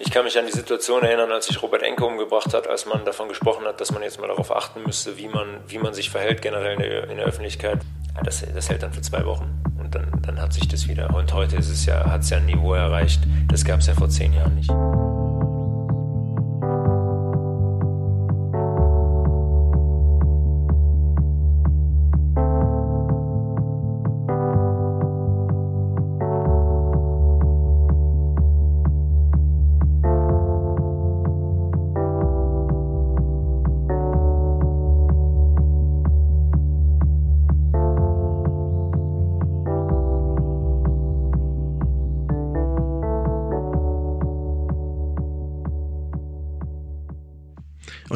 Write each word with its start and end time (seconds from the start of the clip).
Ich 0.00 0.12
kann 0.12 0.24
mich 0.24 0.38
an 0.38 0.46
die 0.46 0.52
Situation 0.52 1.02
erinnern, 1.02 1.32
als 1.32 1.46
sich 1.46 1.60
Robert 1.60 1.82
Enke 1.82 2.04
umgebracht 2.04 2.54
hat, 2.54 2.68
als 2.68 2.86
man 2.86 3.04
davon 3.04 3.28
gesprochen 3.28 3.66
hat, 3.66 3.80
dass 3.80 3.90
man 3.90 4.00
jetzt 4.02 4.20
mal 4.20 4.28
darauf 4.28 4.54
achten 4.54 4.84
müsste, 4.84 5.18
wie 5.18 5.26
man, 5.26 5.58
wie 5.66 5.78
man 5.78 5.92
sich 5.92 6.10
verhält 6.10 6.40
generell 6.40 6.74
in 6.74 6.78
der, 6.78 7.10
in 7.10 7.16
der 7.16 7.26
Öffentlichkeit. 7.26 7.80
Ja, 8.14 8.22
das, 8.22 8.44
das 8.54 8.70
hält 8.70 8.84
dann 8.84 8.92
für 8.92 9.02
zwei 9.02 9.26
Wochen 9.26 9.60
und 9.76 9.96
dann, 9.96 10.22
dann 10.24 10.40
hat 10.40 10.52
sich 10.52 10.68
das 10.68 10.86
wieder. 10.86 11.12
Und 11.14 11.34
heute 11.34 11.56
ist 11.56 11.68
es 11.68 11.84
ja, 11.84 12.08
hat 12.08 12.20
es 12.20 12.30
ja 12.30 12.36
ein 12.36 12.46
Niveau 12.46 12.74
erreicht, 12.74 13.22
das 13.50 13.64
gab 13.64 13.80
es 13.80 13.88
ja 13.88 13.94
vor 13.94 14.08
zehn 14.08 14.32
Jahren 14.32 14.54
nicht. 14.54 14.70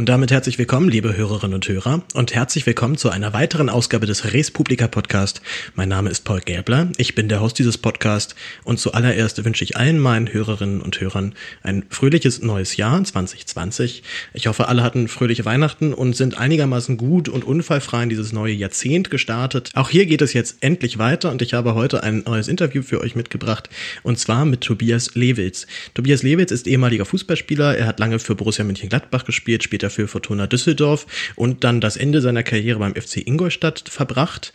Und 0.03 0.09
damit 0.09 0.33
herzlich 0.33 0.59
willkommen, 0.59 0.89
liebe 0.89 1.17
Hörerinnen 1.17 1.55
und 1.55 1.69
Hörer, 1.69 2.03
und 2.15 2.35
herzlich 2.35 2.67
willkommen 2.67 2.97
zu 2.97 3.11
einer 3.11 3.33
weiteren 3.35 3.69
Ausgabe 3.69 4.05
des 4.05 4.33
Res 4.33 4.51
Publica 4.51 4.89
Podcast. 4.89 5.43
Mein 5.77 5.91
Name 5.91 6.11
ist 6.11 6.25
Paul 6.25 6.41
Gäbler, 6.41 6.91
ich 6.97 7.15
bin 7.15 7.29
der 7.29 7.41
Host 7.41 7.61
dieses 7.61 7.79
Podcasts 7.79 8.35
und 8.65 8.81
zuallererst 8.81 9.45
wünsche 9.45 9.63
ich 9.63 9.77
allen 9.77 10.01
meinen 10.01 10.33
Hörerinnen 10.33 10.81
und 10.81 11.01
Hörern 11.01 11.37
ein 11.63 11.85
fröhliches 11.89 12.43
neues 12.43 12.77
Jahr 12.77 13.05
2020. 13.05 14.03
Ich 14.35 14.49
hoffe, 14.49 14.67
alle 14.67 14.83
hatten 14.83 15.07
fröhliche 15.07 15.45
Weihnachten 15.45 15.95
und 15.95 16.17
sind 16.17 16.37
einigermaßen 16.37 16.97
gut 16.97 17.29
und 17.29 17.45
unfallfrei 17.45 18.03
in 18.03 18.09
dieses 18.09 18.33
neue 18.33 18.55
Jahrzehnt 18.55 19.09
gestartet. 19.09 19.71
Auch 19.75 19.89
hier 19.89 20.07
geht 20.07 20.21
es 20.21 20.33
jetzt 20.33 20.57
endlich 20.63 20.99
weiter 20.99 21.31
und 21.31 21.43
ich 21.43 21.55
habe 21.55 21.77
heute 21.77 22.03
ein 22.03 22.25
neues 22.27 22.49
Interview 22.49 22.83
für 22.83 23.01
euch 23.01 23.15
mitgebracht 23.15 23.71
und 24.03 24.19
zwar 24.19 24.47
mit 24.47 24.63
Tobias 24.63 25.15
Lewitz. 25.15 25.69
Tobias 25.95 26.25
Lewitz 26.25 26.51
ist 26.51 26.67
ehemaliger 26.67 27.05
Fußballspieler, 27.05 27.79
er 27.79 27.87
hat 27.87 28.01
lange 28.01 28.19
für 28.19 28.35
Borussia 28.35 28.65
Mönchengladbach 28.65 29.25
gespielt, 29.25 29.63
später 29.63 29.92
für 29.93 30.09
Fortuna 30.09 30.47
Düsseldorf 30.47 31.07
und 31.37 31.65
dann 31.65 31.81
das 31.81 31.97
Ende 31.97 32.21
seiner 32.21 32.43
Karriere 32.43 32.79
beim 32.79 32.95
FC 32.95 33.19
Ingolstadt 33.27 33.85
verbracht. 33.89 34.53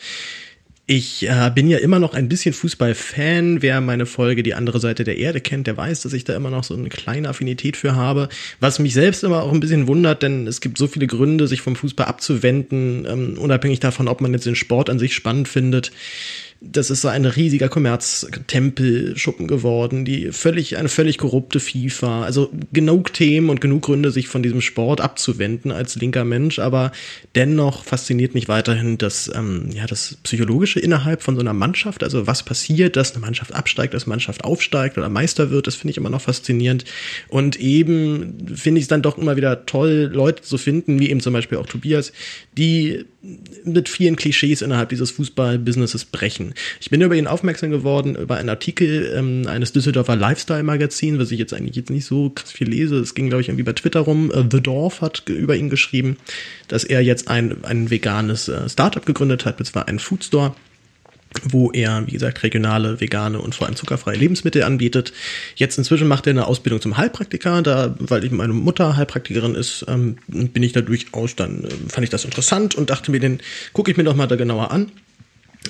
Ich 0.90 1.28
äh, 1.28 1.52
bin 1.54 1.68
ja 1.68 1.80
immer 1.80 2.00
noch 2.00 2.14
ein 2.14 2.30
bisschen 2.30 2.54
Fußballfan. 2.54 3.62
Wer 3.62 3.82
meine 3.82 4.06
Folge 4.06 4.42
Die 4.42 4.54
andere 4.54 4.80
Seite 4.80 5.04
der 5.04 5.18
Erde 5.18 5.42
kennt, 5.42 5.68
der 5.68 5.76
weiß, 5.76 6.04
dass 6.04 6.14
ich 6.14 6.24
da 6.24 6.34
immer 6.34 6.50
noch 6.50 6.64
so 6.64 6.76
eine 6.76 6.88
kleine 6.88 7.28
Affinität 7.28 7.76
für 7.76 7.94
habe. 7.94 8.30
Was 8.62 8.80
mich 8.80 8.94
selbst 8.94 9.26
immer 9.26 9.44
auch 9.44 9.52
ein 9.52 9.60
bisschen 9.60 9.88
wundert, 9.88 10.24
denn 10.24 10.48
es 10.48 10.62
gibt 10.62 10.78
so 10.78 10.88
viele 10.88 11.08
Gründe, 11.08 11.48
sich 11.48 11.60
vom 11.62 11.76
Fußball 11.76 12.06
abzuwenden, 12.06 13.06
ähm, 13.06 13.38
unabhängig 13.38 13.82
davon, 13.82 14.08
ob 14.08 14.22
man 14.22 14.32
jetzt 14.32 14.46
den 14.46 14.56
Sport 14.56 14.90
an 14.90 14.98
sich 14.98 15.14
spannend 15.14 15.50
findet 15.50 15.92
das 16.60 16.90
ist 16.90 17.02
so 17.02 17.08
ein 17.08 17.26
riesiger 17.26 17.70
Kommerztempelschuppen 17.70 19.48
geworden, 19.48 20.06
die 20.06 20.32
völlig, 20.32 20.78
eine 20.78 20.90
völlig 20.90 21.18
korrupte 21.20 21.60
FIFA. 21.60 22.24
Also 22.24 22.52
genug 22.74 23.14
Themen 23.14 23.50
und 23.50 23.62
genug 23.62 23.84
Gründe, 23.84 24.12
sich 24.12 24.28
von 24.28 24.42
diesem 24.42 24.62
Sport 24.62 25.00
abzuwenden 25.00 25.72
als 25.72 25.96
linker 25.96 26.26
Mensch, 26.26 26.58
aber 26.60 26.92
dennoch 27.36 27.84
fasziniert 27.84 28.34
mich 28.34 28.48
weiterhin 28.48 28.98
das, 28.98 29.32
ähm, 29.34 29.70
ja, 29.72 29.86
das 29.86 30.18
Psychologische 30.24 30.80
innerhalb 30.80 31.22
von 31.22 31.36
so 31.36 31.42
einer 31.42 31.54
Mannschaft. 31.54 32.04
Also 32.04 32.26
was 32.26 32.44
passiert, 32.44 32.96
dass 32.96 33.12
eine 33.12 33.22
Mannschaft 33.22 33.54
absteigt, 33.54 33.94
dass 33.94 34.04
eine 34.04 34.12
Mannschaft 34.12 34.44
aufsteigt 34.44 34.98
oder 34.98 35.10
Meister 35.10 35.52
wird, 35.52 35.68
das 35.68 35.76
finde 35.76 35.92
ich 35.92 35.98
immer 35.98 36.10
noch 36.10 36.22
faszinierend. 36.22 36.86
Und 37.28 37.60
eben 37.60 38.48
finde 38.56 38.80
ich 38.80 38.86
es 38.86 38.90
dann 38.90 39.04
doch 39.04 39.18
immer 39.18 39.36
wieder 39.36 39.66
toll, 39.66 40.10
Leute 40.12 40.42
zu 40.42 40.58
finden, 40.58 41.00
wie 41.00 41.10
eben 41.10 41.22
zum 41.22 41.34
Beispiel 41.34 41.60
auch 41.60 41.68
Tobias, 41.68 42.12
die 42.58 43.06
mit 43.64 43.90
vielen 43.90 44.16
Klischees 44.16 44.62
innerhalb 44.62 44.90
dieses 44.90 45.12
Fußballbusinesses 45.12 46.06
brechen. 46.06 46.54
Ich 46.80 46.90
bin 46.90 47.02
über 47.02 47.16
ihn 47.16 47.28
aufmerksam 47.28 47.72
geworden 47.72 48.16
über 48.16 48.38
einen 48.38 48.50
Artikel 48.50 49.14
ähm, 49.16 49.48
eines 49.48 49.74
Düsseldorfer 49.74 50.16
Lifestyle-Magazins, 50.16 51.20
was 51.20 51.32
ich 51.32 51.40
jetzt 51.40 51.54
eigentlich 51.54 51.76
jetzt 51.76 51.90
nicht 51.90 52.06
so 52.06 52.30
krass 52.30 52.52
viel 52.52 52.70
lese. 52.70 52.98
Es 52.98 53.16
ging, 53.16 53.28
glaube 53.30 53.42
ich, 53.42 53.50
irgendwie 53.50 53.64
bei 53.64 53.74
Twitter 53.74 54.02
rum. 54.02 54.30
Uh, 54.30 54.44
The 54.50 54.62
Dorf 54.62 55.02
hat 55.02 55.24
über 55.28 55.56
ihn 55.56 55.70
geschrieben, 55.70 56.18
dass 56.68 56.84
er 56.84 57.02
jetzt 57.02 57.28
ein, 57.28 57.64
ein 57.64 57.90
veganes 57.90 58.48
äh, 58.48 58.70
Startup 58.70 59.06
gegründet 59.06 59.46
hat, 59.46 59.60
und 59.60 59.66
zwar 59.66 59.88
einen 59.88 60.00
Foodstore 60.00 60.56
wo 61.44 61.72
er, 61.72 62.06
wie 62.08 62.12
gesagt, 62.12 62.44
regionale, 62.44 63.00
vegane 63.00 63.40
und 63.40 63.56
vor 63.56 63.68
allem 63.68 63.76
zuckerfreie 63.76 64.18
Lebensmittel 64.18 64.64
anbietet. 64.64 65.14
Jetzt 65.56 65.78
inzwischen 65.78 66.08
macht 66.08 66.28
er 66.28 66.32
eine 66.32 66.48
Ausbildung 66.48 66.82
zum 66.82 66.98
Heilpraktiker, 66.98 67.62
da, 67.62 67.96
weil 68.00 68.24
ich 68.24 68.32
meine 68.32 68.54
Mutter 68.54 68.96
Heilpraktikerin 68.96 69.56
ist, 69.56 69.86
ähm, 69.88 70.18
bin 70.28 70.64
ich 70.64 70.74
da 70.74 70.82
durchaus, 70.82 71.36
dann 71.36 71.64
äh, 71.64 71.70
fand 71.90 72.04
ich 72.04 72.10
das 72.10 72.26
interessant 72.26 72.76
und 72.76 72.90
dachte 72.90 73.12
mir, 73.12 73.20
den 73.20 73.40
gucke 73.74 73.92
ich 73.92 73.98
mir 73.98 74.04
doch 74.04 74.16
mal 74.16 74.28
da 74.28 74.36
genauer 74.36 74.72
an 74.72 74.92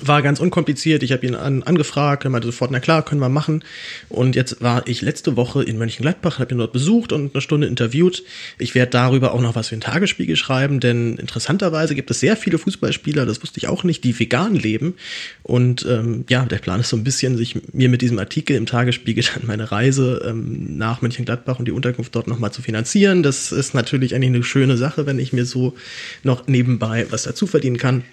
war 0.02 0.22
ganz 0.22 0.40
unkompliziert. 0.40 1.04
Ich 1.04 1.12
habe 1.12 1.26
ihn 1.26 1.36
an, 1.36 1.64
angefragt, 1.64 2.24
er 2.24 2.30
meinte 2.30 2.48
sofort, 2.48 2.72
na 2.72 2.80
klar, 2.80 3.04
können 3.04 3.22
wir 3.22 3.30
machen. 3.30 3.64
Und 4.10 4.36
jetzt 4.36 4.62
war 4.62 4.88
ich 4.88 5.02
letzte 5.02 5.36
Woche 5.36 5.64
in 5.64 5.78
Mönchengladbach, 5.78 6.40
habe 6.40 6.54
ihn 6.54 6.58
dort 6.58 6.74
besucht 6.74 7.12
und 7.12 7.34
eine 7.34 7.42
Stunde 7.42 7.68
interviewt. 7.68 8.24
Ich 8.60 8.76
werde 8.76 8.92
darüber 8.92 9.34
auch 9.34 9.42
noch 9.42 9.56
was 9.56 9.70
für 9.70 9.76
ein 9.76 9.82
Tagesspiegel 9.82 10.36
schreiben, 10.36 10.80
denn 10.80 11.18
interessanterweise 11.18 11.96
gibt 11.96 12.12
es 12.12 12.20
sehr 12.20 12.38
viele 12.38 12.58
Fußballspieler, 12.58 13.26
das 13.26 13.42
wusste 13.42 13.60
ich 13.60 13.68
auch 13.68 13.84
nicht, 13.84 14.04
die 14.04 14.18
vegan 14.18 14.56
leben. 14.56 14.96
Und 15.44 15.86
ähm, 15.90 16.26
ja, 16.30 16.46
der 16.46 16.58
Plan 16.58 16.80
ist 16.80 16.90
so 16.90 16.98
ein 16.98 17.04
bisschen, 17.04 17.38
sich 17.38 17.58
mir 17.74 17.90
mit 17.90 18.02
diesem 18.02 18.20
Artikel 18.20 18.56
im 18.56 18.66
Tagesspiegel 18.66 19.24
dann 19.34 19.48
meine 19.48 19.72
Reise 19.72 20.22
ähm, 20.26 20.78
nach 20.78 21.02
Mönchengladbach 21.02 21.60
und 21.60 21.66
die 21.66 21.72
Unterkunft 21.72 22.16
dort 22.16 22.28
nochmal 22.28 22.52
zu 22.52 22.62
finanzieren. 22.62 23.24
Das 23.24 23.52
ist 23.52 23.74
natürlich 23.74 24.14
eigentlich 24.14 24.30
eine 24.30 24.44
schöne 24.44 24.78
Sache, 24.78 25.06
wenn 25.06 25.20
ich 25.20 25.34
mir 25.34 25.46
so 25.46 25.76
noch 26.24 26.48
nebenbei 26.48 27.08
was 27.10 27.24
dazu 27.24 27.48
verdienen 27.48 27.78
kann. 27.78 28.04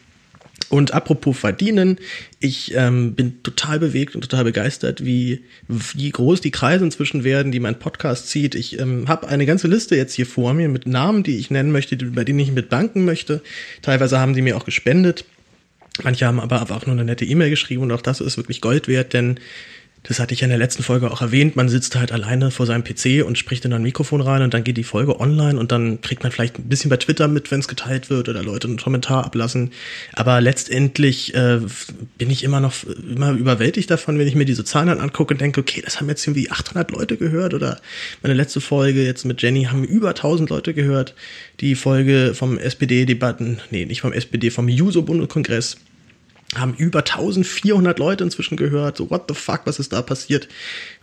Und 0.69 0.93
apropos 0.93 1.39
verdienen, 1.39 1.99
ich 2.41 2.75
ähm, 2.75 3.15
bin 3.15 3.43
total 3.43 3.79
bewegt 3.79 4.15
und 4.15 4.23
total 4.23 4.45
begeistert, 4.45 5.05
wie, 5.05 5.45
wie 5.69 6.11
groß 6.11 6.41
die 6.41 6.51
Kreise 6.51 6.85
inzwischen 6.85 7.25
werden, 7.25 7.53
die 7.53 7.61
mein 7.61 7.79
Podcast 7.79 8.29
zieht. 8.29 8.55
Ich 8.55 8.79
ähm, 8.79 9.09
habe 9.09 9.29
eine 9.29 9.47
ganze 9.47 9.69
Liste 9.69 9.97
jetzt 9.97 10.15
hier 10.15 10.27
vor 10.27 10.55
mir 10.55 10.69
mit 10.69 10.87
Namen, 10.87 11.23
die 11.23 11.39
ich 11.39 11.51
nennen 11.51 11.73
möchte, 11.73 11.97
bei 11.97 12.25
denen 12.25 12.39
ich 12.39 12.53
mit 12.53 12.73
danken 12.73 13.05
möchte. 13.05 13.43
Teilweise 13.83 14.19
haben 14.19 14.35
die 14.35 14.43
mir 14.43 14.57
auch 14.57 14.65
gespendet. 14.65 15.25
Manche 16.03 16.27
haben 16.27 16.41
aber 16.41 16.63
auch 16.63 16.87
nur 16.87 16.95
eine 16.95 17.05
nette 17.05 17.25
E-Mail 17.25 17.51
geschrieben 17.51 17.83
und 17.83 17.93
auch 17.93 18.03
das 18.03 18.21
ist 18.21 18.37
wirklich 18.37 18.61
Gold 18.61 18.89
wert, 18.89 19.13
denn 19.13 19.39
das 20.05 20.21
hatte 20.21 20.35
ich 20.35 20.41
ja 20.41 20.45
in 20.45 20.51
der 20.51 20.59
letzten 20.59 20.83
Folge 20.83 21.11
auch 21.11 21.23
erwähnt, 21.23 21.57
man 21.57 21.71
sitzt 21.71 21.97
halt 21.97 22.13
alleine 22.13 22.51
vor 22.51 22.67
seinem 22.67 22.85
PC 22.85 23.27
und 23.27 23.39
spricht 23.39 23.65
in 23.65 23.73
ein 23.73 23.83
Mikrofon 23.83 24.21
rein 24.21 24.43
und 24.43 24.53
dann 24.53 24.63
geht 24.63 24.77
die 24.77 24.85
Folge 24.85 25.19
online 25.19 25.59
und 25.59 25.73
dann 25.73 26.03
kriegt 26.03 26.23
man 26.23 26.31
vielleicht 26.31 26.59
ein 26.59 26.69
bisschen 26.69 26.91
bei 26.91 26.99
Twitter 26.99 27.27
mit, 27.27 27.51
wenn 27.51 27.61
es 27.61 27.69
geteilt 27.69 28.11
wird 28.11 28.29
oder 28.29 28.43
Leute 28.43 28.69
einen 28.69 28.77
Kommentar 28.77 29.25
ablassen. 29.25 29.73
Aber 30.13 30.43
letztendlich 30.43 31.35
äh, 31.35 31.61
bin 32.19 32.29
ich 32.29 32.45
immer 32.45 32.61
noch 32.61 32.75
immer 32.85 33.33
überwältigt 33.33 33.91
davon, 33.91 34.19
wenn 34.19 34.29
ich 34.29 34.35
mir 34.35 34.45
diese 34.45 34.65
Zahlen 34.65 35.01
angucke 35.01 35.33
und 35.33 35.41
denke, 35.41 35.61
okay, 35.61 35.81
das 35.83 36.01
haben 36.01 36.09
jetzt 36.11 36.27
irgendwie 36.27 36.51
800 36.51 36.91
Leute 36.91 37.17
gehört 37.17 37.55
oder 37.55 37.81
meine 38.23 38.35
letzte 38.35 38.61
Folge 38.61 39.05
jetzt 39.05 39.25
mit 39.25 39.41
Jenny 39.41 39.65
haben 39.65 39.85
über 39.85 40.11
1000 40.11 40.51
Leute 40.51 40.75
gehört. 40.75 41.15
Die 41.61 41.75
Folge 41.75 42.35
vom 42.35 42.59
SPD-Debatten, 42.59 43.61
nee, 43.71 43.87
nicht 43.87 44.03
vom 44.03 44.13
SPD, 44.13 44.51
vom 44.51 44.69
Juso-Bundeskongress 44.69 45.79
haben 46.59 46.75
über 46.75 47.01
1400 47.01 47.99
Leute 47.99 48.25
inzwischen 48.25 48.57
gehört. 48.57 48.97
So, 48.97 49.11
what 49.11 49.25
the 49.29 49.35
fuck, 49.35 49.63
was 49.65 49.79
ist 49.79 49.93
da 49.93 50.03
passiert? 50.03 50.49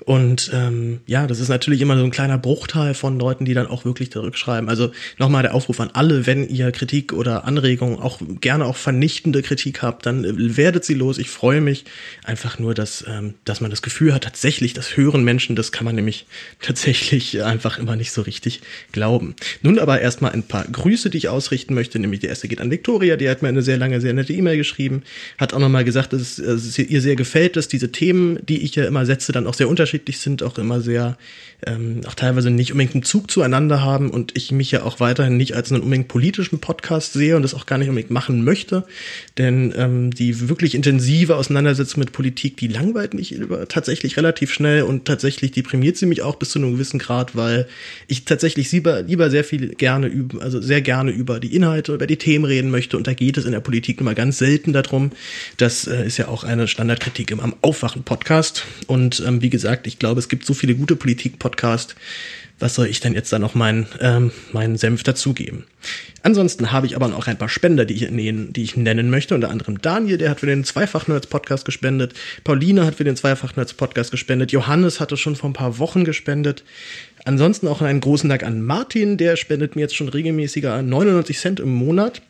Und 0.06 0.52
ähm, 0.54 1.02
ja, 1.06 1.28
das 1.28 1.40
ist 1.40 1.50
natürlich 1.50 1.82
immer 1.82 1.98
so 1.98 2.04
ein 2.04 2.12
kleiner 2.12 2.38
Bruchteil 2.38 2.94
von 2.94 3.20
Leuten, 3.20 3.46
die 3.46 3.54
dann 3.54 3.68
auch 3.68 3.86
wirklich 3.86 4.12
zurückschreiben. 4.12 4.70
Also 4.70 4.92
nochmal 5.18 5.44
der 5.44 5.54
Aufruf 5.54 5.80
an 5.80 5.92
alle, 5.94 6.26
wenn 6.26 6.48
ihr 6.48 6.72
Kritik 6.72 7.14
oder 7.14 7.46
Anregungen, 7.46 8.00
auch 8.00 8.20
gerne 8.40 8.66
auch 8.66 8.78
vernichtende 8.78 9.42
Kritik 9.42 9.82
habt, 9.82 10.06
dann 10.06 10.24
äh, 10.24 10.58
werdet 10.58 10.86
sie 10.86 10.94
los. 10.94 11.18
Ich 11.18 11.30
freue 11.30 11.62
mich 11.62 11.86
einfach 12.24 12.60
nur, 12.60 12.74
dass, 12.74 13.06
ähm, 13.08 13.36
dass 13.46 13.62
man 13.62 13.70
das 13.70 13.82
Gefühl 13.82 14.14
hat, 14.14 14.24
tatsächlich, 14.24 14.74
das 14.74 14.98
hören 14.98 15.24
Menschen, 15.24 15.56
das 15.56 15.72
kann 15.72 15.86
man 15.86 15.96
nämlich 15.96 16.26
tatsächlich 16.62 17.44
einfach 17.44 17.78
immer 17.78 17.96
nicht 17.96 18.12
so 18.12 18.22
richtig 18.22 18.62
glauben. 18.92 19.36
Nun 19.62 19.80
aber 19.80 20.02
erstmal 20.02 20.32
ein 20.32 20.44
paar 20.44 20.66
Grüße, 20.66 21.10
die 21.10 21.18
ich 21.18 21.30
ausrichten 21.30 21.74
möchte. 21.74 22.00
Nämlich 22.00 22.22
die 22.22 22.28
erste 22.28 22.48
geht 22.48 22.62
an 22.62 22.72
Victoria, 22.72 23.18
die 23.18 23.30
hat 23.30 23.42
mir 23.42 23.50
eine 23.50 23.62
sehr 23.62 23.78
lange, 23.78 24.02
sehr 24.02 24.14
nette 24.14 24.34
E-Mail 24.34 24.58
geschrieben 24.58 25.04
hat 25.42 25.56
auch 25.56 25.60
nochmal 25.60 25.84
gesagt, 25.84 26.14
dass 26.14 26.38
es 26.38 26.78
ihr 26.78 27.02
sehr 27.02 27.16
gefällt, 27.16 27.56
dass 27.56 27.68
diese 27.68 27.92
Themen, 27.92 28.38
die 28.48 28.62
ich 28.62 28.76
ja 28.76 28.86
immer 28.86 29.08
setze, 29.08 29.32
dann 29.32 29.48
auch 29.48 29.56
sehr 29.56 29.68
unterschiedlich 29.68 30.20
sind, 30.20 30.44
auch 30.44 30.60
immer 30.60 30.82
sehr 30.82 31.18
ähm, 31.66 32.02
auch 32.08 32.16
teilweise 32.16 32.50
nicht 32.50 32.72
unbedingt 32.72 32.96
einen 32.96 33.04
Zug 33.04 33.30
zueinander 33.30 33.82
haben 33.82 34.10
und 34.10 34.36
ich 34.36 34.52
mich 34.52 34.72
ja 34.72 34.84
auch 34.84 35.00
weiterhin 35.00 35.38
nicht 35.38 35.56
als 35.56 35.72
einen 35.72 35.84
unbedingt 35.84 36.08
politischen 36.08 36.60
Podcast 36.60 37.14
sehe 37.14 37.36
und 37.36 37.44
das 37.44 37.54
auch 37.54 37.66
gar 37.66 37.78
nicht 37.78 37.90
unbedingt 37.90 38.12
machen 38.12 38.44
möchte. 38.44 38.86
Denn 39.38 39.74
ähm, 39.76 40.12
die 40.12 40.50
wirklich 40.50 40.74
intensive 40.76 41.36
Auseinandersetzung 41.36 42.00
mit 42.00 42.12
Politik, 42.12 42.58
die 42.58 42.68
langweilt 42.68 43.14
mich 43.14 43.40
tatsächlich 43.68 44.18
relativ 44.18 44.52
schnell 44.52 44.84
und 44.84 45.06
tatsächlich 45.06 45.52
deprimiert 45.52 45.98
sie 45.98 46.06
mich 46.06 46.22
auch 46.22 46.36
bis 46.36 46.52
zu 46.52 46.60
einem 46.60 46.74
gewissen 46.74 47.00
Grad, 47.00 47.36
weil 47.36 47.68
ich 48.08 48.26
tatsächlich 48.26 48.72
lieber, 48.72 49.02
lieber 49.04 49.30
sehr 49.30 49.44
viel 49.44 49.70
gerne 49.70 50.08
über, 50.08 50.42
also 50.42 50.62
sehr 50.62 50.82
gerne 50.82 51.12
über 51.12 51.40
die 51.40 51.56
Inhalte, 51.56 51.94
über 51.94 52.08
die 52.08 52.18
Themen 52.18 52.46
reden 52.46 52.72
möchte 52.72 52.98
und 52.98 53.08
da 53.08 53.14
geht 53.14 53.38
es 53.38 53.46
in 53.46 53.52
der 53.52 53.60
Politik 53.60 54.02
immer 54.02 54.16
ganz 54.16 54.38
selten 54.38 54.74
darum, 54.74 55.12
Das 55.58 55.88
äh, 55.88 56.06
ist 56.06 56.18
ja 56.18 56.28
auch 56.28 56.44
eine 56.44 56.68
Standardkritik 56.68 57.32
im 57.32 57.40
am 57.40 57.56
Aufwachen-Podcast. 57.62 58.66
Und 58.88 59.24
ähm, 59.26 59.42
wie 59.42 59.50
gesagt, 59.50 59.88
ich 59.88 60.00
glaube, 60.00 60.20
es 60.20 60.30
gibt 60.30 60.46
so 60.46 60.54
viele 60.54 60.76
gute 60.76 60.96
Politik-Podcasts. 60.96 61.96
Was 62.62 62.76
soll 62.76 62.86
ich 62.86 63.00
denn 63.00 63.16
jetzt 63.16 63.34
da 63.34 63.40
noch 63.40 63.56
meinen 63.56 63.88
ähm, 64.00 64.32
meinen 64.52 64.78
Senf 64.78 65.02
dazugeben? 65.02 65.66
Ansonsten 66.22 66.72
habe 66.72 66.86
ich 66.86 66.96
aber 66.96 67.08
noch 67.08 67.26
ein 67.26 67.38
paar 67.38 67.50
Spender, 67.50 67.86
die 67.86 67.96
ich, 67.96 68.12
nennen, 68.12 68.54
die 68.54 68.62
ich 68.62 68.78
nennen 68.78 69.10
möchte. 69.10 69.34
Unter 69.34 69.50
anderem 69.50 69.82
Daniel, 69.82 70.20
der 70.20 70.30
hat 70.30 70.42
für 70.42 70.46
den 70.46 70.64
Zweifach-Nerds-Podcast 70.64 71.66
gespendet. 71.66 72.14
Pauline 72.44 72.86
hat 72.86 72.96
für 72.96 73.04
den 73.04 73.16
Zweifach-Nerds-Podcast 73.16 74.12
gespendet. 74.12 74.52
Johannes 74.52 75.00
hatte 75.00 75.18
schon 75.18 75.36
vor 75.36 75.50
ein 75.50 75.54
paar 75.54 75.80
Wochen 75.80 76.04
gespendet. 76.04 76.64
Ansonsten 77.26 77.68
auch 77.68 77.82
einen 77.82 78.00
großen 78.00 78.30
Dank 78.30 78.44
an 78.44 78.62
Martin, 78.62 79.18
der 79.18 79.38
spendet 79.38 79.76
mir 79.76 79.82
jetzt 79.82 79.96
schon 79.96 80.10
regelmäßiger 80.10 80.84
99 80.84 81.40
Cent 81.40 81.60
im 81.60 81.74
Monat 81.74 82.22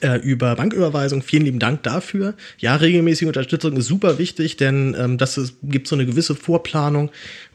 äh, 0.00 0.18
über 0.18 0.56
Banküberweisung. 0.56 1.22
Vielen 1.22 1.44
lieben 1.44 1.58
Dank 1.58 1.82
dafür. 1.82 2.34
Ja, 2.58 2.76
regelmäßige 2.76 3.28
Unterstützung 3.28 3.76
ist 3.76 3.86
super 3.86 4.18
wichtig, 4.18 4.56
denn 4.56 4.96
ähm, 4.98 5.18
das 5.18 5.38
ist, 5.38 5.56
gibt 5.62 5.88
so 5.88 5.96
eine 5.96 6.06
gewisse 6.06 6.34
Vorplanung. 6.34 7.10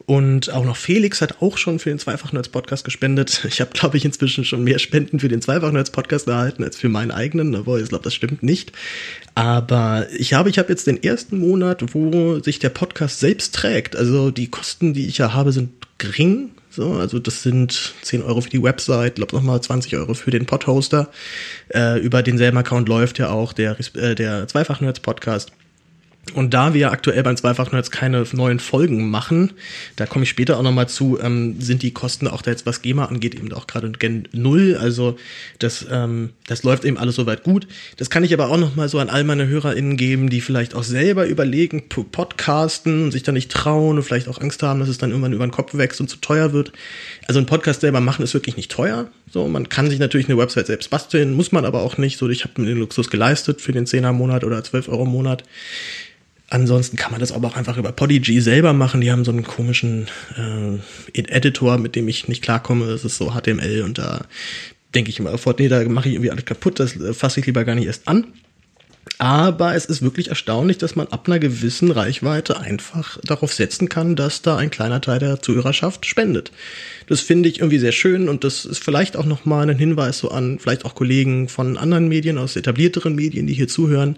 Und 0.06 0.52
auch 0.52 0.64
noch 0.64 0.76
Felix 0.76 1.20
hat 1.20 1.40
auch 1.40 1.56
schon 1.56 1.78
für 1.78 1.90
den 1.90 1.98
Zweifach-Nerds-Podcast 1.98 2.84
gespendet. 2.84 3.46
Ich 3.50 3.60
habe, 3.60 3.70
glaube 3.72 3.96
ich, 3.96 4.04
inzwischen 4.04 4.44
schon 4.44 4.64
mehr 4.64 4.78
Spenden 4.78 5.20
für 5.20 5.28
den 5.28 5.42
Zweifach-Nerds-Podcast 5.42 6.26
erhalten 6.28 6.64
als 6.64 6.76
für 6.76 6.88
meinen 6.88 7.10
eigenen. 7.10 7.54
Obwohl, 7.54 7.80
ich 7.80 7.88
glaube, 7.90 8.04
das 8.04 8.14
stimmt 8.14 8.42
nicht. 8.42 8.72
Aber 9.34 10.06
ich 10.16 10.34
habe, 10.34 10.50
ich 10.50 10.58
habe 10.58 10.70
jetzt 10.70 10.86
den 10.86 11.02
ersten 11.02 11.38
Monat, 11.38 11.94
wo 11.94 12.40
sich 12.40 12.58
der 12.58 12.70
Podcast 12.70 13.20
selbst 13.20 13.54
trägt. 13.54 13.94
Also 13.96 14.30
die 14.30 14.48
Kosten, 14.48 14.94
die 14.94 15.06
ich 15.06 15.18
ja 15.18 15.32
habe, 15.32 15.52
sind 15.52 15.70
gering. 15.98 16.50
So, 16.70 16.94
also 16.94 17.18
das 17.18 17.42
sind 17.42 17.94
10 18.02 18.22
Euro 18.22 18.40
für 18.40 18.50
die 18.50 18.62
Website, 18.62 19.16
glaube 19.16 19.34
nochmal 19.34 19.60
20 19.60 19.96
Euro 19.96 20.14
für 20.14 20.30
den 20.30 20.46
Podhoster. 20.46 21.10
Äh, 21.68 21.98
über 22.00 22.22
denselben 22.22 22.56
Account 22.58 22.88
läuft 22.88 23.18
ja 23.18 23.30
auch 23.30 23.52
der, 23.52 23.76
äh, 23.94 24.14
der 24.14 24.46
Zweifach-Nerds-Podcast. 24.46 25.52
Und 26.34 26.54
da 26.54 26.74
wir 26.74 26.92
aktuell 26.92 27.22
beim 27.22 27.36
Zweifach-Nerds 27.36 27.90
keine 27.90 28.24
neuen 28.32 28.60
Folgen 28.60 29.10
machen, 29.10 29.52
da 29.96 30.06
komme 30.06 30.22
ich 30.22 30.28
später 30.28 30.58
auch 30.58 30.62
nochmal 30.62 30.88
zu, 30.88 31.18
ähm, 31.20 31.60
sind 31.60 31.82
die 31.82 31.92
Kosten 31.92 32.28
auch 32.28 32.42
da 32.42 32.50
jetzt, 32.50 32.66
was 32.66 32.82
GEMA 32.82 33.06
angeht, 33.06 33.34
eben 33.34 33.52
auch 33.52 33.66
gerade 33.66 33.90
gen 33.90 34.28
Null. 34.32 34.76
Also 34.80 35.16
das, 35.58 35.86
ähm, 35.90 36.30
das 36.46 36.62
läuft 36.62 36.84
eben 36.84 36.98
alles 36.98 37.16
soweit 37.16 37.42
gut. 37.42 37.66
Das 37.96 38.10
kann 38.10 38.22
ich 38.22 38.32
aber 38.32 38.48
auch 38.48 38.58
nochmal 38.58 38.88
so 38.88 38.98
an 38.98 39.08
all 39.08 39.24
meine 39.24 39.48
HörerInnen 39.48 39.96
geben, 39.96 40.30
die 40.30 40.40
vielleicht 40.40 40.74
auch 40.74 40.84
selber 40.84 41.26
überlegen, 41.26 41.88
podcasten 41.88 43.04
und 43.04 43.12
sich 43.12 43.22
da 43.22 43.32
nicht 43.32 43.50
trauen 43.50 43.96
und 43.96 44.04
vielleicht 44.04 44.28
auch 44.28 44.40
Angst 44.40 44.62
haben, 44.62 44.78
dass 44.78 44.88
es 44.88 44.98
dann 44.98 45.10
irgendwann 45.10 45.32
über 45.32 45.46
den 45.46 45.52
Kopf 45.52 45.74
wächst 45.74 46.00
und 46.00 46.08
zu 46.08 46.18
teuer 46.18 46.52
wird. 46.52 46.72
Also 47.26 47.40
ein 47.40 47.46
Podcast 47.46 47.80
selber 47.80 48.00
machen 48.00 48.22
ist 48.22 48.34
wirklich 48.34 48.56
nicht 48.56 48.70
teuer. 48.70 49.08
So, 49.32 49.48
man 49.48 49.68
kann 49.68 49.88
sich 49.90 49.98
natürlich 49.98 50.28
eine 50.28 50.38
Website 50.38 50.66
selbst 50.66 50.90
basteln, 50.90 51.34
muss 51.34 51.50
man 51.50 51.64
aber 51.64 51.82
auch 51.82 51.98
nicht. 51.98 52.18
So, 52.18 52.28
ich 52.28 52.44
habe 52.44 52.60
mir 52.60 52.68
den 52.68 52.78
Luxus 52.78 53.10
geleistet 53.10 53.60
für 53.60 53.72
den 53.72 53.86
10er 53.86 54.12
Monat 54.12 54.44
oder 54.44 54.62
12 54.62 54.88
Euro 54.88 55.04
Monat. 55.04 55.44
Ansonsten 56.50 56.96
kann 56.96 57.12
man 57.12 57.20
das 57.20 57.30
aber 57.30 57.46
auch 57.46 57.56
einfach 57.56 57.76
über 57.76 57.92
Podigy 57.92 58.40
selber 58.40 58.72
machen. 58.72 59.00
Die 59.00 59.12
haben 59.12 59.24
so 59.24 59.30
einen 59.30 59.44
komischen 59.44 60.08
äh, 60.36 61.18
Editor, 61.18 61.78
mit 61.78 61.94
dem 61.94 62.08
ich 62.08 62.26
nicht 62.26 62.42
klarkomme. 62.42 62.86
Das 62.88 63.04
ist 63.04 63.16
so 63.16 63.30
HTML 63.30 63.82
und 63.82 63.98
da 63.98 64.22
denke 64.92 65.10
ich 65.10 65.20
immer 65.20 65.30
sofort, 65.30 65.60
nee, 65.60 65.68
da 65.68 65.84
mache 65.88 66.08
ich 66.08 66.14
irgendwie 66.14 66.32
alles 66.32 66.44
kaputt. 66.44 66.80
Das 66.80 66.96
äh, 66.96 67.14
fasse 67.14 67.38
ich 67.38 67.46
lieber 67.46 67.64
gar 67.64 67.76
nicht 67.76 67.86
erst 67.86 68.08
an. 68.08 68.26
Aber 69.18 69.74
es 69.74 69.84
ist 69.84 70.02
wirklich 70.02 70.28
erstaunlich, 70.28 70.78
dass 70.78 70.96
man 70.96 71.06
ab 71.08 71.26
einer 71.26 71.38
gewissen 71.38 71.90
Reichweite 71.90 72.58
einfach 72.58 73.18
darauf 73.22 73.52
setzen 73.52 73.88
kann, 73.88 74.16
dass 74.16 74.42
da 74.42 74.56
ein 74.56 74.70
kleiner 74.70 75.00
Teil 75.00 75.18
der 75.18 75.42
Zuhörerschaft 75.42 76.06
spendet. 76.06 76.50
Das 77.06 77.20
finde 77.20 77.48
ich 77.48 77.58
irgendwie 77.58 77.78
sehr 77.78 77.92
schön 77.92 78.28
und 78.28 78.44
das 78.44 78.64
ist 78.64 78.82
vielleicht 78.82 79.16
auch 79.16 79.26
nochmal 79.26 79.68
ein 79.68 79.78
Hinweis 79.78 80.18
so 80.18 80.30
an 80.30 80.58
vielleicht 80.58 80.84
auch 80.84 80.94
Kollegen 80.94 81.48
von 81.48 81.76
anderen 81.76 82.08
Medien, 82.08 82.38
aus 82.38 82.56
etablierteren 82.56 83.14
Medien, 83.14 83.46
die 83.46 83.54
hier 83.54 83.68
zuhören 83.68 84.16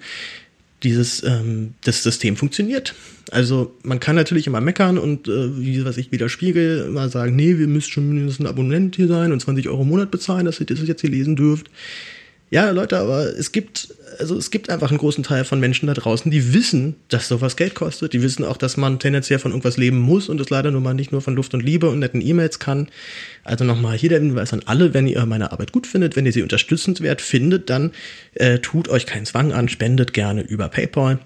dieses 0.83 1.23
ähm, 1.23 1.75
das 1.85 2.03
System 2.03 2.37
funktioniert. 2.37 2.95
Also 3.31 3.75
man 3.83 4.01
kann 4.01 4.17
natürlich 4.17 4.47
immer 4.47 4.61
meckern 4.61 4.99
und 4.99 5.29
äh, 5.29 5.59
wie 5.59 5.85
was 5.85 5.97
ich 5.97 6.13
wieder 6.13 6.29
spiegel, 6.29 6.87
immer 6.89 7.09
sagen, 7.09 7.37
nee, 7.37 7.59
wir 7.59 7.69
müssen 7.69 7.91
schon 7.91 8.09
mindestens 8.09 8.45
ein 8.45 8.49
Abonnent 8.49 8.97
hier 8.97 9.09
sein 9.09 9.33
und 9.33 9.41
20 9.41 9.69
Euro 9.69 9.83
im 9.83 9.89
Monat 9.89 10.11
bezahlen, 10.11 10.45
dass 10.45 10.61
ihr 10.61 10.67
das 10.67 10.87
jetzt 10.87 11.01
hier 11.01 11.11
lesen 11.11 11.37
dürft. 11.37 11.71
Ja, 12.51 12.71
Leute, 12.71 12.99
aber 12.99 13.25
es 13.25 13.53
gibt, 13.53 13.95
also 14.19 14.37
es 14.37 14.51
gibt 14.51 14.71
einfach 14.71 14.91
einen 14.91 14.99
großen 14.99 15.25
Teil 15.25 15.45
von 15.45 15.61
Menschen 15.61 15.87
da 15.87 15.95
draußen, 15.95 16.31
die 16.31 16.55
wissen, 16.55 16.97
dass 17.09 17.29
sowas 17.29 17.57
Geld 17.57 17.75
kostet. 17.75 18.13
Die 18.13 18.23
wissen 18.23 18.45
auch, 18.45 18.57
dass 18.57 18.77
man 18.77 18.99
tendenziell 18.99 19.39
von 19.39 19.53
irgendwas 19.53 19.77
leben 19.77 19.99
muss 19.99 20.29
und 20.29 20.41
es 20.41 20.51
leider 20.51 20.71
nur 20.71 20.81
mal 20.81 20.95
nicht 20.95 21.13
nur 21.13 21.21
von 21.21 21.35
Luft 21.35 21.55
und 21.55 21.63
Liebe 21.63 21.89
und 21.89 21.99
netten 21.99 22.21
E-Mails 22.21 22.59
kann. 22.59 22.89
Also 23.45 23.65
nochmal 23.65 23.97
hier 23.97 24.11
der 24.11 24.21
Hinweis 24.21 24.53
an 24.53 24.63
alle, 24.67 24.95
wenn 24.95 25.07
ihr 25.07 25.25
meine 25.27 25.53
Arbeit 25.53 25.73
gut 25.73 25.87
findet, 25.87 26.17
wenn 26.17 26.27
ihr 26.27 26.33
sie 26.33 26.43
unterstützenswert 26.43 27.21
findet, 27.21 27.71
dann 27.71 27.93
äh, 28.35 28.59
tut 28.59 28.89
euch 28.89 29.07
keinen 29.07 29.27
Zwang 29.27 29.53
an, 29.53 29.69
spendet 29.69 30.13
gerne 30.13 30.43
über 30.43 30.69
PayPal. 30.69 31.19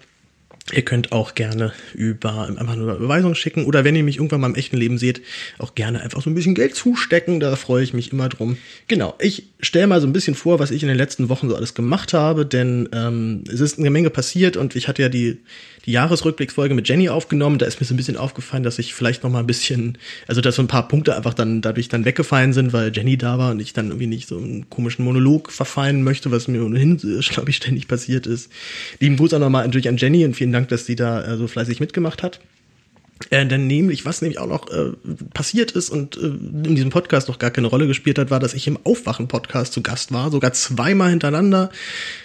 Ihr 0.72 0.82
könnt 0.82 1.12
auch 1.12 1.36
gerne 1.36 1.72
über 1.94 2.48
einfach 2.48 2.74
nur 2.74 2.96
Überweisung 2.96 3.36
schicken 3.36 3.66
oder 3.66 3.84
wenn 3.84 3.94
ihr 3.94 4.02
mich 4.02 4.16
irgendwann 4.16 4.40
mal 4.40 4.48
im 4.48 4.56
echten 4.56 4.76
Leben 4.76 4.98
seht, 4.98 5.22
auch 5.58 5.76
gerne 5.76 6.00
einfach 6.00 6.20
so 6.20 6.28
ein 6.28 6.34
bisschen 6.34 6.56
Geld 6.56 6.74
zustecken. 6.74 7.38
Da 7.38 7.54
freue 7.54 7.84
ich 7.84 7.94
mich 7.94 8.12
immer 8.12 8.28
drum. 8.28 8.56
Genau, 8.88 9.14
ich 9.20 9.44
stelle 9.60 9.86
mal 9.86 10.00
so 10.00 10.08
ein 10.08 10.12
bisschen 10.12 10.34
vor, 10.34 10.58
was 10.58 10.72
ich 10.72 10.82
in 10.82 10.88
den 10.88 10.96
letzten 10.96 11.28
Wochen 11.28 11.48
so 11.48 11.54
alles 11.54 11.74
gemacht 11.74 12.14
habe, 12.14 12.44
denn 12.44 12.88
ähm, 12.92 13.44
es 13.46 13.60
ist 13.60 13.78
eine 13.78 13.90
Menge 13.90 14.10
passiert 14.10 14.56
und 14.56 14.74
ich 14.74 14.88
hatte 14.88 15.02
ja 15.02 15.08
die 15.08 15.38
die 15.86 15.92
Jahresrückblicksfolge 15.92 16.74
mit 16.74 16.88
Jenny 16.88 17.08
aufgenommen. 17.08 17.58
Da 17.58 17.66
ist 17.66 17.80
mir 17.80 17.86
so 17.86 17.94
ein 17.94 17.96
bisschen 17.96 18.16
aufgefallen, 18.16 18.64
dass 18.64 18.78
ich 18.78 18.92
vielleicht 18.94 19.22
noch 19.22 19.30
mal 19.30 19.40
ein 19.40 19.46
bisschen, 19.46 19.98
also 20.26 20.40
dass 20.40 20.56
so 20.56 20.62
ein 20.62 20.68
paar 20.68 20.88
Punkte 20.88 21.16
einfach 21.16 21.34
dann 21.34 21.62
dadurch 21.62 21.88
dann 21.88 22.04
weggefallen 22.04 22.52
sind, 22.52 22.72
weil 22.72 22.92
Jenny 22.94 23.16
da 23.16 23.38
war 23.38 23.52
und 23.52 23.60
ich 23.60 23.72
dann 23.72 23.86
irgendwie 23.86 24.08
nicht 24.08 24.28
so 24.28 24.36
einen 24.36 24.68
komischen 24.68 25.04
Monolog 25.04 25.52
verfallen 25.52 26.02
möchte, 26.02 26.30
was 26.30 26.48
mir 26.48 26.64
ohnehin, 26.64 26.98
glaube 26.98 27.50
ich, 27.50 27.56
ständig 27.56 27.88
passiert 27.88 28.26
ist. 28.26 28.50
Lieben 29.00 29.16
Gruß 29.16 29.34
auch 29.34 29.38
nochmal 29.38 29.64
natürlich 29.64 29.88
an 29.88 29.96
Jenny 29.96 30.24
und 30.24 30.34
vielen 30.34 30.52
Dank, 30.52 30.68
dass 30.68 30.86
sie 30.86 30.96
da 30.96 31.24
äh, 31.24 31.36
so 31.36 31.46
fleißig 31.46 31.80
mitgemacht 31.80 32.22
hat. 32.22 32.40
Äh, 33.30 33.46
denn 33.46 33.66
nämlich, 33.66 34.04
was 34.04 34.20
nämlich 34.20 34.38
auch 34.38 34.46
noch 34.46 34.70
äh, 34.70 34.92
passiert 35.32 35.72
ist 35.72 35.90
und 35.90 36.16
äh, 36.16 36.26
in 36.26 36.74
diesem 36.74 36.90
Podcast 36.90 37.28
noch 37.28 37.38
gar 37.38 37.50
keine 37.50 37.66
Rolle 37.66 37.86
gespielt 37.86 38.18
hat, 38.18 38.30
war, 38.30 38.40
dass 38.40 38.54
ich 38.54 38.66
im 38.66 38.78
Aufwachen-Podcast 38.84 39.72
zu 39.72 39.82
Gast 39.82 40.12
war, 40.12 40.30
sogar 40.30 40.52
zweimal 40.52 41.10
hintereinander. 41.10 41.70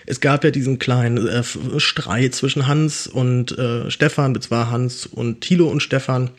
Es 0.06 0.20
gab 0.20 0.44
ja 0.44 0.52
diesen 0.52 0.80
kleinen 0.80 1.28
äh, 1.28 1.44
Streit 1.78 2.36
zwischen 2.36 2.68
Hans 2.68 3.08
und 3.08 3.58
äh, 3.58 3.90
Stefan, 3.90 4.40
zwar 4.42 4.70
Hans 4.70 5.06
und 5.06 5.42
Thilo 5.42 5.68
und 5.68 5.82
Stefan. 5.82 6.30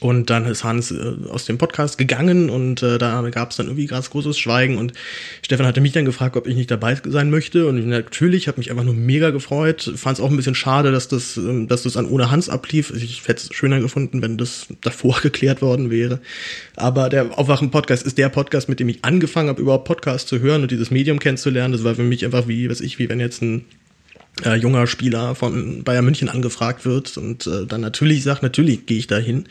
Und 0.00 0.28
dann 0.30 0.44
ist 0.46 0.64
Hans 0.64 0.90
äh, 0.90 1.14
aus 1.30 1.46
dem 1.46 1.58
Podcast 1.58 1.96
gegangen 1.96 2.50
und 2.50 2.82
äh, 2.82 2.98
da 2.98 3.22
gab 3.30 3.50
es 3.50 3.56
dann 3.56 3.66
irgendwie 3.66 3.86
ganz 3.86 4.10
großes 4.10 4.38
Schweigen 4.38 4.76
und 4.78 4.92
Stefan 5.42 5.64
hatte 5.64 5.80
mich 5.80 5.92
dann 5.92 6.04
gefragt, 6.04 6.36
ob 6.36 6.46
ich 6.46 6.54
nicht 6.54 6.70
dabei 6.70 6.98
sein 7.04 7.30
möchte 7.30 7.66
und 7.66 7.78
ich, 7.78 7.86
natürlich, 7.86 8.48
habe 8.48 8.58
mich 8.58 8.70
einfach 8.70 8.84
nur 8.84 8.94
mega 8.94 9.30
gefreut. 9.30 9.90
Fand 9.96 10.18
es 10.18 10.24
auch 10.24 10.30
ein 10.30 10.36
bisschen 10.36 10.54
schade, 10.54 10.92
dass 10.92 11.08
das, 11.08 11.36
ähm, 11.36 11.68
dass 11.68 11.84
das 11.84 11.96
an 11.96 12.06
ohne 12.06 12.30
Hans 12.30 12.48
ablief. 12.48 12.92
Ich 12.94 13.26
hätte 13.26 13.48
es 13.48 13.54
schöner 13.54 13.80
gefunden, 13.80 14.22
wenn 14.22 14.36
das 14.36 14.66
davor 14.82 15.20
geklärt 15.22 15.62
worden 15.62 15.90
wäre. 15.90 16.20
Aber 16.74 17.08
der 17.08 17.38
Aufwachen-Podcast 17.38 18.04
ist 18.04 18.18
der 18.18 18.28
Podcast, 18.28 18.68
mit 18.68 18.80
dem 18.80 18.88
ich 18.88 19.04
angefangen 19.04 19.48
habe, 19.48 19.62
überhaupt 19.62 19.86
Podcasts 19.86 20.28
zu 20.28 20.40
hören 20.40 20.62
und 20.62 20.70
dieses 20.70 20.90
Medium 20.90 21.20
kennenzulernen. 21.20 21.72
Das 21.72 21.84
war 21.84 21.94
für 21.94 22.02
mich 22.02 22.24
einfach 22.24 22.48
wie, 22.48 22.68
was 22.68 22.80
ich, 22.80 22.98
wie 22.98 23.08
wenn 23.08 23.20
jetzt 23.20 23.40
ein 23.40 23.64
äh, 24.44 24.54
junger 24.54 24.86
Spieler 24.86 25.34
von 25.34 25.82
Bayern 25.84 26.04
München 26.04 26.28
angefragt 26.28 26.84
wird 26.84 27.16
und 27.16 27.46
äh, 27.46 27.66
dann 27.66 27.80
natürlich 27.80 28.22
sagt, 28.22 28.42
natürlich 28.42 28.86
gehe 28.86 28.98
ich 28.98 29.06
da 29.06 29.16
hin. 29.16 29.46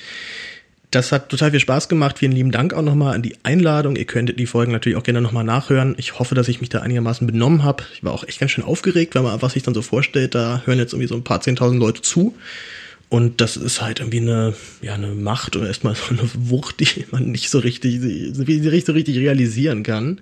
Das 0.92 1.12
hat 1.12 1.30
total 1.30 1.52
viel 1.52 1.60
Spaß 1.60 1.90
gemacht. 1.90 2.20
Vielen 2.20 2.32
lieben 2.32 2.52
Dank 2.52 2.74
auch 2.74 2.82
nochmal 2.82 3.16
an 3.16 3.22
die 3.22 3.36
Einladung. 3.44 3.96
Ihr 3.98 4.06
könnt 4.06 4.40
die 4.40 4.46
Folgen 4.46 4.72
natürlich 4.72 4.98
auch 4.98 5.04
gerne 5.04 5.20
nochmal 5.20 5.44
nachhören. 5.44 5.96
Ich 5.98 6.20
hoffe, 6.20 6.36
dass 6.36 6.48
ich 6.48 6.62
mich 6.62 6.70
da 6.70 6.80
einigermaßen 6.80 7.28
benommen 7.28 7.64
habe. 7.64 7.84
Ich 7.94 8.04
war 8.04 8.14
auch 8.14 8.24
echt 8.24 8.40
ganz 8.40 8.52
schön 8.52 8.64
aufgeregt, 8.64 9.16
weil 9.16 9.24
man 9.24 9.34
einfach 9.34 9.50
sich 9.50 9.64
dann 9.64 9.74
so 9.74 9.82
vorstellt, 9.82 10.36
da 10.36 10.62
hören 10.66 10.78
jetzt 10.78 10.94
irgendwie 10.94 11.10
so 11.10 11.16
ein 11.16 11.24
paar 11.24 11.42
zehntausend 11.42 11.82
Leute 11.82 12.02
zu. 12.02 12.36
Und 13.10 13.42
das 13.42 13.58
ist 13.58 13.82
halt 13.82 14.00
irgendwie 14.00 14.22
eine, 14.22 14.54
ja, 14.82 14.94
eine 14.94 15.08
Macht 15.08 15.56
oder 15.56 15.68
erstmal 15.68 15.96
so 15.96 16.10
eine 16.10 16.30
Wucht, 16.34 16.80
die 16.80 17.06
man 17.12 17.32
nicht 17.32 17.50
so 17.50 17.60
richtig, 17.60 18.02
so 18.34 18.44
richtig 18.94 19.18
realisieren 19.18 19.84
kann. 19.84 20.22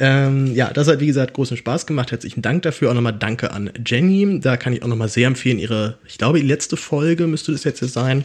Ähm, 0.00 0.54
ja, 0.54 0.72
das 0.72 0.86
hat 0.86 1.00
wie 1.00 1.06
gesagt 1.06 1.34
großen 1.34 1.56
Spaß 1.56 1.86
gemacht. 1.86 2.12
Herzlichen 2.12 2.40
Dank 2.40 2.62
dafür. 2.62 2.90
Auch 2.90 2.94
nochmal 2.94 3.14
Danke 3.18 3.50
an 3.50 3.70
Jenny. 3.84 4.38
Da 4.40 4.56
kann 4.56 4.72
ich 4.72 4.82
auch 4.82 4.86
nochmal 4.86 5.08
sehr 5.08 5.26
empfehlen, 5.26 5.58
ihre, 5.58 5.98
ich 6.06 6.18
glaube, 6.18 6.40
die 6.40 6.46
letzte 6.46 6.76
Folge 6.76 7.26
müsste 7.26 7.52
das 7.52 7.64
jetzt 7.64 7.80
sein, 7.80 8.24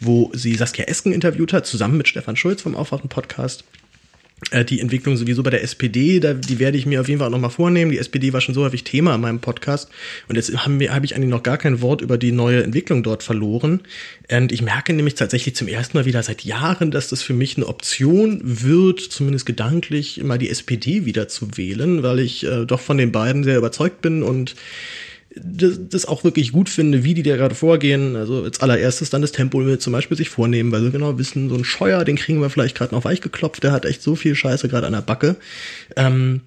wo 0.00 0.30
sie 0.34 0.54
Saskia 0.54 0.84
Esken 0.84 1.12
interviewt 1.12 1.52
hat, 1.52 1.66
zusammen 1.66 1.96
mit 1.96 2.08
Stefan 2.08 2.36
Schulz 2.36 2.62
vom 2.62 2.76
Aufwachen 2.76 3.08
Podcast. 3.08 3.64
Äh, 4.50 4.64
die 4.64 4.80
Entwicklung 4.80 5.16
sowieso 5.16 5.42
bei 5.42 5.50
der 5.50 5.62
SPD, 5.62 6.20
da, 6.20 6.34
die 6.34 6.58
werde 6.58 6.78
ich 6.78 6.86
mir 6.86 7.00
auf 7.00 7.08
jeden 7.08 7.20
Fall 7.20 7.30
nochmal 7.30 7.50
vornehmen. 7.50 7.90
Die 7.90 7.98
SPD 7.98 8.32
war 8.32 8.40
schon 8.40 8.54
so 8.54 8.62
häufig 8.62 8.84
Thema 8.84 9.14
in 9.14 9.20
meinem 9.20 9.40
Podcast 9.40 9.90
und 10.28 10.36
jetzt 10.36 10.56
habe 10.56 10.92
hab 10.92 11.04
ich 11.04 11.14
eigentlich 11.14 11.30
noch 11.30 11.42
gar 11.42 11.58
kein 11.58 11.80
Wort 11.82 12.00
über 12.00 12.18
die 12.18 12.32
neue 12.32 12.62
Entwicklung 12.62 13.02
dort 13.02 13.22
verloren. 13.22 13.80
Und 14.30 14.52
ich 14.52 14.62
merke 14.62 14.92
nämlich 14.92 15.14
tatsächlich 15.14 15.56
zum 15.56 15.68
ersten 15.68 15.96
Mal 15.96 16.04
wieder 16.04 16.22
seit 16.22 16.44
Jahren, 16.44 16.90
dass 16.90 17.08
das 17.08 17.22
für 17.22 17.32
mich 17.32 17.56
eine 17.56 17.66
Option 17.66 18.40
wird, 18.42 19.00
zumindest 19.00 19.46
gedanklich, 19.46 20.22
mal 20.22 20.38
die 20.38 20.50
SPD 20.50 21.04
wieder 21.04 21.28
zu 21.28 21.56
wählen, 21.56 22.02
weil 22.02 22.20
ich 22.20 22.46
äh, 22.46 22.64
doch 22.64 22.80
von 22.80 22.96
den 22.96 23.12
beiden 23.12 23.44
sehr 23.44 23.58
überzeugt 23.58 24.02
bin 24.02 24.22
und 24.22 24.54
das, 25.34 25.78
das 25.88 26.06
auch 26.06 26.24
wirklich 26.24 26.52
gut 26.52 26.68
finde, 26.68 27.04
wie 27.04 27.14
die 27.14 27.22
da 27.22 27.36
gerade 27.36 27.54
vorgehen. 27.54 28.16
Also 28.16 28.44
als 28.44 28.60
allererstes 28.60 29.10
dann 29.10 29.22
das 29.22 29.32
Tempo 29.32 29.76
zum 29.76 29.92
Beispiel 29.92 30.16
sich 30.16 30.30
vornehmen, 30.30 30.72
weil 30.72 30.82
sie 30.82 30.90
genau 30.90 31.18
wissen, 31.18 31.48
so 31.48 31.54
ein 31.54 31.64
Scheuer, 31.64 32.04
den 32.04 32.16
kriegen 32.16 32.40
wir 32.40 32.50
vielleicht 32.50 32.76
gerade 32.76 32.94
noch 32.94 33.04
weich 33.04 33.20
geklopft, 33.20 33.62
der 33.62 33.72
hat 33.72 33.84
echt 33.84 34.02
so 34.02 34.16
viel 34.16 34.34
Scheiße 34.34 34.68
gerade 34.68 34.86
an 34.86 34.92
der 34.94 35.02
Backe. 35.02 35.36
Ähm, 35.96 36.42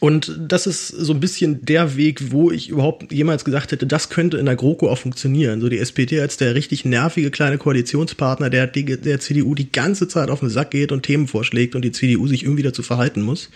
Und 0.00 0.34
das 0.38 0.66
ist 0.66 0.88
so 0.88 1.12
ein 1.12 1.20
bisschen 1.20 1.64
der 1.64 1.94
Weg, 1.96 2.32
wo 2.32 2.50
ich 2.50 2.70
überhaupt 2.70 3.12
jemals 3.12 3.44
gesagt 3.44 3.70
hätte, 3.70 3.86
das 3.86 4.08
könnte 4.08 4.38
in 4.38 4.46
der 4.46 4.56
GroKo 4.56 4.88
auch 4.88 4.96
funktionieren. 4.96 5.60
So 5.60 5.68
die 5.68 5.78
SPD 5.78 6.20
als 6.20 6.38
der 6.38 6.54
richtig 6.54 6.86
nervige 6.86 7.30
kleine 7.30 7.58
Koalitionspartner, 7.58 8.48
der 8.48 8.66
der 8.66 9.20
CDU 9.20 9.54
die 9.54 9.70
ganze 9.70 10.08
Zeit 10.08 10.30
auf 10.30 10.40
den 10.40 10.48
Sack 10.48 10.70
geht 10.70 10.90
und 10.90 11.02
Themen 11.02 11.28
vorschlägt 11.28 11.74
und 11.74 11.82
die 11.82 11.92
CDU 11.92 12.26
sich 12.26 12.44
irgendwie 12.44 12.62
dazu 12.62 12.82
verhalten 12.82 13.20
muss. 13.20 13.50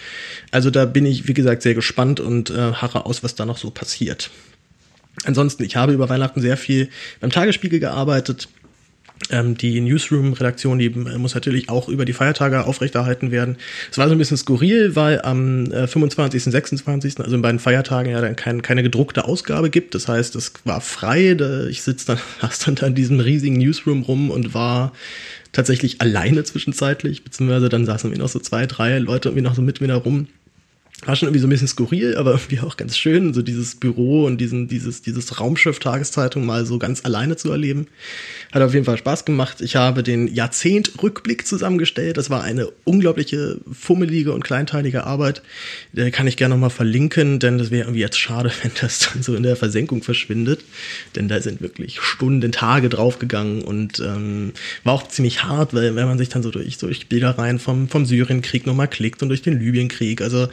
Also 0.50 0.70
da 0.70 0.84
bin 0.84 1.06
ich, 1.06 1.26
wie 1.26 1.34
gesagt, 1.34 1.62
sehr 1.62 1.74
gespannt 1.74 2.20
und 2.20 2.50
äh, 2.50 2.72
harre 2.72 3.06
aus, 3.06 3.22
was 3.22 3.34
da 3.34 3.46
noch 3.46 3.56
so 3.56 3.70
passiert. 3.70 4.30
Ansonsten, 5.24 5.64
ich 5.64 5.76
habe 5.76 5.94
über 5.94 6.10
Weihnachten 6.10 6.42
sehr 6.42 6.58
viel 6.58 6.90
beim 7.20 7.30
Tagesspiegel 7.30 7.80
gearbeitet 7.80 8.48
ähm, 9.30 9.56
die 9.56 9.80
Newsroom-Redaktion, 9.80 10.78
die 10.78 10.86
äh, 10.86 11.18
muss 11.18 11.34
natürlich 11.34 11.68
auch 11.68 11.88
über 11.88 12.04
die 12.04 12.12
Feiertage 12.12 12.64
aufrechterhalten 12.64 13.30
werden. 13.30 13.56
Es 13.90 13.98
war 13.98 14.08
so 14.08 14.14
ein 14.14 14.18
bisschen 14.18 14.36
skurril, 14.36 14.96
weil 14.96 15.22
am 15.22 15.70
äh, 15.72 15.86
25., 15.86 16.44
26., 16.44 17.20
also 17.20 17.34
in 17.34 17.42
beiden 17.42 17.60
Feiertagen 17.60 18.10
ja 18.10 18.20
dann 18.20 18.36
kein, 18.36 18.62
keine 18.62 18.82
gedruckte 18.82 19.24
Ausgabe 19.24 19.70
gibt. 19.70 19.94
Das 19.94 20.08
heißt, 20.08 20.34
es 20.36 20.52
war 20.64 20.80
frei. 20.80 21.36
Ich 21.70 21.82
sitze 21.82 22.06
dann, 22.06 22.18
saß 22.40 22.58
dann 22.60 22.74
da 22.74 22.86
in 22.86 22.94
diesem 22.94 23.20
riesigen 23.20 23.56
Newsroom 23.56 24.02
rum 24.02 24.30
und 24.30 24.54
war 24.54 24.92
tatsächlich 25.52 26.00
alleine 26.00 26.44
zwischenzeitlich, 26.44 27.24
beziehungsweise 27.24 27.68
dann 27.68 27.86
saßen 27.86 28.10
irgendwie 28.10 28.22
noch 28.22 28.28
so 28.28 28.40
zwei, 28.40 28.66
drei 28.66 28.98
Leute 28.98 29.28
irgendwie 29.28 29.44
noch 29.44 29.54
so 29.54 29.62
mit 29.62 29.80
mir 29.80 29.88
da 29.88 29.96
rum 29.96 30.28
war 31.06 31.16
schon 31.16 31.28
irgendwie 31.28 31.40
so 31.40 31.46
ein 31.46 31.50
bisschen 31.50 31.68
skurril, 31.68 32.16
aber 32.16 32.32
irgendwie 32.32 32.60
auch 32.60 32.76
ganz 32.76 32.96
schön, 32.96 33.34
so 33.34 33.42
dieses 33.42 33.74
Büro 33.76 34.24
und 34.24 34.38
diesen, 34.38 34.68
dieses, 34.68 35.02
dieses 35.02 35.40
Raumschiff 35.40 35.78
Tageszeitung 35.78 36.46
mal 36.46 36.66
so 36.66 36.78
ganz 36.78 37.04
alleine 37.04 37.36
zu 37.36 37.50
erleben. 37.50 37.86
Hat 38.52 38.62
auf 38.62 38.72
jeden 38.72 38.86
Fall 38.86 38.96
Spaß 38.96 39.24
gemacht. 39.24 39.60
Ich 39.60 39.76
habe 39.76 40.02
den 40.02 40.32
Jahrzehnt-Rückblick 40.32 41.46
zusammengestellt. 41.46 42.16
Das 42.16 42.30
war 42.30 42.42
eine 42.42 42.68
unglaubliche, 42.84 43.58
fummelige 43.70 44.32
und 44.32 44.44
kleinteilige 44.44 45.04
Arbeit. 45.04 45.42
Der 45.92 46.10
kann 46.10 46.26
ich 46.26 46.36
gerne 46.36 46.54
nochmal 46.54 46.70
verlinken, 46.70 47.38
denn 47.38 47.58
das 47.58 47.70
wäre 47.70 47.84
irgendwie 47.84 48.00
jetzt 48.00 48.18
schade, 48.18 48.50
wenn 48.62 48.72
das 48.80 49.00
dann 49.00 49.22
so 49.22 49.34
in 49.34 49.42
der 49.42 49.56
Versenkung 49.56 50.02
verschwindet. 50.02 50.64
Denn 51.16 51.28
da 51.28 51.40
sind 51.40 51.60
wirklich 51.60 52.00
Stunden, 52.00 52.52
Tage 52.52 52.88
draufgegangen 52.88 53.62
und 53.62 53.98
ähm, 54.00 54.52
war 54.84 54.94
auch 54.94 55.08
ziemlich 55.08 55.44
hart, 55.44 55.74
weil 55.74 55.96
wenn 55.96 56.06
man 56.06 56.18
sich 56.18 56.28
dann 56.28 56.42
so 56.42 56.50
durch, 56.50 56.78
durch 56.78 57.08
Bildereien 57.08 57.58
vom, 57.58 57.88
vom 57.88 58.06
Syrienkrieg 58.06 58.66
nochmal 58.66 58.88
klickt 58.88 59.22
und 59.22 59.28
durch 59.28 59.42
den 59.42 59.58
Libyenkrieg, 59.58 60.20
also 60.20 60.48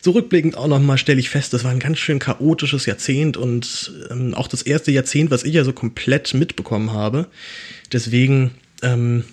so 0.00 0.12
rückblickend 0.12 0.56
auch 0.56 0.66
nochmal 0.66 0.98
stelle 0.98 1.20
ich 1.20 1.30
fest, 1.30 1.52
das 1.52 1.64
war 1.64 1.70
ein 1.70 1.78
ganz 1.78 1.98
schön 1.98 2.18
chaotisches 2.18 2.86
Jahrzehnt 2.86 3.36
und 3.36 3.92
ähm, 4.10 4.34
auch 4.34 4.48
das 4.48 4.62
erste 4.62 4.90
Jahrzehnt, 4.92 5.30
was 5.30 5.44
ich 5.44 5.54
ja 5.54 5.64
so 5.64 5.72
komplett 5.72 6.34
mitbekommen 6.34 6.92
habe. 6.92 7.26
Deswegen, 7.92 8.52
ähm, 8.82 9.24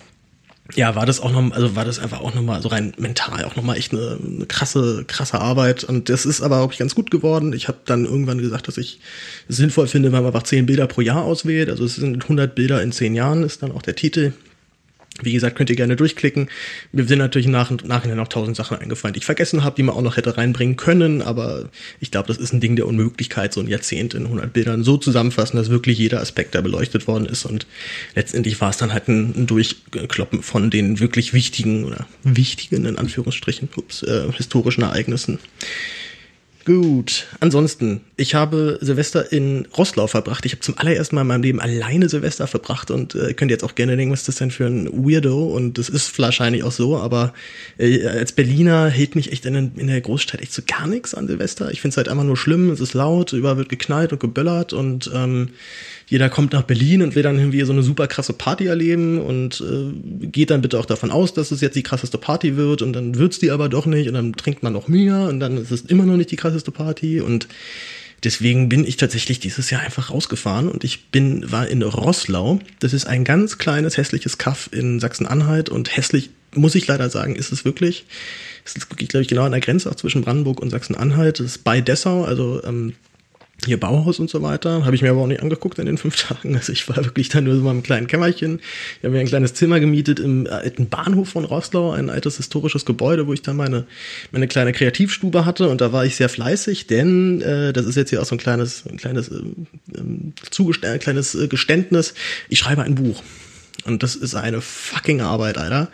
ja, 0.76 0.96
war 0.96 1.06
das 1.06 1.20
auch 1.20 1.32
noch, 1.32 1.52
also 1.52 1.76
war 1.76 1.86
das 1.86 2.00
einfach 2.00 2.22
auch 2.22 2.34
nochmal 2.34 2.62
so 2.62 2.70
rein 2.70 2.94
mental 2.98 3.44
auch 3.44 3.56
nochmal 3.56 3.78
echt 3.78 3.92
eine, 3.92 4.18
eine 4.24 4.46
krasse, 4.46 5.04
krasse 5.06 5.40
Arbeit. 5.40 5.84
Und 5.84 6.10
das 6.10 6.26
ist 6.26 6.42
aber 6.42 6.60
auch 6.60 6.76
ganz 6.78 6.96
gut 6.96 7.12
geworden. 7.12 7.54
Ich 7.54 7.68
habe 7.68 7.80
dann 7.86 8.06
irgendwann 8.06 8.38
gesagt, 8.38 8.68
dass 8.68 8.78
ich 8.78 9.00
es 9.50 9.58
sinnvoll 9.58 9.88
finde, 9.88 10.12
wenn 10.12 10.24
man 10.24 10.28
einfach 10.28 10.44
zehn 10.44 10.66
Bilder 10.66 10.88
pro 10.88 11.02
Jahr 11.02 11.24
auswählt. 11.24 11.70
Also 11.70 11.84
es 11.84 11.96
sind 11.96 12.24
100 12.24 12.56
Bilder 12.56 12.82
in 12.82 12.92
zehn 12.92 13.16
Jahren, 13.16 13.44
ist 13.44 13.64
dann 13.64 13.72
auch 13.72 13.82
der 13.82 13.96
Titel. 13.96 14.34
Wie 15.22 15.34
gesagt, 15.34 15.58
könnt 15.58 15.70
ihr 15.70 15.76
gerne 15.76 15.98
durchklicken. 15.98 16.50
Mir 16.94 17.04
sind 17.04 17.20
natürlich 17.20 17.48
nach, 17.48 17.70
nachher 17.84 18.16
noch 18.16 18.30
tausend 18.30 18.56
Sachen 18.56 18.78
eingefallen, 18.78 19.14
die 19.14 19.20
ich 19.20 19.26
vergessen 19.26 19.64
habe, 19.64 19.76
die 19.76 19.84
man 19.84 19.94
auch 19.94 20.02
noch 20.02 20.16
hätte 20.16 20.38
reinbringen 20.38 20.78
können. 20.78 21.22
Aber 21.22 21.70
ich 22.00 22.12
glaube, 22.12 22.30
das 22.30 22.38
ist 22.38 22.54
ein 22.54 22.62
Ding 22.62 22.78
der 22.78 22.88
Unmöglichkeit, 22.88 23.54
so 23.54 23.60
ein 23.60 23.68
Jahrzehnt 23.68 24.14
in 24.14 24.24
100 24.24 24.54
Bildern 24.54 24.84
so 24.84 24.98
zusammenfassen, 24.98 25.58
dass 25.58 25.70
wirklich 25.70 25.98
jeder 25.98 26.22
Aspekt 26.22 26.56
da 26.56 26.62
beleuchtet 26.62 27.08
worden 27.08 27.26
ist. 27.26 27.46
Und 27.46 27.68
letztendlich 28.16 28.62
war 28.62 28.70
es 28.70 28.78
dann 28.78 28.94
halt 28.94 29.10
ein, 29.10 29.34
ein 29.36 29.48
Durchkloppen 29.48 30.42
von 30.42 30.70
den 30.70 31.00
wirklich 31.00 31.34
wichtigen 31.34 31.84
oder 31.84 32.08
wichtigen, 32.24 32.86
in 32.86 32.98
Anführungsstrichen, 32.98 33.68
ups, 33.76 34.04
äh, 34.04 34.32
historischen 34.32 34.84
Ereignissen. 34.84 35.40
Gut. 36.72 37.28
Ansonsten, 37.42 38.00
ich 38.16 38.34
habe 38.34 38.78
Silvester 38.80 39.30
in 39.34 39.68
Rosslau 39.78 40.08
verbracht. 40.08 40.46
Ich 40.46 40.54
habe 40.54 40.62
zum 40.62 40.78
allerersten 40.78 41.16
Mal 41.16 41.24
in 41.24 41.28
meinem 41.28 41.44
Leben 41.44 41.60
alleine 41.60 42.08
Silvester 42.08 42.48
verbracht 42.48 42.92
und 42.92 43.14
äh, 43.14 43.34
könnt 43.34 43.52
jetzt 43.52 43.66
auch 43.66 43.76
gerne 43.76 43.98
denken, 43.98 44.14
was 44.14 44.22
ist 44.22 44.30
das 44.30 44.36
denn 44.38 44.52
für 44.52 44.68
ein 44.68 44.88
Weirdo? 44.88 45.48
Und 45.48 45.78
das 45.78 45.90
ist 45.90 46.18
wahrscheinlich 46.18 46.64
auch 46.64 46.72
so, 46.72 46.98
aber 46.98 47.34
äh, 47.78 48.08
als 48.08 48.32
Berliner 48.32 48.88
hält 48.88 49.16
mich 49.16 49.34
echt 49.34 49.46
in, 49.46 49.56
in 49.76 49.88
der 49.88 50.00
Großstadt 50.00 50.42
echt 50.42 50.54
so 50.54 50.62
gar 50.66 50.88
nichts 50.88 51.14
an 51.14 51.28
Silvester. 51.28 51.72
Ich 51.72 51.82
finde 51.82 51.92
es 51.92 51.98
halt 51.98 52.08
einfach 52.08 52.24
nur 52.24 52.38
schlimm, 52.38 52.70
es 52.70 52.80
ist 52.80 52.94
laut, 52.94 53.34
überall 53.34 53.58
wird 53.58 53.68
geknallt 53.68 54.14
und 54.14 54.20
geböllert 54.20 54.72
und 54.72 55.12
ähm, 55.14 55.50
jeder 56.12 56.30
kommt 56.30 56.52
nach 56.52 56.64
Berlin 56.64 57.04
und 57.04 57.16
will 57.16 57.24
dann 57.24 57.40
irgendwie 57.40 57.62
so 57.62 57.72
eine 57.72 57.84
super 57.84 58.06
krasse 58.06 58.34
Party 58.34 58.66
erleben 58.66 59.18
und 59.18 59.62
äh, 59.62 60.28
geht 60.28 60.50
dann 60.50 60.62
bitte 60.62 60.78
auch 60.78 60.86
davon 60.86 61.10
aus, 61.10 61.34
dass 61.34 61.52
es 61.52 61.62
jetzt 61.62 61.78
die 61.78 61.84
krasseste 61.84 62.18
Party 62.18 62.58
wird 62.58 62.82
und 62.82 62.92
dann 62.92 63.16
wird's 63.16 63.40
die 63.40 63.50
aber 63.50 63.70
doch 63.70 63.86
nicht 63.86 64.10
und 64.10 64.16
dann 64.16 64.34
trinkt 64.34 64.62
man 64.62 64.74
noch 64.74 64.90
mehr 64.90 65.30
und 65.30 65.40
dann 65.40 65.56
ist 65.56 65.72
es 65.72 65.84
immer 65.84 66.06
noch 66.06 66.18
nicht 66.18 66.30
die 66.30 66.36
krasseste 66.36 66.70
Party 66.70 67.22
und 67.22 67.48
deswegen 68.26 68.68
bin 68.68 68.84
ich 68.86 68.98
tatsächlich 68.98 69.40
dieses 69.40 69.70
Jahr 69.70 69.84
einfach 69.84 70.12
rausgefahren 70.12 70.68
und 70.68 70.84
ich 70.84 71.06
bin 71.12 71.50
war 71.50 71.70
in 71.70 71.82
Rosslau. 71.82 72.60
Das 72.82 72.92
ist 72.92 73.08
ein 73.08 73.24
ganz 73.24 73.58
kleines 73.58 73.96
hässliches 73.96 74.38
Kaff 74.38 74.68
in 74.74 75.00
Sachsen-Anhalt 75.00 75.70
und 75.70 75.96
hässlich 75.96 76.30
muss 76.54 76.76
ich 76.76 76.88
leider 76.88 77.10
sagen, 77.10 77.38
ist 77.38 77.54
es 77.54 77.64
wirklich. 77.64 78.06
Es 78.66 78.76
ist 78.76 78.92
wirklich, 78.92 79.08
glaube 79.08 79.22
ich, 79.22 79.30
genau 79.30 79.44
an 79.44 79.54
der 79.54 79.62
Grenze 79.62 79.90
auch 79.90 79.96
zwischen 79.96 80.24
Brandenburg 80.24 80.60
und 80.60 80.72
Sachsen-Anhalt. 80.72 81.40
Das 81.40 81.46
ist 81.46 81.64
bei 81.64 81.80
Dessau, 81.80 82.26
also 82.26 82.62
ähm, 82.66 82.96
hier 83.66 83.80
Bauhaus 83.80 84.20
und 84.20 84.30
so 84.30 84.42
weiter. 84.42 84.86
Habe 84.86 84.96
ich 84.96 85.02
mir 85.02 85.12
aber 85.12 85.22
auch 85.22 85.28
nicht 85.28 85.42
angeguckt 85.42 85.78
in 85.80 85.86
den 85.86 85.98
fünf 85.98 86.16
Tagen. 86.16 86.56
Also 86.56 86.74
ich 86.74 86.88
war 86.90 86.98
wirklich 86.98 87.30
da 87.30 87.42
nur 87.42 87.56
so 87.56 87.62
mal 87.62 87.72
im 87.72 87.84
kleinen 87.84 88.08
Kämmerchen. 88.08 88.60
Ich 88.98 89.04
habe 89.04 89.14
mir 89.14 89.20
ein 89.20 89.28
kleines 89.28 89.54
Zimmer 89.54 89.80
gemietet 89.80 90.20
im 90.20 90.48
alten 90.48 90.90
Bahnhof 90.90 91.30
von 91.30 91.46
Rosslau, 91.46 91.92
ein 91.92 92.10
altes 92.10 92.38
historisches 92.38 92.86
Gebäude, 92.86 93.28
wo 93.28 93.34
ich 93.34 93.42
dann 93.42 93.58
meine, 93.58 93.86
meine 94.32 94.48
kleine 94.48 94.74
Kreativstube 94.74 95.46
hatte. 95.46 95.70
Und 95.70 95.82
da 95.82 95.94
war 95.94 96.06
ich 96.06 96.16
sehr 96.16 96.30
fleißig, 96.30 96.88
denn 96.88 97.42
äh, 97.42 97.74
das 97.74 97.86
ist 97.86 97.96
jetzt 97.96 98.10
hier 98.10 98.22
auch 98.22 98.26
so 98.26 98.36
ein 98.36 98.40
kleines, 98.40 98.84
ein 98.90 98.98
kleines, 98.98 99.30
äh, 99.30 100.88
äh, 100.88 100.98
kleines 100.98 101.36
äh, 101.36 101.48
Geständnis. 101.48 102.14
Ich 102.50 102.60
schreibe 102.60 102.84
ein 102.84 102.96
Buch. 102.96 103.22
Und 103.86 104.04
das 104.04 104.16
ist 104.16 104.36
eine 104.36 104.62
fucking 104.62 105.22
Arbeit, 105.22 105.58
Alter. 105.58 105.90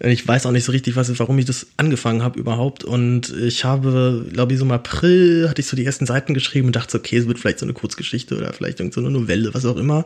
Ich 0.00 0.26
weiß 0.26 0.46
auch 0.46 0.52
nicht 0.52 0.64
so 0.64 0.70
richtig, 0.70 0.94
was, 0.94 1.18
warum 1.18 1.38
ich 1.38 1.44
das 1.44 1.66
angefangen 1.76 2.22
habe 2.22 2.38
überhaupt. 2.38 2.84
Und 2.84 3.34
ich 3.36 3.64
habe, 3.64 4.24
glaube 4.32 4.52
ich, 4.52 4.58
so 4.60 4.64
im 4.64 4.70
April 4.70 5.48
hatte 5.48 5.60
ich 5.60 5.66
so 5.66 5.76
die 5.76 5.84
ersten 5.84 6.06
Seiten 6.06 6.34
geschrieben 6.34 6.68
und 6.68 6.76
dachte, 6.76 6.98
okay, 6.98 7.16
es 7.16 7.26
wird 7.26 7.38
vielleicht 7.38 7.58
so 7.58 7.66
eine 7.66 7.72
Kurzgeschichte 7.72 8.36
oder 8.36 8.52
vielleicht 8.52 8.78
irgend 8.78 8.94
so 8.94 9.00
eine 9.00 9.10
Novelle, 9.10 9.52
was 9.54 9.64
auch 9.64 9.76
immer. 9.76 10.04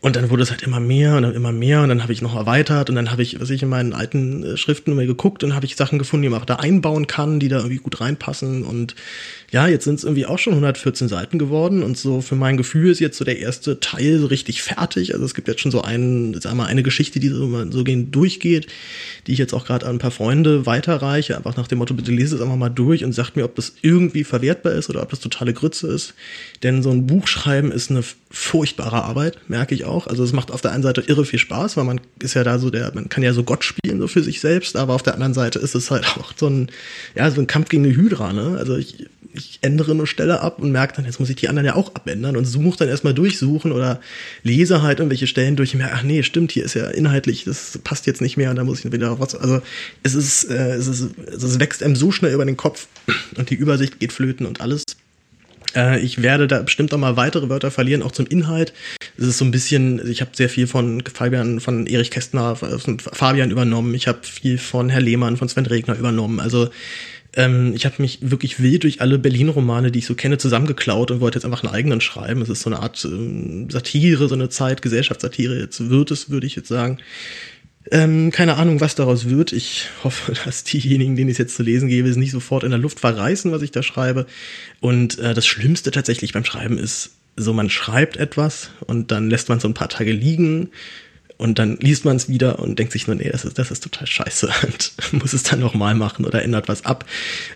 Und 0.00 0.14
dann 0.14 0.30
wurde 0.30 0.44
es 0.44 0.50
halt 0.50 0.62
immer 0.62 0.78
mehr 0.78 1.16
und 1.16 1.24
dann 1.24 1.34
immer 1.34 1.50
mehr 1.50 1.82
und 1.82 1.88
dann 1.88 2.02
habe 2.02 2.12
ich 2.12 2.22
noch 2.22 2.36
erweitert 2.36 2.88
und 2.88 2.94
dann 2.94 3.10
habe 3.10 3.22
ich, 3.22 3.40
was 3.40 3.50
ich 3.50 3.64
in 3.64 3.68
meinen 3.68 3.92
alten 3.92 4.44
äh, 4.44 4.56
Schriften 4.56 4.92
immer 4.92 5.06
geguckt 5.06 5.42
und 5.42 5.56
habe 5.56 5.66
ich 5.66 5.74
Sachen 5.74 5.98
gefunden, 5.98 6.22
die 6.22 6.28
man 6.28 6.40
auch 6.40 6.44
da 6.44 6.56
einbauen 6.56 7.08
kann, 7.08 7.40
die 7.40 7.48
da 7.48 7.56
irgendwie 7.56 7.78
gut 7.78 8.00
reinpassen 8.00 8.62
und 8.62 8.94
ja, 9.50 9.66
jetzt 9.66 9.84
sind 9.84 9.94
es 9.94 10.04
irgendwie 10.04 10.26
auch 10.26 10.38
schon 10.38 10.52
114 10.52 11.08
Seiten 11.08 11.38
geworden 11.38 11.82
und 11.82 11.96
so 11.96 12.20
für 12.20 12.36
mein 12.36 12.56
Gefühl 12.56 12.90
ist 12.90 13.00
jetzt 13.00 13.16
so 13.16 13.24
der 13.24 13.38
erste 13.38 13.80
Teil 13.80 14.18
so 14.18 14.26
richtig 14.26 14.62
fertig. 14.62 15.14
Also 15.14 15.24
es 15.24 15.34
gibt 15.34 15.48
jetzt 15.48 15.62
schon 15.62 15.72
so 15.72 15.80
einen, 15.80 16.38
sag 16.38 16.54
mal, 16.54 16.66
eine 16.66 16.82
Geschichte, 16.82 17.18
die 17.18 17.28
so, 17.28 17.70
so 17.70 17.82
gehen 17.82 18.10
durchgeht, 18.10 18.66
die 19.26 19.32
ich 19.32 19.38
jetzt 19.38 19.54
auch 19.54 19.64
gerade 19.64 19.86
an 19.86 19.96
ein 19.96 19.98
paar 19.98 20.10
Freunde 20.10 20.66
weiterreiche, 20.66 21.36
einfach 21.36 21.56
nach 21.56 21.66
dem 21.66 21.78
Motto, 21.78 21.94
bitte 21.94 22.12
lese 22.12 22.36
es 22.36 22.42
einfach 22.42 22.56
mal 22.56 22.68
durch 22.68 23.04
und 23.04 23.14
sagt 23.14 23.36
mir, 23.36 23.44
ob 23.44 23.54
das 23.54 23.72
irgendwie 23.80 24.22
verwertbar 24.22 24.74
ist 24.74 24.90
oder 24.90 25.02
ob 25.02 25.08
das 25.08 25.20
totale 25.20 25.54
Grütze 25.54 25.88
ist. 25.88 26.14
Denn 26.62 26.82
so 26.82 26.90
ein 26.90 27.06
Buch 27.06 27.26
schreiben 27.26 27.72
ist 27.72 27.90
eine 27.90 28.04
furchtbare 28.30 29.02
Arbeit, 29.02 29.38
merke 29.48 29.74
ich 29.74 29.86
auch. 29.86 29.87
Also 30.06 30.24
es 30.24 30.32
macht 30.32 30.50
auf 30.50 30.60
der 30.60 30.72
einen 30.72 30.82
Seite 30.82 31.00
irre 31.00 31.24
viel 31.24 31.38
Spaß, 31.38 31.76
weil 31.76 31.84
man 31.84 32.00
ist 32.22 32.34
ja 32.34 32.44
da 32.44 32.58
so 32.58 32.70
der, 32.70 32.92
man 32.94 33.08
kann 33.08 33.22
ja 33.22 33.32
so 33.32 33.42
Gott 33.42 33.64
spielen 33.64 34.00
so 34.00 34.08
für 34.08 34.22
sich 34.22 34.40
selbst, 34.40 34.76
aber 34.76 34.94
auf 34.94 35.02
der 35.02 35.14
anderen 35.14 35.34
Seite 35.34 35.58
ist 35.58 35.74
es 35.74 35.90
halt 35.90 36.06
auch 36.18 36.32
so 36.36 36.48
ein, 36.48 36.70
ja, 37.14 37.30
so 37.30 37.40
ein 37.40 37.46
Kampf 37.46 37.68
gegen 37.68 37.84
eine 37.84 37.94
Hydra, 37.94 38.32
ne? 38.32 38.56
Also 38.58 38.76
ich 38.76 39.06
ich 39.34 39.58
ändere 39.62 39.92
eine 39.92 40.06
Stelle 40.06 40.40
ab 40.40 40.60
und 40.60 40.72
merke 40.72 40.96
dann, 40.96 41.04
jetzt 41.04 41.20
muss 41.20 41.30
ich 41.30 41.36
die 41.36 41.48
anderen 41.48 41.66
ja 41.66 41.74
auch 41.74 41.94
abändern 41.94 42.36
und 42.36 42.44
suche 42.44 42.78
dann 42.78 42.88
erstmal 42.88 43.14
durchsuchen 43.14 43.72
oder 43.72 44.00
lese 44.42 44.82
halt 44.82 44.98
irgendwelche 44.98 45.26
Stellen 45.26 45.56
durch 45.56 45.74
und 45.74 45.78
merke, 45.78 45.94
ach 45.96 46.02
nee, 46.02 46.22
stimmt, 46.22 46.52
hier 46.52 46.64
ist 46.64 46.74
ja 46.74 46.88
inhaltlich, 46.88 47.44
das 47.44 47.78
passt 47.84 48.06
jetzt 48.06 48.20
nicht 48.20 48.36
mehr 48.36 48.50
und 48.50 48.56
da 48.56 48.64
muss 48.64 48.84
ich 48.84 48.92
wieder 48.92 49.20
was. 49.20 49.34
Also 49.34 49.60
es 50.02 50.14
ist, 50.14 50.44
äh, 50.44 50.74
es 50.74 50.86
ist, 50.86 51.10
es 51.26 51.60
wächst 51.60 51.82
einem 51.82 51.96
so 51.96 52.10
schnell 52.10 52.32
über 52.32 52.44
den 52.44 52.56
Kopf 52.56 52.88
und 53.36 53.50
die 53.50 53.54
Übersicht 53.54 54.00
geht 54.00 54.12
flöten 54.12 54.46
und 54.46 54.60
alles. 54.60 54.84
Äh, 55.74 56.00
ich 56.00 56.22
werde 56.22 56.46
da 56.46 56.62
bestimmt 56.62 56.92
auch 56.94 56.98
mal 56.98 57.16
weitere 57.16 57.48
Wörter 57.48 57.70
verlieren, 57.70 58.02
auch 58.02 58.12
zum 58.12 58.26
Inhalt. 58.26 58.72
Es 59.16 59.26
ist 59.26 59.38
so 59.38 59.44
ein 59.44 59.50
bisschen, 59.50 60.06
ich 60.10 60.20
habe 60.20 60.30
sehr 60.34 60.48
viel 60.48 60.66
von 60.66 61.02
Fabian, 61.02 61.60
von 61.60 61.86
Erich 61.86 62.10
Kästner, 62.10 62.56
von 62.56 62.98
Fabian 62.98 63.50
übernommen. 63.50 63.94
Ich 63.94 64.08
habe 64.08 64.20
viel 64.22 64.58
von 64.58 64.88
Herr 64.88 65.00
Lehmann, 65.00 65.36
von 65.36 65.48
Sven 65.48 65.66
Regner 65.66 65.96
übernommen. 65.96 66.40
Also 66.40 66.70
ähm, 67.34 67.72
ich 67.74 67.84
habe 67.84 67.96
mich 67.98 68.18
wirklich 68.22 68.60
wild 68.60 68.84
durch 68.84 69.00
alle 69.00 69.18
Berlin-Romane, 69.18 69.90
die 69.90 70.00
ich 70.00 70.06
so 70.06 70.14
kenne, 70.14 70.38
zusammengeklaut 70.38 71.10
und 71.10 71.20
wollte 71.20 71.38
jetzt 71.38 71.44
einfach 71.44 71.62
einen 71.62 71.72
eigenen 71.72 72.00
schreiben. 72.00 72.42
Es 72.42 72.48
ist 72.48 72.62
so 72.62 72.70
eine 72.70 72.80
Art 72.80 73.04
ähm, 73.04 73.68
Satire, 73.70 74.28
so 74.28 74.34
eine 74.34 74.48
Zeit, 74.48 74.82
Gesellschaftssatire. 74.82 75.58
Jetzt 75.58 75.90
wird 75.90 76.10
es, 76.10 76.30
würde 76.30 76.46
ich 76.46 76.56
jetzt 76.56 76.68
sagen. 76.68 76.98
Ähm, 77.90 78.30
keine 78.30 78.56
Ahnung, 78.56 78.80
was 78.80 78.94
daraus 78.94 79.28
wird. 79.28 79.52
Ich 79.52 79.88
hoffe, 80.04 80.32
dass 80.44 80.64
diejenigen, 80.64 81.16
denen 81.16 81.28
ich 81.28 81.34
es 81.34 81.38
jetzt 81.38 81.56
zu 81.56 81.62
lesen 81.62 81.88
gebe, 81.88 82.08
es 82.08 82.16
nicht 82.16 82.32
sofort 82.32 82.64
in 82.64 82.70
der 82.70 82.78
Luft 82.78 83.00
verreißen, 83.00 83.52
was 83.52 83.62
ich 83.62 83.70
da 83.70 83.82
schreibe. 83.82 84.26
Und 84.80 85.18
äh, 85.18 85.34
das 85.34 85.46
Schlimmste 85.46 85.90
tatsächlich 85.90 86.32
beim 86.32 86.44
Schreiben 86.44 86.78
ist, 86.78 87.10
so 87.36 87.52
man 87.52 87.70
schreibt 87.70 88.16
etwas 88.16 88.70
und 88.86 89.10
dann 89.12 89.30
lässt 89.30 89.48
man 89.48 89.60
so 89.60 89.68
ein 89.68 89.74
paar 89.74 89.88
Tage 89.88 90.12
liegen 90.12 90.70
und 91.36 91.60
dann 91.60 91.76
liest 91.76 92.04
man 92.04 92.16
es 92.16 92.28
wieder 92.28 92.58
und 92.58 92.78
denkt 92.78 92.92
sich 92.92 93.06
nur, 93.06 93.14
nee, 93.14 93.30
das 93.30 93.44
ist, 93.44 93.58
das 93.58 93.70
ist 93.70 93.84
total 93.84 94.06
scheiße 94.06 94.50
und 94.66 94.92
muss 95.12 95.32
es 95.32 95.44
dann 95.44 95.60
nochmal 95.60 95.94
machen 95.94 96.24
oder 96.24 96.42
ändert 96.42 96.68
was 96.68 96.84
ab. 96.84 97.06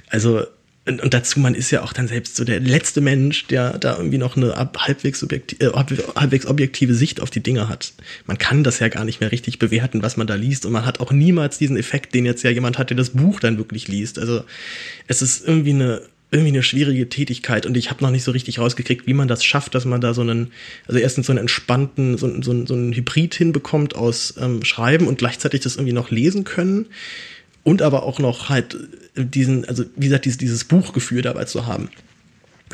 Also 0.08 0.44
und, 0.84 1.00
und 1.00 1.14
dazu, 1.14 1.38
man 1.38 1.54
ist 1.54 1.70
ja 1.70 1.82
auch 1.82 1.92
dann 1.92 2.08
selbst 2.08 2.34
so 2.34 2.44
der 2.44 2.58
letzte 2.58 3.00
Mensch, 3.00 3.46
der 3.46 3.78
da 3.78 3.96
irgendwie 3.96 4.18
noch 4.18 4.36
eine 4.36 4.56
halbwegs, 4.78 5.22
objektiv, 5.22 5.60
äh, 5.60 5.70
halbwegs 5.70 6.44
objektive 6.46 6.94
Sicht 6.94 7.20
auf 7.20 7.30
die 7.30 7.42
Dinge 7.42 7.68
hat. 7.68 7.92
Man 8.26 8.36
kann 8.36 8.64
das 8.64 8.80
ja 8.80 8.88
gar 8.88 9.04
nicht 9.04 9.20
mehr 9.20 9.30
richtig 9.30 9.60
bewerten, 9.60 10.02
was 10.02 10.16
man 10.16 10.26
da 10.26 10.34
liest. 10.34 10.66
Und 10.66 10.72
man 10.72 10.84
hat 10.84 10.98
auch 10.98 11.12
niemals 11.12 11.56
diesen 11.56 11.76
Effekt, 11.76 12.14
den 12.14 12.26
jetzt 12.26 12.42
ja 12.42 12.50
jemand 12.50 12.78
hat, 12.78 12.90
der 12.90 12.96
das 12.96 13.10
Buch 13.10 13.38
dann 13.38 13.58
wirklich 13.58 13.86
liest. 13.86 14.18
Also 14.18 14.42
es 15.06 15.22
ist 15.22 15.46
irgendwie 15.46 15.70
eine 15.70 16.02
irgendwie 16.32 16.48
eine 16.48 16.62
schwierige 16.62 17.10
Tätigkeit 17.10 17.66
und 17.66 17.76
ich 17.76 17.90
habe 17.90 18.02
noch 18.02 18.10
nicht 18.10 18.24
so 18.24 18.30
richtig 18.30 18.58
rausgekriegt, 18.58 19.06
wie 19.06 19.12
man 19.12 19.28
das 19.28 19.44
schafft, 19.44 19.74
dass 19.74 19.84
man 19.84 20.00
da 20.00 20.14
so 20.14 20.22
einen, 20.22 20.50
also 20.86 20.98
erstens 20.98 21.26
so 21.26 21.32
einen 21.32 21.40
entspannten, 21.40 22.16
so, 22.16 22.26
so, 22.40 22.64
so 22.64 22.72
einen 22.72 22.94
Hybrid 22.94 23.34
hinbekommt 23.34 23.94
aus 23.94 24.32
ähm, 24.40 24.64
Schreiben 24.64 25.08
und 25.08 25.18
gleichzeitig 25.18 25.60
das 25.60 25.76
irgendwie 25.76 25.92
noch 25.92 26.10
lesen 26.10 26.44
können 26.44 26.86
und 27.64 27.82
aber 27.82 28.04
auch 28.04 28.18
noch 28.18 28.48
halt 28.48 28.78
diesen, 29.16 29.64
also 29.66 29.84
wie 29.96 30.06
gesagt, 30.06 30.24
dieses, 30.24 30.38
dieses 30.38 30.64
Buchgefühl 30.64 31.22
dabei 31.22 31.44
zu 31.44 31.66
haben. 31.66 31.88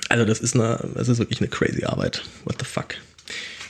Also 0.09 0.25
das 0.25 0.41
ist 0.41 0.55
eine, 0.55 0.79
das 0.95 1.09
ist 1.09 1.19
wirklich 1.19 1.41
eine 1.41 1.49
crazy 1.49 1.85
Arbeit. 1.85 2.23
What 2.45 2.57
the 2.59 2.65
fuck. 2.65 2.95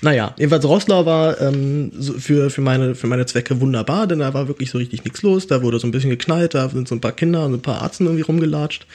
Naja, 0.01 0.33
jedenfalls 0.39 0.65
Rosslau 0.65 1.07
war 1.07 1.41
ähm, 1.41 1.91
für, 2.19 2.51
für, 2.51 2.61
meine, 2.61 2.95
für 2.95 3.09
meine 3.09 3.27
Zwecke 3.27 3.61
wunderbar, 3.61 4.07
denn 4.07 4.21
da 4.21 4.33
war 4.33 4.47
wirklich 4.47 4.71
so 4.71 4.79
richtig 4.79 5.05
nichts 5.05 5.23
los. 5.23 5.49
Da 5.49 5.63
wurde 5.63 5.81
so 5.81 5.89
ein 5.89 5.91
bisschen 5.91 6.11
geknallt, 6.11 6.55
da 6.55 6.69
sind 6.69 6.87
so 6.87 6.95
ein 6.95 7.01
paar 7.01 7.13
Kinder 7.13 7.45
und 7.45 7.55
ein 7.55 7.63
paar 7.63 7.83
Arzen 7.83 8.07
irgendwie 8.07 8.23
rumgelatscht. 8.23 8.87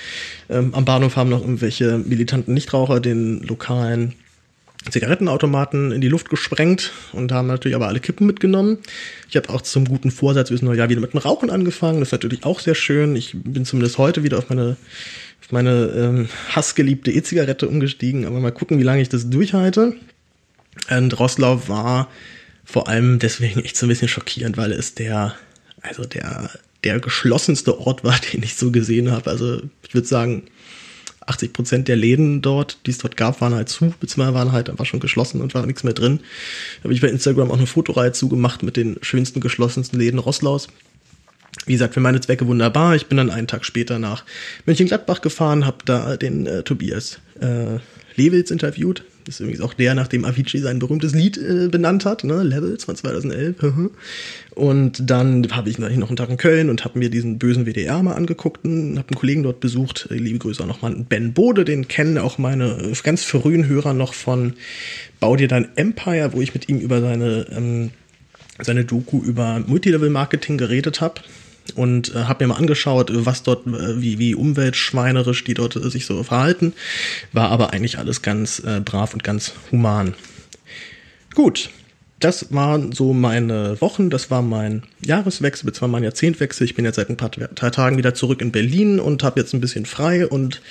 Ähm, 0.50 0.74
am 0.74 0.86
Bahnhof 0.86 1.18
haben 1.18 1.30
noch 1.30 1.42
irgendwelche 1.42 1.98
militanten 1.98 2.54
Nichtraucher 2.54 3.02
den 3.02 3.42
lokalen 3.42 4.14
Zigarettenautomaten 4.90 5.92
in 5.92 6.02
die 6.02 6.10
Luft 6.10 6.30
gesprengt 6.30 6.92
und 7.14 7.32
haben 7.32 7.48
natürlich 7.48 7.76
aber 7.76 7.88
alle 7.88 8.00
Kippen 8.00 8.28
mitgenommen. 8.28 8.80
Ich 9.30 9.36
habe 9.36 9.50
auch 9.50 9.62
zum 9.62 9.86
guten 9.86 10.12
Vorsatz 10.12 10.50
fürs 10.50 10.62
neue 10.62 10.78
Jahr 10.78 10.90
wieder 10.90 11.02
mit 11.02 11.14
dem 11.14 11.20
Rauchen 11.20 11.50
angefangen. 11.50 12.00
Das 12.00 12.10
ist 12.10 12.12
natürlich 12.14 12.44
auch 12.44 12.60
sehr 12.60 12.76
schön. 12.76 13.16
Ich 13.16 13.34
bin 13.34 13.66
zumindest 13.66 13.98
heute 13.98 14.24
wieder 14.24 14.38
auf 14.38 14.50
meine, 14.50 14.76
auf 15.42 15.52
meine 15.52 15.86
ähm, 15.96 16.30
hassgeliebte 16.50 17.12
E-Zigarette 17.12 17.68
umgestiegen. 17.68 18.26
Aber 18.26 18.40
mal 18.40 18.52
gucken, 18.52 18.80
wie 18.80 18.84
lange 18.84 19.02
ich 19.02 19.10
das 19.10 19.30
durchhalte. 19.30 19.96
Und 20.90 21.20
Rosslau 21.20 21.68
war 21.68 22.10
vor 22.66 22.88
allem 22.88 23.20
deswegen 23.20 23.64
echt 23.64 23.78
so 23.78 23.86
ein 23.86 23.90
bisschen 23.90 24.08
schockierend, 24.08 24.58
weil 24.58 24.72
es 24.72 24.96
der, 24.96 25.36
also 25.82 26.06
der, 26.06 26.50
der 26.84 27.00
geschlossenste 27.00 27.80
Ort 27.80 28.04
war, 28.04 28.20
den 28.34 28.44
ich 28.44 28.56
so 28.56 28.72
gesehen 28.72 29.12
habe. 29.12 29.30
Also 29.30 29.62
ich 29.88 29.94
würde 29.94 30.08
sagen, 30.08 30.44
80 31.26 31.54
Prozent 31.54 31.88
der 31.88 31.96
Läden 31.96 32.42
dort, 32.42 32.78
die 32.86 32.92
es 32.92 32.98
dort 32.98 33.18
gab, 33.18 33.42
waren 33.42 33.54
halt 33.54 33.70
zu, 33.70 33.94
beziehungsweise 34.00 34.34
waren 34.34 34.52
halt 34.52 34.70
einfach 34.70 34.86
schon 34.86 35.00
geschlossen 35.00 35.42
und 35.42 35.54
war 35.54 35.66
nichts 35.66 35.84
mehr 35.84 35.94
drin. 35.94 36.20
Da 36.80 36.86
habe 36.86 36.94
ich 36.94 37.02
bei 37.02 37.10
Instagram 37.10 37.52
auch 37.52 37.58
eine 37.58 37.68
Fotoreihe 37.68 38.12
zugemacht 38.12 38.64
mit 38.64 38.78
den 38.78 38.98
schönsten, 39.02 39.40
geschlossensten 39.40 40.00
Läden 40.00 40.20
Rosslaus. 40.20 40.68
Wie 41.66 41.74
gesagt, 41.74 41.94
für 41.94 42.00
meine 42.00 42.20
Zwecke 42.20 42.48
wunderbar. 42.48 42.96
Ich 42.96 43.08
bin 43.08 43.18
dann 43.18 43.30
einen 43.30 43.48
Tag 43.48 43.64
später 43.64 44.00
nach 44.00 44.26
Mönchengladbach 44.66 45.22
gefahren, 45.22 45.66
habe 45.66 45.78
da 45.86 46.18
den 46.18 46.46
äh, 46.46 46.64
Tobias 46.64 47.20
äh, 47.40 47.80
Levels 48.16 48.52
interviewt. 48.52 49.04
Ist 49.28 49.40
übrigens 49.40 49.62
auch 49.62 49.74
der, 49.74 49.96
nach 49.96 50.08
dem 50.08 50.26
Avicii 50.26 50.60
sein 50.60 50.80
berühmtes 50.80 51.14
Lied 51.14 51.38
äh, 51.38 51.68
benannt 51.70 52.06
hat, 52.06 52.24
ne? 52.24 52.44
Levels 52.44 52.86
von 52.86 52.96
2011. 52.96 53.56
und 54.56 55.10
dann 55.10 55.48
habe 55.52 55.70
ich 55.70 55.80
noch 55.80 55.90
einen 55.90 56.16
Tag 56.16 56.30
in 56.30 56.38
Köln 56.38 56.70
und 56.70 56.86
habe 56.86 57.00
mir 57.00 57.10
diesen 57.10 57.40
bösen 57.40 57.66
WDR 57.66 58.02
mal 58.04 58.14
angeguckt 58.14 58.66
und 58.66 58.98
habe 58.98 59.10
einen 59.10 59.20
Kollegen 59.20 59.44
dort 59.44 59.60
besucht. 59.60 60.08
Äh, 60.12 60.16
liebe 60.16 60.40
Grüße 60.40 60.64
auch 60.64 60.68
nochmal 60.68 60.96
Ben 61.08 61.34
Bode, 61.34 61.66
den 61.66 61.88
kennen 61.88 62.18
auch 62.18 62.38
meine 62.38 62.92
ganz 63.04 63.24
frühen 63.24 63.68
Hörer 63.68 63.94
noch 63.94 64.14
von 64.14 64.54
Bau 65.20 65.36
dir 65.36 65.48
dein 65.48 65.78
Empire, 65.78 66.34
wo 66.34 66.42
ich 66.42 66.54
mit 66.54 66.68
ihm 66.70 66.80
über 66.80 67.02
seine, 67.02 67.48
ähm, 67.52 67.92
seine 68.60 68.86
Doku 68.86 69.22
über 69.22 69.64
Multilevel-Marketing 69.66 70.58
geredet 70.58 71.02
habe 71.02 71.22
und 71.76 72.14
äh, 72.14 72.24
habe 72.24 72.44
mir 72.44 72.54
mal 72.54 72.60
angeschaut, 72.60 73.10
was 73.14 73.44
dort, 73.44 73.66
äh, 73.68 74.02
wie, 74.02 74.20
wie 74.20 74.36
umweltschweinerisch 74.36 75.44
die 75.44 75.54
dort 75.54 75.76
äh, 75.76 75.90
sich 75.90 76.06
so 76.06 76.24
verhalten. 76.24 76.74
War 77.32 77.50
aber 77.50 77.74
eigentlich 77.74 77.98
alles 77.98 78.22
ganz 78.22 78.60
äh, 78.60 78.80
brav 78.80 79.14
und 79.14 79.24
ganz 79.24 79.54
human. 79.72 80.14
Gut, 81.34 81.70
das 82.20 82.54
waren 82.54 82.92
so 82.94 83.14
meine 83.14 83.82
Wochen, 83.82 84.10
das 84.10 84.32
war 84.32 84.42
mein 84.42 84.84
Jahreswechsel, 85.06 85.66
beziehungsweise 85.66 85.92
mein 85.92 86.04
Jahrzehntwechsel. 86.04 86.66
Ich 86.66 86.76
bin 86.76 86.86
jetzt 86.86 86.96
seit 86.96 87.10
ein 87.10 87.18
paar 87.18 87.32
Tagen 87.32 87.98
wieder 87.98 88.14
zurück 88.14 88.42
in 88.42 88.52
Berlin 88.52 89.00
und 89.00 89.24
habe 89.24 89.40
jetzt 89.42 89.54
ein 89.54 89.62
bisschen 89.62 89.86
frei 89.86 90.26
und 90.28 90.62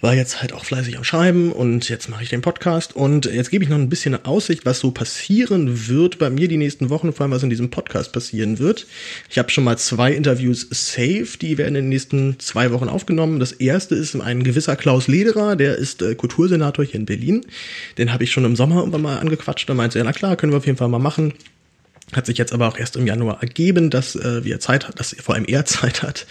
war 0.00 0.14
jetzt 0.14 0.40
halt 0.40 0.52
auch 0.52 0.64
fleißig 0.64 0.96
am 0.96 1.04
Schreiben 1.04 1.52
und 1.52 1.88
jetzt 1.88 2.08
mache 2.08 2.22
ich 2.22 2.30
den 2.30 2.40
Podcast 2.40 2.96
und 2.96 3.26
jetzt 3.26 3.50
gebe 3.50 3.64
ich 3.64 3.70
noch 3.70 3.76
ein 3.76 3.88
bisschen 3.88 4.14
eine 4.14 4.24
Aussicht, 4.24 4.64
was 4.64 4.80
so 4.80 4.90
passieren 4.90 5.88
wird 5.88 6.18
bei 6.18 6.30
mir 6.30 6.48
die 6.48 6.56
nächsten 6.56 6.88
Wochen, 6.88 7.12
vor 7.12 7.24
allem 7.24 7.32
was 7.32 7.42
in 7.42 7.50
diesem 7.50 7.70
Podcast 7.70 8.12
passieren 8.12 8.58
wird. 8.58 8.86
Ich 9.28 9.38
habe 9.38 9.50
schon 9.50 9.64
mal 9.64 9.76
zwei 9.76 10.12
Interviews 10.12 10.66
safe, 10.70 11.36
die 11.40 11.58
werden 11.58 11.74
in 11.76 11.84
den 11.84 11.88
nächsten 11.90 12.38
zwei 12.38 12.72
Wochen 12.72 12.88
aufgenommen. 12.88 13.40
Das 13.40 13.52
erste 13.52 13.94
ist 13.94 14.14
ein 14.16 14.42
gewisser 14.42 14.76
Klaus 14.76 15.06
Lederer, 15.06 15.56
der 15.56 15.76
ist 15.76 16.00
äh, 16.02 16.14
Kultursenator 16.14 16.84
hier 16.84 16.96
in 16.96 17.06
Berlin. 17.06 17.44
Den 17.98 18.12
habe 18.12 18.24
ich 18.24 18.32
schon 18.32 18.44
im 18.44 18.56
Sommer 18.56 18.76
irgendwann 18.76 19.02
mal 19.02 19.18
angequatscht, 19.18 19.68
da 19.68 19.74
meinte 19.74 19.98
er, 19.98 20.04
na 20.04 20.12
klar, 20.12 20.36
können 20.36 20.52
wir 20.52 20.58
auf 20.58 20.66
jeden 20.66 20.78
Fall 20.78 20.88
mal 20.88 20.98
machen. 20.98 21.34
Hat 22.12 22.26
sich 22.26 22.38
jetzt 22.38 22.52
aber 22.52 22.66
auch 22.66 22.76
erst 22.76 22.96
im 22.96 23.06
Januar 23.06 23.40
ergeben, 23.42 23.90
dass 23.90 24.16
äh, 24.16 24.44
wir 24.44 24.58
Zeit 24.58 24.88
hat, 24.88 24.98
dass 24.98 25.14
vor 25.20 25.34
allem 25.34 25.44
er 25.44 25.64
Zeit 25.66 26.02
hat. 26.02 26.26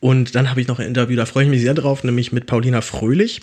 Und 0.00 0.34
dann 0.34 0.50
habe 0.50 0.60
ich 0.60 0.66
noch 0.66 0.78
ein 0.78 0.86
Interview, 0.86 1.16
da 1.16 1.26
freue 1.26 1.44
ich 1.44 1.50
mich 1.50 1.60
sehr 1.60 1.74
drauf, 1.74 2.04
nämlich 2.04 2.32
mit 2.32 2.46
Paulina 2.46 2.80
Fröhlich. 2.80 3.42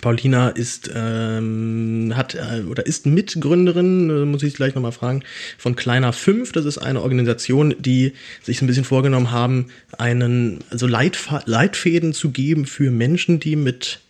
Paulina 0.00 0.48
ist 0.48 0.90
ähm, 0.94 2.12
hat 2.14 2.34
äh, 2.34 2.62
oder 2.62 2.86
ist 2.86 3.04
Mitgründerin, 3.04 4.08
äh, 4.08 4.24
muss 4.24 4.42
ich 4.42 4.54
gleich 4.54 4.74
nochmal 4.74 4.92
fragen, 4.92 5.22
von 5.58 5.76
Kleiner 5.76 6.12
5. 6.12 6.52
Das 6.52 6.64
ist 6.64 6.78
eine 6.78 7.02
Organisation, 7.02 7.74
die 7.78 8.14
sich 8.42 8.62
ein 8.62 8.66
bisschen 8.66 8.84
vorgenommen 8.84 9.30
haben, 9.30 9.66
einen 9.98 10.60
also 10.70 10.86
Leitfa 10.86 11.42
Leitfäden 11.44 12.14
zu 12.14 12.30
geben 12.30 12.64
für 12.64 12.90
Menschen, 12.90 13.38
die 13.38 13.54
mit 13.54 14.00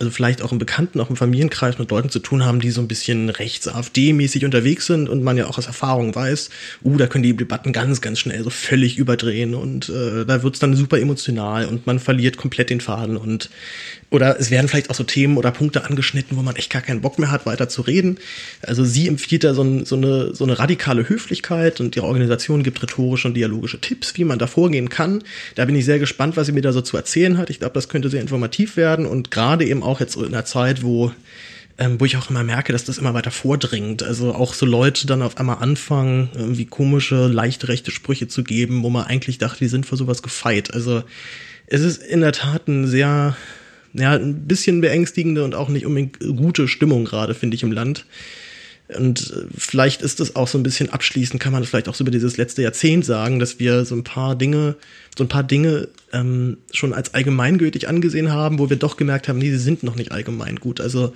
also 0.00 0.10
vielleicht 0.10 0.40
auch 0.40 0.50
im 0.50 0.58
Bekannten, 0.58 0.98
auch 0.98 1.10
im 1.10 1.16
Familienkreis 1.16 1.78
mit 1.78 1.90
Leuten 1.90 2.08
zu 2.08 2.20
tun 2.20 2.44
haben, 2.44 2.60
die 2.60 2.70
so 2.70 2.80
ein 2.80 2.88
bisschen 2.88 3.28
rechts-AfD-mäßig 3.28 4.46
unterwegs 4.46 4.86
sind 4.86 5.10
und 5.10 5.22
man 5.22 5.36
ja 5.36 5.46
auch 5.46 5.58
aus 5.58 5.66
Erfahrung 5.66 6.14
weiß, 6.14 6.48
uh, 6.84 6.96
da 6.96 7.06
können 7.06 7.22
die 7.22 7.36
Debatten 7.36 7.72
ganz, 7.72 8.00
ganz 8.00 8.18
schnell 8.18 8.42
so 8.42 8.48
völlig 8.48 8.96
überdrehen 8.96 9.54
und 9.54 9.90
äh, 9.90 10.24
da 10.24 10.42
wird's 10.42 10.58
dann 10.58 10.74
super 10.74 10.98
emotional 10.98 11.66
und 11.66 11.86
man 11.86 11.98
verliert 11.98 12.38
komplett 12.38 12.70
den 12.70 12.80
Faden 12.80 13.18
und 13.18 13.50
oder 14.10 14.40
es 14.40 14.50
werden 14.50 14.68
vielleicht 14.68 14.90
auch 14.90 14.94
so 14.94 15.04
Themen 15.04 15.36
oder 15.36 15.52
Punkte 15.52 15.84
angeschnitten, 15.84 16.36
wo 16.36 16.42
man 16.42 16.56
echt 16.56 16.70
gar 16.70 16.82
keinen 16.82 17.00
Bock 17.00 17.18
mehr 17.18 17.30
hat, 17.30 17.46
weiter 17.46 17.68
zu 17.68 17.82
reden. 17.82 18.18
Also 18.62 18.84
sie 18.84 19.06
empfiehlt 19.06 19.44
da 19.44 19.54
so, 19.54 19.62
ein, 19.62 19.84
so, 19.84 19.94
eine, 19.94 20.34
so 20.34 20.42
eine 20.44 20.58
radikale 20.58 21.08
Höflichkeit 21.08 21.80
und 21.80 21.94
ihre 21.94 22.06
Organisation 22.06 22.64
gibt 22.64 22.82
rhetorische 22.82 23.28
und 23.28 23.34
dialogische 23.34 23.80
Tipps, 23.80 24.16
wie 24.16 24.24
man 24.24 24.40
da 24.40 24.48
vorgehen 24.48 24.88
kann. 24.88 25.22
Da 25.54 25.64
bin 25.64 25.76
ich 25.76 25.84
sehr 25.84 26.00
gespannt, 26.00 26.36
was 26.36 26.46
sie 26.46 26.52
mir 26.52 26.60
da 26.60 26.72
so 26.72 26.80
zu 26.80 26.96
erzählen 26.96 27.38
hat. 27.38 27.50
Ich 27.50 27.60
glaube, 27.60 27.74
das 27.74 27.88
könnte 27.88 28.08
sehr 28.08 28.20
informativ 28.20 28.76
werden 28.76 29.06
und 29.06 29.30
gerade 29.30 29.64
eben 29.64 29.84
auch 29.84 29.89
jetzt 29.98 30.14
in 30.16 30.26
einer 30.26 30.44
Zeit, 30.44 30.84
wo 30.84 31.10
ähm, 31.80 31.98
wo 31.98 32.04
ich 32.04 32.16
auch 32.18 32.28
immer 32.28 32.44
merke, 32.44 32.72
dass 32.72 32.84
das 32.84 32.98
immer 32.98 33.14
weiter 33.14 33.30
vordringt. 33.30 34.02
Also 34.02 34.34
auch 34.34 34.52
so 34.52 34.66
Leute 34.66 35.06
dann 35.06 35.22
auf 35.22 35.38
einmal 35.38 35.56
anfangen, 35.56 36.28
irgendwie 36.34 36.66
komische, 36.66 37.26
leicht 37.26 37.66
rechte 37.68 37.90
Sprüche 37.90 38.28
zu 38.28 38.44
geben, 38.44 38.82
wo 38.82 38.90
man 38.90 39.06
eigentlich 39.06 39.38
dachte, 39.38 39.60
die 39.60 39.68
sind 39.68 39.86
für 39.86 39.96
sowas 39.96 40.22
gefeit. 40.22 40.74
Also 40.74 41.02
es 41.66 41.80
ist 41.80 42.02
in 42.02 42.20
der 42.20 42.32
Tat 42.32 42.68
ein 42.68 42.86
sehr 42.86 43.34
ja, 43.94 44.12
ein 44.12 44.46
bisschen 44.46 44.80
beängstigende 44.80 45.42
und 45.42 45.54
auch 45.54 45.68
nicht 45.68 45.86
unbedingt 45.86 46.20
gute 46.20 46.68
Stimmung 46.68 47.06
gerade, 47.06 47.34
finde 47.34 47.56
ich, 47.56 47.62
im 47.62 47.72
Land. 47.72 48.04
Und 48.96 49.30
äh, 49.30 49.46
vielleicht 49.56 50.02
ist 50.02 50.20
es 50.20 50.36
auch 50.36 50.48
so 50.48 50.58
ein 50.58 50.62
bisschen 50.62 50.90
abschließend, 50.90 51.40
kann 51.40 51.52
man 51.52 51.64
vielleicht 51.64 51.88
auch 51.88 51.94
so 51.94 52.04
über 52.04 52.10
dieses 52.10 52.36
letzte 52.36 52.62
Jahrzehnt 52.62 53.04
sagen, 53.04 53.38
dass 53.38 53.58
wir 53.58 53.84
so 53.84 53.94
ein 53.94 54.04
paar 54.04 54.36
Dinge, 54.36 54.76
so 55.16 55.24
ein 55.24 55.28
paar 55.28 55.42
Dinge 55.44 55.88
ähm, 56.12 56.58
schon 56.72 56.92
als 56.92 57.14
allgemeingültig 57.14 57.88
angesehen 57.88 58.32
haben, 58.32 58.58
wo 58.58 58.70
wir 58.70 58.76
doch 58.76 58.96
gemerkt 58.96 59.28
haben, 59.28 59.38
nee, 59.38 59.50
sie 59.50 59.58
sind 59.58 59.82
noch 59.82 59.96
nicht 59.96 60.12
allgemein 60.12 60.56
gut. 60.56 60.80
Also 60.80 61.14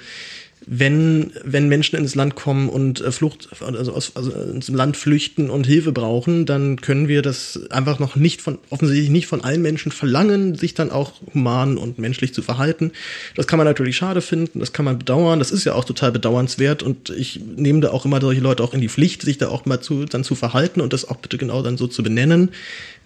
wenn, 0.66 1.32
wenn 1.44 1.68
Menschen 1.68 1.96
ins 1.96 2.14
Land 2.14 2.34
kommen 2.34 2.68
und 2.68 3.00
äh, 3.00 3.12
Flucht, 3.12 3.48
also, 3.60 3.92
aus, 3.92 4.12
also 4.14 4.32
ins 4.32 4.68
Land 4.68 4.96
flüchten 4.96 5.50
und 5.50 5.66
Hilfe 5.66 5.92
brauchen, 5.92 6.46
dann 6.46 6.80
können 6.80 7.08
wir 7.08 7.22
das 7.22 7.60
einfach 7.70 7.98
noch 7.98 8.16
nicht 8.16 8.40
von, 8.40 8.58
offensichtlich 8.70 9.10
nicht 9.10 9.26
von 9.26 9.42
allen 9.42 9.62
Menschen 9.62 9.92
verlangen, 9.92 10.54
sich 10.54 10.74
dann 10.74 10.90
auch 10.90 11.12
human 11.34 11.76
und 11.76 11.98
menschlich 11.98 12.32
zu 12.32 12.42
verhalten. 12.42 12.92
Das 13.36 13.46
kann 13.46 13.58
man 13.58 13.66
natürlich 13.66 13.96
schade 13.96 14.20
finden, 14.20 14.60
das 14.60 14.72
kann 14.72 14.84
man 14.84 14.98
bedauern, 14.98 15.38
das 15.38 15.50
ist 15.50 15.64
ja 15.64 15.74
auch 15.74 15.84
total 15.84 16.12
bedauernswert 16.12 16.82
und 16.82 17.10
ich 17.10 17.40
nehme 17.56 17.80
da 17.80 17.90
auch 17.90 18.04
immer 18.04 18.20
solche 18.20 18.40
Leute 18.40 18.62
auch 18.62 18.74
in 18.74 18.80
die 18.80 18.88
Pflicht, 18.88 19.22
sich 19.22 19.38
da 19.38 19.48
auch 19.48 19.66
mal 19.66 19.80
zu, 19.80 20.06
dann 20.06 20.24
zu 20.24 20.34
verhalten 20.34 20.80
und 20.80 20.92
das 20.92 21.08
auch 21.08 21.16
bitte 21.16 21.38
genau 21.38 21.62
dann 21.62 21.76
so 21.76 21.86
zu 21.86 22.02
benennen. 22.02 22.50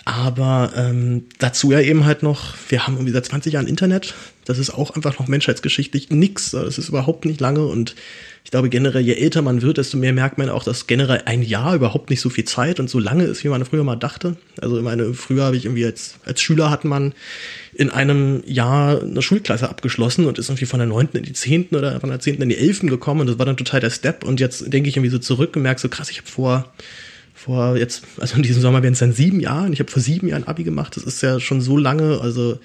Aber 0.08 0.72
ähm, 0.74 1.24
dazu 1.38 1.70
ja 1.70 1.82
eben 1.82 2.06
halt 2.06 2.22
noch, 2.22 2.54
wir 2.70 2.86
haben 2.86 2.94
irgendwie 2.94 3.12
seit 3.12 3.26
20 3.26 3.52
Jahren 3.52 3.66
Internet. 3.66 4.14
Das 4.46 4.56
ist 4.56 4.70
auch 4.70 4.96
einfach 4.96 5.18
noch 5.18 5.28
menschheitsgeschichtlich 5.28 6.08
nix. 6.08 6.52
Das 6.52 6.78
ist 6.78 6.88
überhaupt 6.88 7.26
nicht 7.26 7.42
lange. 7.42 7.66
Und 7.66 7.94
ich 8.42 8.50
glaube 8.50 8.70
generell, 8.70 9.02
je 9.02 9.12
älter 9.12 9.42
man 9.42 9.60
wird, 9.60 9.76
desto 9.76 9.98
mehr 9.98 10.14
merkt 10.14 10.38
man 10.38 10.48
auch, 10.48 10.64
dass 10.64 10.86
generell 10.86 11.24
ein 11.26 11.42
Jahr 11.42 11.74
überhaupt 11.74 12.08
nicht 12.08 12.22
so 12.22 12.30
viel 12.30 12.46
Zeit 12.46 12.80
und 12.80 12.88
so 12.88 12.98
lange 12.98 13.24
ist, 13.24 13.44
wie 13.44 13.48
man 13.48 13.62
früher 13.66 13.84
mal 13.84 13.96
dachte. 13.96 14.38
Also 14.62 14.78
ich 14.78 14.82
meine, 14.82 15.12
früher 15.12 15.44
habe 15.44 15.58
ich 15.58 15.66
irgendwie 15.66 15.84
als, 15.84 16.14
als 16.24 16.40
Schüler 16.40 16.70
hat 16.70 16.86
man 16.86 17.12
in 17.74 17.90
einem 17.90 18.42
Jahr 18.46 19.02
eine 19.02 19.20
Schulklasse 19.20 19.68
abgeschlossen 19.68 20.24
und 20.24 20.38
ist 20.38 20.48
irgendwie 20.48 20.64
von 20.64 20.78
der 20.78 20.88
neunten 20.88 21.18
in 21.18 21.24
die 21.24 21.34
zehnten 21.34 21.76
oder 21.76 22.00
von 22.00 22.08
der 22.08 22.20
zehnten 22.20 22.40
in 22.40 22.48
die 22.48 22.56
elften 22.56 22.88
gekommen. 22.88 23.20
Und 23.20 23.26
das 23.26 23.38
war 23.38 23.44
dann 23.44 23.58
total 23.58 23.80
der 23.80 23.90
Step. 23.90 24.24
Und 24.24 24.40
jetzt 24.40 24.72
denke 24.72 24.88
ich 24.88 24.96
irgendwie 24.96 25.12
so 25.12 25.18
zurück 25.18 25.54
und 25.54 25.64
merke 25.64 25.82
so 25.82 25.90
krass, 25.90 26.08
ich 26.08 26.16
habe 26.16 26.28
vor 26.28 26.72
vor 27.48 27.76
jetzt, 27.76 28.04
also 28.18 28.36
in 28.36 28.42
diesem 28.42 28.60
Sommer 28.60 28.82
werden 28.82 28.92
es 28.92 28.98
dann 28.98 29.14
sieben 29.14 29.40
Jahre. 29.40 29.72
Ich 29.72 29.80
habe 29.80 29.90
vor 29.90 30.02
sieben 30.02 30.28
Jahren 30.28 30.44
Abi 30.44 30.64
gemacht. 30.64 30.96
Das 30.96 31.04
ist 31.04 31.22
ja 31.22 31.40
schon 31.40 31.60
so 31.62 31.76
lange. 31.76 32.20
Also 32.20 32.58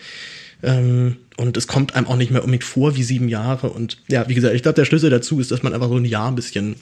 Ähm, 0.61 1.17
und 1.37 1.57
es 1.57 1.67
kommt 1.67 1.95
einem 1.95 2.07
auch 2.07 2.15
nicht 2.15 2.31
mehr 2.31 2.41
unbedingt 2.41 2.63
vor 2.63 2.95
wie 2.95 3.03
sieben 3.03 3.27
Jahre. 3.27 3.69
Und 3.69 3.97
ja, 4.07 4.27
wie 4.27 4.33
gesagt, 4.33 4.55
ich 4.55 4.61
glaube, 4.61 4.75
der 4.75 4.85
Schlüssel 4.85 5.09
dazu 5.09 5.39
ist, 5.39 5.51
dass 5.51 5.63
man 5.63 5.73
einfach 5.73 5.89
so 5.89 5.97
ein 5.97 6.05
Jahr 6.05 6.29
ein 6.29 6.35
bisschen 6.35 6.75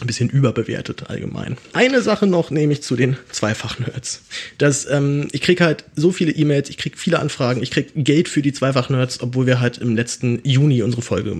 ein 0.00 0.06
bisschen 0.06 0.28
überbewertet 0.28 1.08
allgemein. 1.08 1.56
Eine 1.72 2.02
Sache 2.02 2.26
noch, 2.26 2.50
nämlich 2.50 2.82
zu 2.82 2.96
den 2.96 3.16
Zweifach-Nerds. 3.32 4.20
Das, 4.58 4.86
ähm, 4.90 5.28
ich 5.32 5.40
krieg 5.40 5.62
halt 5.62 5.84
so 5.96 6.12
viele 6.12 6.32
E-Mails, 6.32 6.68
ich 6.68 6.76
krieg 6.76 6.98
viele 6.98 7.18
Anfragen, 7.18 7.62
ich 7.62 7.70
krieg 7.70 7.92
Geld 7.94 8.28
für 8.28 8.42
die 8.42 8.52
Zweifach-Nerds, 8.52 9.20
obwohl 9.22 9.46
wir 9.46 9.58
halt 9.58 9.78
im 9.78 9.96
letzten 9.96 10.40
Juni 10.44 10.82
unsere 10.82 11.00
Folge, 11.00 11.34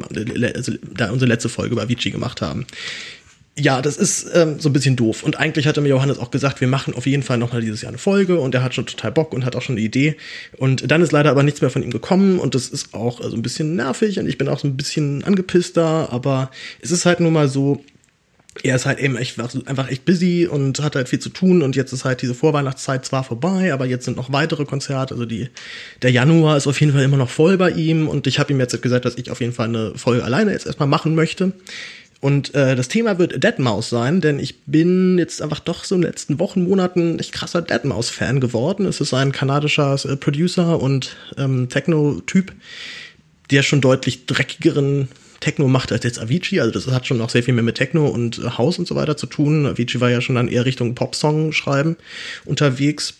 also 0.55 0.73
da 0.95 1.11
unsere 1.11 1.29
letzte 1.29 1.51
Folge 1.51 1.73
über 1.73 1.91
Vici 1.91 2.11
gemacht 2.11 2.41
haben. 2.41 2.67
Ja, 3.59 3.81
das 3.81 3.97
ist 3.97 4.29
ähm, 4.35 4.61
so 4.61 4.69
ein 4.69 4.75
bisschen 4.75 4.97
doof. 4.97 5.23
Und 5.23 5.38
eigentlich 5.38 5.66
hatte 5.66 5.81
mir 5.81 5.88
Johannes 5.88 6.19
auch 6.19 6.31
gesagt, 6.31 6.61
wir 6.61 6.69
machen 6.69 6.92
auf 6.92 7.07
jeden 7.07 7.23
Fall 7.23 7.38
nochmal 7.38 7.62
dieses 7.62 7.81
Jahr 7.81 7.88
eine 7.88 7.97
Folge 7.97 8.38
und 8.38 8.55
er 8.55 8.62
hat 8.62 8.75
schon 8.75 8.85
total 8.85 9.12
Bock 9.12 9.33
und 9.33 9.47
hat 9.47 9.57
auch 9.57 9.62
schon 9.62 9.77
eine 9.77 9.85
Idee. 9.85 10.16
Und 10.59 10.90
dann 10.90 11.01
ist 11.01 11.11
leider 11.11 11.31
aber 11.31 11.42
nichts 11.42 11.62
mehr 11.62 11.71
von 11.71 11.83
ihm 11.83 11.90
gekommen 11.90 12.38
und 12.38 12.55
das 12.55 12.69
ist 12.69 12.92
auch 12.92 13.23
also 13.23 13.35
ein 13.35 13.40
bisschen 13.40 13.75
nervig 13.75 14.19
und 14.19 14.29
ich 14.29 14.37
bin 14.37 14.49
auch 14.49 14.59
so 14.59 14.69
ein 14.69 14.77
bisschen 14.77 15.25
angepisst 15.25 15.79
da, 15.79 16.07
aber 16.11 16.51
es 16.83 16.90
ist 16.90 17.07
halt 17.07 17.21
nun 17.21 17.33
mal 17.33 17.49
so, 17.49 17.83
er 18.62 18.77
ist 18.77 18.85
halt 18.85 18.99
eben 18.99 19.16
echt, 19.16 19.38
einfach 19.66 19.90
echt 19.90 20.05
busy 20.05 20.47
und 20.47 20.81
hat 20.81 20.95
halt 20.95 21.09
viel 21.09 21.19
zu 21.19 21.31
tun 21.31 21.62
und 21.62 21.77
jetzt 21.77 21.95
ist 21.95 22.05
halt 22.05 22.21
diese 22.21 22.35
Vorweihnachtszeit 22.35 23.07
zwar 23.07 23.25
vorbei, 23.25 23.73
aber 23.73 23.87
jetzt 23.87 24.05
sind 24.05 24.19
noch 24.19 24.31
weitere 24.33 24.66
Konzerte, 24.66 25.14
also 25.14 25.25
die, 25.25 25.49
der 26.03 26.11
Januar 26.11 26.59
ist 26.59 26.66
auf 26.66 26.79
jeden 26.79 26.92
Fall 26.92 27.05
immer 27.05 27.16
noch 27.16 27.31
voll 27.31 27.57
bei 27.57 27.71
ihm 27.71 28.07
und 28.07 28.27
ich 28.27 28.38
habe 28.38 28.53
ihm 28.53 28.61
jetzt 28.61 28.81
gesagt, 28.83 29.07
dass 29.07 29.16
ich 29.16 29.31
auf 29.31 29.40
jeden 29.40 29.55
Fall 29.55 29.69
eine 29.69 29.92
Folge 29.97 30.25
alleine 30.25 30.53
jetzt 30.53 30.66
erstmal 30.66 30.88
machen 30.88 31.14
möchte. 31.14 31.53
Und 32.27 32.57
äh, 32.57 32.75
das 32.75 32.89
Thema 32.89 33.21
wird 33.21 33.45
Deadmau5 33.45 33.83
sein, 33.83 34.21
denn 34.21 34.41
ich 34.41 34.62
bin 34.62 35.17
jetzt 35.17 35.41
einfach 35.41 35.61
doch 35.61 35.85
so 35.85 35.95
in 35.95 36.01
den 36.01 36.11
letzten 36.11 36.41
Wochen, 36.41 36.65
Monaten 36.65 37.21
echt 37.21 37.31
krasser 37.31 37.61
Deadmau5-Fan 37.61 38.41
geworden. 38.41 38.85
Es 38.85 39.01
ist 39.01 39.15
ein 39.15 39.31
kanadischer 39.31 39.95
äh, 40.05 40.17
Producer 40.17 40.83
und 40.83 41.15
ähm, 41.39 41.69
Techno-Typ, 41.69 42.53
der 43.53 43.62
schon 43.62 43.81
deutlich 43.81 44.27
dreckigeren 44.27 45.07
Techno 45.39 45.69
macht 45.69 45.93
als 45.93 46.03
jetzt 46.03 46.19
Avicii. 46.19 46.59
Also 46.59 46.73
das 46.73 46.89
hat 46.89 47.07
schon 47.07 47.19
noch 47.19 47.31
sehr 47.31 47.45
viel 47.45 47.55
mehr 47.55 47.62
mit 47.62 47.77
Techno 47.77 48.09
und 48.09 48.41
äh, 48.41 48.51
House 48.59 48.81
und 48.81 48.89
so 48.89 48.97
weiter 48.97 49.17
zu 49.17 49.29
tun. 49.29 49.65
Avicii 49.65 50.01
war 50.01 50.11
ja 50.11 50.21
schon 50.21 50.35
dann 50.35 50.49
eher 50.49 50.65
Richtung 50.65 50.97
Popsong 50.97 51.53
schreiben 51.53 51.97
unterwegs. 52.45 53.15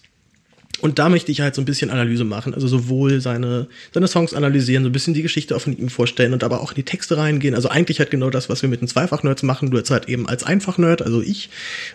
Und 0.81 0.99
da 0.99 1.09
möchte 1.09 1.33
ich 1.33 1.41
halt 1.41 1.55
so 1.55 1.63
ein 1.63 1.65
bisschen 1.65 1.91
Analyse 1.91 2.25
machen, 2.25 2.53
also 2.55 2.69
sowohl 2.69 3.21
seine, 3.21 3.67
seine 3.95 4.09
Songs 4.09 4.35
analysieren, 4.35 4.85
so 4.85 4.91
ein 4.91 4.93
bisschen 4.93 5.15
die 5.15 5.23
Geschichte 5.23 5.57
auch 5.57 5.61
von 5.61 5.77
ihm 5.77 5.89
vorstellen 5.89 6.33
und 6.33 6.45
aber 6.45 6.61
auch 6.61 6.73
in 6.73 6.77
die 6.77 6.83
Texte 6.83 7.17
reingehen. 7.17 7.55
Also 7.55 7.69
eigentlich 7.69 7.99
halt 7.99 8.11
genau 8.11 8.31
das, 8.31 8.49
was 8.49 8.63
wir 8.63 8.69
mit 8.69 8.81
den 8.81 8.89
Zweifach-Nerds 8.89 9.43
machen, 9.43 9.71
du 9.71 9.79
jetzt 9.79 9.91
halt 9.91 10.09
eben 10.09 10.29
als 10.29 10.45
Einfach-Nerd, 10.45 11.03
also 11.03 11.23
ich. 11.23 11.49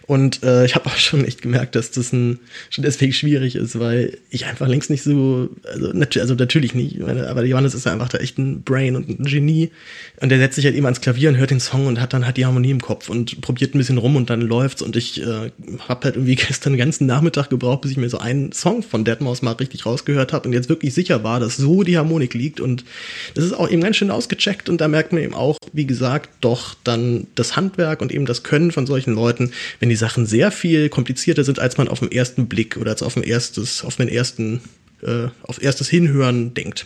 Und 0.08 0.44
äh, 0.44 0.65
ich 0.65 0.76
habe 0.76 0.88
auch 0.88 0.98
schon 0.98 1.26
echt 1.26 1.41
gemerkt, 1.41 1.76
dass 1.76 1.91
das 1.91 2.12
ein, 2.12 2.39
schon 2.70 2.84
deswegen 2.84 3.13
schwierig 3.13 3.56
ist, 3.56 3.80
weil 3.80 4.17
ich 4.30 4.46
einfach 4.46 4.67
längst 4.67 4.89
nicht 4.89 5.04
so, 5.04 5.50
also, 5.65 5.91
nat 5.94 6.17
also 6.17 6.34
natürlich 6.34 6.74
nicht, 6.74 7.00
meine, 7.00 7.30
aber 7.30 7.44
Johannes 7.46 7.76
ist 7.76 7.86
ja 7.86 7.94
einfach 7.94 8.10
da 8.10 8.17
echt 8.17 8.38
ein 8.38 8.63
Brain 8.63 8.96
und 8.96 9.10
ein 9.10 9.24
Genie. 9.24 9.72
Und 10.20 10.30
der 10.30 10.39
setzt 10.39 10.56
sich 10.56 10.65
halt 10.65 10.76
eben 10.76 10.86
ans 10.86 11.02
Klavier 11.02 11.30
und 11.30 11.38
hört 11.38 11.52
den 11.52 11.60
Song 11.60 11.88
und 11.88 12.02
hat 12.02 12.13
dann 12.13 12.26
halt 12.26 12.38
die 12.38 12.46
Harmonie 12.46 12.72
im 12.72 12.82
Kopf 12.82 13.10
und 13.10 13.41
probiert 13.41 13.76
ein 13.76 13.78
bisschen 13.78 13.98
rum 13.98 14.15
und 14.15 14.30
dann 14.30 14.41
läuft's. 14.41 14.82
Und 14.82 14.96
ich 14.96 15.22
äh, 15.22 15.52
habe 15.88 16.04
halt 16.04 16.15
irgendwie 16.15 16.36
gestern 16.48 16.74
den 16.74 16.80
ganzen 16.80 17.06
Nachmittag 17.06 17.50
gebraucht, 17.50 17.82
bis 17.82 17.91
ich 17.91 17.98
mir 17.98 18.10
so 18.10 18.17
einen 18.17 18.52
Song 18.52 18.70
Song 18.71 18.84
von 18.84 19.05
Deadmau5 19.05 19.43
mal 19.43 19.51
richtig 19.53 19.86
rausgehört 19.86 20.31
habe 20.31 20.47
und 20.47 20.53
jetzt 20.53 20.69
wirklich 20.69 20.93
sicher 20.93 21.23
war, 21.23 21.39
dass 21.39 21.57
so 21.57 21.84
die 21.84 21.97
Harmonik 21.97 22.34
liegt 22.34 22.62
und 22.62 22.86
das 23.34 23.43
ist 23.43 23.53
auch 23.53 23.69
eben 23.69 23.81
ganz 23.81 23.97
schön 23.97 24.12
ausgecheckt 24.12 24.69
und 24.69 24.79
da 24.79 24.88
merkt 24.88 25.12
man 25.12 25.21
eben 25.21 25.34
auch, 25.34 25.57
wie 25.73 25.86
gesagt, 25.86 26.29
doch 26.39 26.75
dann 26.84 27.27
das 27.36 27.57
Handwerk 27.57 28.01
und 28.01 28.13
eben 28.13 28.25
das 28.25 28.43
Können 28.43 28.71
von 28.71 28.88
solchen 28.88 29.13
Leuten, 29.13 29.51
wenn 29.79 29.89
die 29.89 29.95
Sachen 29.95 30.25
sehr 30.25 30.51
viel 30.51 30.88
komplizierter 30.88 31.43
sind, 31.43 31.60
als 31.60 31.77
man 31.77 31.89
auf 31.89 31.99
den 31.99 32.12
ersten 32.12 32.47
Blick 32.47 32.77
oder 32.77 32.91
als 32.91 33.03
auf 33.03 33.17
ein 33.17 33.23
erstes, 33.23 33.84
auf 33.84 33.97
den 33.97 34.07
ersten, 34.07 34.62
äh, 35.01 35.27
auf 35.43 35.62
erstes 35.62 35.89
Hinhören 35.89 36.53
denkt. 36.53 36.86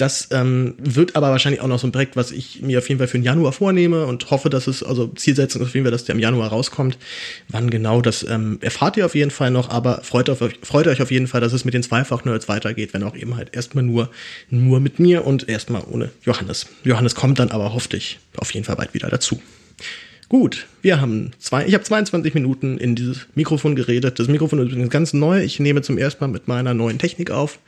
Das 0.00 0.28
ähm, 0.30 0.76
wird 0.78 1.14
aber 1.14 1.30
wahrscheinlich 1.30 1.60
auch 1.60 1.66
noch 1.66 1.78
so 1.78 1.86
ein 1.86 1.92
Projekt, 1.92 2.16
was 2.16 2.30
ich 2.32 2.62
mir 2.62 2.78
auf 2.78 2.88
jeden 2.88 2.98
Fall 2.98 3.06
für 3.06 3.18
den 3.18 3.22
Januar 3.22 3.52
vornehme 3.52 4.06
und 4.06 4.30
hoffe, 4.30 4.48
dass 4.48 4.66
es, 4.66 4.82
also 4.82 5.08
Zielsetzung 5.08 5.60
ist 5.60 5.68
auf 5.68 5.74
jeden 5.74 5.84
Fall, 5.84 5.90
dass 5.90 6.04
der 6.04 6.14
im 6.14 6.20
Januar 6.20 6.48
rauskommt. 6.48 6.96
Wann 7.48 7.68
genau, 7.68 8.00
das 8.00 8.22
ähm, 8.26 8.56
erfahrt 8.62 8.96
ihr 8.96 9.04
auf 9.04 9.14
jeden 9.14 9.30
Fall 9.30 9.50
noch, 9.50 9.68
aber 9.68 10.00
freut, 10.02 10.30
auf, 10.30 10.38
freut 10.62 10.86
euch 10.86 11.02
auf 11.02 11.10
jeden 11.10 11.26
Fall, 11.26 11.42
dass 11.42 11.52
es 11.52 11.66
mit 11.66 11.74
den 11.74 11.82
Zweifach-Nerds 11.82 12.48
weitergeht, 12.48 12.94
wenn 12.94 13.02
auch 13.02 13.14
eben 13.14 13.36
halt 13.36 13.54
erstmal 13.54 13.84
nur, 13.84 14.08
nur 14.48 14.80
mit 14.80 15.00
mir 15.00 15.26
und 15.26 15.50
erstmal 15.50 15.82
ohne 15.90 16.08
Johannes. 16.24 16.66
Johannes 16.82 17.14
kommt 17.14 17.38
dann 17.38 17.50
aber 17.50 17.74
hoffentlich 17.74 18.20
auf 18.38 18.54
jeden 18.54 18.64
Fall 18.64 18.76
bald 18.76 18.94
wieder 18.94 19.10
dazu. 19.10 19.42
Gut, 20.30 20.66
wir 20.80 21.02
haben 21.02 21.32
zwei, 21.38 21.66
ich 21.66 21.74
habe 21.74 21.84
22 21.84 22.32
Minuten 22.32 22.78
in 22.78 22.94
dieses 22.94 23.26
Mikrofon 23.34 23.74
geredet. 23.74 24.18
Das 24.18 24.28
Mikrofon 24.28 24.60
ist 24.60 24.68
übrigens 24.72 24.88
ganz 24.88 25.12
neu. 25.12 25.42
Ich 25.42 25.60
nehme 25.60 25.82
zum 25.82 25.98
ersten 25.98 26.24
Mal 26.24 26.28
mit 26.28 26.48
meiner 26.48 26.72
neuen 26.72 26.98
Technik 26.98 27.30
auf 27.30 27.58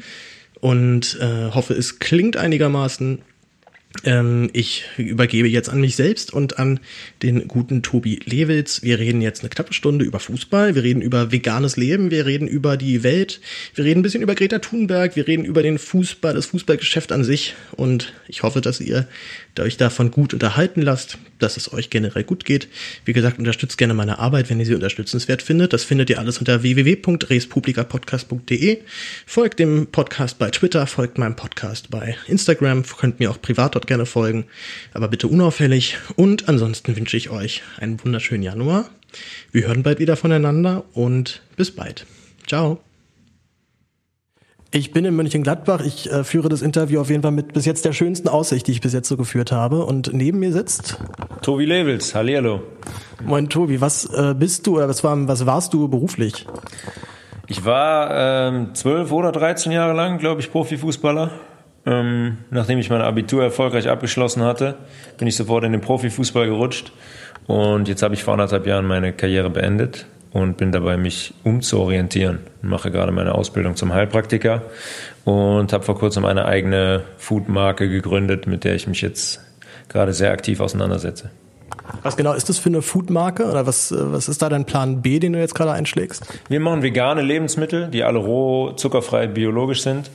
und 0.63 1.19
äh, 1.21 1.51
hoffe, 1.51 1.75
es 1.75 1.99
klingt 1.99 2.37
einigermaßen. 2.37 3.19
Ähm, 4.05 4.51
ich 4.53 4.85
übergebe 4.97 5.49
jetzt 5.49 5.69
an 5.69 5.81
mich 5.81 5.97
selbst 5.97 6.33
und 6.33 6.59
an 6.59 6.81
den 7.23 7.47
guten 7.47 7.83
Tobi 7.83 8.21
Lewitz. 8.25 8.83
Wir 8.83 8.99
reden 8.99 9.21
jetzt 9.21 9.41
eine 9.41 9.51
knappe 9.51 9.75
Stunde 9.75 10.05
über 10.05 10.19
Fußball, 10.19 10.75
wir 10.75 10.83
reden 10.83 11.03
über 11.03 11.31
veganes 11.31 11.77
Leben, 11.77 12.11
wir 12.11 12.27
reden 12.27 12.49
über 12.49 12.77
die 12.77 13.03
Welt, 13.03 13.41
wir 13.75 13.85
reden 13.85 14.01
ein 14.01 14.03
bisschen 14.03 14.23
über 14.23 14.35
Greta 14.35 14.59
Thunberg, 14.59 15.17
wir 15.17 15.29
reden 15.29 15.45
über 15.45 15.63
den 15.63 15.79
Fußball, 15.79 16.35
das 16.35 16.47
Fußballgeschäft 16.47 17.13
an 17.13 17.25
sich 17.25 17.55
und 17.77 18.13
ich 18.29 18.43
hoffe, 18.43 18.61
dass 18.61 18.81
ihr 18.81 19.07
euch 19.61 19.77
davon 19.77 20.11
gut 20.11 20.33
unterhalten 20.33 20.81
lasst, 20.81 21.19
dass 21.39 21.59
es 21.59 21.73
euch 21.73 21.91
generell 21.91 22.25
gut 22.25 22.45
geht. 22.45 22.67
Wie 23.05 23.13
gesagt, 23.13 23.39
unterstützt 23.39 23.77
gerne 23.77 23.95
meine 23.95 24.19
Arbeit, 24.19 24.49
wenn 24.49 24.59
ihr 24.59 24.67
sie 24.67 24.75
unterstützenswert 24.75 25.43
findet. 25.43 25.75
Das 25.75 25.85
findet 25.85 26.11
ihr 26.11 26.19
alles 26.19 26.39
unter 26.39 26.63
www.respublikapodcast.de. 26.63 28.79
Folgt 29.27 29.59
dem 29.59 29.89
Podcast 29.89 30.39
bei 30.39 30.49
Twitter, 30.51 30.87
folgt 30.87 31.19
meinem 31.19 31.37
Podcast 31.37 31.91
bei 31.91 32.17
Instagram, 32.27 32.85
könnt 32.85 33.21
mir 33.21 33.31
auch 33.31 33.43
privat 33.43 33.77
dort 33.83 33.87
gerne 33.89 34.07
folgen, 34.07 34.45
aber 34.95 35.09
bitte 35.09 35.27
unauffällig. 35.27 35.99
Und 36.17 36.49
ansonsten 36.49 36.97
wünsche 36.97 37.17
ich 37.17 37.31
euch 37.31 37.63
einen 37.79 38.03
wunderschönen 38.03 38.43
Januar. 38.43 38.87
Wir 39.51 39.67
hören 39.67 39.83
bald 39.83 39.99
wieder 39.99 40.17
voneinander 40.17 40.85
und 40.95 41.43
bis 41.57 41.75
bald. 41.75 42.07
Ciao. 42.47 42.79
Ich 44.75 44.93
bin 44.93 45.05
in 45.05 45.15
Mönchengladbach. 45.15 45.85
Ich 45.85 46.11
äh, 46.11 46.25
führe 46.25 46.49
das 46.49 46.63
Interview 46.63 47.01
auf 47.01 47.11
jeden 47.11 47.23
Fall 47.23 47.33
mit 47.33 47.53
bis 47.53 47.67
jetzt 47.67 47.85
der 47.85 47.93
schönsten 47.93 48.29
Aussicht, 48.29 48.67
die 48.67 48.73
ich 48.73 48.81
bis 48.81 48.95
jetzt 48.95 49.09
so 49.09 49.19
geführt 49.19 49.53
habe. 49.53 49.85
Und 49.85 50.15
neben 50.15 50.39
mir 50.39 50.53
sitzt 50.53 50.99
Tobi 51.43 51.67
Levels. 51.67 52.15
Hallihallo. 52.15 52.63
Moin 53.23 53.51
Tobi, 53.51 53.83
was 53.83 54.07
äh, 54.07 54.35
bist 54.39 54.67
du 54.67 54.77
oder 54.77 54.89
was, 54.89 55.05
war, 55.05 55.29
was 55.29 55.45
warst 55.45 55.75
du 55.75 55.89
beruflich? 55.89 56.47
Ich 57.49 57.67
war 57.67 58.11
ähm, 58.49 58.75
zwölf 58.75 59.11
ähm, 59.11 59.17
oder 59.17 59.33
13 59.33 59.73
Jahre 59.73 59.93
lang, 59.93 60.17
glaube 60.17 60.41
ich, 60.41 60.51
Profifußballer. 60.51 61.33
Ähm, 61.85 62.39
nachdem 62.51 62.79
ich 62.79 62.91
mein 62.91 63.03
Abitur 63.03 63.43
erfolgreich 63.43 63.89
abgeschlossen 63.89 64.43
hatte, 64.43 64.77
bin 65.19 65.27
ich 65.27 65.37
sofort 65.37 65.65
in 65.65 65.73
den 65.73 65.81
Profifußball 65.81 66.47
gerutscht. 66.47 66.93
Und 67.47 67.89
jetzt 67.89 68.03
habe 68.03 68.15
ich 68.15 68.23
vor 68.23 68.35
anderthalb 68.35 68.67
Jahren 68.67 68.87
meine 68.87 69.13
Karriere 69.13 69.51
beendet 69.51 70.07
und 70.33 70.57
bin 70.57 70.73
dabei, 70.73 70.97
mich 70.97 71.35
umzuorientieren. 71.45 72.39
Mache 72.63 72.91
gerade 72.91 73.13
meine 73.13 73.35
Ausbildung 73.35 73.77
zum 73.77 73.93
Heilpraktiker 73.93 74.63
und 75.25 75.73
habe 75.73 75.85
vor 75.85 75.99
kurzem 75.99 76.25
eine 76.25 76.47
eigene 76.47 77.03
Foodmarke 77.19 77.89
gegründet, 77.89 78.47
mit 78.47 78.65
der 78.65 78.75
ich 78.75 78.87
mich 78.87 79.03
jetzt 79.03 79.41
gerade 79.89 80.13
sehr 80.13 80.31
aktiv 80.31 80.61
auseinandersetze. 80.61 81.31
Was 82.03 82.17
genau 82.17 82.33
ist 82.33 82.49
das 82.49 82.59
für 82.59 82.69
eine 82.69 82.83
Foodmarke 82.83 83.45
oder 83.45 83.67
was, 83.67 83.95
was 83.97 84.29
ist 84.29 84.43
da 84.43 84.49
dein 84.49 84.65
Plan 84.65 85.03
B, 85.03 85.19
den 85.19 85.33
du 85.35 85.39
jetzt 85.39 85.55
gerade 85.55 85.73
einschlägst? 85.73 86.27
Wir 86.49 86.61
machen 86.61 86.83
vegane 86.83 87.23
Lebensmittel, 87.23 87.89
die 87.89 88.03
alle 88.03 88.19
roh, 88.19 88.73
zuckerfrei, 88.73 89.27
biologisch 89.29 89.83
sind 89.83 90.11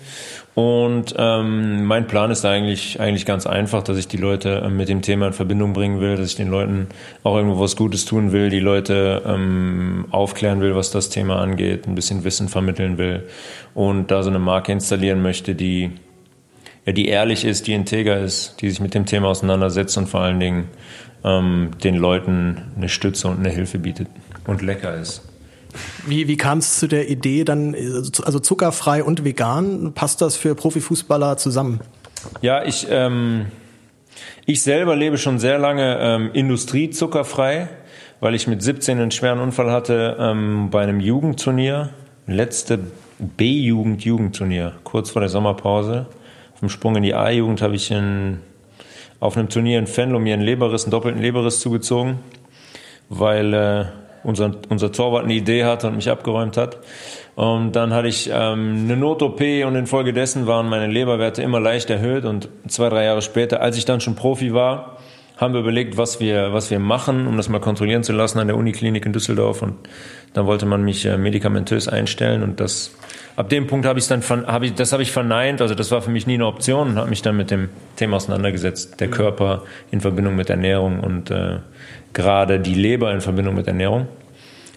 und 0.58 1.14
ähm, 1.20 1.86
mein 1.86 2.08
Plan 2.08 2.32
ist 2.32 2.44
eigentlich, 2.44 3.00
eigentlich 3.00 3.28
ganz 3.28 3.46
einfach, 3.46 3.84
dass 3.84 3.96
ich 3.96 4.08
die 4.08 4.18
Leute 4.18 4.64
ähm, 4.66 4.76
mit 4.76 4.90
dem 4.90 5.04
Thema 5.04 5.28
in 5.28 5.34
Verbindung 5.34 5.74
bringen 5.74 6.00
will, 6.00 6.18
dass 6.18 6.32
ich 6.32 6.36
den 6.36 6.50
Leuten 6.50 6.88
auch 7.22 7.36
irgendwo 7.36 7.60
was 7.60 7.76
Gutes 7.76 8.06
tun 8.06 8.32
will, 8.32 8.50
die 8.50 8.60
Leute 8.60 9.22
ähm, 9.28 10.06
aufklären 10.10 10.60
will, 10.60 10.76
was 10.76 10.90
das 10.90 11.10
Thema 11.10 11.36
angeht, 11.36 11.88
ein 11.88 11.94
bisschen 11.94 12.24
Wissen 12.24 12.50
vermitteln 12.50 12.98
will 12.98 13.28
und 13.76 14.10
da 14.10 14.24
so 14.24 14.32
eine 14.32 14.40
Marke 14.40 14.72
installieren 14.72 15.22
möchte, 15.22 15.54
die, 15.54 15.92
ja, 16.88 16.92
die 16.92 17.08
ehrlich 17.08 17.46
ist, 17.46 17.68
die 17.68 17.74
integer 17.74 18.20
ist, 18.20 18.60
die 18.60 18.72
sich 18.72 18.80
mit 18.80 18.96
dem 18.96 19.06
Thema 19.06 19.28
auseinandersetzt 19.28 19.96
und 20.00 20.10
vor 20.10 20.22
allen 20.22 20.40
Dingen 20.40 20.70
ähm, 21.24 21.72
den 21.84 21.96
Leuten 21.96 22.62
eine 22.76 22.90
Stütze 22.90 23.28
und 23.28 23.40
eine 23.40 23.50
Hilfe 23.50 23.80
bietet 23.80 24.08
und 24.46 24.62
lecker 24.62 24.96
ist. 24.96 25.24
Wie, 26.06 26.28
wie 26.28 26.38
kam 26.38 26.60
es 26.60 26.80
zu 26.80 26.88
der 26.88 27.10
Idee 27.10 27.44
dann, 27.44 27.76
also 27.76 28.40
zuckerfrei 28.40 29.04
und 29.04 29.24
vegan, 29.24 29.94
passt 29.94 30.22
das 30.22 30.36
für 30.36 30.56
Profifußballer 30.56 31.38
zusammen? 31.38 31.82
Ja, 32.42 32.64
ich, 32.64 32.88
ähm, 32.90 33.48
ich 34.46 34.62
selber 34.62 34.96
lebe 34.96 35.18
schon 35.18 35.40
sehr 35.40 35.60
lange 35.60 35.98
ähm, 36.00 36.30
industriezuckerfrei, 36.34 37.70
weil 38.20 38.34
ich 38.34 38.48
mit 38.48 38.64
17 38.64 39.00
einen 39.00 39.12
schweren 39.12 39.40
Unfall 39.40 39.72
hatte 39.72 40.18
ähm, 40.20 40.70
bei 40.72 40.82
einem 40.82 41.00
Jugendturnier, 41.00 41.92
letzte 42.26 42.80
B-Jugend-Jugendturnier, 43.20 44.74
kurz 44.84 45.12
vor 45.12 45.22
der 45.22 45.30
Sommerpause. 45.30 46.08
Vom 46.56 46.70
Sprung 46.70 46.96
in 46.96 47.04
die 47.04 47.14
A-Jugend 47.14 47.62
habe 47.62 47.76
ich 47.76 47.92
in, 47.92 48.40
auf 49.20 49.38
einem 49.38 49.50
Turnier 49.50 49.80
in 49.80 49.88
Venlo 49.88 50.20
mir 50.20 50.34
einen 50.34 50.44
Leberriss, 50.44 50.84
einen 50.84 50.92
doppelten 50.92 51.22
Leberriss 51.22 51.60
zugezogen, 51.60 52.20
weil 53.10 53.54
äh, 53.54 53.86
unser, 54.24 54.52
unser 54.70 54.92
Torwart 54.92 55.24
eine 55.24 55.34
Idee 55.34 55.64
hatte 55.64 55.88
und 55.88 55.96
mich 55.96 56.10
abgeräumt 56.10 56.58
hat. 56.58 56.78
Und 57.36 57.76
dann 57.76 57.94
hatte 57.94 58.08
ich 58.08 58.30
ähm, 58.34 58.86
eine 58.86 58.98
Not-OP 58.98 59.40
und 59.40 59.76
infolgedessen 59.76 60.48
waren 60.48 60.70
meine 60.70 60.88
Leberwerte 60.88 61.42
immer 61.44 61.60
leicht 61.60 61.90
erhöht. 61.90 62.26
Und 62.26 62.50
zwei, 62.68 62.90
drei 62.90 63.06
Jahre 63.06 63.22
später, 63.22 63.62
als 63.62 63.78
ich 63.78 63.86
dann 63.86 64.02
schon 64.02 64.16
Profi 64.16 64.54
war, 64.54 64.97
haben 65.38 65.54
wir 65.54 65.62
überlegt, 65.62 65.98
was 65.98 66.20
wir, 66.20 66.52
was 66.52 66.72
wir 66.72 66.80
machen, 66.80 67.28
um 67.28 67.38
das 67.38 67.48
mal 67.48 67.60
kontrollieren 67.60 68.04
zu 68.04 68.12
lassen 68.12 68.40
an 68.40 68.48
der 68.48 68.58
Uniklinik 68.58 69.06
in 69.06 69.14
Düsseldorf. 69.14 69.62
Und 69.62 69.76
dann 70.34 70.48
wollte 70.48 70.66
man 70.66 70.84
mich 70.84 71.06
äh, 71.06 71.18
medikamentös 71.18 71.88
einstellen. 71.88 72.42
Und 72.42 72.60
das, 72.60 72.96
ab 73.36 73.50
dem 73.50 73.68
Punkt 73.68 73.86
habe 73.86 74.00
ich 74.00 74.08
dann, 74.08 74.24
habe 74.28 74.66
ich, 74.66 74.74
das 74.74 74.94
habe 74.94 75.04
ich 75.04 75.12
verneint. 75.12 75.62
Also 75.62 75.76
das 75.76 75.92
war 75.92 76.02
für 76.02 76.10
mich 76.10 76.26
nie 76.26 76.34
eine 76.34 76.48
Option 76.48 76.90
und 76.90 76.98
habe 76.98 77.10
mich 77.10 77.22
dann 77.22 77.38
mit 77.38 77.52
dem 77.52 77.70
Thema 77.96 78.18
auseinandergesetzt. 78.18 79.00
Der 79.00 79.10
Körper 79.10 79.64
in 79.92 80.02
Verbindung 80.02 80.36
mit 80.36 80.50
Ernährung 80.50 81.02
und 81.02 81.30
äh, 81.30 81.58
gerade 82.14 82.60
die 82.60 82.74
Leber 82.74 83.14
in 83.14 83.22
Verbindung 83.22 83.54
mit 83.54 83.68
Ernährung. 83.68 84.08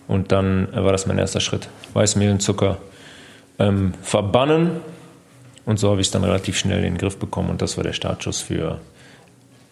Und 0.09 0.31
dann 0.31 0.69
war 0.73 0.93
das 0.93 1.07
mein 1.07 1.19
erster 1.19 1.41
Schritt. 1.41 1.69
Weißmehl 1.95 2.33
und 2.33 2.41
Zucker 2.41 2.79
ähm, 3.59 3.95
verbannen. 4.03 4.73
Und 5.65 5.79
so 5.79 5.91
habe 5.91 6.03
ich 6.03 6.09
es 6.09 6.11
dann 6.11 6.25
relativ 6.25 6.59
schnell 6.59 6.79
in 6.79 6.95
den 6.95 6.99
Griff 6.99 7.17
bekommen. 7.17 7.49
Und 7.49 7.63
das 7.63 7.79
war 7.79 7.85
der 7.85 7.93
Startschuss 7.93 8.41
für 8.41 8.81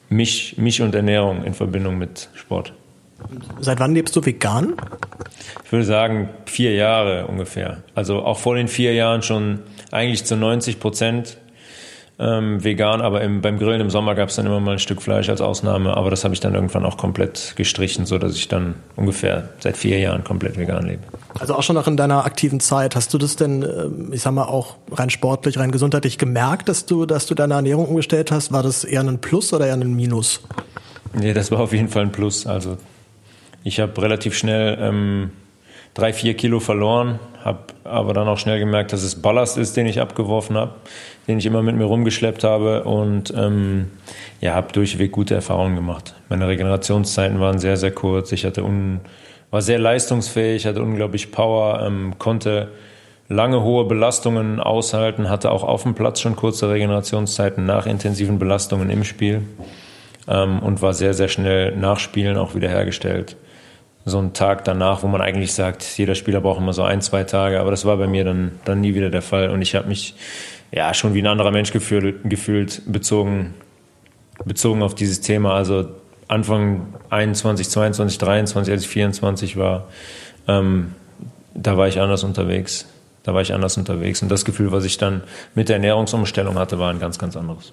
mich, 0.08 0.56
mich 0.58 0.80
und 0.82 0.94
Ernährung 0.94 1.44
in 1.44 1.54
Verbindung 1.54 1.98
mit 1.98 2.28
Sport. 2.34 2.72
Seit 3.60 3.80
wann 3.80 3.94
lebst 3.94 4.14
du 4.14 4.24
vegan? 4.24 4.74
Ich 5.64 5.72
würde 5.72 5.84
sagen 5.84 6.30
vier 6.46 6.74
Jahre 6.74 7.26
ungefähr. 7.26 7.82
Also 7.94 8.22
auch 8.22 8.38
vor 8.38 8.54
den 8.54 8.68
vier 8.68 8.94
Jahren 8.94 9.22
schon 9.22 9.60
eigentlich 9.90 10.24
zu 10.24 10.36
90 10.36 10.78
Prozent 10.78 11.38
ähm, 12.20 12.64
vegan, 12.64 13.00
aber 13.00 13.20
im, 13.20 13.40
beim 13.42 13.58
Grillen 13.58 13.80
im 13.80 13.90
Sommer 13.90 14.16
gab 14.16 14.28
es 14.28 14.36
dann 14.36 14.46
immer 14.46 14.58
mal 14.58 14.72
ein 14.72 14.78
Stück 14.80 15.00
Fleisch 15.00 15.28
als 15.28 15.40
Ausnahme, 15.40 15.96
aber 15.96 16.10
das 16.10 16.24
habe 16.24 16.34
ich 16.34 16.40
dann 16.40 16.54
irgendwann 16.54 16.84
auch 16.84 16.96
komplett 16.96 17.54
gestrichen, 17.54 18.06
so 18.06 18.18
dass 18.18 18.34
ich 18.34 18.48
dann 18.48 18.74
ungefähr 18.96 19.50
seit 19.60 19.76
vier 19.76 20.00
Jahren 20.00 20.24
komplett 20.24 20.58
vegan 20.58 20.84
lebe. 20.84 21.02
Also 21.38 21.54
auch 21.54 21.62
schon 21.62 21.76
noch 21.76 21.86
in 21.86 21.96
deiner 21.96 22.24
aktiven 22.24 22.58
Zeit, 22.58 22.96
hast 22.96 23.14
du 23.14 23.18
das 23.18 23.36
denn, 23.36 23.62
ähm, 23.62 24.12
ich 24.12 24.22
sag 24.22 24.32
mal 24.32 24.44
auch 24.44 24.76
rein 24.90 25.10
sportlich, 25.10 25.58
rein 25.58 25.70
gesundheitlich 25.70 26.18
gemerkt, 26.18 26.68
dass 26.68 26.86
du, 26.86 27.06
dass 27.06 27.26
du 27.26 27.34
deine 27.36 27.54
Ernährung 27.54 27.86
umgestellt 27.86 28.32
hast? 28.32 28.52
War 28.52 28.64
das 28.64 28.82
eher 28.82 29.00
ein 29.00 29.20
Plus 29.20 29.52
oder 29.52 29.66
eher 29.66 29.74
ein 29.74 29.94
Minus? 29.94 30.40
Nee, 31.14 31.32
das 31.34 31.52
war 31.52 31.60
auf 31.60 31.72
jeden 31.72 31.88
Fall 31.88 32.02
ein 32.02 32.12
Plus. 32.12 32.46
Also 32.48 32.78
ich 33.62 33.78
habe 33.78 34.00
relativ 34.02 34.36
schnell 34.36 34.76
ähm, 34.80 35.30
drei, 35.98 36.12
vier 36.12 36.34
Kilo 36.34 36.60
verloren, 36.60 37.18
habe 37.44 37.58
aber 37.82 38.14
dann 38.14 38.28
auch 38.28 38.38
schnell 38.38 38.60
gemerkt, 38.60 38.92
dass 38.92 39.02
es 39.02 39.20
Ballast 39.20 39.58
ist, 39.58 39.76
den 39.76 39.86
ich 39.86 40.00
abgeworfen 40.00 40.56
habe, 40.56 40.74
den 41.26 41.38
ich 41.38 41.46
immer 41.46 41.60
mit 41.60 41.74
mir 41.74 41.86
rumgeschleppt 41.86 42.44
habe 42.44 42.84
und 42.84 43.34
ähm, 43.36 43.90
ja, 44.40 44.54
habe 44.54 44.72
durchweg 44.72 45.10
gute 45.10 45.34
Erfahrungen 45.34 45.74
gemacht. 45.74 46.14
Meine 46.28 46.46
Regenerationszeiten 46.46 47.40
waren 47.40 47.58
sehr, 47.58 47.76
sehr 47.76 47.90
kurz. 47.90 48.30
Ich 48.30 48.44
hatte 48.44 48.62
un, 48.62 49.00
war 49.50 49.60
sehr 49.60 49.80
leistungsfähig, 49.80 50.66
hatte 50.66 50.82
unglaublich 50.82 51.32
Power, 51.32 51.82
ähm, 51.84 52.14
konnte 52.18 52.68
lange 53.28 53.62
hohe 53.62 53.84
Belastungen 53.84 54.60
aushalten, 54.60 55.28
hatte 55.28 55.50
auch 55.50 55.64
auf 55.64 55.82
dem 55.82 55.94
Platz 55.94 56.20
schon 56.20 56.36
kurze 56.36 56.70
Regenerationszeiten 56.70 57.66
nach 57.66 57.86
intensiven 57.86 58.38
Belastungen 58.38 58.88
im 58.88 59.02
Spiel 59.02 59.42
ähm, 60.28 60.60
und 60.60 60.80
war 60.80 60.94
sehr, 60.94 61.12
sehr 61.12 61.28
schnell 61.28 61.76
nach 61.76 61.98
Spielen 61.98 62.36
auch 62.36 62.54
wiederhergestellt 62.54 63.36
so 64.08 64.18
ein 64.18 64.32
Tag 64.32 64.64
danach, 64.64 65.02
wo 65.02 65.06
man 65.08 65.20
eigentlich 65.20 65.52
sagt, 65.52 65.98
jeder 65.98 66.14
Spieler 66.14 66.40
braucht 66.40 66.60
immer 66.60 66.72
so 66.72 66.82
ein, 66.82 67.00
zwei 67.00 67.24
Tage, 67.24 67.60
aber 67.60 67.70
das 67.70 67.84
war 67.84 67.96
bei 67.96 68.06
mir 68.06 68.24
dann, 68.24 68.52
dann 68.64 68.80
nie 68.80 68.94
wieder 68.94 69.10
der 69.10 69.22
Fall 69.22 69.50
und 69.50 69.62
ich 69.62 69.74
habe 69.74 69.88
mich 69.88 70.14
ja 70.70 70.92
schon 70.94 71.14
wie 71.14 71.22
ein 71.22 71.26
anderer 71.26 71.50
Mensch 71.50 71.72
gefühlt, 71.72 72.16
gefühlt 72.24 72.82
bezogen, 72.86 73.54
bezogen 74.44 74.82
auf 74.82 74.94
dieses 74.94 75.20
Thema. 75.20 75.54
Also 75.54 75.88
Anfang 76.28 76.94
21, 77.10 77.68
22, 77.68 78.18
23, 78.18 78.72
als 78.72 78.82
ich 78.82 78.88
24 78.88 79.56
war, 79.56 79.88
ähm, 80.46 80.94
da 81.54 81.76
war 81.76 81.88
ich 81.88 82.00
anders 82.00 82.24
unterwegs. 82.24 82.86
Da 83.24 83.34
war 83.34 83.42
ich 83.42 83.52
anders 83.52 83.76
unterwegs. 83.76 84.22
Und 84.22 84.30
das 84.30 84.44
Gefühl, 84.44 84.72
was 84.72 84.84
ich 84.84 84.96
dann 84.96 85.22
mit 85.54 85.68
der 85.68 85.76
Ernährungsumstellung 85.76 86.58
hatte, 86.58 86.78
war 86.78 86.90
ein 86.90 87.00
ganz, 87.00 87.18
ganz 87.18 87.36
anderes. 87.36 87.72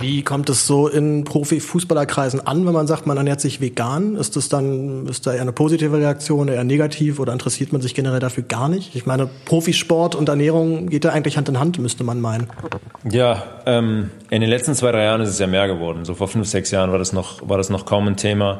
Wie 0.00 0.22
kommt 0.22 0.48
es 0.48 0.66
so 0.66 0.88
in 0.88 1.24
Profifußballerkreisen 1.24 2.46
an, 2.46 2.66
wenn 2.66 2.72
man 2.72 2.86
sagt, 2.86 3.06
man 3.06 3.16
ernährt 3.16 3.40
sich 3.40 3.60
vegan? 3.60 4.16
Ist 4.16 4.36
das 4.36 4.48
dann, 4.48 5.06
ist 5.06 5.26
da 5.26 5.34
eher 5.34 5.42
eine 5.42 5.52
positive 5.52 5.98
Reaktion, 5.98 6.48
eher 6.48 6.64
negativ 6.64 7.18
oder 7.18 7.32
interessiert 7.32 7.72
man 7.72 7.80
sich 7.80 7.94
generell 7.94 8.20
dafür 8.20 8.44
gar 8.44 8.68
nicht? 8.68 8.94
Ich 8.94 9.06
meine, 9.06 9.28
Profisport 9.44 10.14
und 10.14 10.28
Ernährung 10.28 10.88
geht 10.88 11.04
ja 11.04 11.12
eigentlich 11.12 11.36
Hand 11.36 11.48
in 11.48 11.60
Hand, 11.60 11.78
müsste 11.78 12.04
man 12.04 12.20
meinen. 12.20 12.48
Ja, 13.10 13.42
ähm, 13.66 14.10
in 14.30 14.40
den 14.40 14.50
letzten 14.50 14.74
zwei, 14.74 14.92
drei 14.92 15.04
Jahren 15.04 15.20
ist 15.20 15.30
es 15.30 15.38
ja 15.38 15.46
mehr 15.46 15.66
geworden. 15.66 16.04
So 16.04 16.14
vor 16.14 16.28
fünf, 16.28 16.48
sechs 16.48 16.70
Jahren 16.70 16.90
war 16.90 16.98
das 16.98 17.12
noch, 17.12 17.48
war 17.48 17.58
das 17.58 17.70
noch 17.70 17.86
kaum 17.86 18.06
ein 18.08 18.16
Thema. 18.16 18.58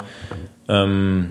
Ähm, 0.68 1.30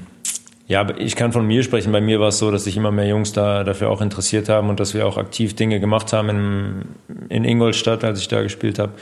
ja, 0.67 0.88
ich 0.97 1.15
kann 1.15 1.34
von 1.34 1.45
mir 1.45 1.62
sprechen. 1.62 1.91
Bei 1.91 2.01
mir 2.01 2.19
war 2.19 2.29
es 2.29 2.39
so, 2.39 2.49
dass 2.49 2.63
sich 2.63 2.77
immer 2.77 2.91
mehr 2.91 3.08
Jungs 3.08 3.34
da 3.34 3.63
dafür 3.63 3.89
auch 3.89 4.01
interessiert 4.01 4.49
haben 4.49 4.69
und 4.69 4.79
dass 4.79 4.93
wir 4.93 5.06
auch 5.06 5.17
aktiv 5.17 5.56
Dinge 5.56 5.79
gemacht 5.79 6.13
haben 6.13 6.29
in, 6.29 6.86
in 7.29 7.43
Ingolstadt, 7.43 8.03
als 8.03 8.19
ich 8.19 8.27
da 8.27 8.41
gespielt 8.41 8.79
habe 8.79 8.93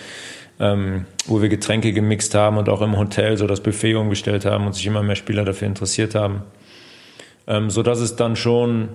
ähm, 0.62 1.06
wo 1.26 1.42
wir 1.42 1.50
Getränke 1.50 1.92
gemixt 1.92 2.36
haben 2.36 2.58
und 2.58 2.70
auch 2.70 2.82
im 2.82 2.96
Hotel 2.98 3.36
so 3.36 3.48
das 3.48 3.62
Buffet 3.62 3.96
umgestellt 3.96 4.46
haben 4.46 4.68
und 4.68 4.74
sich 4.74 4.86
immer 4.86 5.02
mehr 5.02 5.16
Spieler 5.16 5.44
dafür 5.44 5.68
interessiert 5.68 6.14
haben. 6.14 6.44
Ähm, 7.48 7.72
so 7.72 7.82
dass 7.82 8.00
es 8.00 8.16
dann 8.16 8.36
schon 8.36 8.90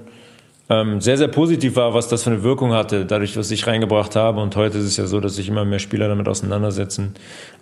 ähm, 0.70 1.00
sehr, 1.00 1.18
sehr 1.18 1.28
positiv 1.28 1.74
war, 1.74 1.92
was 1.92 2.08
das 2.08 2.22
für 2.22 2.30
eine 2.30 2.44
Wirkung 2.44 2.72
hatte, 2.72 3.04
dadurch, 3.04 3.36
was 3.36 3.50
ich 3.50 3.66
reingebracht 3.66 4.14
habe. 4.14 4.40
Und 4.40 4.54
heute 4.54 4.78
ist 4.78 4.84
es 4.84 4.96
ja 4.96 5.06
so, 5.06 5.18
dass 5.20 5.34
sich 5.34 5.48
immer 5.48 5.64
mehr 5.64 5.80
Spieler 5.80 6.08
damit 6.08 6.28
auseinandersetzen. 6.28 7.14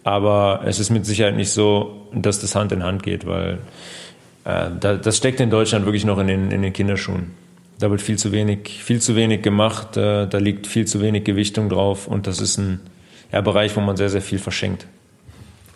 Aber 0.04 0.60
es 0.66 0.78
ist 0.78 0.90
mit 0.90 1.06
Sicherheit 1.06 1.36
nicht 1.36 1.50
so, 1.50 2.08
dass 2.12 2.40
das 2.40 2.54
Hand 2.54 2.72
in 2.72 2.82
Hand 2.82 3.02
geht, 3.02 3.26
weil 3.26 3.58
äh, 4.44 4.68
da, 4.78 4.96
das 4.96 5.16
steckt 5.16 5.40
in 5.40 5.48
Deutschland 5.48 5.86
wirklich 5.86 6.04
noch 6.04 6.18
in 6.18 6.26
den, 6.26 6.50
in 6.50 6.60
den 6.60 6.74
Kinderschuhen. 6.74 7.32
Da 7.78 7.90
wird 7.90 8.02
viel 8.02 8.18
zu 8.18 8.32
wenig, 8.32 8.82
viel 8.82 9.00
zu 9.00 9.16
wenig 9.16 9.40
gemacht, 9.42 9.96
äh, 9.96 10.26
da 10.26 10.38
liegt 10.38 10.66
viel 10.66 10.86
zu 10.86 11.00
wenig 11.00 11.24
Gewichtung 11.24 11.70
drauf 11.70 12.06
und 12.06 12.26
das 12.26 12.40
ist 12.40 12.58
ein, 12.58 12.80
ja, 13.34 13.40
Bereich, 13.40 13.76
wo 13.76 13.80
man 13.80 13.96
sehr, 13.96 14.08
sehr 14.08 14.22
viel 14.22 14.38
verschenkt. 14.38 14.86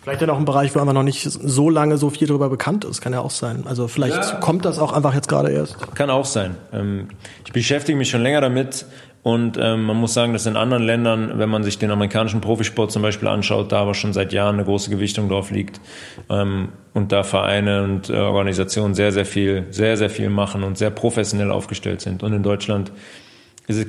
Vielleicht 0.01 0.21
ja 0.21 0.31
auch 0.31 0.37
ein 0.37 0.45
Bereich, 0.45 0.73
wo 0.73 0.79
einfach 0.79 0.93
noch 0.93 1.03
nicht 1.03 1.29
so 1.29 1.69
lange 1.69 1.97
so 1.97 2.09
viel 2.09 2.25
darüber 2.25 2.49
bekannt 2.49 2.85
ist. 2.85 3.01
Kann 3.01 3.11
ja 3.11 3.19
auch 3.19 3.31
sein. 3.31 3.65
Also 3.67 3.89
vielleicht 3.89 4.15
ja. 4.15 4.35
kommt 4.39 4.63
das 4.63 4.79
auch 4.79 4.93
einfach 4.93 5.13
jetzt 5.13 5.27
gerade 5.27 5.51
erst. 5.51 5.93
Kann 5.93 6.09
auch 6.09 6.23
sein. 6.23 6.55
Ähm, 6.71 7.09
ich 7.45 7.51
beschäftige 7.51 7.97
mich 7.97 8.09
schon 8.09 8.21
länger 8.21 8.39
damit 8.39 8.85
und 9.23 9.57
ähm, 9.61 9.83
man 9.83 9.97
muss 9.97 10.13
sagen, 10.13 10.31
dass 10.31 10.45
in 10.45 10.55
anderen 10.55 10.83
Ländern, 10.83 11.33
wenn 11.37 11.49
man 11.49 11.63
sich 11.63 11.77
den 11.77 11.91
amerikanischen 11.91 12.39
Profisport 12.39 12.93
zum 12.93 13.01
Beispiel 13.01 13.27
anschaut, 13.27 13.73
da 13.73 13.81
aber 13.81 13.93
schon 13.93 14.13
seit 14.13 14.31
Jahren 14.31 14.55
eine 14.55 14.63
große 14.63 14.89
Gewichtung 14.89 15.27
drauf 15.27 15.51
liegt 15.51 15.81
ähm, 16.29 16.69
und 16.93 17.11
da 17.11 17.23
Vereine 17.23 17.83
und 17.83 18.09
äh, 18.09 18.13
Organisationen 18.13 18.95
sehr, 18.95 19.11
sehr 19.11 19.25
viel, 19.25 19.65
sehr, 19.71 19.97
sehr 19.97 20.09
viel 20.09 20.29
machen 20.29 20.63
und 20.63 20.77
sehr 20.77 20.91
professionell 20.91 21.51
aufgestellt 21.51 21.99
sind. 21.99 22.23
Und 22.23 22.31
in 22.31 22.41
Deutschland 22.41 22.93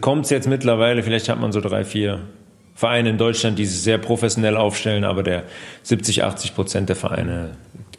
kommt 0.01 0.25
es 0.25 0.31
jetzt 0.31 0.49
mittlerweile, 0.49 1.05
vielleicht 1.05 1.29
hat 1.29 1.41
man 1.41 1.53
so 1.53 1.61
drei, 1.61 1.85
vier 1.85 2.19
Vereine 2.81 3.11
in 3.11 3.19
Deutschland, 3.19 3.59
die 3.59 3.67
sich 3.67 3.83
sehr 3.83 3.99
professionell 3.99 4.57
aufstellen, 4.57 5.05
aber 5.05 5.23
der 5.23 5.43
70, 5.83 6.25
80 6.25 6.55
Prozent 6.55 6.89
der 6.89 6.97
Vereine 6.97 7.51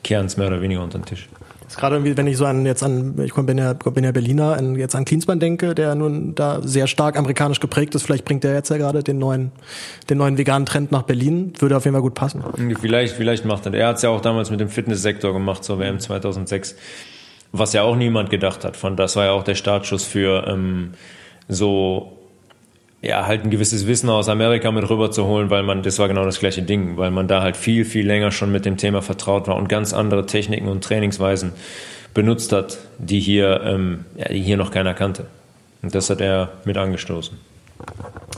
kehren 0.04 0.26
es 0.26 0.38
mehr 0.38 0.48
oder 0.48 0.60
weniger 0.60 0.82
unter 0.82 0.98
den 0.98 1.06
Tisch. 1.06 1.30
Das 1.62 1.74
ist 1.74 1.78
gerade 1.80 1.98
irgendwie, 1.98 2.18
wenn 2.18 2.26
ich 2.26 2.36
so 2.36 2.48
an 2.48 2.66
jetzt 2.66 2.82
an, 2.82 3.14
ich 3.24 3.32
bin 3.36 3.60
ja, 3.60 3.74
bin 3.74 4.04
ja 4.04 4.12
Berliner, 4.12 4.58
an, 4.58 4.74
jetzt 4.74 4.96
an 4.96 5.06
Klinsmann 5.06 5.40
denke, 5.40 5.76
der 5.76 5.94
nun 5.94 6.34
da 6.34 6.64
sehr 6.64 6.88
stark 6.88 7.16
amerikanisch 7.16 7.60
geprägt 7.60 7.94
ist. 7.94 8.02
Vielleicht 8.02 8.26
bringt 8.26 8.44
der 8.44 8.56
jetzt 8.56 8.72
ja 8.72 8.78
gerade 8.78 9.04
den 9.04 9.20
neuen, 9.20 9.52
den 10.10 10.18
neuen 10.18 10.40
veganen 10.40 10.66
Trend 10.66 10.92
nach 10.92 11.04
Berlin. 11.04 11.54
Würde 11.60 11.78
auf 11.78 11.86
jeden 11.86 11.94
Fall 11.94 12.02
gut 12.02 12.16
passen. 12.16 12.44
Vielleicht, 12.82 13.16
vielleicht 13.16 13.46
macht 13.46 13.68
er. 13.68 13.76
Er 13.76 13.90
hat 13.90 13.98
es 13.98 14.02
ja 14.02 14.10
auch 14.10 14.22
damals 14.22 14.50
mit 14.50 14.60
dem 14.60 14.70
Fitnesssektor 14.70 15.32
gemacht 15.32 15.64
zur 15.64 15.78
WM 15.78 16.00
2006, 16.00 16.76
was 17.52 17.72
ja 17.74 17.84
auch 17.84 17.96
niemand 17.96 18.32
gedacht 18.32 18.66
hat. 18.66 18.76
Von 18.76 18.98
das 18.98 19.16
war 19.16 19.26
ja 19.26 19.32
auch 19.32 19.44
der 19.44 19.56
Startschuss 19.56 20.06
für 20.06 20.48
ähm, 20.48 20.94
so 21.48 22.18
ja, 23.02 23.26
halt 23.26 23.44
ein 23.44 23.50
gewisses 23.50 23.88
Wissen 23.88 24.10
aus 24.10 24.30
Amerika 24.30 24.72
mit 24.72 24.88
rüberzuholen, 24.88 25.50
weil 25.50 25.64
man, 25.64 25.82
das 25.82 25.98
war 25.98 26.08
genau 26.08 26.24
das 26.24 26.40
gleiche 26.40 26.62
Ding, 26.62 26.98
weil 26.98 27.10
man 27.10 27.28
da 27.28 27.42
halt 27.42 27.58
viel, 27.58 27.84
viel 27.84 28.06
länger 28.06 28.32
schon 28.32 28.52
mit 28.52 28.66
dem 28.66 28.78
Thema 28.78 29.02
vertraut 29.02 29.48
war 29.48 29.56
und 29.56 29.70
ganz 29.70 29.94
andere 29.94 30.28
Techniken 30.28 30.68
und 30.68 30.84
Trainingsweisen 30.84 31.54
benutzt 32.14 32.52
hat, 32.52 32.78
die 33.00 33.20
hier, 33.20 33.62
ähm, 33.64 34.06
ja, 34.16 34.28
die 34.30 34.42
hier 34.42 34.58
noch 34.58 34.72
keiner 34.72 34.94
kannte. 34.94 35.26
Und 35.82 35.96
das 35.96 36.10
hat 36.12 36.22
er 36.22 36.52
mit 36.66 36.78
angestoßen. 36.78 37.38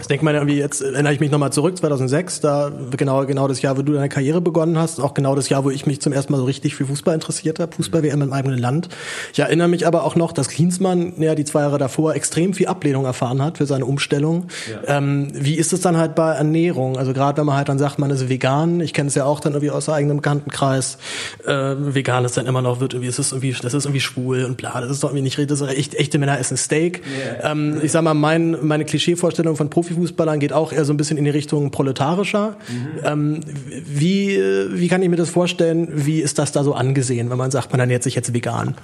Ich 0.04 0.08
denke 0.08 0.26
mal, 0.26 0.34
irgendwie 0.34 0.58
jetzt 0.58 0.82
erinnere 0.82 1.14
ich 1.14 1.22
mich 1.22 1.32
nochmal 1.32 1.54
zurück, 1.54 1.78
2006, 1.78 2.42
da 2.42 2.74
genau, 2.92 3.26
genau 3.26 3.48
das 3.48 3.62
Jahr, 3.62 3.78
wo 3.78 3.84
du 3.84 3.94
deine 3.94 4.10
Karriere 4.10 4.42
begonnen 4.42 4.78
hast, 4.78 5.00
auch 5.00 5.14
genau 5.14 5.34
das 5.34 5.48
Jahr, 5.48 5.64
wo 5.64 5.70
ich 5.70 5.86
mich 5.86 6.02
zum 6.02 6.12
ersten 6.12 6.34
Mal 6.34 6.40
so 6.40 6.44
richtig 6.44 6.76
für 6.76 6.86
Fußball 6.86 7.14
interessiert 7.16 7.58
habe, 7.60 7.74
Fußball-WM 7.74 8.22
im 8.22 8.34
eigenen 8.34 8.60
Land. 8.60 8.90
Ich 9.32 9.40
erinnere 9.40 9.70
mich 9.70 9.88
aber 9.88 10.04
auch 10.04 10.18
noch, 10.18 10.34
dass 10.34 10.50
Klinsmann 10.50 11.14
ja 11.20 11.36
die 11.36 11.46
zwei 11.46 11.62
Jahre 11.62 11.78
davor 11.78 12.16
extrem 12.16 12.54
viel 12.54 12.68
Ablehnung 12.68 13.06
erfahren 13.06 13.42
hat 13.42 13.60
für 13.60 13.66
seine 13.66 13.86
Umstellung. 13.86 14.48
Ja. 14.70 14.98
Ähm, 14.98 15.30
wie 15.34 15.56
ist 15.56 15.72
es 15.72 15.80
dann 15.80 15.96
halt 15.96 16.16
bei 16.16 16.34
Ernährung? 16.34 16.98
Also 16.98 17.14
gerade 17.14 17.38
wenn 17.38 17.46
man 17.46 17.56
halt 17.56 17.70
dann 17.70 17.80
sagt, 17.80 17.98
man 17.98 18.12
ist 18.12 18.28
vegan, 18.28 18.82
ich 18.82 18.92
kenne 18.92 19.08
es 19.08 19.16
ja 19.16 19.24
auch 19.24 19.40
dann 19.40 19.54
irgendwie 19.54 19.72
aus 19.72 19.88
eigenem 19.88 20.18
Bekanntenkreis, 20.18 20.98
äh, 21.46 21.76
vegan 21.78 22.26
ist 22.26 22.36
dann 22.36 22.46
immer 22.46 22.62
noch, 22.62 22.82
wird 22.82 22.94
irgendwie, 22.94 23.08
es 23.08 23.20
ist 23.20 23.32
irgendwie, 23.32 23.54
das 23.54 23.74
ist 23.74 23.86
irgendwie 23.86 24.02
schwul 24.02 24.44
und 24.44 24.58
bla, 24.58 24.82
das 24.82 24.92
ist 24.92 25.02
doch 25.02 25.12
irgendwie 25.12 25.24
nicht, 25.24 25.50
das 25.50 25.62
ist 25.62 25.70
echt, 25.70 25.96
echte 25.96 26.20
Männer 26.20 26.38
essen 26.38 26.58
Steak. 26.58 27.02
Yeah. 27.40 27.52
Ähm, 27.52 27.80
ich 27.82 27.94
sag 27.94 28.04
mal, 28.04 28.14
mein, 28.14 28.58
meine 28.62 28.84
Klischeevorstellung 28.84 29.56
von 29.56 29.70
Profifußballern 29.94 30.40
geht 30.40 30.54
auch 30.54 30.74
eher 30.74 30.86
so 30.86 30.94
ein 30.94 30.98
bisschen 30.98 31.18
in 31.18 31.24
die 31.24 31.30
Richtung 31.30 31.72
proletarischer. 31.72 32.58
Mhm. 32.68 33.00
Ähm, 33.04 33.40
wie, 33.86 34.38
wie 34.72 34.88
kann 34.88 35.02
ich 35.02 35.10
mir 35.10 35.16
das 35.16 35.30
vorstellen? 35.30 35.88
Wie 35.92 36.20
ist 36.20 36.40
das 36.40 36.52
da 36.52 36.64
so 36.64 36.74
angesehen, 36.74 37.30
wenn 37.30 37.38
man 37.38 37.52
sagt, 37.52 37.72
man 37.72 37.80
ernährt 37.80 38.04
sich 38.04 38.16
jetzt 38.16 38.34
vegan? 38.34 38.76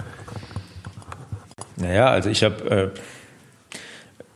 Naja, 1.77 2.07
also 2.07 2.29
ich 2.29 2.43
habe 2.43 2.69
äh, 2.69 2.89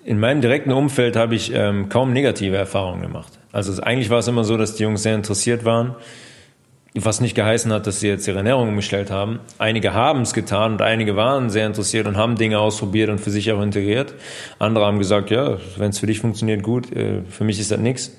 in 0.05 0.19
meinem 0.19 0.41
direkten 0.41 0.71
Umfeld 0.71 1.15
habe 1.15 1.36
ich 1.36 1.51
ähm, 1.53 1.89
kaum 1.89 2.13
negative 2.13 2.57
Erfahrungen 2.57 3.01
gemacht. 3.01 3.33
Also 3.51 3.81
eigentlich 3.81 4.09
war 4.09 4.19
es 4.19 4.27
immer 4.27 4.43
so, 4.43 4.57
dass 4.57 4.75
die 4.75 4.83
Jungs 4.83 5.03
sehr 5.03 5.15
interessiert 5.15 5.65
waren, 5.65 5.95
was 6.95 7.21
nicht 7.21 7.36
geheißen 7.36 7.71
hat, 7.73 7.88
dass 7.88 7.99
sie 7.99 8.08
jetzt 8.08 8.27
ihre 8.27 8.38
Ernährung 8.38 8.69
umgestellt 8.69 9.10
haben. 9.10 9.39
Einige 9.58 9.93
haben 9.93 10.21
es 10.21 10.34
getan 10.34 10.73
und 10.73 10.82
einige 10.82 11.15
waren 11.15 11.49
sehr 11.49 11.65
interessiert 11.65 12.06
und 12.08 12.17
haben 12.17 12.36
Dinge 12.36 12.60
ausprobiert 12.60 13.10
und 13.10 13.19
für 13.19 13.32
sich 13.32 13.51
auch 13.51 13.62
integriert. 13.62 14.13
Andere 14.60 14.86
haben 14.86 14.99
gesagt, 14.99 15.32
ja, 15.32 15.58
wenn 15.77 15.89
es 15.89 15.99
für 15.99 16.06
dich 16.06 16.19
funktioniert, 16.19 16.62
gut, 16.62 16.91
äh, 16.95 17.21
für 17.29 17.43
mich 17.43 17.60
ist 17.60 17.71
das 17.71 17.79
nichts. 17.79 18.12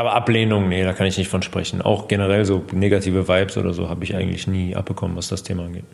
Aber 0.00 0.14
Ablehnung, 0.14 0.70
nee, 0.70 0.82
da 0.82 0.94
kann 0.94 1.06
ich 1.06 1.18
nicht 1.18 1.28
von 1.28 1.42
sprechen. 1.42 1.82
Auch 1.82 2.08
generell 2.08 2.46
so 2.46 2.64
negative 2.72 3.28
Vibes 3.28 3.58
oder 3.58 3.74
so 3.74 3.90
habe 3.90 4.02
ich 4.02 4.16
eigentlich 4.16 4.46
nie 4.46 4.74
abbekommen, 4.74 5.14
was 5.14 5.28
das 5.28 5.42
Thema 5.42 5.66
angeht. 5.66 5.84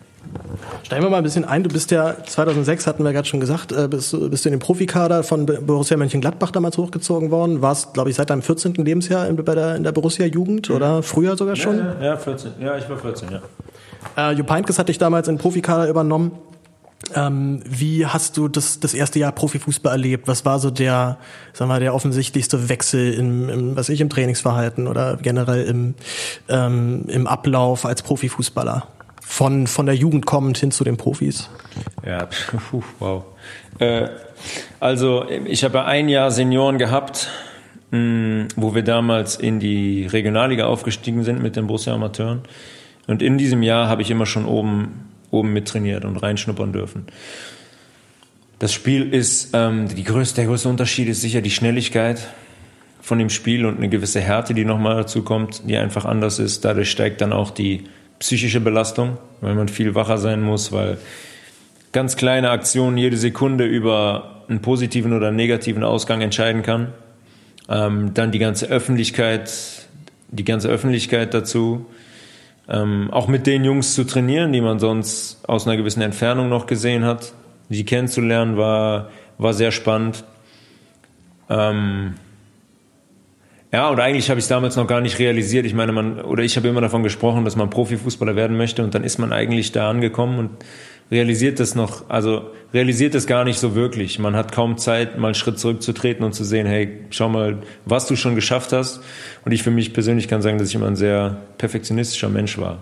Steigen 0.85 1.03
wir 1.03 1.11
mal 1.11 1.16
ein 1.16 1.25
bisschen 1.25 1.45
ein. 1.45 1.64
Du 1.64 1.71
bist 1.71 1.90
ja 1.90 2.14
2006, 2.25 2.87
hatten 2.87 3.03
wir 3.03 3.12
gerade 3.12 3.27
schon 3.27 3.40
gesagt, 3.40 3.73
äh, 3.73 3.88
bist, 3.88 4.16
bist 4.31 4.45
du 4.45 4.49
in 4.49 4.53
den 4.53 4.61
Profikader 4.61 5.25
von 5.25 5.45
Borussia 5.45 5.97
Mönchengladbach 5.97 6.53
damals 6.53 6.79
hochgezogen 6.79 7.33
worden. 7.33 7.62
Warst, 7.62 7.95
glaube 7.95 8.11
ich, 8.11 8.14
seit 8.14 8.31
deinem 8.31 8.42
14. 8.42 8.75
Lebensjahr 8.75 9.27
in, 9.27 9.35
bei 9.35 9.57
der, 9.57 9.75
in 9.75 9.83
der 9.83 9.90
Borussia-Jugend 9.90 10.71
oder 10.71 11.03
früher 11.03 11.37
sogar 11.37 11.57
schon? 11.57 11.79
Ja, 11.79 12.01
ja, 12.01 12.16
14. 12.16 12.53
Ja, 12.61 12.79
ich 12.79 12.88
war 12.88 12.99
14, 12.99 13.29
ja. 13.33 14.31
Äh, 14.31 14.35
Jupp 14.35 14.49
Heynckes 14.49 14.79
hat 14.79 14.88
dich 14.88 14.99
damals 14.99 15.27
in 15.27 15.35
den 15.35 15.40
Profikader 15.40 15.88
übernommen. 15.88 16.31
Ähm, 17.14 17.61
wie 17.69 18.07
hast 18.07 18.37
du 18.37 18.49
das, 18.49 18.81
das 18.81 18.95
erste 18.95 19.19
Jahr 19.19 19.33
Profifußball 19.33 19.92
erlebt? 19.92 20.27
Was 20.29 20.45
war 20.45 20.59
so 20.59 20.71
der, 20.71 21.19
sagen 21.53 21.71
wir, 21.71 21.79
der 21.79 21.95
offensichtlichste 21.95 22.69
Wechsel 22.69 23.14
im, 23.14 23.49
im 23.49 23.77
was 23.77 23.88
ich, 23.88 24.01
im 24.01 24.09
Trainingsverhalten 24.09 24.87
oder 24.87 25.16
generell 25.16 25.64
im, 25.66 25.95
ähm, 26.49 27.05
im 27.09 27.27
Ablauf 27.27 27.85
als 27.85 28.03
Profifußballer? 28.03 28.88
Von, 29.21 29.66
von 29.66 29.87
der 29.87 29.97
Jugend 29.97 30.25
kommend 30.25 30.59
hin 30.59 30.71
zu 30.71 30.85
den 30.85 30.97
Profis? 30.97 31.51
Ja, 32.07 32.29
wow. 33.01 33.25
Äh, 33.79 34.09
also, 34.79 35.27
ich 35.29 35.64
habe 35.64 35.85
ein 35.85 36.09
Jahr 36.09 36.31
Senioren 36.31 36.79
gehabt, 36.79 37.29
mh, 37.90 37.99
mm, 37.99 38.49
wo 38.57 38.75
wir 38.75 38.83
damals 38.83 39.37
in 39.37 39.59
die 39.59 40.07
Regionalliga 40.07 40.66
aufgestiegen 40.66 41.25
sind 41.25 41.42
mit 41.42 41.57
den 41.57 41.66
Borussia 41.66 41.92
Amateuren. 41.92 42.42
Und 43.07 43.23
in 43.23 43.38
diesem 43.38 43.62
Jahr 43.62 43.88
habe 43.88 44.03
ich 44.03 44.11
immer 44.11 44.27
schon 44.27 44.47
oben 44.47 45.07
oben 45.31 45.53
mittrainiert 45.53 46.05
und 46.05 46.17
reinschnuppern 46.17 46.73
dürfen. 46.73 47.07
Das 48.59 48.73
Spiel 48.73 49.12
ist, 49.12 49.51
ähm, 49.53 49.89
die 49.89 50.05
größte, 50.05 50.37
der 50.37 50.47
größte 50.47 50.69
Unterschied 50.69 51.09
ist 51.09 51.21
sicher 51.21 51.43
die 51.43 51.51
Schnelligkeit 51.51 52.27
von 53.03 53.19
dem 53.19 53.31
Spiel 53.31 53.67
und 53.67 53.77
eine 53.77 53.89
gewisse 53.89 54.21
Härte, 54.21 54.55
die 54.55 54.65
nochmal 54.65 54.97
dazu 54.97 55.23
kommt, 55.23 55.69
die 55.69 55.77
einfach 55.77 56.05
anders 56.05 56.39
ist. 56.39 56.65
Dadurch 56.65 56.91
steigt 56.91 57.21
dann 57.21 57.33
auch 57.33 57.51
die 57.51 57.85
psychische 58.19 58.61
Belastung, 58.61 59.19
weil 59.41 59.55
man 59.55 59.69
viel 59.69 59.95
wacher 59.95 60.19
sein 60.19 60.43
muss, 60.43 60.73
weil 60.73 60.99
ganz 61.93 62.17
kleine 62.17 62.51
Aktionen 62.51 62.97
jede 62.97 63.17
Sekunde 63.17 63.65
über 63.65 64.45
einen 64.49 64.61
positiven 64.61 65.12
oder 65.12 65.31
negativen 65.31 65.85
Ausgang 65.85 66.21
entscheiden 66.23 66.62
kann. 66.62 66.93
Ähm, 67.69 68.15
dann 68.15 68.33
die 68.33 68.39
ganze 68.39 68.67
Öffentlichkeit, 68.67 69.51
die 70.29 70.45
ganze 70.45 70.69
Öffentlichkeit 70.69 71.35
dazu, 71.35 71.87
ähm, 72.68 73.09
auch 73.11 73.29
mit 73.29 73.46
den 73.46 73.64
Jungs 73.64 73.94
zu 73.94 74.05
trainieren, 74.05 74.52
die 74.52 74.61
man 74.61 74.79
sonst 74.79 75.48
aus 75.48 75.66
einer 75.66 75.76
gewissen 75.76 76.02
Entfernung 76.02 76.48
noch 76.48 76.66
gesehen 76.66 77.05
hat. 77.05 77.33
Die 77.68 77.85
kennenzulernen 77.85 78.57
war, 78.57 79.11
war 79.38 79.55
sehr 79.55 79.70
spannend. 79.70 80.24
Ähm, 81.48 82.14
ja, 83.72 83.88
und 83.88 84.00
eigentlich 84.00 84.31
habe 84.31 84.38
ich 84.38 84.44
es 84.44 84.48
damals 84.48 84.76
noch 84.76 84.87
gar 84.87 85.00
nicht 85.00 85.18
realisiert. 85.18 85.66
Ich 85.66 85.74
meine, 85.74 85.92
man, 85.92 86.20
oder 86.20 86.42
ich 86.42 86.57
habe 86.57 86.68
immer 86.68 86.81
davon 86.81 87.02
gesprochen, 87.02 87.44
dass 87.44 87.57
man 87.57 87.68
Profifußballer 87.68 88.37
werden 88.37 88.57
möchte 88.57 88.83
und 88.83 88.94
dann 88.94 89.05
ist 89.05 89.18
man 89.18 89.33
eigentlich 89.33 89.72
da 89.72 89.90
angekommen 89.90 90.38
und 90.38 90.50
realisiert 91.11 91.61
das 91.61 91.75
noch, 91.75 92.09
also 92.11 92.51
realisiert 92.75 93.14
das 93.14 93.27
gar 93.27 93.45
nicht 93.45 93.59
so 93.59 93.75
wirklich. 93.75 94.19
Man 94.19 94.35
hat 94.35 94.53
kaum 94.53 94.77
Zeit, 94.77 95.19
mal 95.19 95.29
einen 95.29 95.35
Schritt 95.35 95.59
zurückzutreten 95.59 96.25
und 96.25 96.33
zu 96.33 96.45
sehen, 96.45 96.66
hey, 96.66 96.99
schau 97.11 97.29
mal, 97.29 97.59
was 97.85 98.07
du 98.07 98.16
schon 98.16 98.35
geschafft 98.35 98.73
hast. 98.73 99.01
Und 99.45 99.53
ich 99.53 99.62
für 99.62 99.71
mich 99.71 99.92
persönlich 99.92 100.29
kann 100.29 100.42
sagen, 100.42 100.59
dass 100.59 100.69
ich 100.69 100.75
immer 100.75 100.88
ein 100.88 100.97
sehr 100.97 101.38
perfektionistischer 101.59 102.29
Mensch 102.29 102.59
war. 102.59 102.79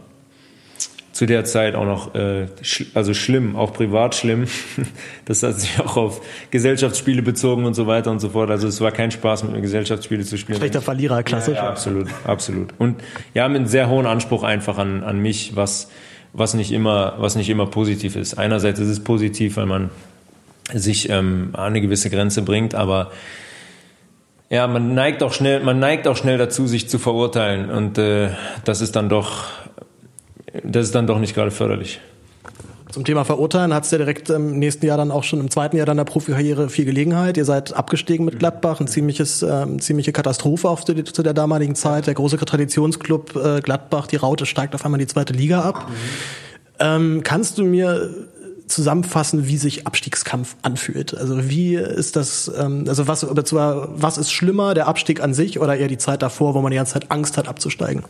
Zu 1.13 1.27
der 1.27 1.45
Zeit 1.45 1.77
auch 1.77 1.85
noch, 1.85 2.17
äh, 2.17 2.49
sch 2.63 2.87
also 2.95 3.15
schlimm, 3.15 3.55
auch 3.55 3.73
privat 3.73 4.17
schlimm. 4.17 4.47
Das 5.27 5.43
hat 5.43 5.61
sich 5.61 5.79
auch 5.81 5.97
auf 5.97 6.21
Gesellschaftsspiele 6.51 7.23
bezogen 7.23 7.65
und 7.65 7.75
so 7.75 7.87
weiter 7.87 8.11
und 8.11 8.19
so 8.19 8.31
fort. 8.31 8.51
Also 8.51 8.67
es 8.69 8.81
war 8.81 8.91
kein 8.91 9.11
Spaß, 9.11 9.45
mit 9.45 9.53
mir 9.53 9.61
Gesellschaftsspiele 9.61 10.25
zu 10.25 10.37
spielen. 10.37 10.59
Schlechter 10.59 10.83
Verlierer, 10.83 11.23
klassisch. 11.23 11.57
Ja, 11.57 11.65
ja, 11.65 11.71
absolut, 11.71 12.09
absolut. 12.25 12.75
Und 12.79 12.97
ja, 13.33 13.49
mit 13.49 13.59
einem 13.59 13.67
sehr 13.67 13.89
hohen 13.89 14.07
Anspruch 14.07 14.43
einfach 14.43 14.77
an, 14.77 15.05
an 15.05 15.21
mich, 15.21 15.55
was 15.55 15.89
was 16.35 16.53
nicht 16.55 16.73
immer, 16.73 17.15
was 17.19 17.37
nicht 17.37 17.49
immer 17.49 17.67
positiv 17.67 18.17
ist. 18.17 18.35
Einerseits 18.35 18.81
ist 18.81 18.89
es 18.89 19.03
positiv, 19.03 19.57
weil 19.57 19.67
man 19.67 19.91
sich 20.73 21.09
ähm, 21.09 21.51
an 21.53 21.65
eine 21.65 21.81
gewisse 21.81 22.11
Grenze 22.11 22.43
bringt, 22.43 22.75
aber 22.75 23.11
ja, 24.51 24.67
man 24.67 24.95
neigt 24.95 25.23
auch 25.23 25.33
schnell, 25.33 25.63
man 25.63 25.79
neigt 25.79 26.07
auch 26.07 26.17
schnell 26.17 26.37
dazu, 26.37 26.67
sich 26.67 26.89
zu 26.89 26.99
verurteilen 26.99 27.71
und 27.71 27.99
äh, 27.99 28.31
das 28.65 28.81
ist 28.81 28.97
dann 28.97 29.09
doch, 29.09 29.45
das 30.63 30.87
ist 30.87 30.95
dann 30.95 31.07
doch 31.07 31.19
nicht 31.19 31.35
gerade 31.35 31.51
förderlich. 31.51 32.01
Zum 32.95 33.05
Thema 33.05 33.25
Verurteilen 33.25 33.75
hat 33.75 33.83
es 33.83 33.91
ja 33.91 33.99
direkt 33.99 34.31
im 34.31 34.57
nächsten 34.61 34.87
Jahr 34.87 34.97
dann 34.97 35.11
auch 35.11 35.25
schon 35.25 35.41
im 35.41 35.51
zweiten 35.51 35.77
Jahr 35.77 35.85
deiner 35.85 36.05
Profikarriere 36.05 36.69
viel 36.69 36.85
Gelegenheit. 36.85 37.37
Ihr 37.37 37.45
seid 37.45 37.75
abgestiegen 37.75 38.25
mit 38.25 38.39
Gladbach, 38.39 38.79
ein 38.79 38.87
ziemliches, 38.87 39.43
ähm, 39.43 39.81
ziemliche 39.81 40.13
Katastrophe 40.13 40.69
auch 40.69 40.85
zu, 40.85 40.95
zu, 41.03 41.25
der 41.25 41.35
damaligen 41.35 41.75
Zeit. 41.75 42.07
Der 42.07 42.15
große 42.15 42.37
Traditionsclub 42.37 43.35
äh, 43.35 43.61
Gladbach, 43.63 44.07
die 44.07 44.15
Raute 44.15 44.47
steigt 44.47 44.77
auf 44.77 44.85
einmal 44.85 45.01
in 45.01 45.09
die 45.09 45.13
zweite 45.13 45.33
Liga 45.33 45.63
ab. 45.63 45.89
Mhm. 45.89 45.95
Ähm, 46.79 47.21
kannst 47.25 47.59
du 47.59 47.65
mir 47.65 48.11
zusammenfassen, 48.69 49.49
wie 49.49 49.57
sich 49.57 49.89
Abstiegskampf 49.89 50.55
anfühlt? 50.63 51.19
Also 51.19 51.51
wie 51.51 51.75
ist 51.75 52.15
das, 52.15 52.49
ähm, 52.57 52.85
also 52.87 53.09
was, 53.09 53.27
was 53.29 54.19
ist 54.19 54.31
schlimmer, 54.31 54.75
der 54.75 54.87
Abstieg 54.87 55.21
an 55.21 55.35
sich 55.35 55.59
oder 55.59 55.77
eher 55.77 55.89
die 55.89 55.99
Zeit 55.99 56.23
davor, 56.23 56.55
wo 56.55 56.63
man 56.63 56.71
die 56.71 56.77
ganze 56.77 56.93
Zeit 56.93 57.11
Angst 57.11 57.39
hat 57.39 57.49
abzusteigen? 57.49 58.05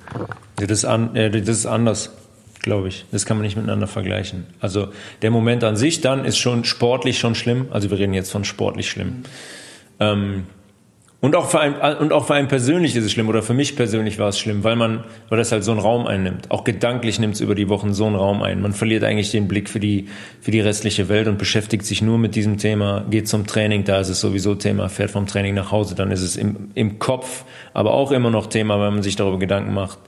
Ja, 0.60 0.66
das, 0.66 0.80
ist 0.80 0.84
an, 0.84 1.16
äh, 1.16 1.30
das 1.30 1.56
ist 1.56 1.64
anders 1.64 2.10
glaube 2.64 2.88
ich. 2.88 3.04
Das 3.12 3.24
kann 3.26 3.36
man 3.36 3.44
nicht 3.44 3.56
miteinander 3.56 3.86
vergleichen. 3.86 4.46
Also 4.58 4.88
der 5.22 5.30
Moment 5.30 5.62
an 5.62 5.76
sich 5.76 6.00
dann 6.00 6.24
ist 6.24 6.38
schon 6.38 6.64
sportlich 6.64 7.18
schon 7.18 7.34
schlimm. 7.34 7.66
Also 7.70 7.90
wir 7.90 7.98
reden 7.98 8.14
jetzt 8.14 8.32
von 8.32 8.44
sportlich 8.44 8.90
schlimm. 8.90 9.08
Mhm. 9.08 9.24
Ähm, 10.00 10.42
und 11.20 11.36
auch, 11.36 11.48
für 11.48 11.58
einen, 11.58 11.76
und 12.00 12.12
auch 12.12 12.26
für 12.26 12.34
einen 12.34 12.48
persönlich 12.48 12.94
ist 12.96 13.04
es 13.04 13.10
schlimm, 13.12 13.30
oder 13.30 13.42
für 13.42 13.54
mich 13.54 13.76
persönlich 13.76 14.18
war 14.18 14.28
es 14.28 14.38
schlimm, 14.38 14.62
weil 14.62 14.76
man, 14.76 15.04
weil 15.30 15.38
das 15.38 15.52
halt 15.52 15.64
so 15.64 15.70
einen 15.70 15.80
Raum 15.80 16.06
einnimmt. 16.06 16.50
Auch 16.50 16.64
gedanklich 16.64 17.18
nimmt 17.18 17.36
es 17.36 17.40
über 17.40 17.54
die 17.54 17.70
Wochen 17.70 17.94
so 17.94 18.04
einen 18.04 18.14
Raum 18.14 18.42
ein. 18.42 18.60
Man 18.60 18.74
verliert 18.74 19.04
eigentlich 19.04 19.30
den 19.30 19.48
Blick 19.48 19.70
für 19.70 19.80
die, 19.80 20.08
für 20.42 20.50
die 20.50 20.60
restliche 20.60 21.08
Welt 21.08 21.26
und 21.26 21.38
beschäftigt 21.38 21.86
sich 21.86 22.02
nur 22.02 22.18
mit 22.18 22.34
diesem 22.34 22.58
Thema, 22.58 23.06
geht 23.08 23.26
zum 23.26 23.46
Training, 23.46 23.84
da 23.84 24.00
ist 24.00 24.10
es 24.10 24.20
sowieso 24.20 24.54
Thema, 24.54 24.90
fährt 24.90 25.12
vom 25.12 25.26
Training 25.26 25.54
nach 25.54 25.70
Hause, 25.70 25.94
dann 25.94 26.10
ist 26.10 26.20
es 26.20 26.36
im, 26.36 26.70
im 26.74 26.98
Kopf, 26.98 27.44
aber 27.72 27.94
auch 27.94 28.12
immer 28.12 28.28
noch 28.28 28.48
Thema, 28.48 28.78
weil 28.78 28.90
man 28.90 29.02
sich 29.02 29.16
darüber 29.16 29.38
Gedanken 29.38 29.72
macht, 29.72 30.00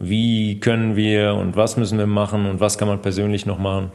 wie 0.00 0.58
können 0.60 0.96
wir 0.96 1.34
und 1.34 1.56
was 1.56 1.76
müssen 1.76 1.98
wir 1.98 2.06
machen 2.06 2.46
und 2.46 2.58
was 2.58 2.78
kann 2.78 2.88
man 2.88 3.02
persönlich 3.02 3.46
noch 3.46 3.58
machen. 3.58 3.92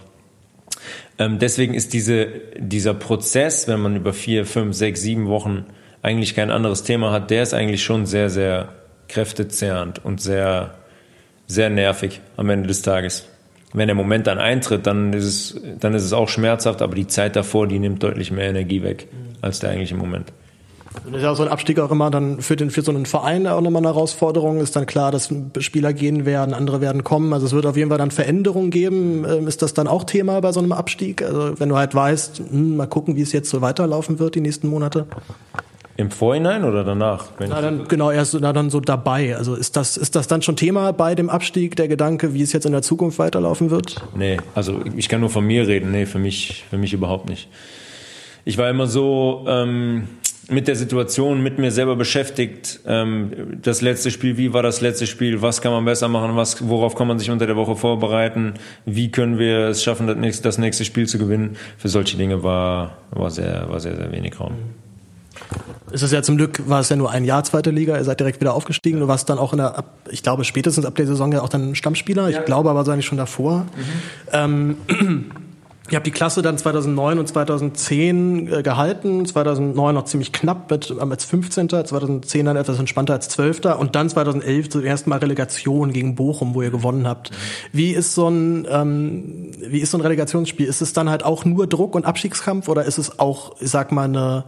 Ähm, 1.17 1.39
deswegen 1.39 1.73
ist 1.73 1.93
diese, 1.93 2.27
dieser 2.57 2.93
Prozess, 2.93 3.67
wenn 3.67 3.79
man 3.79 3.95
über 3.95 4.13
vier, 4.13 4.45
fünf, 4.45 4.75
sechs, 4.75 5.01
sieben 5.01 5.27
Wochen 5.27 5.65
eigentlich 6.03 6.35
kein 6.35 6.51
anderes 6.51 6.83
Thema 6.83 7.11
hat, 7.11 7.31
der 7.31 7.41
ist 7.41 7.55
eigentlich 7.55 7.83
schon 7.83 8.05
sehr, 8.05 8.29
sehr 8.29 8.69
kräftezehrend 9.07 10.05
und 10.05 10.21
sehr, 10.21 10.75
sehr 11.47 11.71
nervig 11.71 12.21
am 12.37 12.49
Ende 12.49 12.67
des 12.67 12.83
Tages. 12.83 13.27
Wenn 13.73 13.87
der 13.87 13.95
Moment 13.95 14.27
dann 14.27 14.37
eintritt, 14.37 14.85
dann 14.85 15.11
ist 15.11 15.25
es, 15.25 15.61
dann 15.79 15.95
ist 15.95 16.03
es 16.03 16.13
auch 16.13 16.29
schmerzhaft, 16.29 16.81
aber 16.81 16.95
die 16.95 17.07
Zeit 17.07 17.35
davor, 17.35 17.67
die 17.67 17.79
nimmt 17.79 18.03
deutlich 18.03 18.31
mehr 18.31 18.49
Energie 18.49 18.83
weg 18.83 19.07
als 19.41 19.59
der 19.59 19.71
eigentliche 19.71 19.95
Moment. 19.95 20.31
Das 21.03 21.15
ist 21.15 21.23
ja 21.23 21.35
so 21.35 21.43
ein 21.43 21.49
Abstieg 21.49 21.79
auch 21.79 21.91
immer 21.91 22.09
dann 22.09 22.41
für, 22.41 22.55
den, 22.55 22.71
für 22.71 22.81
so 22.81 22.91
einen 22.91 23.05
Verein 23.05 23.47
auch 23.47 23.61
nochmal 23.61 23.81
eine 23.81 23.93
Herausforderung. 23.93 24.59
Ist 24.59 24.75
dann 24.75 24.85
klar, 24.85 25.11
dass 25.11 25.29
Spieler 25.59 25.93
gehen 25.93 26.25
werden, 26.25 26.53
andere 26.53 26.81
werden 26.81 27.03
kommen. 27.03 27.33
Also 27.33 27.45
es 27.45 27.53
wird 27.53 27.65
auf 27.65 27.77
jeden 27.77 27.89
Fall 27.89 27.97
dann 27.97 28.11
Veränderungen 28.11 28.71
geben. 28.71 29.25
Ähm, 29.29 29.47
ist 29.47 29.61
das 29.61 29.73
dann 29.73 29.87
auch 29.87 30.03
Thema 30.03 30.39
bei 30.41 30.51
so 30.51 30.59
einem 30.59 30.71
Abstieg? 30.71 31.21
Also 31.21 31.59
wenn 31.59 31.69
du 31.69 31.77
halt 31.77 31.93
weißt, 31.93 32.41
hm, 32.49 32.77
mal 32.77 32.87
gucken, 32.87 33.15
wie 33.15 33.21
es 33.21 33.31
jetzt 33.31 33.49
so 33.49 33.61
weiterlaufen 33.61 34.19
wird 34.19 34.35
die 34.35 34.41
nächsten 34.41 34.67
Monate. 34.67 35.05
Im 35.97 36.11
Vorhinein 36.11 36.65
oder 36.65 36.83
danach? 36.83 37.27
na, 37.39 37.61
dann, 37.61 37.87
genau, 37.87 38.11
erst 38.11 38.37
na, 38.41 38.51
dann 38.51 38.69
so 38.69 38.81
dabei. 38.81 39.37
Also 39.37 39.55
ist 39.55 39.77
das, 39.77 39.95
ist 39.95 40.15
das 40.15 40.27
dann 40.27 40.41
schon 40.41 40.57
Thema 40.57 40.91
bei 40.91 41.15
dem 41.15 41.29
Abstieg, 41.29 41.77
der 41.77 41.87
Gedanke, 41.87 42.33
wie 42.33 42.41
es 42.41 42.51
jetzt 42.51 42.65
in 42.65 42.73
der 42.73 42.81
Zukunft 42.81 43.17
weiterlaufen 43.17 43.71
wird? 43.71 43.95
Nee, 44.13 44.37
also 44.55 44.81
ich 44.97 45.07
kann 45.07 45.21
nur 45.21 45.29
von 45.29 45.45
mir 45.45 45.67
reden. 45.67 45.91
Nee, 45.91 46.05
für 46.05 46.19
mich, 46.19 46.65
für 46.69 46.77
mich 46.77 46.91
überhaupt 46.91 47.29
nicht. 47.29 47.47
Ich 48.43 48.57
war 48.57 48.69
immer 48.69 48.87
so, 48.87 49.45
ähm, 49.47 50.09
mit 50.49 50.67
der 50.67 50.75
Situation, 50.75 51.41
mit 51.41 51.57
mir 51.57 51.71
selber 51.71 51.95
beschäftigt. 51.95 52.79
Ähm, 52.85 53.59
das 53.61 53.81
letzte 53.81 54.11
Spiel, 54.11 54.37
wie 54.37 54.53
war 54.53 54.63
das 54.63 54.81
letzte 54.81 55.07
Spiel? 55.07 55.41
Was 55.41 55.61
kann 55.61 55.71
man 55.71 55.85
besser 55.85 56.07
machen? 56.07 56.35
Was, 56.35 56.67
worauf 56.67 56.95
kann 56.95 57.07
man 57.07 57.19
sich 57.19 57.31
unter 57.31 57.47
der 57.47 57.55
Woche 57.55 57.75
vorbereiten? 57.75 58.53
Wie 58.85 59.11
können 59.11 59.39
wir 59.39 59.67
es 59.67 59.83
schaffen, 59.83 60.07
das 60.07 60.17
nächste, 60.17 60.43
das 60.43 60.57
nächste 60.57 60.85
Spiel 60.85 61.07
zu 61.07 61.17
gewinnen? 61.17 61.57
Für 61.77 61.89
solche 61.89 62.17
Dinge 62.17 62.43
war, 62.43 62.97
war, 63.11 63.31
sehr, 63.31 63.69
war 63.69 63.79
sehr, 63.79 63.95
sehr 63.95 64.11
wenig 64.11 64.39
Raum. 64.39 64.53
Es 65.91 66.01
ist 66.01 66.11
ja 66.11 66.21
zum 66.21 66.37
Glück, 66.37 66.67
war 66.67 66.79
es 66.79 66.89
ja 66.89 66.95
nur 66.95 67.11
ein 67.11 67.25
Jahr 67.25 67.43
zweite 67.43 67.69
Liga, 67.69 67.97
ihr 67.97 68.03
seid 68.03 68.19
direkt 68.19 68.41
wieder 68.41 68.53
aufgestiegen. 68.53 68.99
Du 68.99 69.07
warst 69.07 69.29
dann 69.29 69.37
auch 69.37 69.53
in 69.53 69.57
der, 69.57 69.83
ich 70.09 70.23
glaube 70.23 70.43
spätestens 70.43 70.85
ab 70.85 70.95
der 70.95 71.07
Saison 71.07 71.31
ja 71.31 71.41
auch 71.41 71.49
dann 71.49 71.75
Stammspieler. 71.75 72.29
Ich 72.29 72.35
ja. 72.35 72.41
glaube 72.41 72.69
aber 72.69 72.83
so 72.83 72.91
eigentlich 72.91 73.05
schon 73.05 73.17
davor. 73.17 73.65
Mhm. 74.33 74.77
Ähm, 74.89 75.25
Ihr 75.91 75.97
habt 75.97 76.07
die 76.07 76.11
Klasse 76.11 76.41
dann 76.41 76.57
2009 76.57 77.19
und 77.19 77.27
2010 77.27 78.47
äh, 78.51 78.63
gehalten, 78.63 79.23
2009 79.23 79.93
noch 79.93 80.05
ziemlich 80.05 80.31
knapp 80.31 80.71
mit, 80.71 80.89
äh, 80.89 80.99
als 80.99 81.25
15., 81.25 81.69
2010 81.69 82.45
dann 82.45 82.57
etwas 82.57 82.79
entspannter 82.79 83.13
als 83.13 83.29
12. 83.29 83.65
und 83.77 83.95
dann 83.95 84.09
2011 84.09 84.69
zum 84.69 84.83
ersten 84.83 85.11
Mal 85.11 85.19
Relegation 85.19 85.93
gegen 85.93 86.15
Bochum, 86.15 86.55
wo 86.55 86.63
ihr 86.63 86.71
gewonnen 86.71 87.07
habt. 87.07 87.29
Wie 87.71 87.91
ist 87.91 88.15
so 88.15 88.27
ein, 88.27 88.67
ähm, 88.69 89.51
wie 89.59 89.79
ist 89.79 89.91
so 89.91 89.99
ein 89.99 90.01
Relegationsspiel? 90.01 90.65
Ist 90.65 90.81
es 90.81 90.93
dann 90.93 91.09
halt 91.09 91.23
auch 91.23 91.45
nur 91.45 91.67
Druck 91.67 91.93
und 91.93 92.05
Abstiegskampf 92.05 92.67
oder 92.67 92.85
ist 92.85 92.97
es 92.97 93.19
auch, 93.19 93.55
ich 93.59 93.69
sag 93.69 93.91
mal, 93.91 94.05
eine 94.05 94.45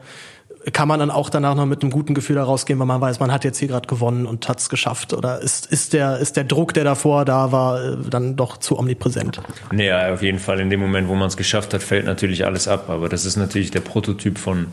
kann 0.73 0.87
man 0.87 0.99
dann 0.99 1.11
auch 1.11 1.29
danach 1.29 1.55
noch 1.55 1.65
mit 1.65 1.81
einem 1.81 1.91
guten 1.91 2.13
Gefühl 2.13 2.35
da 2.35 2.43
rausgehen, 2.43 2.77
weil 2.79 2.87
man 2.87 2.99
weiß, 2.99 3.19
man 3.19 3.31
hat 3.31 3.45
jetzt 3.45 3.57
hier 3.57 3.69
gerade 3.69 3.87
gewonnen 3.87 4.25
und 4.25 4.49
hat 4.49 4.59
es 4.59 4.69
geschafft? 4.69 5.13
Oder 5.13 5.41
ist, 5.41 5.65
ist, 5.67 5.93
der, 5.93 6.17
ist 6.17 6.35
der 6.35 6.43
Druck, 6.43 6.73
der 6.73 6.83
davor 6.83 7.23
da 7.23 7.51
war, 7.51 7.83
äh, 7.83 7.97
dann 8.09 8.35
doch 8.35 8.57
zu 8.57 8.77
omnipräsent? 8.77 9.41
Nee, 9.71 9.91
auf 9.91 10.21
jeden 10.21 10.39
Fall. 10.39 10.59
In 10.59 10.69
dem 10.69 10.79
Moment, 10.79 11.07
wo 11.07 11.15
man 11.15 11.27
es 11.27 11.37
geschafft 11.37 11.73
hat, 11.73 11.83
fällt 11.83 12.05
natürlich 12.05 12.45
alles 12.45 12.67
ab. 12.67 12.89
Aber 12.89 13.07
das 13.07 13.23
ist 13.23 13.37
natürlich 13.37 13.71
der 13.71 13.79
Prototyp 13.79 14.37
von, 14.37 14.67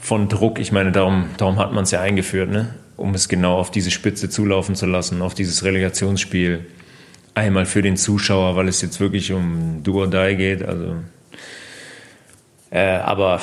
von 0.00 0.28
Druck. 0.28 0.58
Ich 0.58 0.72
meine, 0.72 0.90
darum, 0.90 1.26
darum 1.36 1.58
hat 1.58 1.72
man 1.72 1.84
es 1.84 1.92
ja 1.92 2.00
eingeführt, 2.00 2.50
ne? 2.50 2.74
um 2.96 3.14
es 3.14 3.28
genau 3.28 3.58
auf 3.58 3.70
diese 3.70 3.90
Spitze 3.90 4.30
zulaufen 4.30 4.74
zu 4.74 4.86
lassen, 4.86 5.22
auf 5.22 5.34
dieses 5.34 5.62
Relegationsspiel. 5.62 6.66
Einmal 7.34 7.66
für 7.66 7.82
den 7.82 7.96
Zuschauer, 7.96 8.56
weil 8.56 8.66
es 8.66 8.80
jetzt 8.80 8.98
wirklich 8.98 9.32
um 9.32 9.82
Do 9.84 10.00
or 10.00 10.08
Die 10.08 10.36
geht. 10.36 10.64
Also, 10.64 10.96
äh, 12.70 12.96
aber 12.96 13.40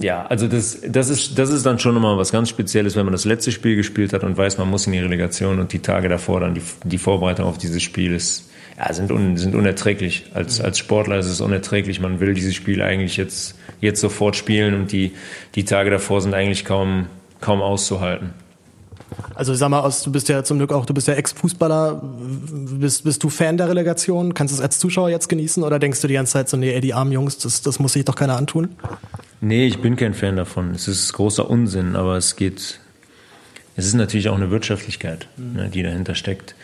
ja, 0.00 0.26
also 0.26 0.48
das, 0.48 0.80
das, 0.86 1.08
ist, 1.08 1.38
das 1.38 1.50
ist 1.50 1.64
dann 1.64 1.78
schon 1.78 1.94
nochmal 1.94 2.18
was 2.18 2.32
ganz 2.32 2.48
Spezielles, 2.48 2.96
wenn 2.96 3.04
man 3.04 3.12
das 3.12 3.24
letzte 3.24 3.52
Spiel 3.52 3.76
gespielt 3.76 4.12
hat 4.12 4.24
und 4.24 4.36
weiß, 4.36 4.58
man 4.58 4.68
muss 4.68 4.86
in 4.86 4.92
die 4.92 4.98
Relegation 4.98 5.60
und 5.60 5.72
die 5.72 5.78
Tage 5.78 6.08
davor 6.08 6.40
dann 6.40 6.54
die, 6.54 6.62
die 6.84 6.98
Vorbereitung 6.98 7.46
auf 7.46 7.58
dieses 7.58 7.82
Spiel 7.82 8.12
ist, 8.12 8.50
ja, 8.76 8.92
sind, 8.92 9.12
un, 9.12 9.36
sind 9.36 9.54
unerträglich. 9.54 10.30
Als, 10.34 10.60
als 10.60 10.78
Sportler 10.78 11.18
ist 11.18 11.26
es 11.26 11.40
unerträglich. 11.40 12.00
Man 12.00 12.18
will 12.18 12.34
dieses 12.34 12.56
Spiel 12.56 12.82
eigentlich 12.82 13.16
jetzt, 13.16 13.54
jetzt 13.80 14.00
sofort 14.00 14.34
spielen 14.34 14.74
und 14.74 14.90
die, 14.90 15.12
die 15.54 15.64
Tage 15.64 15.90
davor 15.90 16.20
sind 16.20 16.34
eigentlich 16.34 16.64
kaum, 16.64 17.06
kaum 17.40 17.62
auszuhalten. 17.62 18.34
Also 19.36 19.54
sag 19.54 19.68
mal, 19.68 19.80
aus, 19.80 20.02
du 20.02 20.10
bist 20.10 20.28
ja 20.28 20.42
zum 20.42 20.58
Glück 20.58 20.72
auch, 20.72 20.86
du 20.86 20.94
bist 20.94 21.06
ja 21.06 21.14
Ex-Fußballer. 21.14 22.02
Bist, 22.02 23.04
bist 23.04 23.22
du 23.22 23.28
Fan 23.30 23.56
der 23.56 23.68
Relegation? 23.68 24.34
Kannst 24.34 24.52
du 24.52 24.56
es 24.56 24.62
als 24.62 24.78
Zuschauer 24.80 25.08
jetzt 25.08 25.28
genießen 25.28 25.62
oder 25.62 25.78
denkst 25.78 26.00
du 26.00 26.08
die 26.08 26.14
ganze 26.14 26.32
Zeit 26.32 26.48
so, 26.48 26.56
nee, 26.56 26.72
ey, 26.72 26.80
die 26.80 26.94
armen 26.94 27.12
Jungs, 27.12 27.38
das, 27.38 27.62
das 27.62 27.78
muss 27.78 27.92
sich 27.92 28.04
doch 28.04 28.16
keiner 28.16 28.36
antun? 28.36 28.70
Nee, 29.44 29.66
ich 29.66 29.78
bin 29.78 29.96
kein 29.96 30.14
Fan 30.14 30.36
davon. 30.36 30.70
Es 30.70 30.88
ist 30.88 31.12
großer 31.12 31.50
Unsinn, 31.50 31.96
aber 31.96 32.16
es 32.16 32.36
geht. 32.36 32.80
Es 33.76 33.84
ist 33.84 33.92
natürlich 33.92 34.30
auch 34.30 34.36
eine 34.36 34.50
Wirtschaftlichkeit, 34.50 35.26
mhm. 35.36 35.52
ne, 35.52 35.68
die 35.68 35.82
dahinter 35.82 36.14
steckt. 36.14 36.54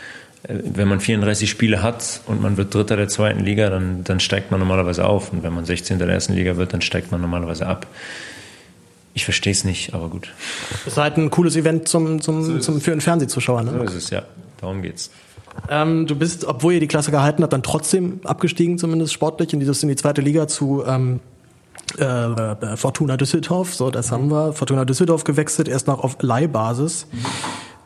Äh, 0.44 0.54
wenn 0.64 0.88
man 0.88 0.98
34 0.98 1.50
Spiele 1.50 1.82
hat 1.82 2.22
und 2.26 2.40
man 2.40 2.56
wird 2.56 2.74
Dritter 2.74 2.96
der 2.96 3.08
zweiten 3.08 3.40
Liga, 3.40 3.68
dann, 3.68 4.02
dann 4.04 4.18
steigt 4.18 4.50
man 4.50 4.60
normalerweise 4.60 5.04
auf. 5.04 5.30
Und 5.30 5.42
wenn 5.42 5.52
man 5.52 5.66
16. 5.66 5.98
der 5.98 6.08
ersten 6.08 6.32
Liga 6.32 6.56
wird, 6.56 6.72
dann 6.72 6.80
steigt 6.80 7.12
man 7.12 7.20
normalerweise 7.20 7.66
ab. 7.66 7.86
Ich 9.12 9.26
verstehe 9.26 9.52
es 9.52 9.64
nicht, 9.64 9.92
aber 9.92 10.08
gut. 10.08 10.32
Das 10.84 10.94
ist 10.94 10.96
halt 10.96 11.18
ein 11.18 11.30
cooles 11.30 11.56
Event 11.56 11.86
zum, 11.86 12.22
zum, 12.22 12.42
so 12.44 12.58
zum, 12.60 12.80
für 12.80 12.92
einen 12.92 13.02
Fernsehzuschauer. 13.02 13.62
Ne? 13.62 13.72
So 13.72 13.82
ist 13.82 13.94
es, 13.94 14.10
ja. 14.10 14.22
Darum 14.58 14.80
geht's. 14.80 15.10
Ähm, 15.68 16.06
du 16.06 16.16
bist, 16.16 16.46
obwohl 16.46 16.74
ihr 16.74 16.80
die 16.80 16.86
Klasse 16.86 17.10
gehalten 17.10 17.42
habt, 17.42 17.52
dann 17.52 17.62
trotzdem 17.62 18.20
abgestiegen, 18.24 18.78
zumindest 18.78 19.12
sportlich, 19.12 19.52
in, 19.52 19.60
dieses, 19.60 19.82
in 19.82 19.90
die 19.90 19.96
zweite 19.96 20.22
Liga 20.22 20.48
zu 20.48 20.82
ähm, 20.86 21.20
äh, 21.98 22.76
Fortuna 22.76 23.16
Düsseldorf, 23.16 23.74
so 23.74 23.90
das 23.90 24.12
haben 24.12 24.30
wir. 24.30 24.52
Fortuna 24.52 24.84
Düsseldorf 24.84 25.24
gewechselt, 25.24 25.68
erst 25.68 25.86
noch 25.86 26.02
auf 26.02 26.16
Leihbasis. 26.20 27.06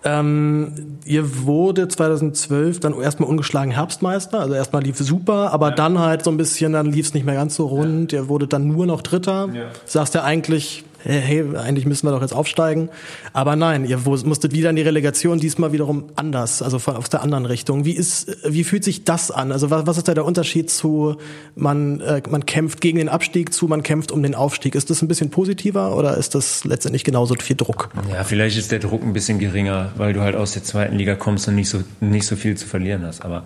Ähm, 0.07 0.99
ihr 1.07 1.45
wurde 1.47 1.89
2012 1.89 2.79
dann 2.79 3.01
erstmal 3.01 3.29
ungeschlagen 3.29 3.71
Herbstmeister, 3.71 4.39
also 4.39 4.55
erstmal 4.55 4.83
lief 4.83 4.99
super, 4.99 5.51
aber 5.53 5.71
ja. 5.71 5.75
dann 5.75 5.99
halt 5.99 6.23
so 6.25 6.31
ein 6.31 6.37
bisschen, 6.37 6.75
dann 6.75 6.93
lief 6.93 7.07
es 7.07 7.15
nicht 7.15 7.25
mehr 7.25 7.35
ganz 7.35 7.57
so 7.57 7.67
rund. 7.67 8.13
Ja. 8.13 8.21
Ihr 8.21 8.29
wurde 8.29 8.47
dann 8.47 8.69
nur 8.69 8.85
noch 8.85 9.01
Dritter. 9.01 9.49
Ja. 9.55 9.65
Sagst 9.87 10.15
ja 10.15 10.23
eigentlich, 10.23 10.85
hey, 11.05 11.45
eigentlich 11.57 11.87
müssen 11.87 12.07
wir 12.07 12.13
doch 12.13 12.23
jetzt 12.23 12.33
aufsteigen. 12.33 12.89
Aber 13.33 13.57
nein, 13.57 13.85
ihr 13.85 13.99
musstet 13.99 14.53
wieder 14.53 14.71
in 14.71 14.77
die 14.77 14.83
Relegation, 14.83 15.39
diesmal 15.39 15.73
wiederum 15.73 16.05
anders, 16.17 16.63
also 16.63 16.79
aus 16.91 17.11
der 17.11 17.23
anderen 17.23 17.47
Richtung. 17.47 17.85
Wie 17.85 17.93
ist, 17.93 18.37
wie 18.45 18.65
fühlt 18.65 18.85
sich 18.85 19.05
das 19.05 19.31
an? 19.31 19.53
Also 19.53 19.71
was, 19.71 19.87
was 19.87 19.99
ist 19.99 20.09
da 20.09 20.15
der 20.15 20.25
Unterschied 20.25 20.71
zu, 20.71 21.17
man, 21.55 22.01
äh, 22.01 22.23
man 22.29 22.47
kämpft 22.47 22.81
gegen 22.81 22.99
den 22.99 23.09
Abstieg 23.09 23.53
zu, 23.53 23.67
man 23.67 23.83
kämpft 23.83 24.13
um 24.13 24.23
den 24.23 24.35
Aufstieg? 24.35 24.75
Ist 24.75 24.91
das 24.91 25.03
ein 25.03 25.09
bisschen 25.09 25.31
positiver 25.31 25.97
oder 25.97 26.17
ist 26.17 26.35
das 26.35 26.65
letztendlich 26.65 27.05
genauso 27.05 27.35
viel 27.35 27.57
Druck? 27.57 27.91
Ja, 28.11 28.25
vielleicht 28.25 28.57
ist 28.57 28.73
der 28.73 28.79
Druck 28.79 29.03
ein 29.03 29.13
bisschen 29.13 29.39
geringer, 29.39 29.93
weil 29.97 30.13
du 30.13 30.21
halt 30.21 30.37
aus 30.37 30.53
der 30.53 30.65
zweiten 30.65 30.97
Liga 30.97 31.15
kommst 31.15 31.49
und 31.49 31.55
nicht 31.55 31.69
so, 31.69 31.83
nicht 32.01 32.27
so 32.27 32.37
viel 32.37 32.57
zu 32.57 32.67
verlieren 32.67 33.05
hast. 33.05 33.25
Aber 33.25 33.45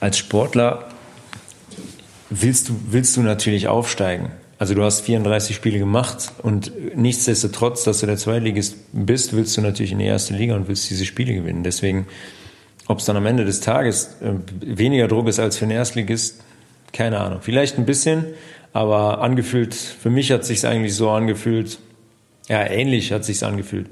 als 0.00 0.18
Sportler 0.18 0.88
willst 2.30 2.68
du, 2.68 2.80
willst 2.90 3.16
du 3.16 3.22
natürlich 3.22 3.68
aufsteigen. 3.68 4.30
Also 4.58 4.74
du 4.74 4.82
hast 4.82 5.02
34 5.02 5.54
Spiele 5.54 5.78
gemacht 5.78 6.32
und 6.42 6.72
nichtsdestotrotz, 6.96 7.84
dass 7.84 8.00
du 8.00 8.06
der 8.06 8.16
Zweitligist 8.16 8.76
bist, 8.92 9.36
willst 9.36 9.56
du 9.56 9.60
natürlich 9.60 9.92
in 9.92 9.98
die 9.98 10.06
erste 10.06 10.34
Liga 10.34 10.56
und 10.56 10.66
willst 10.66 10.90
diese 10.90 11.06
Spiele 11.06 11.32
gewinnen. 11.32 11.62
Deswegen, 11.62 12.06
ob 12.88 12.98
es 12.98 13.04
dann 13.04 13.16
am 13.16 13.26
Ende 13.26 13.44
des 13.44 13.60
Tages 13.60 14.16
äh, 14.20 14.32
weniger 14.60 15.06
Druck 15.06 15.28
ist 15.28 15.38
als 15.38 15.58
für 15.58 15.64
einen 15.64 15.72
Erstligist, 15.72 16.42
keine 16.92 17.20
Ahnung. 17.20 17.38
Vielleicht 17.40 17.78
ein 17.78 17.86
bisschen, 17.86 18.24
aber 18.72 19.20
angefühlt, 19.20 19.74
für 19.74 20.10
mich 20.10 20.32
hat 20.32 20.44
sich 20.44 20.66
eigentlich 20.66 20.94
so 20.94 21.08
angefühlt, 21.10 21.78
ja, 22.48 22.66
ähnlich 22.66 23.12
hat 23.12 23.24
sich 23.24 23.44
angefühlt, 23.44 23.86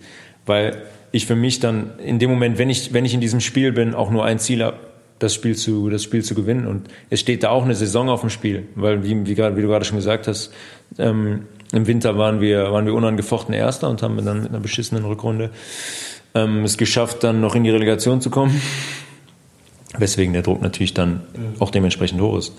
weil 0.47 0.83
ich 1.13 1.27
für 1.27 1.37
mich 1.37 1.61
dann 1.61 1.99
in 2.01 2.19
dem 2.19 2.31
Moment, 2.31 2.59
wenn 2.59 2.71
ich, 2.71 2.93
wenn 2.93 3.05
ich 3.05 3.15
in 3.15 3.21
diesem 3.21 3.41
Spiel 3.41 3.71
bin, 3.71 3.95
auch 3.95 4.11
nur 4.11 4.25
ein 4.25 4.41
Ziel 4.41 4.65
habe, 4.65 4.79
das 5.19 5.35
Spiel 5.35 5.57
zu, 5.57 5.89
das 5.91 6.03
Spiel 6.03 6.23
zu 6.23 6.35
gewinnen. 6.35 6.67
Und 6.67 6.89
es 7.11 7.21
steht 7.21 7.43
da 7.43 7.51
auch 7.51 7.65
eine 7.65 7.75
Saison 7.75 8.09
auf 8.09 8.21
dem 8.21 8.31
Spiel, 8.31 8.65
weil, 8.75 9.03
wie, 9.03 9.27
wie, 9.27 9.37
wie 9.37 9.63
du 9.63 9.69
gerade 9.69 9.85
schon 9.85 9.97
gesagt 9.97 10.29
hast, 10.29 10.53
ähm, 10.99 11.47
im 11.73 11.87
Winter 11.87 12.17
waren 12.17 12.41
wir, 12.41 12.73
waren 12.73 12.87
wir 12.87 12.95
unangefochten 12.95 13.55
Erster 13.55 13.89
und 13.91 14.03
haben 14.03 14.23
dann 14.25 14.43
mit 14.43 14.51
einer 14.51 14.61
beschissenen 14.61 15.05
Rückrunde 15.05 15.51
ähm, 16.35 16.65
es 16.65 16.77
geschafft, 16.77 17.25
dann 17.25 17.41
noch 17.41 17.55
in 17.55 17.65
die 17.65 17.71
Relegation 17.71 18.21
zu 18.21 18.31
kommen. 18.31 18.61
Weswegen 19.99 20.33
der 20.33 20.43
Druck 20.43 20.61
natürlich 20.63 20.95
dann 20.95 21.23
auch 21.59 21.71
dementsprechend 21.71 22.21
hoch 22.21 22.39
ist. 22.39 22.53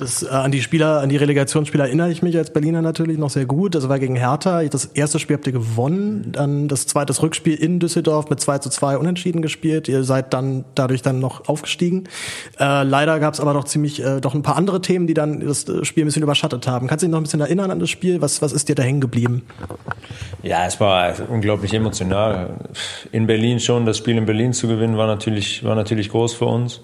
Das, 0.00 0.22
äh, 0.22 0.28
an 0.28 0.50
die 0.50 0.62
Spieler, 0.62 1.00
an 1.00 1.10
die 1.10 1.18
Relegationsspieler 1.18 1.84
erinnere 1.84 2.10
ich 2.10 2.22
mich 2.22 2.36
als 2.38 2.50
Berliner 2.50 2.80
natürlich 2.80 3.18
noch 3.18 3.28
sehr 3.28 3.44
gut. 3.44 3.74
Das 3.74 3.88
war 3.90 3.98
gegen 3.98 4.16
Hertha. 4.16 4.62
Das 4.64 4.86
erste 4.86 5.18
Spiel 5.18 5.36
habt 5.36 5.46
ihr 5.46 5.52
gewonnen, 5.52 6.32
dann 6.32 6.68
das 6.68 6.86
zweite 6.86 7.10
Rückspiel 7.20 7.54
in 7.54 7.80
Düsseldorf 7.80 8.30
mit 8.30 8.40
2 8.40 8.58
zu 8.58 8.70
2 8.70 8.96
unentschieden 8.96 9.42
gespielt. 9.42 9.88
Ihr 9.88 10.02
seid 10.04 10.32
dann 10.32 10.64
dadurch 10.74 11.02
dann 11.02 11.20
noch 11.20 11.48
aufgestiegen. 11.48 12.04
Äh, 12.58 12.82
leider 12.84 13.20
gab 13.20 13.34
es 13.34 13.40
aber 13.40 13.52
doch 13.52 13.64
ziemlich 13.64 14.02
äh, 14.02 14.20
doch 14.22 14.34
ein 14.34 14.42
paar 14.42 14.56
andere 14.56 14.80
Themen, 14.80 15.06
die 15.06 15.12
dann 15.12 15.40
das 15.40 15.66
Spiel 15.82 16.04
ein 16.04 16.06
bisschen 16.06 16.22
überschattet 16.22 16.66
haben. 16.66 16.86
Kannst 16.86 17.02
du 17.02 17.06
dich 17.06 17.12
noch 17.12 17.20
ein 17.20 17.24
bisschen 17.24 17.42
erinnern 17.42 17.70
an 17.70 17.78
das 17.78 17.90
Spiel? 17.90 18.22
Was, 18.22 18.40
was 18.40 18.52
ist 18.52 18.70
dir 18.70 18.74
da 18.74 18.82
hängen 18.82 19.02
geblieben? 19.02 19.42
Ja, 20.42 20.66
es 20.66 20.80
war 20.80 21.12
unglaublich 21.28 21.74
emotional. 21.74 22.54
In 23.12 23.26
Berlin 23.26 23.60
schon, 23.60 23.84
das 23.84 23.98
Spiel 23.98 24.16
in 24.16 24.24
Berlin 24.24 24.54
zu 24.54 24.66
gewinnen, 24.66 24.96
war 24.96 25.06
natürlich, 25.06 25.62
war 25.62 25.74
natürlich 25.74 26.08
groß 26.08 26.32
für 26.32 26.46
uns. 26.46 26.80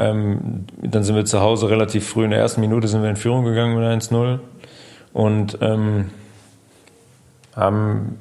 Ähm, 0.00 0.64
dann 0.80 1.02
sind 1.02 1.14
wir 1.14 1.26
zu 1.26 1.42
Hause 1.42 1.68
relativ 1.68 2.08
früh 2.08 2.24
in 2.24 2.30
der 2.30 2.40
ersten 2.40 2.62
Minute 2.62 2.88
sind 2.88 3.02
wir 3.02 3.10
in 3.10 3.16
Führung 3.16 3.44
gegangen 3.44 3.78
mit 3.78 3.84
1-0 3.84 4.38
und 5.12 5.58
ähm, 5.60 6.08
haben, 7.54 8.18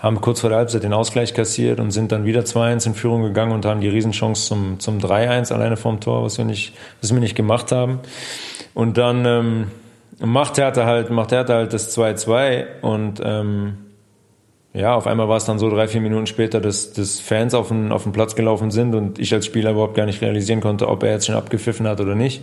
haben 0.00 0.20
kurz 0.20 0.40
vor 0.40 0.50
der 0.50 0.58
Halbzeit 0.58 0.82
den 0.82 0.92
Ausgleich 0.92 1.32
kassiert 1.32 1.78
und 1.78 1.92
sind 1.92 2.10
dann 2.10 2.24
wieder 2.24 2.40
2-1 2.40 2.88
in 2.88 2.94
Führung 2.94 3.22
gegangen 3.22 3.52
und 3.52 3.64
haben 3.64 3.80
die 3.80 3.88
Riesenchance 3.88 4.46
zum, 4.46 4.80
zum 4.80 4.98
3-1 4.98 5.52
alleine 5.52 5.76
vorm 5.76 6.00
Tor, 6.00 6.24
was 6.24 6.36
wir 6.36 6.44
nicht, 6.44 6.74
was 7.00 7.12
wir 7.12 7.20
nicht 7.20 7.36
gemacht 7.36 7.70
haben. 7.70 8.00
Und 8.74 8.98
dann 8.98 9.24
ähm, 9.24 9.66
macht 10.18 10.58
Hertha 10.58 10.84
halt, 10.84 11.10
macht 11.10 11.30
Hertha 11.30 11.54
halt 11.54 11.72
das 11.72 11.96
2-2 11.96 12.80
und 12.82 13.20
ähm, 13.22 13.76
ja, 14.72 14.94
auf 14.94 15.06
einmal 15.06 15.28
war 15.28 15.36
es 15.36 15.44
dann 15.44 15.58
so 15.58 15.68
drei, 15.68 15.88
vier 15.88 16.00
Minuten 16.00 16.26
später, 16.26 16.60
dass, 16.60 16.92
dass 16.92 17.18
Fans 17.18 17.54
auf 17.54 17.68
den, 17.68 17.90
auf 17.90 18.04
den 18.04 18.12
Platz 18.12 18.36
gelaufen 18.36 18.70
sind 18.70 18.94
und 18.94 19.18
ich 19.18 19.34
als 19.34 19.46
Spieler 19.46 19.72
überhaupt 19.72 19.96
gar 19.96 20.06
nicht 20.06 20.22
realisieren 20.22 20.60
konnte, 20.60 20.88
ob 20.88 21.02
er 21.02 21.10
jetzt 21.10 21.26
schon 21.26 21.34
abgepfiffen 21.34 21.88
hat 21.88 22.00
oder 22.00 22.14
nicht. 22.14 22.42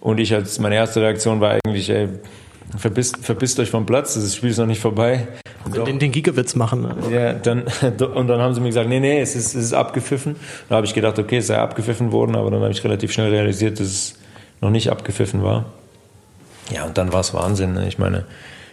Und 0.00 0.18
ich 0.18 0.34
als, 0.34 0.58
meine 0.58 0.76
erste 0.76 1.02
Reaktion 1.02 1.40
war 1.40 1.58
eigentlich, 1.64 1.90
ey, 1.90 2.08
verpisst, 2.76 3.18
verpisst 3.18 3.60
euch 3.60 3.70
vom 3.70 3.84
Platz, 3.84 4.14
das 4.14 4.34
Spiel 4.34 4.50
ist 4.50 4.58
noch 4.58 4.66
nicht 4.66 4.80
vorbei. 4.80 5.28
Doch, 5.72 5.84
den, 5.84 5.98
den 5.98 6.10
Giegewitz 6.10 6.56
machen. 6.56 6.82
Ne? 6.82 6.94
Ja, 7.10 7.32
dann, 7.34 7.62
und 8.14 8.28
dann 8.28 8.40
haben 8.40 8.54
sie 8.54 8.60
mir 8.60 8.68
gesagt, 8.68 8.88
nee, 8.88 9.00
nee, 9.00 9.20
es 9.20 9.36
ist, 9.36 9.54
es 9.54 9.64
ist 9.66 9.72
abgepfiffen. 9.74 10.36
Da 10.70 10.76
habe 10.76 10.86
ich 10.86 10.94
gedacht, 10.94 11.18
okay, 11.18 11.36
es 11.36 11.48
sei 11.48 11.58
abgepfiffen 11.58 12.12
worden, 12.12 12.34
aber 12.34 12.50
dann 12.50 12.62
habe 12.62 12.72
ich 12.72 12.82
relativ 12.82 13.12
schnell 13.12 13.30
realisiert, 13.30 13.78
dass 13.78 13.86
es 13.86 14.18
noch 14.62 14.70
nicht 14.70 14.90
abgepfiffen 14.90 15.42
war. 15.42 15.66
Ja, 16.70 16.86
und 16.86 16.96
dann 16.96 17.12
war 17.12 17.20
es 17.20 17.34
Wahnsinn. 17.34 17.74
Ne? 17.74 17.86
Ich 17.88 17.98
meine, 17.98 18.24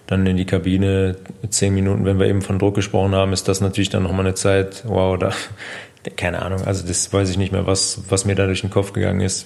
dann 0.09 0.25
in 0.25 0.37
die 0.37 0.45
Kabine, 0.45 1.17
zehn 1.49 1.75
Minuten, 1.75 2.03
wenn 2.03 2.17
wir 2.19 2.25
eben 2.25 2.41
von 2.41 2.57
Druck 2.57 2.73
gesprochen 2.73 3.13
haben, 3.13 3.31
ist 3.31 3.47
das 3.47 3.61
natürlich 3.61 3.89
dann 3.89 4.01
nochmal 4.01 4.25
eine 4.25 4.33
Zeit, 4.33 4.83
wow, 4.87 5.19
da, 5.19 5.31
keine 6.17 6.41
Ahnung, 6.41 6.63
also 6.63 6.85
das 6.87 7.13
weiß 7.13 7.29
ich 7.29 7.37
nicht 7.37 7.51
mehr, 7.51 7.67
was, 7.67 8.01
was 8.09 8.25
mir 8.25 8.33
da 8.33 8.47
durch 8.47 8.61
den 8.61 8.71
Kopf 8.71 8.91
gegangen 8.91 9.21
ist. 9.21 9.45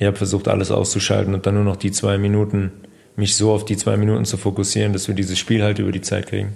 Ich 0.00 0.06
habe 0.06 0.16
versucht, 0.16 0.48
alles 0.48 0.72
auszuschalten 0.72 1.34
und 1.34 1.46
dann 1.46 1.54
nur 1.54 1.62
noch 1.62 1.76
die 1.76 1.92
zwei 1.92 2.18
Minuten, 2.18 2.72
mich 3.14 3.36
so 3.36 3.52
auf 3.52 3.64
die 3.64 3.76
zwei 3.76 3.96
Minuten 3.96 4.24
zu 4.24 4.38
fokussieren, 4.38 4.92
dass 4.92 5.06
wir 5.06 5.14
dieses 5.14 5.38
Spiel 5.38 5.62
halt 5.62 5.78
über 5.78 5.92
die 5.92 6.00
Zeit 6.00 6.26
kriegen. 6.26 6.54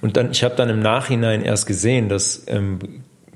Und 0.00 0.16
dann, 0.16 0.30
ich 0.30 0.42
habe 0.42 0.54
dann 0.56 0.70
im 0.70 0.80
Nachhinein 0.80 1.42
erst 1.42 1.66
gesehen, 1.66 2.08
dass 2.08 2.44
ähm, 2.46 2.78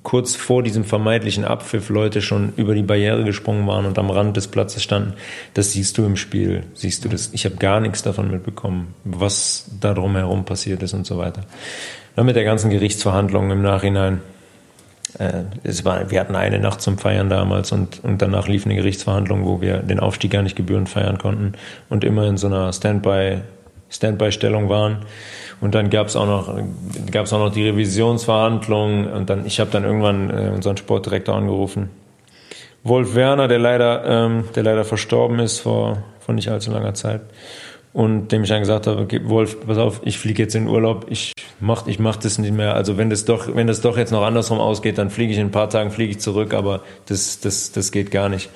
kurz 0.05 0.37
vor 0.37 0.63
diesem 0.63 0.85
vermeintlichen 0.85 1.45
Abpfiff 1.45 1.89
Leute 1.89 2.23
schon 2.23 2.53
über 2.57 2.75
die 2.75 2.83
Barriere 2.83 3.25
gesprungen 3.25 3.67
waren 3.67 3.87
und 3.87 3.99
am 3.99 4.11
Rand 4.11 4.37
des 4.37 4.47
Platzes 4.47 4.83
standen. 4.83 5.15
Das 5.55 5.73
siehst 5.73 5.99
du 5.99 6.05
im 6.05 6.17
Spiel, 6.17 6.63
siehst 6.75 7.05
du 7.05 7.09
das. 7.09 7.31
Ich 7.33 7.47
habe 7.47 7.57
gar 7.57 7.81
nichts 7.81 8.03
davon 8.03 8.31
mitbekommen, 8.31 8.95
was 9.03 9.67
da 9.81 9.95
drumherum 9.95 10.45
passiert 10.45 10.83
ist 10.83 10.93
und 10.93 11.07
so 11.07 11.19
weiter. 11.19 11.41
Dann 12.15 12.27
mit 12.27 12.37
der 12.37 12.45
ganzen 12.45 12.71
Gerichtsverhandlung 12.71 13.51
im 13.51 13.63
Nachhinein. 13.63 14.21
Äh, 15.19 15.45
es 15.63 15.85
war, 15.87 16.11
wir 16.11 16.21
hatten 16.21 16.37
eine 16.37 16.59
Nacht 16.59 16.83
zum 16.83 16.99
Feiern 16.99 17.31
damals 17.31 17.73
und, 17.73 18.05
und 18.05 18.21
danach 18.21 18.47
lief 18.47 18.67
eine 18.67 18.77
Gerichtsverhandlung, 18.77 19.47
wo 19.47 19.63
wir 19.63 19.79
den 19.79 20.01
Aufstieg 20.01 20.33
gar 20.33 20.43
nicht 20.43 20.55
gebührend 20.55 20.89
feiern 20.91 21.19
konnten 21.19 21.55
und 21.89 22.05
immer 22.05 22.27
in 22.27 22.37
so 22.37 22.47
einer 22.47 22.73
Standby, 22.73 23.39
Standby-Stellung 23.89 24.69
waren. 24.69 24.99
Und 25.65 25.75
dann 25.75 25.89
gab 25.89 26.09
es 26.09 26.15
auch 26.15 26.27
noch 26.27 26.55
gab 27.11 27.25
es 27.25 27.33
auch 27.33 27.39
noch 27.39 27.51
die 27.51 27.67
Revisionsverhandlungen 27.67 29.11
und 29.11 29.31
dann 29.31 29.47
ich 29.47 29.61
habe 29.61 29.71
dann 29.71 29.85
irgendwann 29.85 30.29
äh, 30.29 30.51
unseren 30.55 30.77
Sportdirektor 30.77 31.35
angerufen. 31.35 31.89
Wolf 32.83 33.15
Werner, 33.15 33.49
der 33.49 33.61
leider 33.61 34.05
ähm, 34.05 34.45
der 34.55 34.63
leider 34.63 34.85
verstorben 34.85 35.39
ist 35.39 35.61
vor 35.61 36.03
vor 36.21 36.35
nicht 36.35 36.51
allzu 36.51 36.71
langer 36.71 36.93
Zeit 36.93 37.23
und 37.95 38.29
dem 38.29 38.43
ich 38.43 38.51
dann 38.51 38.61
gesagt 38.61 38.87
habe, 38.87 39.01
okay, 39.01 39.23
Wolf, 39.25 39.67
pass 39.67 39.79
auf, 39.79 40.03
ich 40.05 40.19
fliege 40.19 40.43
jetzt 40.43 40.55
in 40.55 40.69
Urlaub, 40.69 41.07
ich 41.09 41.33
mach 41.61 41.87
ich 41.87 41.99
mach 41.99 42.17
das 42.17 42.37
nicht 42.37 42.53
mehr. 42.53 42.75
Also 42.75 42.99
wenn 42.99 43.09
das 43.09 43.25
doch 43.25 43.49
wenn 43.57 43.67
das 43.67 43.81
doch 43.81 43.97
jetzt 43.97 44.13
noch 44.13 44.23
andersrum 44.23 44.61
ausgeht, 44.61 44.99
dann 44.99 45.09
fliege 45.09 45.33
ich 45.33 45.39
in 45.39 45.47
ein 45.47 45.51
paar 45.51 45.71
Tagen 45.71 45.91
fliege 45.91 46.11
ich 46.11 46.21
zurück, 46.21 46.53
aber 46.53 46.83
das 47.07 47.41
das 47.41 47.73
das 47.73 47.91
geht 47.91 48.11
gar 48.11 48.29
nicht. 48.29 48.51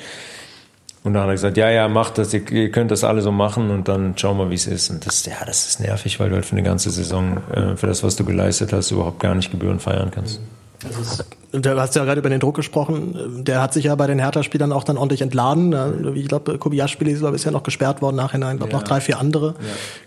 Und 1.09 1.15
dann 1.15 1.23
hat 1.23 1.31
er 1.31 1.35
gesagt, 1.35 1.57
ja, 1.57 1.71
ja, 1.71 1.89
macht 1.89 2.19
das, 2.19 2.35
ihr, 2.35 2.71
könnt 2.71 2.91
das 2.91 3.03
alle 3.03 3.23
so 3.23 3.33
machen 3.33 3.71
und 3.71 3.89
dann 3.89 4.13
schauen 4.19 4.37
wir, 4.37 4.51
wie 4.51 4.57
es 4.57 4.67
ist. 4.67 4.91
Und 4.91 5.07
das, 5.07 5.25
ja, 5.25 5.43
das 5.47 5.67
ist 5.67 5.81
nervig, 5.81 6.21
weil 6.21 6.29
du 6.29 6.35
halt 6.35 6.45
für 6.45 6.53
eine 6.53 6.63
ganze 6.63 6.91
Saison, 6.91 7.39
äh, 7.51 7.77
für 7.77 7.87
das, 7.87 8.03
was 8.03 8.15
du 8.17 8.27
geleistet 8.27 8.75
hast, 8.75 8.91
überhaupt 8.91 9.19
gar 9.19 9.35
nicht 9.35 9.51
Gebühren 9.51 9.81
feiern 9.81 10.11
kannst. 10.11 10.39
Also 10.85 11.24
Du 11.51 11.81
hast 11.81 11.97
ja 11.97 12.05
gerade 12.05 12.20
über 12.20 12.29
den 12.29 12.41
Druck 12.41 12.57
gesprochen. 12.57 13.43
Der 13.45 13.62
hat 13.62 13.72
sich 13.72 13.87
ja 13.87 13.95
bei 13.95 14.07
den 14.07 14.18
Hertha-Spielern 14.18 14.70
auch 14.70 14.85
dann 14.85 14.99
ordentlich 14.99 15.22
entladen. 15.22 16.14
Ich 16.14 16.29
glaube, 16.29 16.59
Kobiaschwili 16.59 17.11
ist, 17.11 17.22
ist 17.22 17.45
ja 17.45 17.51
noch 17.51 17.62
gesperrt 17.62 18.03
worden 18.03 18.16
nachhinein. 18.16 18.57
Ich 18.57 18.59
glaube, 18.59 18.72
ja. 18.72 18.79
noch 18.79 18.85
drei, 18.85 19.01
vier 19.01 19.18
andere. 19.18 19.49
Ja. 19.49 19.55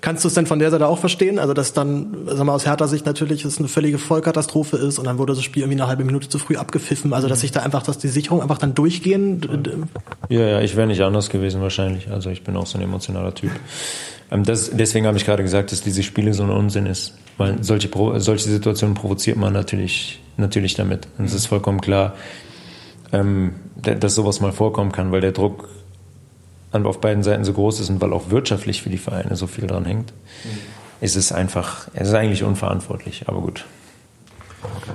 Kannst 0.02 0.24
du 0.24 0.28
es 0.28 0.36
denn 0.36 0.46
von 0.46 0.60
der 0.60 0.70
Seite 0.70 0.88
auch 0.88 1.00
verstehen? 1.00 1.40
Also, 1.40 1.56
dass 1.56 1.74
dann, 1.74 2.16
sagen 2.28 2.46
wir 2.46 2.54
aus 2.54 2.68
Hertha-Sicht 2.68 3.08
natürlich 3.08 3.44
es 3.44 3.58
eine 3.58 3.70
völlige 3.70 3.98
Vollkatastrophe 3.98 4.78
ist 4.78 5.00
und 5.00 5.06
dann 5.06 5.18
wurde 5.18 5.34
das 5.34 5.44
Spiel 5.44 5.64
irgendwie 5.64 5.82
eine 5.82 5.90
halbe 5.90 6.04
Minute 6.04 6.30
zu 6.30 6.38
früh 6.38 6.58
abgepfiffen. 6.58 7.12
Also, 7.12 7.28
dass 7.28 7.40
sich 7.40 7.52
da 7.52 7.62
einfach, 7.62 7.82
dass 7.82 7.98
die 7.98 8.08
Sicherung 8.08 8.44
einfach 8.44 8.60
dann 8.60 8.76
durchgehen. 8.76 9.42
Ja, 10.30 10.42
ja, 10.42 10.62
ich 10.62 10.76
wäre 10.76 10.86
nicht 10.86 11.02
anders 11.02 11.32
gewesen 11.32 11.60
wahrscheinlich. 11.60 12.12
Also, 12.12 12.30
ich 12.30 12.44
bin 12.44 12.56
auch 12.56 12.68
so 12.68 12.78
ein 12.78 12.84
emotionaler 12.84 13.34
Typ. 13.34 13.52
Ähm, 14.30 14.44
das, 14.44 14.70
deswegen 14.72 15.08
habe 15.08 15.18
ich 15.18 15.26
gerade 15.26 15.42
gesagt, 15.42 15.72
dass 15.72 15.82
diese 15.82 16.04
Spiele 16.04 16.36
so 16.36 16.44
ein 16.44 16.52
Unsinn 16.52 16.86
ist. 16.86 17.16
Weil 17.40 17.64
solche, 17.64 17.90
solche 18.18 18.50
Situationen 18.50 18.94
provoziert 18.94 19.38
man 19.38 19.54
natürlich 19.54 20.20
natürlich 20.42 20.74
damit. 20.74 21.08
Und 21.18 21.26
es 21.26 21.34
ist 21.34 21.46
vollkommen 21.46 21.82
klar, 21.82 22.16
ähm, 23.14 23.54
dass 23.76 24.16
sowas 24.16 24.42
mal 24.42 24.52
vorkommen 24.52 24.92
kann, 24.92 25.12
weil 25.12 25.22
der 25.22 25.32
Druck 25.32 25.70
auf 26.72 27.02
beiden 27.02 27.24
Seiten 27.24 27.44
so 27.44 27.54
groß 27.54 27.80
ist 27.82 27.90
und 27.90 28.02
weil 28.02 28.14
auch 28.14 28.30
wirtschaftlich 28.30 28.82
für 28.82 28.90
die 28.90 28.98
Vereine 28.98 29.36
so 29.36 29.48
viel 29.48 29.68
dran 29.68 29.86
hängt, 29.86 30.14
mhm. 30.44 30.50
ist 31.02 31.16
es 31.16 31.32
einfach, 31.32 31.88
es 31.94 32.10
ist 32.10 32.14
eigentlich 32.14 32.44
unverantwortlich, 32.44 33.26
aber 33.28 33.42
gut. 33.42 33.66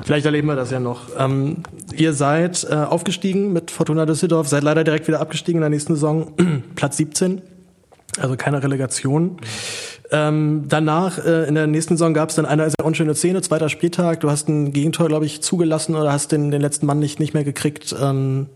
Vielleicht 0.05 0.27
erleben 0.27 0.47
wir 0.47 0.57
das 0.57 0.71
ja 0.71 0.81
noch. 0.81 1.09
Ähm, 1.19 1.59
ihr 1.95 2.13
seid 2.13 2.67
äh, 2.71 2.75
aufgestiegen 2.75 3.53
mit 3.53 3.71
Fortuna 3.71 4.07
Düsseldorf, 4.07 4.49
seid 4.49 4.63
leider 4.63 4.85
direkt 4.85 5.09
wieder 5.09 5.21
abgestiegen 5.21 5.59
in 5.59 5.63
der 5.63 5.71
nächsten 5.71 5.95
Saison, 5.95 6.33
Platz 6.77 6.97
17, 6.97 7.43
also 8.19 8.37
keine 8.37 8.63
Relegation. 8.63 9.23
Mhm. 9.25 9.37
Ähm, 10.13 10.65
danach, 10.69 11.19
äh, 11.25 11.49
in 11.49 11.55
der 11.55 11.67
nächsten 11.67 11.97
Saison 11.97 12.15
gab 12.15 12.29
es 12.29 12.37
dann 12.37 12.47
eine 12.47 12.71
sehr 12.71 12.85
unschöne 12.85 13.15
Szene, 13.15 13.43
zweiter 13.43 13.69
Spieltag. 13.69 14.21
Du 14.21 14.31
hast 14.31 14.49
ein 14.49 14.73
Gegentor, 14.73 15.09
glaube 15.09 15.27
ich, 15.27 15.43
zugelassen 15.43 15.97
oder 15.97 16.13
hast 16.13 16.31
den, 16.33 16.51
den 16.51 16.61
letzten 16.61 16.87
Mann 16.87 16.99
nicht, 16.99 17.19
nicht 17.19 17.35
mehr 17.35 17.45
gekriegt. 17.45 17.95
Ähm, 18.01 18.47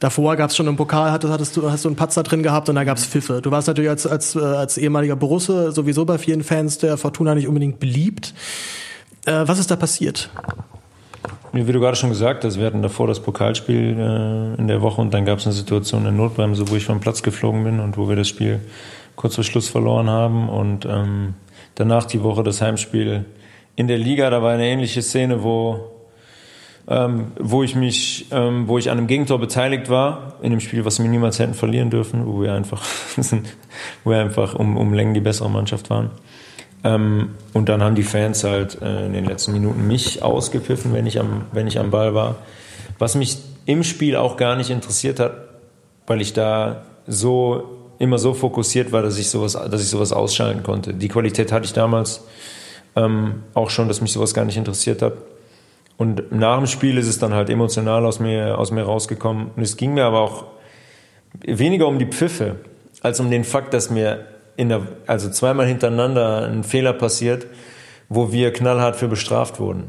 davor 0.00 0.34
gab 0.36 0.50
es 0.50 0.56
schon 0.56 0.66
im 0.66 0.76
Pokal, 0.76 1.12
hattest, 1.12 1.32
hattest 1.32 1.56
du, 1.56 1.70
hast 1.70 1.84
du 1.84 1.88
einen 1.88 1.96
Patzer 1.96 2.24
drin 2.24 2.42
gehabt 2.42 2.68
und 2.68 2.74
da 2.74 2.84
gab 2.84 2.98
es 2.98 3.06
Pfiffe. 3.06 3.40
Du 3.40 3.50
warst 3.52 3.68
natürlich 3.68 3.90
als, 3.90 4.06
als, 4.06 4.34
äh, 4.34 4.40
als 4.40 4.78
ehemaliger 4.78 5.14
Borusse 5.14 5.70
sowieso 5.70 6.04
bei 6.04 6.18
vielen 6.18 6.42
Fans 6.42 6.78
der 6.78 6.96
Fortuna 6.96 7.34
nicht 7.34 7.46
unbedingt 7.46 7.78
beliebt. 7.78 8.34
Äh, 9.26 9.42
was 9.46 9.60
ist 9.60 9.70
da 9.70 9.76
passiert? 9.76 10.30
Wie 11.52 11.64
du 11.64 11.80
gerade 11.80 11.96
schon 11.96 12.10
gesagt 12.10 12.44
hast, 12.44 12.58
wir 12.58 12.66
hatten 12.66 12.80
davor 12.80 13.08
das 13.08 13.18
Pokalspiel 13.20 13.96
äh, 13.98 14.60
in 14.60 14.68
der 14.68 14.82
Woche 14.82 15.00
und 15.00 15.12
dann 15.12 15.24
gab 15.24 15.40
es 15.40 15.46
eine 15.46 15.52
Situation 15.52 16.06
in 16.06 16.16
Notbremse, 16.16 16.68
wo 16.68 16.76
ich 16.76 16.84
vom 16.84 17.00
Platz 17.00 17.22
geflogen 17.22 17.64
bin 17.64 17.80
und 17.80 17.96
wo 17.96 18.08
wir 18.08 18.14
das 18.14 18.28
Spiel 18.28 18.60
kurz 19.16 19.34
vor 19.34 19.42
Schluss 19.42 19.68
verloren 19.68 20.08
haben. 20.08 20.48
Und 20.48 20.86
ähm, 20.86 21.34
danach 21.74 22.04
die 22.04 22.22
Woche 22.22 22.44
das 22.44 22.62
Heimspiel 22.62 23.24
in 23.74 23.88
der 23.88 23.98
Liga. 23.98 24.30
Da 24.30 24.42
war 24.42 24.52
eine 24.52 24.66
ähnliche 24.66 25.02
Szene, 25.02 25.42
wo, 25.42 25.90
ähm, 26.86 27.32
wo 27.38 27.64
ich 27.64 27.74
mich, 27.74 28.26
ähm, 28.30 28.68
wo 28.68 28.78
ich 28.78 28.88
an 28.88 28.98
einem 28.98 29.08
Gegentor 29.08 29.40
beteiligt 29.40 29.90
war, 29.90 30.34
in 30.42 30.50
dem 30.50 30.60
Spiel, 30.60 30.84
was 30.84 31.02
wir 31.02 31.08
niemals 31.08 31.40
hätten 31.40 31.54
verlieren 31.54 31.90
dürfen, 31.90 32.26
wo 32.26 32.42
wir 32.42 32.54
einfach, 32.54 32.82
wo 34.04 34.10
wir 34.10 34.20
einfach 34.20 34.54
um, 34.54 34.76
um 34.76 34.94
Längen 34.94 35.14
die 35.14 35.20
bessere 35.20 35.50
Mannschaft 35.50 35.90
waren. 35.90 36.10
Ähm, 36.82 37.30
und 37.52 37.68
dann 37.68 37.82
haben 37.82 37.94
die 37.94 38.02
Fans 38.02 38.44
halt 38.44 38.80
äh, 38.80 39.06
in 39.06 39.12
den 39.12 39.24
letzten 39.24 39.52
Minuten 39.52 39.86
mich 39.86 40.22
ausgepfiffen, 40.22 40.92
wenn 40.92 41.06
ich 41.06 41.20
am, 41.20 41.46
wenn 41.52 41.66
ich 41.66 41.78
am 41.78 41.90
Ball 41.90 42.14
war. 42.14 42.36
Was 42.98 43.14
mich 43.14 43.38
im 43.66 43.84
Spiel 43.84 44.16
auch 44.16 44.36
gar 44.36 44.56
nicht 44.56 44.70
interessiert 44.70 45.20
hat, 45.20 45.32
weil 46.06 46.20
ich 46.20 46.32
da 46.32 46.82
so 47.06 47.76
immer 47.98 48.18
so 48.18 48.32
fokussiert 48.32 48.92
war, 48.92 49.02
dass 49.02 49.18
ich 49.18 49.28
sowas, 49.28 49.52
dass 49.52 49.82
ich 49.82 49.88
sowas 49.88 50.12
ausschalten 50.12 50.62
konnte. 50.62 50.94
Die 50.94 51.08
Qualität 51.08 51.52
hatte 51.52 51.66
ich 51.66 51.72
damals 51.72 52.24
ähm, 52.96 53.42
auch 53.54 53.70
schon, 53.70 53.88
dass 53.88 54.00
mich 54.00 54.12
sowas 54.12 54.32
gar 54.32 54.44
nicht 54.44 54.56
interessiert 54.56 55.02
hat. 55.02 55.12
Und 55.98 56.32
nach 56.32 56.56
dem 56.56 56.66
Spiel 56.66 56.96
ist 56.96 57.08
es 57.08 57.18
dann 57.18 57.34
halt 57.34 57.50
emotional 57.50 58.06
aus 58.06 58.20
mir, 58.20 58.58
aus 58.58 58.70
mir 58.70 58.84
rausgekommen. 58.84 59.50
Und 59.54 59.62
es 59.62 59.76
ging 59.76 59.92
mir 59.92 60.06
aber 60.06 60.20
auch 60.20 60.44
weniger 61.44 61.86
um 61.86 61.98
die 61.98 62.06
Pfiffe, 62.06 62.56
als 63.02 63.20
um 63.20 63.30
den 63.30 63.44
Fakt, 63.44 63.74
dass 63.74 63.90
mir 63.90 64.24
in 64.60 64.68
der, 64.68 64.82
also 65.06 65.30
zweimal 65.30 65.66
hintereinander 65.66 66.46
ein 66.46 66.64
Fehler 66.64 66.92
passiert, 66.92 67.46
wo 68.10 68.30
wir 68.30 68.52
knallhart 68.52 68.96
für 68.96 69.08
bestraft 69.08 69.58
wurden. 69.58 69.84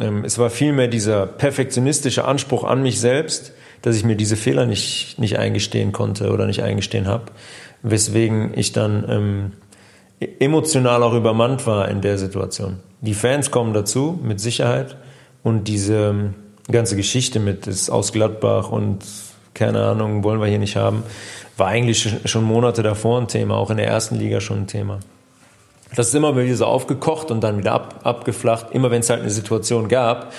Ähm, 0.00 0.24
es 0.24 0.38
war 0.38 0.48
vielmehr 0.48 0.88
dieser 0.88 1.26
perfektionistische 1.26 2.24
Anspruch 2.24 2.64
an 2.64 2.82
mich 2.82 3.00
selbst, 3.00 3.52
dass 3.82 3.96
ich 3.96 4.04
mir 4.04 4.16
diese 4.16 4.36
Fehler 4.36 4.64
nicht, 4.64 5.18
nicht 5.18 5.38
eingestehen 5.38 5.92
konnte 5.92 6.32
oder 6.32 6.46
nicht 6.46 6.62
eingestehen 6.62 7.06
habe, 7.06 7.24
weswegen 7.82 8.52
ich 8.56 8.72
dann 8.72 9.04
ähm, 9.10 9.52
emotional 10.40 11.02
auch 11.02 11.12
übermannt 11.12 11.66
war 11.66 11.88
in 11.88 12.00
der 12.00 12.16
Situation. 12.16 12.78
Die 13.02 13.14
Fans 13.14 13.50
kommen 13.50 13.74
dazu, 13.74 14.18
mit 14.22 14.40
Sicherheit, 14.40 14.96
und 15.42 15.68
diese 15.68 16.08
ähm, 16.08 16.34
ganze 16.72 16.96
Geschichte 16.96 17.40
mit 17.40 17.66
ist 17.66 17.90
aus 17.90 18.12
Gladbach 18.12 18.70
und 18.70 19.04
keine 19.52 19.82
Ahnung, 19.82 20.24
wollen 20.24 20.40
wir 20.40 20.48
hier 20.48 20.58
nicht 20.58 20.76
haben, 20.76 21.02
war 21.56 21.68
eigentlich 21.68 22.08
schon 22.24 22.44
Monate 22.44 22.82
davor 22.82 23.20
ein 23.20 23.28
Thema, 23.28 23.56
auch 23.56 23.70
in 23.70 23.76
der 23.76 23.86
ersten 23.86 24.16
Liga 24.16 24.40
schon 24.40 24.62
ein 24.62 24.66
Thema. 24.66 25.00
Das 25.94 26.08
ist 26.08 26.14
immer 26.14 26.36
wieder 26.36 26.56
so 26.56 26.66
aufgekocht 26.66 27.30
und 27.30 27.42
dann 27.42 27.58
wieder 27.58 27.72
ab, 27.72 28.00
abgeflacht, 28.02 28.72
immer 28.72 28.90
wenn 28.90 29.00
es 29.00 29.10
halt 29.10 29.20
eine 29.20 29.30
Situation 29.30 29.88
gab, 29.88 30.32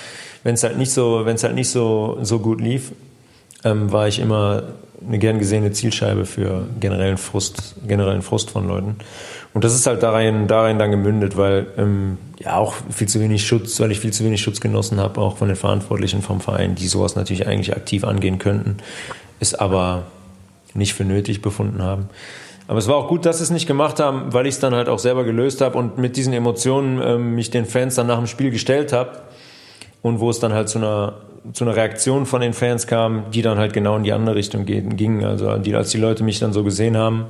wenn 0.44 0.56
es 0.56 0.64
halt 0.64 0.78
nicht 0.78 0.92
so, 0.92 1.26
wenn 1.26 1.36
es 1.36 1.44
halt 1.44 1.56
nicht 1.56 1.70
so, 1.70 2.18
so 2.22 2.40
gut 2.40 2.60
lief, 2.60 2.92
ähm, 3.64 3.92
war 3.92 4.08
ich 4.08 4.20
immer 4.20 4.64
eine 5.06 5.20
gern 5.20 5.40
gesehene 5.40 5.72
Zielscheibe 5.72 6.26
für 6.26 6.68
generellen 6.80 7.18
Frust, 7.18 7.76
generellen 7.88 8.22
Frust 8.22 8.50
von 8.50 8.68
Leuten. 8.68 8.98
Und 9.54 9.64
das 9.64 9.74
ist 9.74 9.88
halt 9.88 10.04
darin, 10.04 10.48
darin 10.48 10.78
dann 10.78 10.92
gemündet, 10.92 11.38
weil 11.38 11.68
ähm, 11.78 12.18
ja 12.40 12.58
auch 12.58 12.76
viel 12.90 13.08
zu 13.08 13.22
wenig 13.22 13.48
Schutz, 13.48 13.80
weil 13.80 13.92
ich 13.92 14.00
viel 14.00 14.12
zu 14.12 14.26
wenig 14.26 14.42
Schutz 14.42 14.60
genossen 14.60 15.00
habe, 15.00 15.22
auch 15.22 15.38
von 15.38 15.48
den 15.48 15.56
Verantwortlichen 15.56 16.22
vom 16.22 16.42
Verein, 16.42 16.76
die 16.76 16.88
sowas 16.88 17.16
natürlich 17.16 17.48
eigentlich 17.48 17.76
aktiv 17.76 18.04
angehen 18.04 18.38
könnten, 18.38 18.78
es 19.40 19.54
aber 19.54 20.04
nicht 20.76 20.94
für 20.94 21.06
nötig 21.06 21.42
befunden 21.42 21.82
haben. 21.82 22.10
Aber 22.68 22.80
es 22.80 22.88
war 22.88 22.96
auch 22.96 23.08
gut, 23.08 23.26
dass 23.26 23.38
sie 23.38 23.44
es 23.44 23.52
nicht 23.52 23.68
gemacht 23.68 24.00
haben, 24.00 24.34
weil 24.34 24.48
ich 24.48 24.56
es 24.56 24.60
dann 24.60 24.74
halt 24.74 24.90
auch 24.90 25.00
selber 25.00 25.24
gelöst 25.24 25.62
habe 25.62 25.78
und 25.78 25.98
mit 25.98 26.18
diesen 26.18 26.34
Emotionen 26.34 27.00
ähm, 27.04 27.36
mich 27.36 27.52
den 27.52 27.66
Fans 27.66 27.96
dann 27.96 28.08
nach 28.08 28.18
dem 28.18 28.28
Spiel 28.28 28.50
gestellt 28.50 28.92
habe 28.92 29.22
und 30.02 30.20
wo 30.20 30.30
es 30.30 30.40
dann 30.40 30.54
halt 30.54 30.70
zu 30.70 30.80
einer 30.80 31.14
zu 31.54 31.64
einer 31.64 31.76
Reaktion 31.76 32.26
von 32.26 32.42
den 32.42 32.54
Fans 32.54 32.88
kam, 32.88 33.30
die 33.32 33.42
dann 33.42 33.58
halt 33.58 33.74
genau 33.74 33.96
in 33.98 34.04
die 34.04 34.14
andere 34.14 34.36
Richtung 34.36 34.66
ging. 34.66 35.24
Also 35.24 35.58
die, 35.58 35.76
als 35.76 35.92
die 35.92 36.00
Leute 36.00 36.24
mich 36.24 36.40
dann 36.40 36.54
so 36.54 36.64
gesehen 36.64 36.98
haben, 36.98 37.28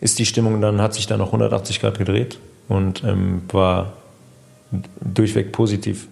ist 0.00 0.18
die 0.18 0.26
Stimmung 0.26 0.60
dann, 0.60 0.82
hat 0.82 0.94
sich 0.94 1.06
dann 1.06 1.18
noch 1.18 1.28
180 1.28 1.80
Grad 1.80 1.98
gedreht 1.98 2.38
und 2.68 3.04
ähm, 3.04 3.42
war 3.52 3.92
durchweg 5.00 5.52
positiv. 5.52 6.08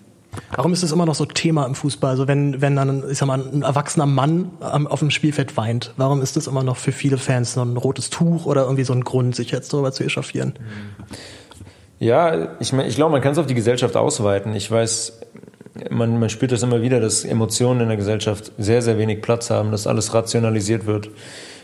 Warum 0.54 0.72
ist 0.72 0.82
es 0.82 0.92
immer 0.92 1.06
noch 1.06 1.14
so 1.14 1.26
Thema 1.26 1.66
im 1.66 1.74
Fußball? 1.74 2.10
Also 2.10 2.28
wenn, 2.28 2.60
wenn 2.60 2.76
dann, 2.76 3.04
ich 3.10 3.18
sag 3.18 3.26
mal, 3.26 3.40
ein 3.40 3.62
erwachsener 3.62 4.06
Mann 4.06 4.50
auf 4.60 5.00
dem 5.00 5.10
Spielfeld 5.10 5.56
weint, 5.56 5.92
warum 5.96 6.22
ist 6.22 6.36
das 6.36 6.46
immer 6.46 6.62
noch 6.62 6.76
für 6.76 6.92
viele 6.92 7.18
Fans 7.18 7.54
so 7.54 7.62
ein 7.62 7.76
rotes 7.76 8.10
Tuch 8.10 8.46
oder 8.46 8.62
irgendwie 8.62 8.84
so 8.84 8.92
ein 8.92 9.02
Grund, 9.02 9.34
sich 9.34 9.50
jetzt 9.50 9.72
darüber 9.72 9.92
zu 9.92 10.04
echauffieren? 10.04 10.54
Ja, 11.98 12.56
ich, 12.60 12.72
ich 12.72 12.94
glaube, 12.96 13.12
man 13.12 13.20
kann 13.20 13.32
es 13.32 13.38
auf 13.38 13.46
die 13.46 13.54
Gesellschaft 13.54 13.96
ausweiten. 13.96 14.54
Ich 14.54 14.70
weiß, 14.70 15.20
man, 15.90 16.18
man 16.18 16.30
spürt 16.30 16.52
das 16.52 16.62
immer 16.62 16.82
wieder, 16.82 17.00
dass 17.00 17.24
Emotionen 17.24 17.82
in 17.82 17.88
der 17.88 17.96
Gesellschaft 17.96 18.52
sehr, 18.58 18.82
sehr 18.82 18.98
wenig 18.98 19.22
Platz 19.22 19.50
haben, 19.50 19.70
dass 19.70 19.86
alles 19.86 20.14
rationalisiert 20.14 20.86
wird, 20.86 21.10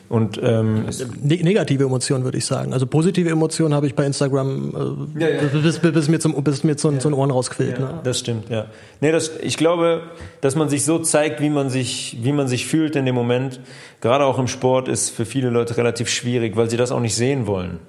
Und 0.08 0.40
ähm, 0.40 0.84
ne 1.20 1.36
negative 1.42 1.84
Emotionen 1.84 2.22
würde 2.22 2.38
ich 2.38 2.46
sagen. 2.46 2.72
Also 2.72 2.86
positive 2.86 3.28
Emotionen 3.28 3.74
habe 3.74 3.86
ich 3.86 3.94
bei 3.94 4.06
Instagram, 4.06 5.08
äh, 5.16 5.20
ja, 5.20 5.28
ja. 5.28 5.42
Bis, 5.48 5.80
bis, 5.80 6.08
mir 6.08 6.20
zum 6.20 6.32
bis 6.44 6.62
mir 6.62 6.76
zu, 6.76 6.92
ja. 6.92 6.98
zu 6.98 7.08
den 7.08 7.14
Ohren 7.14 7.32
rausquillt. 7.32 7.78
Ja, 7.78 7.84
ne? 7.86 8.00
Das 8.04 8.20
stimmt, 8.20 8.48
ja. 8.48 8.66
Nee, 9.00 9.10
das, 9.10 9.32
ich 9.42 9.56
glaube, 9.56 10.02
dass 10.40 10.54
man 10.54 10.68
sich 10.68 10.84
so 10.84 11.00
zeigt, 11.00 11.40
wie 11.40 11.50
man 11.50 11.70
sich, 11.70 12.18
wie 12.22 12.32
man 12.32 12.46
sich 12.46 12.66
fühlt 12.66 12.94
in 12.94 13.04
dem 13.04 13.16
Moment, 13.16 13.60
gerade 14.00 14.24
auch 14.24 14.38
im 14.38 14.46
Sport, 14.46 14.86
ist 14.86 15.10
für 15.10 15.26
viele 15.26 15.50
Leute 15.50 15.76
relativ 15.76 16.08
schwierig, 16.08 16.56
weil 16.56 16.70
sie 16.70 16.76
das 16.76 16.92
auch 16.92 17.00
nicht 17.00 17.16
sehen 17.16 17.48
wollen. 17.48 17.80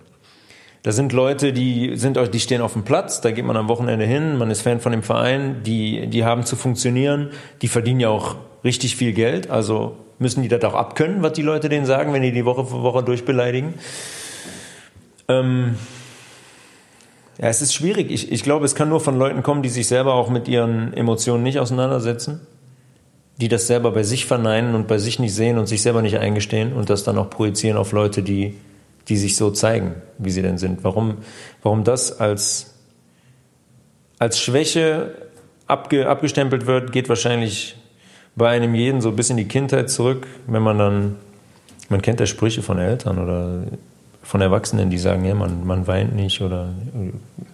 Da 0.82 0.92
sind 0.92 1.14
Leute, 1.14 1.54
die 1.54 1.98
sind, 1.98 2.18
die 2.34 2.40
stehen 2.40 2.62
auf 2.62 2.74
dem 2.74 2.84
Platz, 2.84 3.22
da 3.22 3.32
geht 3.32 3.46
man 3.46 3.58
am 3.58 3.68
Wochenende 3.68 4.06
hin, 4.06 4.38
man 4.38 4.50
ist 4.50 4.62
Fan 4.62 4.80
von 4.80 4.92
dem 4.92 5.04
Verein, 5.04 5.58
die, 5.64 6.08
die 6.08 6.24
haben 6.24 6.46
zu 6.46 6.56
funktionieren, 6.56 7.30
die 7.62 7.68
verdienen 7.68 8.00
ja 8.00 8.10
auch 8.10 8.38
richtig 8.64 8.96
viel 8.96 9.14
Geld, 9.14 9.50
also 9.50 9.98
müssen 10.20 10.42
die 10.42 10.48
das 10.48 10.64
auch 10.64 10.74
abkönnen, 10.74 11.22
was 11.22 11.34
die 11.34 11.42
Leute 11.42 11.70
denen 11.70 11.86
sagen, 11.86 12.14
wenn 12.14 12.22
die 12.22 12.32
die 12.32 12.46
Woche 12.46 12.66
für 12.66 12.82
Woche 12.82 13.04
durchbeleidigen. 13.04 13.76
Ähm 15.28 15.76
ja, 17.40 17.50
es 17.50 17.62
ist 17.62 17.74
schwierig. 17.74 18.10
Ich, 18.10 18.32
ich 18.32 18.44
glaube, 18.44 18.66
es 18.66 18.74
kann 18.74 18.90
nur 18.90 19.00
von 19.00 19.18
Leuten 19.18 19.44
kommen, 19.44 19.62
die 19.62 19.70
sich 19.70 19.88
selber 19.88 20.16
auch 20.16 20.30
mit 20.30 20.48
ihren 20.48 20.94
Emotionen 20.94 21.44
nicht 21.44 21.60
auseinandersetzen, 21.60 22.42
die 23.40 23.48
das 23.48 23.68
selber 23.68 23.92
bei 23.92 24.02
sich 24.02 24.26
verneinen 24.26 24.74
und 24.74 24.88
bei 24.88 24.98
sich 24.98 25.20
nicht 25.20 25.36
sehen 25.36 25.60
und 25.60 25.68
sich 25.68 25.84
selber 25.84 26.02
nicht 26.02 26.18
eingestehen 26.18 26.74
und 26.74 26.90
das 26.90 27.04
dann 27.04 27.18
auch 27.20 27.30
projizieren 27.30 27.78
auf 27.78 27.92
Leute, 27.92 28.24
die, 28.24 28.56
die 29.08 29.18
sich 29.18 29.36
so 29.36 29.52
zeigen, 29.52 29.96
wie 30.18 30.32
sie 30.32 30.42
denn 30.42 30.58
sind. 30.58 30.84
Warum, 30.84 31.18
warum 31.62 31.84
das 31.84 32.20
als, 32.20 32.74
als 34.18 34.40
Schwäche 34.40 35.14
abge, 35.68 36.10
abgestempelt 36.10 36.66
wird, 36.66 36.92
geht 36.92 37.08
wahrscheinlich 37.08 37.76
bei 38.38 38.50
einem 38.50 38.76
jeden 38.76 39.02
so 39.02 39.12
bis 39.12 39.30
in 39.30 39.38
die 39.38 39.48
Kindheit 39.48 39.90
zurück, 39.90 40.28
wenn 40.46 40.62
man 40.62 40.78
dann, 40.78 41.16
man 41.90 42.02
kennt 42.02 42.20
ja 42.20 42.26
Sprüche 42.26 42.62
von 42.62 42.78
Eltern 42.78 43.18
oder 43.18 43.64
von 44.28 44.42
Erwachsenen, 44.42 44.90
die 44.90 44.98
sagen, 44.98 45.24
ja, 45.24 45.34
man, 45.34 45.66
man 45.66 45.88
weint 45.88 46.14
nicht 46.14 46.42
oder 46.42 46.74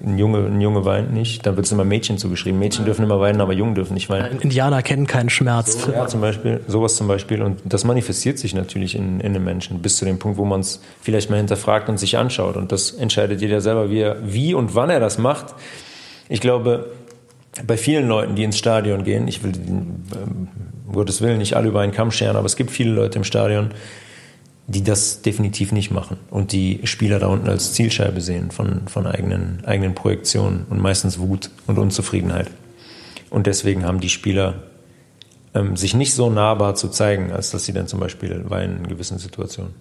ein 0.03 0.17
Junge, 0.17 0.39
ein 0.39 0.59
Junge 0.59 0.83
weint 0.85 1.13
nicht. 1.13 1.45
Dann 1.45 1.55
wird 1.55 1.67
es 1.67 1.71
immer 1.71 1.85
Mädchen 1.85 2.17
zugeschrieben. 2.17 2.59
Mädchen 2.59 2.83
dürfen 2.83 3.05
immer 3.05 3.19
weinen, 3.19 3.41
aber 3.41 3.53
Jungen 3.53 3.75
dürfen 3.75 3.93
nicht 3.93 4.09
weinen. 4.09 4.41
Indianer 4.41 4.81
kennen 4.81 5.05
keinen 5.05 5.29
Schmerz. 5.29 5.83
So, 5.85 5.91
ja, 5.91 6.07
zum 6.07 6.19
Beispiel, 6.19 6.61
sowas 6.67 6.95
zum 6.95 7.07
Beispiel. 7.07 7.43
Und 7.43 7.61
das 7.63 7.83
manifestiert 7.83 8.39
sich 8.39 8.55
natürlich 8.55 8.95
in, 8.95 9.19
in 9.19 9.33
den 9.33 9.43
Menschen 9.43 9.83
bis 9.83 9.97
zu 9.97 10.05
dem 10.05 10.17
Punkt, 10.17 10.39
wo 10.39 10.45
man 10.45 10.61
es 10.61 10.81
vielleicht 10.99 11.29
mal 11.29 11.37
hinterfragt 11.37 11.89
und 11.89 11.99
sich 11.99 12.17
anschaut. 12.17 12.57
Und 12.57 12.71
das 12.71 12.89
entscheidet 12.89 13.39
jeder 13.39 13.61
selber, 13.61 13.91
wie, 13.91 13.99
er, 13.99 14.17
wie 14.23 14.55
und 14.55 14.73
wann 14.73 14.89
er 14.89 14.99
das 14.99 15.19
macht. 15.19 15.53
Ich 16.27 16.41
glaube, 16.41 16.87
bei 17.65 17.77
vielen 17.77 18.07
Leuten, 18.07 18.35
die 18.35 18.43
ins 18.43 18.57
Stadion 18.57 19.03
gehen, 19.03 19.27
ich 19.27 19.43
will 19.43 19.53
ähm, 19.55 20.47
um 20.87 20.93
Gottes 20.93 21.21
Willen 21.21 21.37
nicht 21.37 21.55
alle 21.55 21.69
über 21.69 21.81
einen 21.81 21.91
Kamm 21.91 22.11
scheren, 22.11 22.35
aber 22.35 22.45
es 22.45 22.55
gibt 22.55 22.71
viele 22.71 22.91
Leute 22.91 23.17
im 23.17 23.23
Stadion, 23.23 23.69
die 24.67 24.83
das 24.83 25.21
definitiv 25.21 25.71
nicht 25.71 25.91
machen 25.91 26.17
und 26.29 26.51
die 26.51 26.81
Spieler 26.85 27.19
da 27.19 27.27
unten 27.27 27.49
als 27.49 27.73
Zielscheibe 27.73 28.21
sehen 28.21 28.51
von, 28.51 28.87
von 28.87 29.05
eigenen, 29.05 29.63
eigenen 29.65 29.93
Projektionen 29.93 30.65
und 30.69 30.79
meistens 30.79 31.19
Wut 31.19 31.49
und 31.67 31.77
Unzufriedenheit. 31.77 32.49
Und 33.29 33.47
deswegen 33.47 33.83
haben 33.85 33.99
die 33.99 34.09
Spieler 34.09 34.63
ähm, 35.53 35.75
sich 35.75 35.93
nicht 35.95 36.13
so 36.13 36.29
nahbar 36.29 36.75
zu 36.75 36.87
zeigen, 36.89 37.31
als 37.31 37.51
dass 37.51 37.65
sie 37.65 37.73
dann 37.73 37.87
zum 37.87 37.99
Beispiel 37.99 38.49
weinen 38.49 38.77
in 38.77 38.87
gewissen 38.87 39.17
Situationen. 39.17 39.73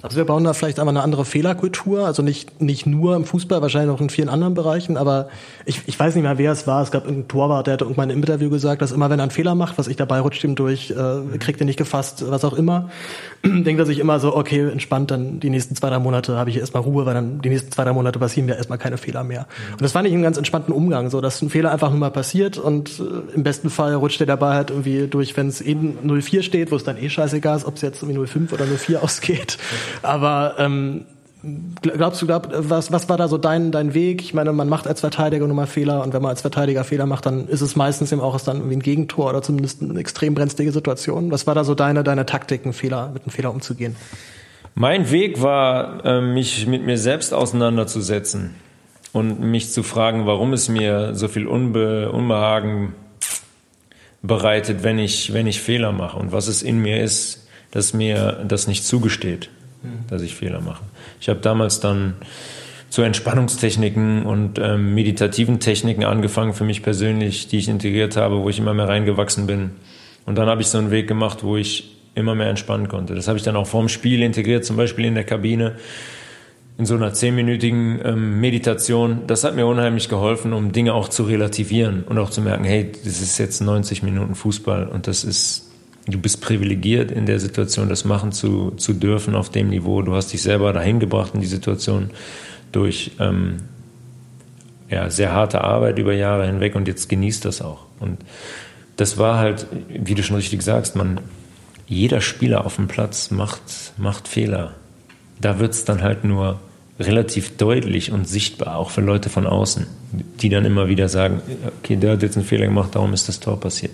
Also 0.00 0.16
wir 0.16 0.24
bauen 0.24 0.44
da 0.44 0.52
vielleicht 0.52 0.78
einmal 0.78 0.96
eine 0.96 1.02
andere 1.02 1.24
Fehlerkultur, 1.24 2.06
also 2.06 2.22
nicht, 2.22 2.60
nicht 2.60 2.86
nur 2.86 3.16
im 3.16 3.24
Fußball, 3.24 3.60
wahrscheinlich 3.62 3.94
auch 3.94 4.00
in 4.00 4.10
vielen 4.10 4.28
anderen 4.28 4.54
Bereichen, 4.54 4.96
aber 4.96 5.28
ich, 5.64 5.82
ich 5.86 5.98
weiß 5.98 6.14
nicht 6.14 6.22
mehr, 6.22 6.38
wer 6.38 6.52
es 6.52 6.68
war. 6.68 6.82
Es 6.82 6.92
gab 6.92 7.06
einen 7.06 7.26
Torwart, 7.26 7.66
der 7.66 7.74
hat 7.74 7.82
irgendwann 7.82 8.10
im 8.10 8.18
Interview 8.18 8.48
gesagt, 8.48 8.80
dass 8.80 8.92
immer 8.92 9.10
wenn 9.10 9.18
er 9.18 9.24
einen 9.24 9.32
Fehler 9.32 9.56
macht, 9.56 9.76
was 9.76 9.88
ich 9.88 9.96
dabei 9.96 10.20
rutscht 10.20 10.44
ihm 10.44 10.54
durch, 10.54 10.92
äh, 10.92 11.38
kriegt 11.38 11.60
er 11.60 11.66
nicht 11.66 11.78
gefasst, 11.78 12.24
was 12.28 12.44
auch 12.44 12.52
immer, 12.52 12.90
denkt 13.44 13.80
er 13.80 13.86
sich 13.86 13.98
immer 13.98 14.20
so, 14.20 14.36
okay, 14.36 14.68
entspannt, 14.70 15.10
dann 15.10 15.40
die 15.40 15.50
nächsten 15.50 15.74
zwei, 15.74 15.90
drei 15.90 15.98
Monate 15.98 16.36
habe 16.36 16.50
ich 16.50 16.58
erstmal 16.58 16.84
Ruhe, 16.84 17.04
weil 17.04 17.14
dann 17.14 17.40
die 17.40 17.48
nächsten 17.48 17.72
zwei, 17.72 17.82
drei 17.82 17.92
Monate 17.92 18.20
passieren 18.20 18.46
mir 18.46 18.56
erstmal 18.56 18.78
keine 18.78 18.98
Fehler 18.98 19.24
mehr. 19.24 19.46
Und 19.72 19.82
das 19.82 19.92
fand 19.92 20.06
ich 20.06 20.14
einen 20.14 20.22
ganz 20.22 20.36
entspannten 20.36 20.72
Umgang, 20.72 21.10
so 21.10 21.20
dass 21.20 21.42
ein 21.42 21.50
Fehler 21.50 21.72
einfach 21.72 21.90
nur 21.90 21.98
mal 21.98 22.10
passiert 22.10 22.56
und 22.56 23.00
äh, 23.00 23.34
im 23.34 23.42
besten 23.42 23.68
Fall 23.68 23.94
rutscht 23.94 24.20
er 24.20 24.26
dabei 24.26 24.54
halt 24.54 24.70
irgendwie 24.70 25.08
durch, 25.08 25.36
wenn 25.36 25.48
es 25.48 25.60
eben 25.60 25.98
04 26.20 26.44
steht, 26.44 26.70
wo 26.70 26.76
es 26.76 26.84
dann 26.84 26.96
eh 26.96 27.10
scheißegal 27.10 27.56
ist, 27.56 27.64
ob 27.64 27.74
es 27.74 27.82
jetzt 27.82 28.02
irgendwie 28.02 28.24
05 28.26 28.52
oder 28.52 28.64
04 28.64 29.02
ausgeht. 29.02 29.58
Aber 30.02 30.54
ähm, 30.58 31.04
glaubst 31.82 32.20
du, 32.20 32.26
glaub, 32.26 32.48
was, 32.52 32.90
was 32.90 33.08
war 33.08 33.16
da 33.16 33.28
so 33.28 33.38
dein, 33.38 33.70
dein 33.70 33.94
Weg? 33.94 34.22
Ich 34.22 34.34
meine, 34.34 34.52
man 34.52 34.68
macht 34.68 34.86
als 34.86 35.00
Verteidiger 35.00 35.46
nur 35.46 35.54
mal 35.54 35.66
Fehler 35.66 36.02
und 36.02 36.12
wenn 36.12 36.22
man 36.22 36.30
als 36.30 36.40
Verteidiger 36.40 36.84
Fehler 36.84 37.06
macht, 37.06 37.26
dann 37.26 37.48
ist 37.48 37.60
es 37.60 37.76
meistens 37.76 38.12
eben 38.12 38.20
auch 38.20 38.40
dann 38.40 38.58
irgendwie 38.58 38.76
ein 38.76 38.82
Gegentor 38.82 39.30
oder 39.30 39.42
zumindest 39.42 39.82
eine 39.82 39.98
extrem 39.98 40.34
brenzlige 40.34 40.72
Situation. 40.72 41.30
Was 41.30 41.46
war 41.46 41.54
da 41.54 41.64
so 41.64 41.74
deine, 41.74 42.02
deine 42.02 42.26
Taktik, 42.26 42.64
einen 42.64 42.72
Fehler, 42.72 43.10
mit 43.12 43.22
einem 43.22 43.30
Fehler 43.30 43.52
umzugehen? 43.52 43.96
Mein 44.74 45.10
Weg 45.10 45.42
war, 45.42 46.04
ähm, 46.04 46.34
mich 46.34 46.66
mit 46.66 46.84
mir 46.84 46.98
selbst 46.98 47.34
auseinanderzusetzen 47.34 48.54
und 49.12 49.40
mich 49.40 49.72
zu 49.72 49.82
fragen, 49.82 50.26
warum 50.26 50.52
es 50.52 50.68
mir 50.68 51.14
so 51.14 51.28
viel 51.28 51.46
Unbe 51.46 52.12
Unbehagen 52.12 52.94
bereitet, 54.22 54.82
wenn 54.82 54.98
ich, 54.98 55.32
wenn 55.32 55.46
ich 55.46 55.60
Fehler 55.60 55.92
mache 55.92 56.18
und 56.18 56.32
was 56.32 56.48
es 56.48 56.62
in 56.62 56.78
mir 56.78 57.02
ist, 57.02 57.46
dass 57.70 57.92
mir 57.92 58.44
das 58.46 58.66
nicht 58.66 58.84
zugesteht 58.84 59.50
dass 60.08 60.22
ich 60.22 60.34
Fehler 60.34 60.60
mache. 60.60 60.82
Ich 61.20 61.28
habe 61.28 61.40
damals 61.40 61.80
dann 61.80 62.14
zu 62.90 63.02
Entspannungstechniken 63.02 64.24
und 64.24 64.58
ähm, 64.58 64.94
meditativen 64.94 65.60
Techniken 65.60 66.04
angefangen 66.04 66.54
für 66.54 66.64
mich 66.64 66.82
persönlich, 66.82 67.48
die 67.48 67.58
ich 67.58 67.68
integriert 67.68 68.16
habe, 68.16 68.42
wo 68.42 68.48
ich 68.48 68.58
immer 68.58 68.74
mehr 68.74 68.88
reingewachsen 68.88 69.46
bin. 69.46 69.72
Und 70.24 70.36
dann 70.36 70.48
habe 70.48 70.62
ich 70.62 70.68
so 70.68 70.78
einen 70.78 70.90
Weg 70.90 71.06
gemacht, 71.06 71.42
wo 71.42 71.56
ich 71.56 71.96
immer 72.14 72.34
mehr 72.34 72.48
entspannen 72.48 72.88
konnte. 72.88 73.14
Das 73.14 73.28
habe 73.28 73.38
ich 73.38 73.44
dann 73.44 73.56
auch 73.56 73.66
vorm 73.66 73.88
Spiel 73.88 74.22
integriert, 74.22 74.64
zum 74.64 74.76
Beispiel 74.76 75.04
in 75.04 75.14
der 75.14 75.24
Kabine, 75.24 75.76
in 76.78 76.86
so 76.86 76.94
einer 76.94 77.12
zehnminütigen 77.12 78.00
ähm, 78.04 78.40
Meditation. 78.40 79.22
Das 79.26 79.44
hat 79.44 79.54
mir 79.54 79.66
unheimlich 79.66 80.08
geholfen, 80.08 80.52
um 80.52 80.72
Dinge 80.72 80.94
auch 80.94 81.08
zu 81.08 81.24
relativieren 81.24 82.04
und 82.04 82.18
auch 82.18 82.30
zu 82.30 82.40
merken, 82.40 82.64
hey, 82.64 82.90
das 83.04 83.20
ist 83.20 83.38
jetzt 83.38 83.60
90 83.60 84.02
Minuten 84.02 84.34
Fußball 84.34 84.88
und 84.88 85.06
das 85.06 85.24
ist 85.24 85.67
du 86.08 86.18
bist 86.18 86.40
privilegiert 86.40 87.10
in 87.10 87.26
der 87.26 87.38
Situation, 87.38 87.88
das 87.88 88.04
machen 88.04 88.32
zu, 88.32 88.72
zu 88.72 88.94
dürfen 88.94 89.34
auf 89.34 89.50
dem 89.50 89.68
Niveau. 89.68 90.02
Du 90.02 90.14
hast 90.14 90.32
dich 90.32 90.42
selber 90.42 90.72
dahin 90.72 91.00
gebracht 91.00 91.32
in 91.34 91.40
die 91.40 91.46
Situation 91.46 92.10
durch 92.72 93.12
ähm, 93.20 93.58
ja, 94.90 95.10
sehr 95.10 95.32
harte 95.32 95.62
Arbeit 95.62 95.98
über 95.98 96.14
Jahre 96.14 96.46
hinweg 96.46 96.74
und 96.74 96.88
jetzt 96.88 97.08
genießt 97.08 97.44
das 97.44 97.62
auch. 97.62 97.84
Und 98.00 98.18
das 98.96 99.18
war 99.18 99.38
halt, 99.38 99.66
wie 99.88 100.14
du 100.14 100.22
schon 100.22 100.36
richtig 100.36 100.62
sagst, 100.62 100.96
man, 100.96 101.20
jeder 101.86 102.20
Spieler 102.20 102.64
auf 102.64 102.76
dem 102.76 102.88
Platz 102.88 103.30
macht, 103.30 103.62
macht 103.96 104.28
Fehler. 104.28 104.74
Da 105.40 105.58
wird 105.58 105.72
es 105.72 105.84
dann 105.84 106.02
halt 106.02 106.24
nur 106.24 106.60
relativ 106.98 107.56
deutlich 107.56 108.10
und 108.10 108.28
sichtbar, 108.28 108.76
auch 108.76 108.90
für 108.90 109.00
Leute 109.00 109.28
von 109.28 109.46
außen, 109.46 109.86
die 110.40 110.48
dann 110.48 110.64
immer 110.64 110.88
wieder 110.88 111.08
sagen, 111.08 111.40
okay, 111.78 111.96
der 111.96 112.12
hat 112.12 112.22
jetzt 112.22 112.36
einen 112.36 112.46
Fehler 112.46 112.66
gemacht, 112.66 112.94
darum 112.94 113.12
ist 113.14 113.28
das 113.28 113.38
Tor 113.40 113.60
passiert. 113.60 113.92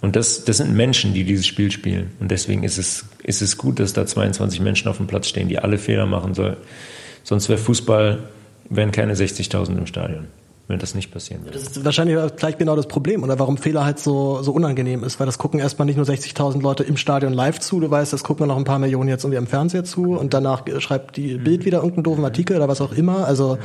Und 0.00 0.16
das, 0.16 0.44
das 0.44 0.56
sind 0.56 0.74
Menschen, 0.74 1.12
die 1.12 1.24
dieses 1.24 1.46
Spiel 1.46 1.70
spielen. 1.70 2.10
Und 2.20 2.30
deswegen 2.30 2.62
ist 2.62 2.78
es, 2.78 3.04
ist 3.22 3.42
es 3.42 3.58
gut, 3.58 3.80
dass 3.80 3.92
da 3.92 4.06
22 4.06 4.60
Menschen 4.60 4.88
auf 4.88 4.96
dem 4.96 5.06
Platz 5.06 5.28
stehen, 5.28 5.48
die 5.48 5.58
alle 5.58 5.78
Fehler 5.78 6.06
machen 6.06 6.34
sollen. 6.34 6.56
Sonst 7.22 7.48
wäre 7.48 7.58
Fußball, 7.58 8.18
wären 8.70 8.92
keine 8.92 9.14
60.000 9.14 9.76
im 9.76 9.86
Stadion 9.86 10.26
wenn 10.70 10.78
das 10.78 10.94
nicht 10.94 11.12
passieren 11.12 11.44
würde. 11.44 11.58
Das 11.58 11.68
ist 11.68 11.84
wahrscheinlich 11.84 12.16
gleich 12.36 12.56
genau 12.56 12.76
das 12.76 12.86
Problem 12.86 13.22
oder 13.22 13.38
warum 13.38 13.58
Fehler 13.58 13.84
halt 13.84 13.98
so, 13.98 14.42
so 14.42 14.52
unangenehm 14.52 15.04
ist, 15.04 15.18
weil 15.20 15.26
das 15.26 15.38
gucken 15.38 15.60
erstmal 15.60 15.86
nicht 15.86 15.96
nur 15.96 16.06
60.000 16.06 16.62
Leute 16.62 16.84
im 16.84 16.96
Stadion 16.96 17.32
live 17.32 17.58
zu, 17.58 17.80
du 17.80 17.90
weißt, 17.90 18.12
das 18.12 18.24
gucken 18.24 18.46
noch 18.46 18.56
ein 18.56 18.64
paar 18.64 18.78
Millionen 18.78 19.08
jetzt 19.08 19.24
irgendwie 19.24 19.38
am 19.38 19.46
Fernseher 19.46 19.84
zu 19.84 20.16
und 20.16 20.32
danach 20.32 20.62
schreibt 20.78 21.16
die 21.16 21.36
Bild 21.36 21.64
wieder 21.64 21.78
irgendeinen 21.78 22.04
doofen 22.04 22.24
Artikel 22.24 22.56
oder 22.56 22.68
was 22.68 22.80
auch 22.80 22.92
immer. 22.92 23.26
Also 23.26 23.58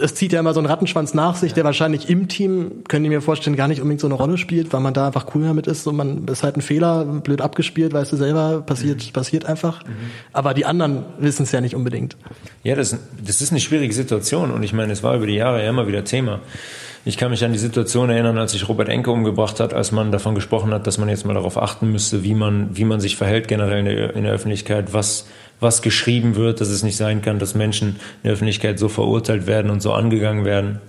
es 0.00 0.14
zieht 0.14 0.32
ja 0.32 0.40
immer 0.40 0.54
so 0.54 0.60
einen 0.60 0.66
Rattenschwanz 0.66 1.14
nach 1.14 1.36
sich, 1.36 1.52
der 1.54 1.64
wahrscheinlich 1.64 2.08
im 2.08 2.28
Team, 2.28 2.84
können 2.88 3.04
die 3.04 3.10
mir 3.10 3.20
vorstellen, 3.20 3.56
gar 3.56 3.68
nicht 3.68 3.80
unbedingt 3.80 4.00
so 4.00 4.06
eine 4.06 4.14
Rolle 4.14 4.38
spielt, 4.38 4.72
weil 4.72 4.80
man 4.80 4.94
da 4.94 5.06
einfach 5.06 5.26
cool 5.34 5.44
damit 5.44 5.66
ist. 5.66 5.84
So 5.84 5.92
man 5.92 6.26
ist 6.28 6.42
halt 6.42 6.56
ein 6.56 6.62
Fehler, 6.62 7.04
blöd 7.04 7.40
abgespielt, 7.40 7.92
weißt 7.92 8.12
du 8.12 8.16
selber, 8.16 8.62
passiert, 8.62 9.06
mhm. 9.06 9.12
passiert 9.12 9.44
einfach. 9.44 9.84
Mhm. 9.84 9.90
Aber 10.32 10.54
die 10.54 10.64
anderen 10.64 11.04
wissen 11.18 11.42
es 11.42 11.52
ja 11.52 11.60
nicht 11.60 11.74
unbedingt. 11.74 12.16
Ja, 12.62 12.74
das, 12.74 12.96
das 13.24 13.40
ist 13.40 13.50
eine 13.50 13.60
schwierige 13.60 13.92
Situation 13.92 14.50
und 14.50 14.62
ich 14.62 14.72
meine, 14.72 14.92
es 14.92 15.02
war 15.02 15.16
über 15.16 15.26
die 15.26 15.34
Jahre 15.34 15.62
ja 15.62 15.68
immer 15.68 15.86
wieder 15.86 16.04
Thema 16.04 16.21
Thema. 16.22 16.40
Ich 17.04 17.16
kann 17.18 17.30
mich 17.30 17.44
an 17.44 17.52
die 17.52 17.58
Situation 17.58 18.10
erinnern, 18.10 18.38
als 18.38 18.52
sich 18.52 18.68
Robert 18.68 18.88
Enke 18.88 19.10
umgebracht 19.10 19.58
hat, 19.58 19.74
als 19.74 19.90
man 19.90 20.12
davon 20.12 20.36
gesprochen 20.36 20.72
hat, 20.72 20.86
dass 20.86 20.98
man 20.98 21.08
jetzt 21.08 21.26
mal 21.26 21.34
darauf 21.34 21.60
achten 21.60 21.90
müsste, 21.90 22.22
wie 22.22 22.34
man, 22.34 22.76
wie 22.76 22.84
man 22.84 23.00
sich 23.00 23.16
verhält 23.16 23.48
generell 23.48 23.80
in 23.80 23.84
der, 23.86 24.14
in 24.14 24.22
der 24.22 24.32
Öffentlichkeit, 24.32 24.92
was, 24.92 25.26
was 25.58 25.82
geschrieben 25.82 26.36
wird, 26.36 26.60
dass 26.60 26.68
es 26.68 26.84
nicht 26.84 26.96
sein 26.96 27.20
kann, 27.20 27.40
dass 27.40 27.56
Menschen 27.56 27.88
in 27.88 27.96
der 28.24 28.32
Öffentlichkeit 28.34 28.78
so 28.78 28.88
verurteilt 28.88 29.48
werden 29.48 29.70
und 29.70 29.82
so 29.82 29.92
angegangen 29.92 30.44
werden. 30.44 30.80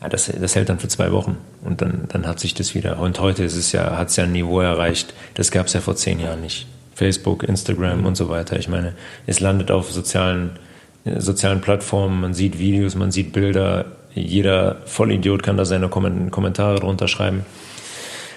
Ja, 0.00 0.08
das, 0.08 0.26
das 0.26 0.56
hält 0.56 0.68
dann 0.68 0.80
für 0.80 0.88
zwei 0.88 1.12
Wochen 1.12 1.38
und 1.62 1.80
dann, 1.82 2.06
dann 2.08 2.26
hat 2.26 2.40
sich 2.40 2.54
das 2.54 2.74
wieder. 2.74 2.98
Und 2.98 3.20
heute 3.20 3.44
ist 3.44 3.56
es 3.56 3.70
ja, 3.70 3.96
hat 3.96 4.08
es 4.08 4.16
ja 4.16 4.24
ein 4.24 4.32
Niveau 4.32 4.60
erreicht, 4.60 5.14
das 5.34 5.52
gab 5.52 5.68
es 5.68 5.72
ja 5.72 5.80
vor 5.80 5.94
zehn 5.94 6.18
Jahren 6.18 6.40
nicht. 6.40 6.66
Facebook, 6.96 7.44
Instagram 7.44 8.04
und 8.04 8.16
so 8.16 8.28
weiter. 8.28 8.58
Ich 8.58 8.68
meine, 8.68 8.94
es 9.26 9.38
landet 9.38 9.70
auf 9.70 9.92
sozialen, 9.92 10.58
sozialen 11.04 11.60
Plattformen, 11.60 12.20
man 12.20 12.34
sieht 12.34 12.58
Videos, 12.58 12.96
man 12.96 13.12
sieht 13.12 13.32
Bilder, 13.32 13.86
jeder 14.14 14.76
Vollidiot 14.84 15.42
kann 15.42 15.56
da 15.56 15.64
seine 15.64 15.88
Kommentare 15.88 16.80
drunter 16.80 17.08
schreiben. 17.08 17.44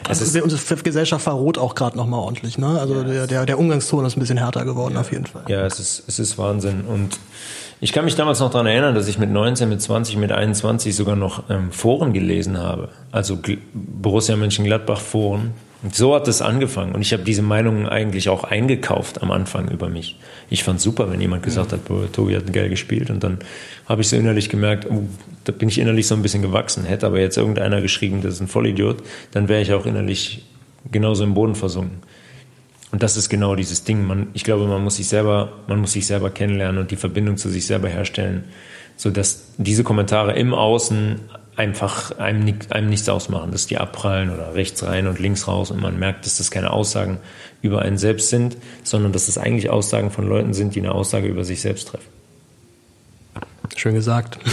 Also 0.08 0.42
unsere 0.42 0.82
Gesellschaft 0.84 1.24
verroht 1.24 1.58
auch 1.58 1.74
gerade 1.74 1.98
nochmal 1.98 2.20
ordentlich, 2.20 2.58
ne? 2.58 2.80
Also 2.80 2.96
ja, 2.96 3.04
der, 3.04 3.28
der, 3.28 3.46
der 3.46 3.60
Umgangston 3.60 4.06
ist 4.06 4.16
ein 4.16 4.20
bisschen 4.20 4.38
härter 4.38 4.64
geworden 4.64 4.94
ja. 4.94 5.02
auf 5.02 5.12
jeden 5.12 5.26
Fall. 5.26 5.44
Ja, 5.48 5.66
es 5.66 5.80
ist, 5.80 6.04
es 6.08 6.20
ist 6.20 6.38
Wahnsinn. 6.38 6.82
Und 6.82 7.20
ich 7.82 7.92
kann 7.92 8.06
mich 8.06 8.16
damals 8.16 8.40
noch 8.40 8.52
daran 8.52 8.68
erinnern, 8.68 8.94
dass 8.94 9.08
ich 9.08 9.18
mit 9.18 9.32
19, 9.32 9.68
mit 9.68 9.82
20, 9.82 10.18
mit 10.18 10.32
21 10.32 10.96
sogar 10.96 11.16
noch 11.16 11.50
ähm, 11.50 11.72
Foren 11.72 12.14
gelesen 12.14 12.58
habe. 12.58 12.90
Also 13.12 13.38
Borussia 13.74 14.36
Mönchengladbach 14.36 15.00
Foren. 15.00 15.54
Und 15.86 15.94
so 15.94 16.16
hat 16.16 16.28
es 16.28 16.42
angefangen. 16.42 16.96
Und 16.96 17.02
ich 17.04 17.14
habe 17.14 17.22
diese 17.22 17.44
Meinungen 17.44 17.88
eigentlich 17.88 18.28
auch 18.28 18.44
eingekauft 18.44 19.22
am 19.22 19.30
Anfang 19.30 19.70
über 19.70 19.88
mich. 19.88 20.18
Ich 20.50 20.64
fand 20.64 20.82
super, 20.82 21.12
wenn 21.12 21.22
jemand 21.22 21.44
gesagt 21.44 21.74
hat, 21.74 21.86
boah, 21.86 22.12
Tobi 22.12 22.36
hat 22.36 22.52
geil 22.52 22.70
gespielt. 22.70 23.12
Und 23.12 23.24
dann 23.24 23.38
habe 23.88 24.02
ich 24.02 24.10
so 24.10 24.16
innerlich 24.16 24.50
gemerkt, 24.50 24.88
oh, 24.90 25.04
da 25.44 25.52
bin 25.52 25.70
ich 25.70 25.78
innerlich 25.78 26.08
so 26.08 26.16
ein 26.16 26.24
bisschen 26.24 26.42
gewachsen. 26.42 26.86
Hätte 26.86 27.06
aber 27.06 27.20
jetzt 27.20 27.38
irgendeiner 27.38 27.82
geschrieben, 27.82 28.24
das 28.24 28.34
ist 28.34 28.42
ein 28.42 28.48
Vollidiot, 28.48 29.04
dann 29.30 29.48
wäre 29.48 29.62
ich 29.62 29.74
auch 29.74 29.86
innerlich 29.86 30.48
genauso 30.92 31.24
im 31.24 31.36
Boden 31.36 31.54
versunken. 31.54 32.00
Und 32.92 33.04
das 33.04 33.16
ist 33.16 33.30
genau 33.30 33.56
dieses 33.56 33.84
Ding. 33.84 34.08
Man, 34.08 34.30
ich 34.34 34.44
glaube, 34.44 34.66
man 34.66 34.84
muss 34.84 34.96
sich 34.96 35.08
selber, 35.08 35.52
man 35.68 35.82
muss 35.82 35.92
sich 35.92 36.08
selber 36.08 36.32
kennenlernen 36.32 36.82
und 36.82 36.90
die 36.90 36.96
Verbindung 36.96 37.38
zu 37.38 37.50
sich 37.50 37.68
selber 37.68 37.90
herstellen, 37.90 38.46
sodass 38.98 39.54
diese 39.60 39.84
Kommentare 39.84 40.34
im 40.34 40.56
Außen 40.56 41.20
einfach 41.56 42.18
einem, 42.18 42.60
einem 42.70 42.90
nichts 42.90 43.08
ausmachen, 43.08 43.52
dass 43.52 43.68
die 43.68 43.78
abprallen 43.78 44.30
oder 44.30 44.56
rechts 44.56 44.84
rein 44.84 45.08
und 45.08 45.20
links 45.20 45.48
raus 45.48 45.72
und 45.72 45.82
man 45.82 45.98
merkt, 45.98 46.26
dass 46.26 46.38
das 46.38 46.52
keine 46.52 46.72
Aussagen 46.72 47.20
über 47.62 47.82
einen 47.82 47.98
selbst 47.98 48.30
sind, 48.30 48.58
sondern 48.84 49.12
dass 49.12 49.28
es 49.28 49.38
eigentlich 49.38 49.70
Aussagen 49.70 50.12
von 50.12 50.28
Leuten 50.28 50.54
sind, 50.54 50.76
die 50.76 50.80
eine 50.80 50.92
Aussage 50.92 51.28
über 51.28 51.44
sich 51.44 51.62
selbst 51.62 51.90
treffen. 51.90 52.08
Schön 53.76 53.96
gesagt. 53.96 54.40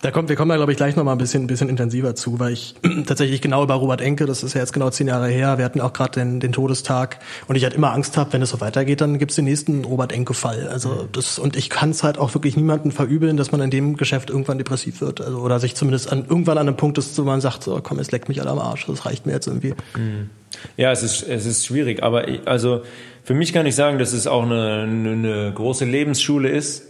Da 0.00 0.12
kommt, 0.12 0.28
wir 0.28 0.36
kommen 0.36 0.50
da, 0.50 0.56
glaube 0.56 0.70
ich, 0.70 0.78
gleich 0.78 0.94
nochmal 0.94 1.16
ein 1.16 1.18
bisschen, 1.18 1.42
ein 1.42 1.46
bisschen 1.48 1.68
intensiver 1.68 2.14
zu, 2.14 2.38
weil 2.38 2.52
ich 2.52 2.76
tatsächlich 3.06 3.40
genau 3.40 3.64
über 3.64 3.74
Robert 3.74 4.00
Enke, 4.00 4.26
das 4.26 4.44
ist 4.44 4.54
ja 4.54 4.60
jetzt 4.60 4.72
genau 4.72 4.90
zehn 4.90 5.08
Jahre 5.08 5.28
her, 5.28 5.58
wir 5.58 5.64
hatten 5.64 5.80
auch 5.80 5.92
gerade 5.92 6.20
den, 6.20 6.38
den 6.38 6.52
Todestag 6.52 7.18
und 7.48 7.56
ich 7.56 7.64
halt 7.64 7.74
immer 7.74 7.92
Angst 7.92 8.16
habe, 8.16 8.32
wenn 8.32 8.42
es 8.42 8.50
so 8.50 8.60
weitergeht, 8.60 9.00
dann 9.00 9.18
gibt's 9.18 9.34
den 9.34 9.46
nächsten 9.46 9.84
Robert 9.84 10.12
Enke-Fall. 10.12 10.68
Also 10.68 11.08
das, 11.10 11.40
und 11.40 11.56
ich 11.56 11.68
kann 11.68 11.90
es 11.90 12.04
halt 12.04 12.16
auch 12.16 12.32
wirklich 12.34 12.56
niemanden 12.56 12.92
verübeln, 12.92 13.36
dass 13.36 13.50
man 13.50 13.60
in 13.60 13.70
dem 13.70 13.96
Geschäft 13.96 14.30
irgendwann 14.30 14.58
depressiv 14.58 15.00
wird. 15.00 15.20
Also, 15.20 15.38
oder 15.38 15.58
sich 15.58 15.74
zumindest 15.74 16.12
an, 16.12 16.26
irgendwann 16.28 16.58
an 16.58 16.68
einem 16.68 16.76
Punkt 16.76 16.96
ist, 16.98 17.18
wo 17.18 17.24
man 17.24 17.40
sagt, 17.40 17.64
so 17.64 17.80
komm, 17.82 17.98
es 17.98 18.12
leckt 18.12 18.28
mich 18.28 18.40
alle 18.40 18.50
am 18.50 18.60
Arsch, 18.60 18.86
das 18.86 19.04
reicht 19.04 19.26
mir 19.26 19.32
jetzt 19.32 19.48
irgendwie. 19.48 19.74
Mhm. 19.96 20.30
Ja, 20.76 20.92
es 20.92 21.02
ist, 21.02 21.22
es 21.28 21.44
ist 21.44 21.66
schwierig, 21.66 22.02
aber 22.04 22.28
ich, 22.28 22.46
also 22.46 22.82
für 23.24 23.34
mich 23.34 23.52
kann 23.52 23.66
ich 23.66 23.74
sagen, 23.74 23.98
dass 23.98 24.12
es 24.12 24.26
auch 24.28 24.44
eine, 24.44 24.82
eine 24.82 25.52
große 25.54 25.84
Lebensschule 25.84 26.48
ist 26.48 26.84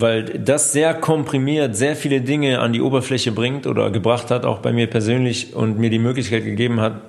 weil 0.00 0.24
das 0.24 0.72
sehr 0.72 0.94
komprimiert 0.94 1.76
sehr 1.76 1.96
viele 1.96 2.20
Dinge 2.20 2.60
an 2.60 2.72
die 2.72 2.80
Oberfläche 2.80 3.32
bringt 3.32 3.66
oder 3.66 3.90
gebracht 3.90 4.30
hat, 4.30 4.44
auch 4.44 4.58
bei 4.58 4.72
mir 4.72 4.88
persönlich 4.88 5.54
und 5.54 5.78
mir 5.78 5.90
die 5.90 5.98
Möglichkeit 5.98 6.44
gegeben 6.44 6.80
hat, 6.80 7.00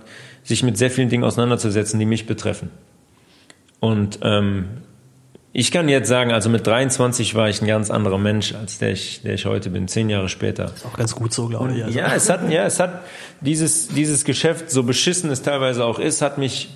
sich 0.44 0.64
mit 0.64 0.78
sehr 0.78 0.90
vielen 0.90 1.10
Dingen 1.10 1.24
auseinanderzusetzen, 1.24 2.00
die 2.00 2.06
mich 2.06 2.26
betreffen. 2.26 2.70
Und 3.80 4.20
ähm, 4.24 4.66
ich 5.52 5.72
kann 5.72 5.90
jetzt 5.90 6.08
sagen, 6.08 6.32
also 6.32 6.50
mit 6.50 6.68
23 6.68 7.34
war 7.34 7.50
ich 7.50 7.62
ein 7.62 7.68
ganz 7.68 7.90
anderer 7.90 8.18
Mensch, 8.18 8.54
als 8.54 8.78
der 8.78 8.92
ich, 8.92 9.22
der 9.24 9.34
ich 9.34 9.46
heute 9.46 9.70
bin, 9.70 9.88
zehn 9.88 10.10
Jahre 10.10 10.30
später. 10.30 10.66
Ist 10.76 10.86
auch 10.86 10.98
ganz 10.98 11.16
gut 11.16 11.34
so, 11.34 11.48
glaube 11.48 11.74
ich. 11.74 11.84
Also. 11.84 11.98
Ja, 11.98 12.14
es 12.14 12.30
hat, 12.30 12.50
ja, 12.52 12.66
es 12.66 12.80
hat 12.80 13.02
dieses, 13.42 13.88
dieses 13.88 14.26
Geschäft, 14.26 14.70
so 14.70 14.84
beschissen 14.84 15.32
es 15.32 15.42
teilweise 15.42 15.86
auch 15.86 15.98
ist, 15.98 16.22
hat 16.22 16.38
mich 16.38 16.70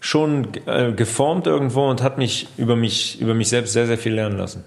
schon 0.00 0.48
äh, 0.66 0.92
geformt 0.92 1.46
irgendwo 1.46 1.88
und 1.88 2.02
hat 2.02 2.18
mich 2.18 2.48
über 2.58 2.76
mich, 2.76 3.20
über 3.20 3.32
mich 3.32 3.48
selbst 3.48 3.72
sehr, 3.72 3.86
sehr 3.86 3.96
viel 3.96 4.12
lernen 4.12 4.36
lassen. 4.36 4.64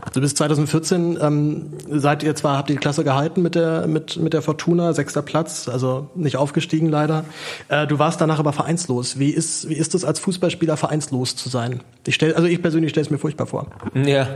Also 0.00 0.20
bis 0.20 0.34
2014 0.34 1.18
ähm, 1.20 1.72
seid 1.88 2.22
ihr 2.22 2.34
zwar, 2.34 2.58
habt 2.58 2.70
ihr 2.70 2.76
die 2.76 2.80
Klasse 2.80 3.04
gehalten 3.04 3.42
mit 3.42 3.54
der, 3.54 3.86
mit, 3.86 4.16
mit 4.16 4.32
der 4.32 4.42
Fortuna, 4.42 4.92
sechster 4.92 5.22
Platz, 5.22 5.68
also 5.68 6.10
nicht 6.14 6.36
aufgestiegen 6.36 6.88
leider. 6.88 7.24
Äh, 7.68 7.86
du 7.86 7.98
warst 7.98 8.20
danach 8.20 8.38
aber 8.38 8.52
vereinslos. 8.52 9.18
Wie 9.18 9.30
ist, 9.30 9.68
wie 9.68 9.74
ist 9.74 9.94
es 9.94 10.04
als 10.04 10.18
Fußballspieler 10.20 10.76
vereinslos 10.76 11.36
zu 11.36 11.48
sein? 11.48 11.80
Ich 12.06 12.14
stell, 12.14 12.34
also 12.34 12.46
ich 12.48 12.60
persönlich 12.60 12.90
stelle 12.90 13.04
es 13.04 13.10
mir 13.10 13.18
furchtbar 13.18 13.46
vor. 13.46 13.66
Ja. 13.94 14.28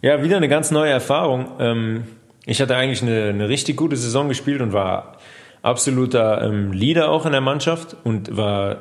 Ja, 0.00 0.22
wieder 0.24 0.36
eine 0.36 0.48
ganz 0.48 0.70
neue 0.72 0.90
Erfahrung. 0.90 1.46
Ähm, 1.60 2.04
ich 2.44 2.60
hatte 2.60 2.74
eigentlich 2.76 3.02
eine, 3.02 3.28
eine 3.28 3.48
richtig 3.48 3.76
gute 3.76 3.96
Saison 3.96 4.28
gespielt 4.28 4.60
und 4.60 4.72
war 4.72 5.18
absoluter 5.62 6.42
ähm, 6.42 6.72
Leader 6.72 7.08
auch 7.08 7.24
in 7.24 7.32
der 7.32 7.40
Mannschaft 7.40 7.96
und 8.02 8.36
war 8.36 8.78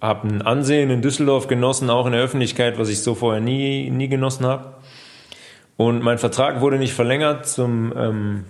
habe 0.00 0.28
ein 0.28 0.42
Ansehen 0.42 0.90
in 0.90 1.02
Düsseldorf 1.02 1.46
genossen, 1.46 1.90
auch 1.90 2.06
in 2.06 2.12
der 2.12 2.22
Öffentlichkeit, 2.22 2.78
was 2.78 2.88
ich 2.88 3.02
so 3.02 3.14
vorher 3.14 3.40
nie, 3.40 3.90
nie 3.90 4.08
genossen 4.08 4.46
habe. 4.46 4.74
Und 5.80 6.02
mein 6.02 6.18
Vertrag 6.18 6.60
wurde 6.60 6.76
nicht 6.76 6.92
verlängert, 6.92 7.46
zum, 7.46 7.94
ähm, 7.96 8.44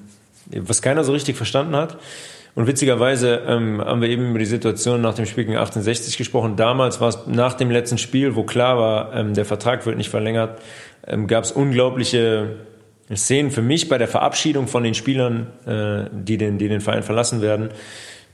was 0.46 0.82
keiner 0.82 1.04
so 1.04 1.12
richtig 1.12 1.36
verstanden 1.36 1.76
hat. 1.76 1.96
Und 2.56 2.66
witzigerweise 2.66 3.42
ähm, 3.46 3.80
haben 3.80 4.00
wir 4.00 4.08
eben 4.08 4.30
über 4.30 4.40
die 4.40 4.46
Situation 4.46 5.00
nach 5.00 5.14
dem 5.14 5.26
Spiel 5.26 5.44
gegen 5.44 5.56
1860 5.56 6.16
gesprochen. 6.16 6.56
Damals 6.56 7.00
war 7.00 7.10
es 7.10 7.28
nach 7.28 7.54
dem 7.54 7.70
letzten 7.70 7.98
Spiel, 7.98 8.34
wo 8.34 8.42
klar 8.42 8.78
war, 8.78 9.14
ähm, 9.14 9.34
der 9.34 9.44
Vertrag 9.44 9.86
wird 9.86 9.96
nicht 9.96 10.10
verlängert, 10.10 10.60
ähm, 11.06 11.28
gab 11.28 11.44
es 11.44 11.52
unglaubliche 11.52 12.56
Szenen 13.14 13.52
für 13.52 13.62
mich 13.62 13.88
bei 13.88 13.96
der 13.96 14.08
Verabschiedung 14.08 14.66
von 14.66 14.82
den 14.82 14.94
Spielern, 14.94 15.46
äh, 15.66 16.10
die, 16.12 16.36
den, 16.36 16.58
die 16.58 16.66
den 16.66 16.80
Verein 16.80 17.04
verlassen 17.04 17.42
werden, 17.42 17.68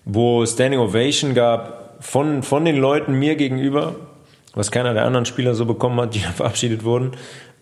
wo 0.06 0.46
Standing 0.46 0.80
Ovation 0.80 1.34
gab 1.34 1.98
von, 2.00 2.42
von 2.42 2.64
den 2.64 2.76
Leuten 2.76 3.12
mir 3.12 3.36
gegenüber, 3.36 3.96
was 4.56 4.72
keiner 4.72 4.92
der 4.94 5.04
anderen 5.04 5.26
Spieler 5.26 5.54
so 5.54 5.64
bekommen 5.64 6.00
hat, 6.00 6.14
die 6.14 6.18
verabschiedet 6.36 6.82
wurden 6.82 7.12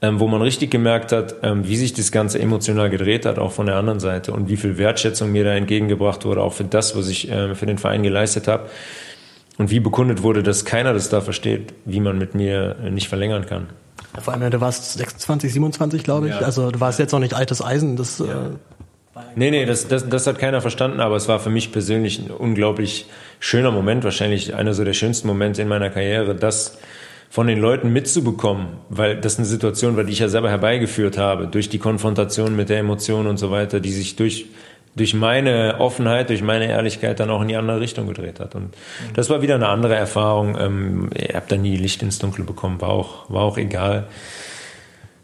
ähm, 0.05 0.20
wo 0.20 0.28
man 0.28 0.42
richtig 0.42 0.70
gemerkt 0.70 1.12
hat, 1.12 1.36
ähm, 1.42 1.66
wie 1.66 1.76
sich 1.76 1.95
das 1.95 2.12
Ganze 2.12 2.38
emotional 2.38 2.90
gedreht 2.90 3.24
hat, 3.24 3.38
auch 3.38 3.53
von 3.53 3.66
der 3.66 3.76
anderen 3.76 4.01
Seite 4.01 4.32
und 4.32 4.49
wie 4.49 4.57
viel 4.57 4.76
Wertschätzung 4.76 5.32
mir 5.32 5.45
da 5.45 5.55
entgegengebracht 5.55 6.24
wurde, 6.26 6.42
auch 6.42 6.53
für 6.53 6.64
das, 6.64 6.97
was 6.97 7.09
ich 7.09 7.30
äh, 7.30 7.55
für 7.55 7.64
den 7.66 7.78
Verein 7.78 8.03
geleistet 8.03 8.47
habe. 8.47 8.68
Und 9.57 9.70
wie 9.70 9.80
bekundet 9.80 10.22
wurde, 10.22 10.42
dass 10.42 10.64
keiner 10.64 10.92
das 10.92 11.09
da 11.09 11.20
versteht, 11.20 11.72
wie 11.84 12.01
man 12.01 12.18
mit 12.18 12.34
mir 12.34 12.76
äh, 12.84 12.90
nicht 12.90 13.09
verlängern 13.09 13.47
kann. 13.47 13.68
Vor 14.20 14.34
allem, 14.34 14.51
du 14.51 14.61
warst 14.61 14.99
26, 14.99 15.53
27, 15.53 16.03
glaube 16.03 16.28
ich. 16.28 16.34
Ja. 16.34 16.40
Also 16.40 16.70
du 16.70 16.80
warst 16.80 16.99
jetzt 16.99 17.12
noch 17.12 17.20
nicht 17.20 17.34
altes 17.34 17.62
Eisen. 17.62 17.97
Das, 17.97 18.18
ja. 18.18 18.26
äh, 18.26 18.51
nee, 19.36 19.50
nee, 19.50 19.64
das, 19.64 19.88
das, 19.88 20.08
das 20.08 20.26
hat 20.26 20.38
keiner 20.38 20.60
verstanden, 20.60 21.00
aber 21.00 21.16
es 21.16 21.28
war 21.28 21.38
für 21.38 21.50
mich 21.50 21.72
persönlich 21.72 22.18
ein 22.18 22.30
unglaublich 22.30 23.06
schöner 23.40 23.70
Moment, 23.70 24.04
wahrscheinlich 24.04 24.54
einer 24.54 24.74
so 24.74 24.84
der 24.84 24.94
schönsten 24.94 25.28
Momente 25.28 25.62
in 25.62 25.68
meiner 25.68 25.90
Karriere, 25.90 26.34
dass 26.34 26.78
von 27.30 27.46
den 27.48 27.58
Leuten 27.58 27.92
mitzubekommen, 27.92 28.68
weil 28.90 29.20
das 29.20 29.38
eine 29.38 29.46
Situation 29.46 29.96
war, 29.96 30.04
die 30.04 30.12
ich 30.12 30.20
ja 30.20 30.28
selber 30.28 30.50
herbeigeführt 30.50 31.18
habe, 31.18 31.48
durch 31.48 31.68
die 31.68 31.78
Konfrontation 31.78 32.54
mit 32.54 32.68
der 32.68 32.78
Emotion 32.78 33.26
und 33.26 33.38
so 33.38 33.50
weiter, 33.50 33.80
die 33.80 33.92
sich 33.92 34.16
durch 34.16 34.46
durch 34.96 35.14
meine 35.14 35.80
Offenheit, 35.80 36.28
durch 36.28 36.42
meine 36.42 36.68
Ehrlichkeit 36.68 37.18
dann 37.18 37.30
auch 37.30 37.42
in 37.42 37.48
die 37.48 37.56
andere 37.56 37.80
Richtung 37.80 38.06
gedreht 38.06 38.38
hat. 38.40 38.54
Und 38.54 38.74
das 39.14 39.28
war 39.28 39.42
wieder 39.42 39.56
eine 39.56 39.68
andere 39.68 39.96
Erfahrung. 39.96 40.56
Ähm, 40.58 41.10
ich 41.14 41.34
habe 41.34 41.46
da 41.48 41.56
nie 41.56 41.76
Licht 41.76 42.02
ins 42.02 42.18
Dunkel 42.18 42.44
bekommen, 42.44 42.80
war 42.80 42.90
auch, 42.90 43.28
war 43.28 43.42
auch 43.42 43.58
egal. 43.58 44.06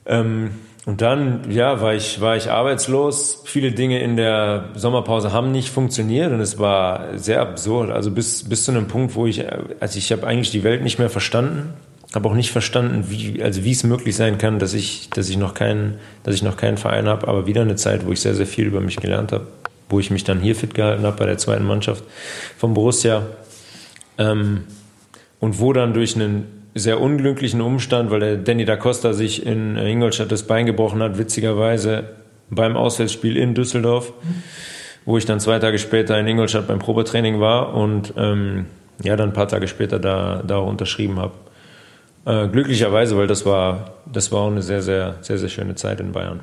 Ähm, 0.07 0.51
und 0.91 1.03
dann, 1.03 1.49
ja, 1.53 1.80
war 1.80 1.95
ich, 1.95 2.20
war 2.20 2.36
ich 2.36 2.51
arbeitslos. 2.51 3.43
Viele 3.45 3.70
Dinge 3.70 4.03
in 4.03 4.16
der 4.16 4.70
Sommerpause 4.74 5.32
haben 5.32 5.53
nicht 5.53 5.68
funktioniert 5.68 6.32
und 6.32 6.41
es 6.41 6.59
war 6.59 7.16
sehr 7.16 7.43
absurd. 7.43 7.93
Also 7.93 8.11
bis, 8.11 8.49
bis 8.49 8.64
zu 8.64 8.72
einem 8.72 8.88
Punkt, 8.88 9.14
wo 9.14 9.24
ich, 9.24 9.45
also 9.78 9.99
ich 9.99 10.11
habe 10.11 10.26
eigentlich 10.26 10.51
die 10.51 10.64
Welt 10.64 10.82
nicht 10.82 10.99
mehr 10.99 11.09
verstanden 11.09 11.74
habe 12.12 12.28
auch 12.28 12.34
nicht 12.34 12.51
verstanden, 12.51 13.05
wie, 13.09 13.41
also 13.41 13.62
wie 13.62 13.70
es 13.70 13.84
möglich 13.84 14.16
sein 14.16 14.36
kann, 14.36 14.59
dass 14.59 14.74
ich, 14.74 15.11
dass 15.11 15.28
ich 15.28 15.36
noch 15.36 15.55
keinen, 15.55 15.99
dass 16.24 16.34
ich 16.34 16.43
noch 16.43 16.57
keinen 16.57 16.76
Verein 16.76 17.07
habe, 17.07 17.28
aber 17.28 17.47
wieder 17.47 17.61
eine 17.61 17.76
Zeit, 17.76 18.05
wo 18.05 18.11
ich 18.11 18.20
sehr, 18.20 18.34
sehr 18.34 18.49
viel 18.49 18.66
über 18.66 18.80
mich 18.80 18.97
gelernt 18.97 19.30
habe, 19.30 19.47
wo 19.88 20.01
ich 20.01 20.11
mich 20.11 20.24
dann 20.24 20.41
hier 20.41 20.57
fit 20.57 20.74
gehalten 20.74 21.05
habe 21.05 21.16
bei 21.16 21.26
der 21.26 21.38
zweiten 21.38 21.64
Mannschaft 21.64 22.03
von 22.59 22.74
Borussia. 22.74 23.28
Ähm, 24.18 24.64
und 25.38 25.61
wo 25.61 25.72
dann 25.72 25.95
durch 25.95 26.16
einen 26.16 26.60
sehr 26.75 27.01
unglücklichen 27.01 27.61
Umstand, 27.61 28.11
weil 28.11 28.21
der 28.21 28.37
Danny 28.37 28.64
da 28.64 28.77
Costa 28.77 29.12
sich 29.12 29.45
in 29.45 29.77
Ingolstadt 29.77 30.31
das 30.31 30.45
Bein 30.45 30.66
gebrochen 30.66 31.03
hat, 31.03 31.18
witzigerweise 31.18 32.05
beim 32.51 32.77
Auswärtsspiel 32.77 33.37
in 33.37 33.55
Düsseldorf, 33.55 34.12
wo 35.05 35.18
ich 35.18 35.25
dann 35.25 35.41
zwei 35.41 35.59
Tage 35.59 35.79
später 35.79 36.18
in 36.18 36.27
Ingolstadt 36.27 36.66
beim 36.66 36.79
Probetraining 36.79 37.41
war 37.41 37.75
und 37.75 38.14
ähm, 38.16 38.66
ja, 39.03 39.16
dann 39.16 39.31
ein 39.31 39.33
paar 39.33 39.49
Tage 39.49 39.66
später 39.66 39.99
da, 39.99 40.43
da 40.47 40.59
unterschrieben 40.59 41.18
habe. 41.18 41.33
Äh, 42.27 42.49
glücklicherweise, 42.49 43.16
weil 43.16 43.27
das 43.27 43.47
war, 43.47 43.93
das 44.11 44.31
war 44.31 44.41
auch 44.41 44.51
eine 44.51 44.62
sehr, 44.62 44.83
sehr, 44.83 45.16
sehr, 45.23 45.39
sehr 45.39 45.49
schöne 45.49 45.75
Zeit 45.75 46.01
in 46.01 46.12
Bayern. 46.12 46.41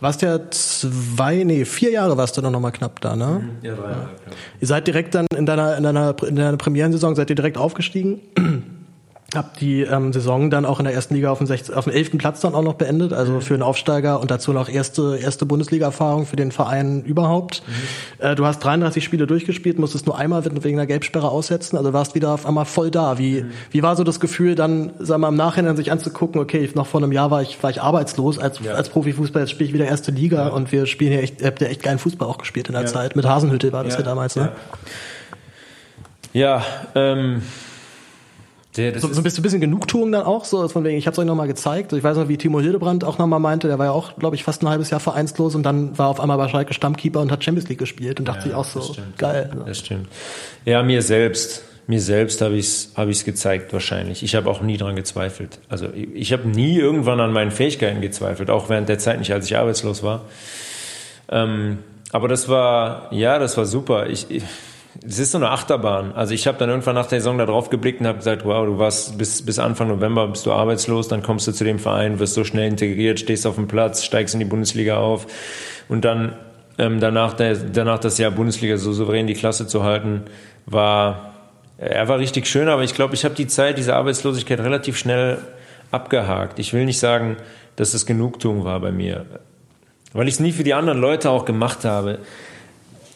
Warst 0.00 0.22
ja 0.22 0.38
zwei, 0.50 1.42
nee, 1.44 1.64
vier 1.64 1.90
Jahre 1.90 2.16
warst 2.18 2.36
du 2.36 2.42
noch 2.42 2.60
mal 2.60 2.70
knapp 2.70 3.00
da, 3.00 3.16
ne? 3.16 3.40
Mhm. 3.42 3.50
Ja, 3.62 3.74
drei 3.74 3.90
Jahre, 3.90 4.08
ja. 4.26 4.32
Ihr 4.60 4.66
seid 4.66 4.86
direkt 4.86 5.14
dann 5.14 5.26
in 5.34 5.46
deiner, 5.46 5.76
in 5.76 5.82
deiner, 5.82 6.14
in 6.22 6.36
deiner 6.36 6.56
Premierensaison 6.56 7.14
seid 7.14 7.30
ihr 7.30 7.36
direkt 7.36 7.56
aufgestiegen. 7.56 8.20
Hab 9.34 9.58
die 9.58 9.82
ähm, 9.82 10.12
Saison 10.12 10.50
dann 10.50 10.64
auch 10.64 10.78
in 10.78 10.84
der 10.84 10.94
ersten 10.94 11.14
Liga 11.14 11.32
auf 11.32 11.38
dem, 11.38 11.48
16, 11.48 11.74
auf 11.74 11.84
dem 11.84 11.92
11. 11.92 12.16
Platz 12.16 12.40
dann 12.40 12.54
auch 12.54 12.62
noch 12.62 12.74
beendet, 12.74 13.12
also 13.12 13.32
mhm. 13.32 13.40
für 13.40 13.54
einen 13.54 13.64
Aufsteiger 13.64 14.20
und 14.20 14.30
dazu 14.30 14.52
noch 14.52 14.68
erste, 14.68 15.18
erste 15.20 15.46
Bundesliga-Erfahrung 15.46 16.26
für 16.26 16.36
den 16.36 16.52
Verein 16.52 17.02
überhaupt. 17.02 17.64
Mhm. 17.66 18.24
Äh, 18.24 18.34
du 18.36 18.46
hast 18.46 18.60
33 18.60 19.02
Spiele 19.02 19.26
durchgespielt, 19.26 19.80
musstest 19.80 20.06
nur 20.06 20.16
einmal 20.16 20.44
wegen 20.44 20.76
der 20.76 20.86
Gelbsperre 20.86 21.28
aussetzen, 21.28 21.76
also 21.76 21.92
warst 21.92 22.14
wieder 22.14 22.30
auf 22.30 22.46
einmal 22.46 22.66
voll 22.66 22.92
da. 22.92 23.18
Wie, 23.18 23.42
mhm. 23.42 23.50
wie 23.72 23.82
war 23.82 23.96
so 23.96 24.04
das 24.04 24.20
Gefühl, 24.20 24.54
dann, 24.54 24.92
sag 25.00 25.18
mal, 25.18 25.28
im 25.28 25.36
Nachhinein 25.36 25.76
sich 25.76 25.90
anzugucken, 25.90 26.40
okay, 26.40 26.70
noch 26.74 26.86
vor 26.86 27.02
einem 27.02 27.10
Jahr 27.10 27.32
war 27.32 27.42
ich, 27.42 27.60
war 27.64 27.70
ich 27.70 27.82
arbeitslos 27.82 28.38
als, 28.38 28.60
ja. 28.60 28.74
als 28.74 28.90
Profifußball, 28.90 29.42
jetzt 29.42 29.50
spiele 29.50 29.68
ich 29.68 29.74
wieder 29.74 29.86
erste 29.86 30.12
Liga 30.12 30.46
ja. 30.46 30.48
und 30.52 30.70
wir 30.70 30.86
spielen 30.86 31.10
hier 31.10 31.22
echt, 31.22 31.44
habt 31.44 31.60
ihr 31.60 31.68
echt 31.68 31.82
geilen 31.82 31.98
Fußball 31.98 32.28
auch 32.28 32.38
gespielt 32.38 32.68
in 32.68 32.74
der 32.74 32.82
ja. 32.82 32.88
Zeit. 32.88 33.16
Mit 33.16 33.26
Hasenhütte 33.26 33.72
war 33.72 33.82
das 33.82 33.96
ja, 33.96 34.02
damals, 34.02 34.36
ne? 34.36 34.52
Ja, 36.32 36.62
ähm, 36.94 37.42
der, 38.76 38.98
so, 39.00 39.12
so 39.12 39.20
ein 39.20 39.22
bisschen 39.24 39.60
Genugtuung 39.60 40.12
dann 40.12 40.24
auch, 40.24 40.44
so 40.44 40.68
von 40.68 40.84
wegen, 40.84 40.98
ich 40.98 41.06
habe 41.06 41.12
es 41.12 41.18
euch 41.18 41.26
nochmal 41.26 41.46
gezeigt. 41.46 41.92
Ich 41.92 42.02
weiß 42.02 42.16
noch, 42.16 42.28
wie 42.28 42.36
Timo 42.36 42.60
Hildebrand 42.60 43.04
auch 43.04 43.18
nochmal 43.18 43.40
meinte, 43.40 43.68
der 43.68 43.78
war 43.78 43.86
ja 43.86 43.92
auch, 43.92 44.16
glaube 44.18 44.36
ich, 44.36 44.44
fast 44.44 44.62
ein 44.62 44.68
halbes 44.68 44.90
Jahr 44.90 45.00
vereinslos 45.00 45.54
und 45.54 45.62
dann 45.62 45.96
war 45.98 46.08
auf 46.08 46.20
einmal 46.20 46.36
bei 46.36 46.48
Schalke 46.48 46.74
Stammkeeper 46.74 47.20
und 47.20 47.32
hat 47.32 47.42
Champions 47.42 47.68
League 47.68 47.78
gespielt 47.78 48.18
und 48.18 48.28
dachte 48.28 48.48
ja, 48.50 48.62
sich 48.62 48.76
auch 48.76 48.82
so, 48.82 48.96
geil. 49.16 49.50
Ne? 49.54 49.64
Das 49.66 49.78
stimmt. 49.78 50.08
Ja, 50.64 50.82
mir 50.82 51.02
selbst, 51.02 51.62
mir 51.86 52.00
selbst 52.00 52.40
habe 52.42 52.56
ich 52.56 52.66
es 52.66 52.92
hab 52.94 53.08
ich's 53.08 53.24
gezeigt 53.24 53.72
wahrscheinlich. 53.72 54.22
Ich 54.22 54.34
habe 54.34 54.50
auch 54.50 54.60
nie 54.60 54.76
dran 54.76 54.96
gezweifelt. 54.96 55.58
Also 55.68 55.88
ich, 55.94 56.08
ich 56.14 56.32
habe 56.32 56.48
nie 56.48 56.76
irgendwann 56.78 57.20
an 57.20 57.32
meinen 57.32 57.50
Fähigkeiten 57.50 58.00
gezweifelt, 58.00 58.50
auch 58.50 58.68
während 58.68 58.88
der 58.88 58.98
Zeit 58.98 59.18
nicht, 59.18 59.32
als 59.32 59.46
ich 59.46 59.56
arbeitslos 59.56 60.02
war. 60.02 60.24
Ähm, 61.28 61.78
aber 62.12 62.28
das 62.28 62.48
war, 62.48 63.12
ja, 63.12 63.38
das 63.38 63.56
war 63.56 63.66
super. 63.66 64.08
Ich, 64.08 64.30
ich 64.30 64.42
es 65.04 65.18
ist 65.18 65.32
so 65.32 65.38
eine 65.38 65.50
Achterbahn. 65.50 66.12
Also 66.12 66.34
ich 66.34 66.46
habe 66.46 66.58
dann 66.58 66.68
irgendwann 66.68 66.94
nach 66.94 67.06
der 67.06 67.20
Saison 67.20 67.38
da 67.38 67.46
drauf 67.46 67.70
geblickt 67.70 68.00
und 68.00 68.06
habe 68.06 68.18
gesagt, 68.18 68.44
wow, 68.44 68.64
du 68.64 68.78
warst 68.78 69.18
bis, 69.18 69.44
bis 69.44 69.58
Anfang 69.58 69.88
November 69.88 70.28
bist 70.28 70.46
du 70.46 70.52
arbeitslos, 70.52 71.08
dann 71.08 71.22
kommst 71.22 71.46
du 71.46 71.52
zu 71.52 71.64
dem 71.64 71.78
Verein, 71.78 72.18
wirst 72.18 72.34
so 72.34 72.44
schnell 72.44 72.68
integriert, 72.68 73.20
stehst 73.20 73.46
auf 73.46 73.56
dem 73.56 73.68
Platz, 73.68 74.04
steigst 74.04 74.34
in 74.34 74.40
die 74.40 74.46
Bundesliga 74.46 74.98
auf 74.98 75.26
und 75.88 76.04
dann 76.04 76.36
ähm, 76.78 77.00
danach, 77.00 77.32
der, 77.32 77.56
danach 77.56 77.98
das 77.98 78.18
Jahr 78.18 78.30
Bundesliga 78.30 78.76
so 78.76 78.92
souverän 78.92 79.26
die 79.26 79.34
Klasse 79.34 79.66
zu 79.66 79.82
halten, 79.82 80.22
war 80.66 81.32
er 81.78 82.08
war 82.08 82.18
richtig 82.18 82.46
schön, 82.46 82.68
aber 82.68 82.84
ich 82.84 82.94
glaube, 82.94 83.14
ich 83.14 83.24
habe 83.24 83.34
die 83.34 83.46
Zeit, 83.46 83.76
diese 83.76 83.94
Arbeitslosigkeit 83.94 84.60
relativ 84.60 84.96
schnell 84.96 85.38
abgehakt. 85.90 86.58
Ich 86.58 86.72
will 86.72 86.86
nicht 86.86 86.98
sagen, 86.98 87.36
dass 87.76 87.92
es 87.92 88.06
Genugtuung 88.06 88.64
war 88.64 88.80
bei 88.80 88.92
mir, 88.92 89.26
weil 90.14 90.26
ich 90.26 90.34
es 90.34 90.40
nie 90.40 90.52
für 90.52 90.64
die 90.64 90.72
anderen 90.72 90.98
Leute 90.98 91.30
auch 91.30 91.44
gemacht 91.44 91.84
habe. 91.84 92.20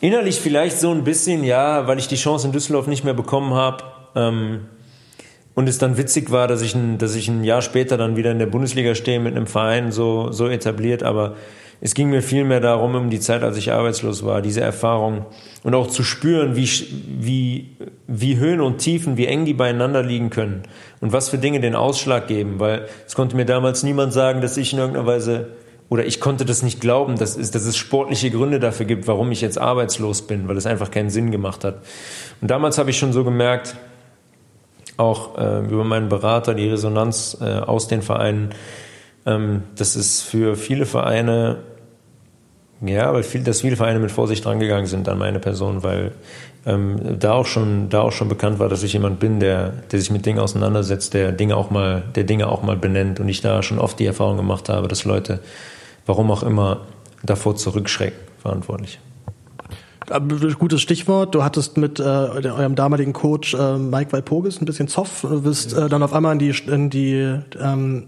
Innerlich 0.00 0.40
vielleicht 0.40 0.78
so 0.78 0.90
ein 0.90 1.04
bisschen, 1.04 1.44
ja, 1.44 1.86
weil 1.86 1.98
ich 1.98 2.08
die 2.08 2.16
Chance 2.16 2.46
in 2.46 2.52
Düsseldorf 2.52 2.86
nicht 2.86 3.04
mehr 3.04 3.14
bekommen 3.14 3.52
habe. 3.52 3.84
Ähm, 4.16 4.60
und 5.54 5.68
es 5.68 5.78
dann 5.78 5.98
witzig 5.98 6.30
war, 6.30 6.48
dass 6.48 6.62
ich, 6.62 6.74
ein, 6.74 6.96
dass 6.96 7.14
ich 7.14 7.28
ein 7.28 7.44
Jahr 7.44 7.60
später 7.60 7.98
dann 7.98 8.16
wieder 8.16 8.30
in 8.30 8.38
der 8.38 8.46
Bundesliga 8.46 8.94
stehe 8.94 9.20
mit 9.20 9.36
einem 9.36 9.46
Verein 9.46 9.92
so, 9.92 10.32
so 10.32 10.48
etabliert. 10.48 11.02
Aber 11.02 11.34
es 11.82 11.94
ging 11.94 12.08
mir 12.08 12.22
viel 12.22 12.44
mehr 12.44 12.60
darum, 12.60 12.94
um 12.94 13.10
die 13.10 13.20
Zeit, 13.20 13.42
als 13.42 13.58
ich 13.58 13.72
arbeitslos 13.72 14.24
war, 14.24 14.40
diese 14.40 14.62
Erfahrung 14.62 15.26
und 15.64 15.74
auch 15.74 15.88
zu 15.88 16.02
spüren, 16.02 16.56
wie, 16.56 16.68
wie, 17.18 17.76
wie 18.06 18.38
Höhen 18.38 18.62
und 18.62 18.78
Tiefen, 18.78 19.18
wie 19.18 19.26
eng 19.26 19.44
die 19.44 19.54
beieinander 19.54 20.02
liegen 20.02 20.30
können 20.30 20.62
und 21.02 21.12
was 21.12 21.28
für 21.28 21.38
Dinge 21.38 21.60
den 21.60 21.74
Ausschlag 21.74 22.26
geben. 22.26 22.58
Weil 22.58 22.86
es 23.06 23.14
konnte 23.14 23.36
mir 23.36 23.44
damals 23.44 23.82
niemand 23.82 24.14
sagen, 24.14 24.40
dass 24.40 24.56
ich 24.56 24.72
in 24.72 24.78
irgendeiner 24.78 25.06
Weise 25.06 25.48
oder 25.90 26.06
ich 26.06 26.20
konnte 26.20 26.44
das 26.44 26.62
nicht 26.62 26.80
glauben, 26.80 27.18
dass 27.18 27.36
es, 27.36 27.50
dass 27.50 27.64
es 27.64 27.76
sportliche 27.76 28.30
Gründe 28.30 28.60
dafür 28.60 28.86
gibt, 28.86 29.08
warum 29.08 29.32
ich 29.32 29.40
jetzt 29.40 29.58
arbeitslos 29.58 30.22
bin, 30.22 30.48
weil 30.48 30.56
es 30.56 30.64
einfach 30.64 30.92
keinen 30.92 31.10
Sinn 31.10 31.32
gemacht 31.32 31.64
hat. 31.64 31.82
Und 32.40 32.50
damals 32.50 32.78
habe 32.78 32.90
ich 32.90 32.98
schon 32.98 33.12
so 33.12 33.24
gemerkt, 33.24 33.74
auch 34.96 35.36
äh, 35.36 35.64
über 35.64 35.82
meinen 35.82 36.08
Berater, 36.08 36.54
die 36.54 36.68
Resonanz 36.68 37.36
äh, 37.40 37.44
aus 37.44 37.88
den 37.88 38.02
Vereinen, 38.02 38.50
ähm, 39.26 39.64
dass 39.76 39.96
es 39.96 40.22
für 40.22 40.54
viele 40.54 40.86
Vereine, 40.86 41.58
ja, 42.82 43.12
weil 43.12 43.24
viel, 43.24 43.42
dass 43.42 43.62
viele 43.62 43.76
Vereine 43.76 43.98
mit 43.98 44.12
Vorsicht 44.12 44.46
rangegangen 44.46 44.86
sind 44.86 45.08
an 45.08 45.18
meine 45.18 45.40
Person, 45.40 45.82
weil 45.82 46.12
ähm, 46.66 47.18
da 47.18 47.32
auch 47.32 47.46
schon, 47.46 47.88
da 47.88 48.02
auch 48.02 48.12
schon 48.12 48.28
bekannt 48.28 48.60
war, 48.60 48.68
dass 48.68 48.84
ich 48.84 48.92
jemand 48.92 49.18
bin, 49.18 49.40
der, 49.40 49.72
der 49.90 49.98
sich 49.98 50.12
mit 50.12 50.24
Dingen 50.24 50.38
auseinandersetzt, 50.38 51.14
der 51.14 51.32
Dinge 51.32 51.56
auch 51.56 51.70
mal, 51.70 52.04
der 52.14 52.24
Dinge 52.24 52.48
auch 52.48 52.62
mal 52.62 52.76
benennt 52.76 53.18
und 53.18 53.28
ich 53.28 53.40
da 53.40 53.62
schon 53.64 53.80
oft 53.80 53.98
die 53.98 54.06
Erfahrung 54.06 54.36
gemacht 54.36 54.68
habe, 54.68 54.86
dass 54.86 55.04
Leute 55.04 55.40
warum 56.06 56.30
auch 56.30 56.42
immer, 56.42 56.82
davor 57.22 57.56
zurückschrecken, 57.56 58.18
verantwortlich. 58.38 59.00
Gutes 60.58 60.80
Stichwort. 60.80 61.34
Du 61.34 61.44
hattest 61.44 61.76
mit 61.76 62.00
äh, 62.00 62.02
eurem 62.02 62.74
damaligen 62.74 63.12
Coach 63.12 63.54
äh, 63.54 63.78
Mike 63.78 64.12
Walpurgis 64.12 64.60
ein 64.60 64.64
bisschen 64.64 64.88
Zoff. 64.88 65.20
Du 65.22 65.42
bist 65.42 65.72
äh, 65.72 65.88
dann 65.88 66.02
auf 66.02 66.12
einmal 66.12 66.32
in 66.32 66.38
die, 66.40 66.54
in 66.66 66.90
die 66.90 67.38
ähm, 67.60 68.06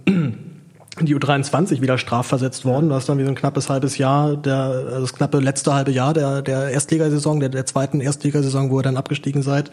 die 1.00 1.16
U23 1.16 1.80
wieder 1.80 1.96
strafversetzt 1.96 2.66
worden. 2.66 2.90
Du 2.90 2.94
hast 2.94 3.08
dann 3.08 3.16
wie 3.18 3.24
so 3.24 3.30
ein 3.30 3.34
knappes 3.34 3.70
halbes 3.70 3.96
Jahr, 3.96 4.36
der, 4.36 4.56
also 4.56 5.00
das 5.00 5.14
knappe 5.14 5.38
letzte 5.38 5.72
halbe 5.72 5.90
Jahr 5.90 6.12
der, 6.12 6.42
der 6.42 6.68
Erstligasaison, 6.68 7.40
der, 7.40 7.48
der 7.48 7.64
zweiten 7.64 8.00
Erstligasaison, 8.00 8.70
wo 8.70 8.78
ihr 8.78 8.82
dann 8.82 8.98
abgestiegen 8.98 9.42
seid, 9.42 9.70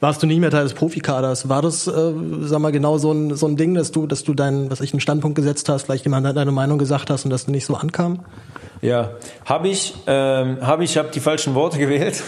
warst 0.00 0.22
du 0.22 0.26
nicht 0.26 0.38
mehr 0.38 0.50
Teil 0.50 0.64
des 0.64 0.74
Profikaders. 0.74 1.48
War 1.48 1.62
das, 1.62 1.86
äh, 1.86 2.12
sag 2.42 2.60
mal, 2.60 2.72
genau 2.72 2.98
so 2.98 3.10
ein, 3.10 3.34
so 3.36 3.46
ein 3.46 3.56
Ding, 3.56 3.74
dass 3.74 3.90
du, 3.90 4.06
dass 4.06 4.22
du 4.22 4.34
deinen, 4.34 4.70
was 4.70 4.82
ich, 4.82 4.92
einen 4.92 5.00
Standpunkt 5.00 5.34
gesetzt 5.34 5.68
hast, 5.70 5.84
vielleicht 5.84 6.04
jemand 6.04 6.26
deine 6.36 6.52
Meinung 6.52 6.78
gesagt 6.78 7.08
hast 7.08 7.24
und 7.24 7.30
dass 7.30 7.46
du 7.46 7.52
nicht 7.52 7.64
so 7.64 7.74
ankam? 7.74 8.20
Ja, 8.82 9.12
habe 9.46 9.68
ich, 9.68 9.94
ähm, 10.06 10.58
habe 10.60 10.84
ich, 10.84 10.98
habe 10.98 11.08
die 11.08 11.20
falschen 11.20 11.54
Worte 11.54 11.78
gewählt 11.78 12.22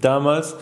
damals. 0.00 0.54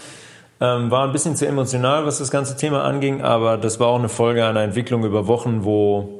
Ähm, 0.62 0.90
war 0.90 1.06
ein 1.06 1.12
bisschen 1.12 1.36
zu 1.36 1.46
emotional, 1.46 2.04
was 2.04 2.18
das 2.18 2.30
ganze 2.30 2.54
Thema 2.54 2.84
anging, 2.84 3.22
aber 3.22 3.56
das 3.56 3.80
war 3.80 3.88
auch 3.88 3.98
eine 3.98 4.10
Folge 4.10 4.44
einer 4.44 4.60
Entwicklung 4.60 5.04
über 5.04 5.26
Wochen, 5.26 5.64
wo 5.64 6.19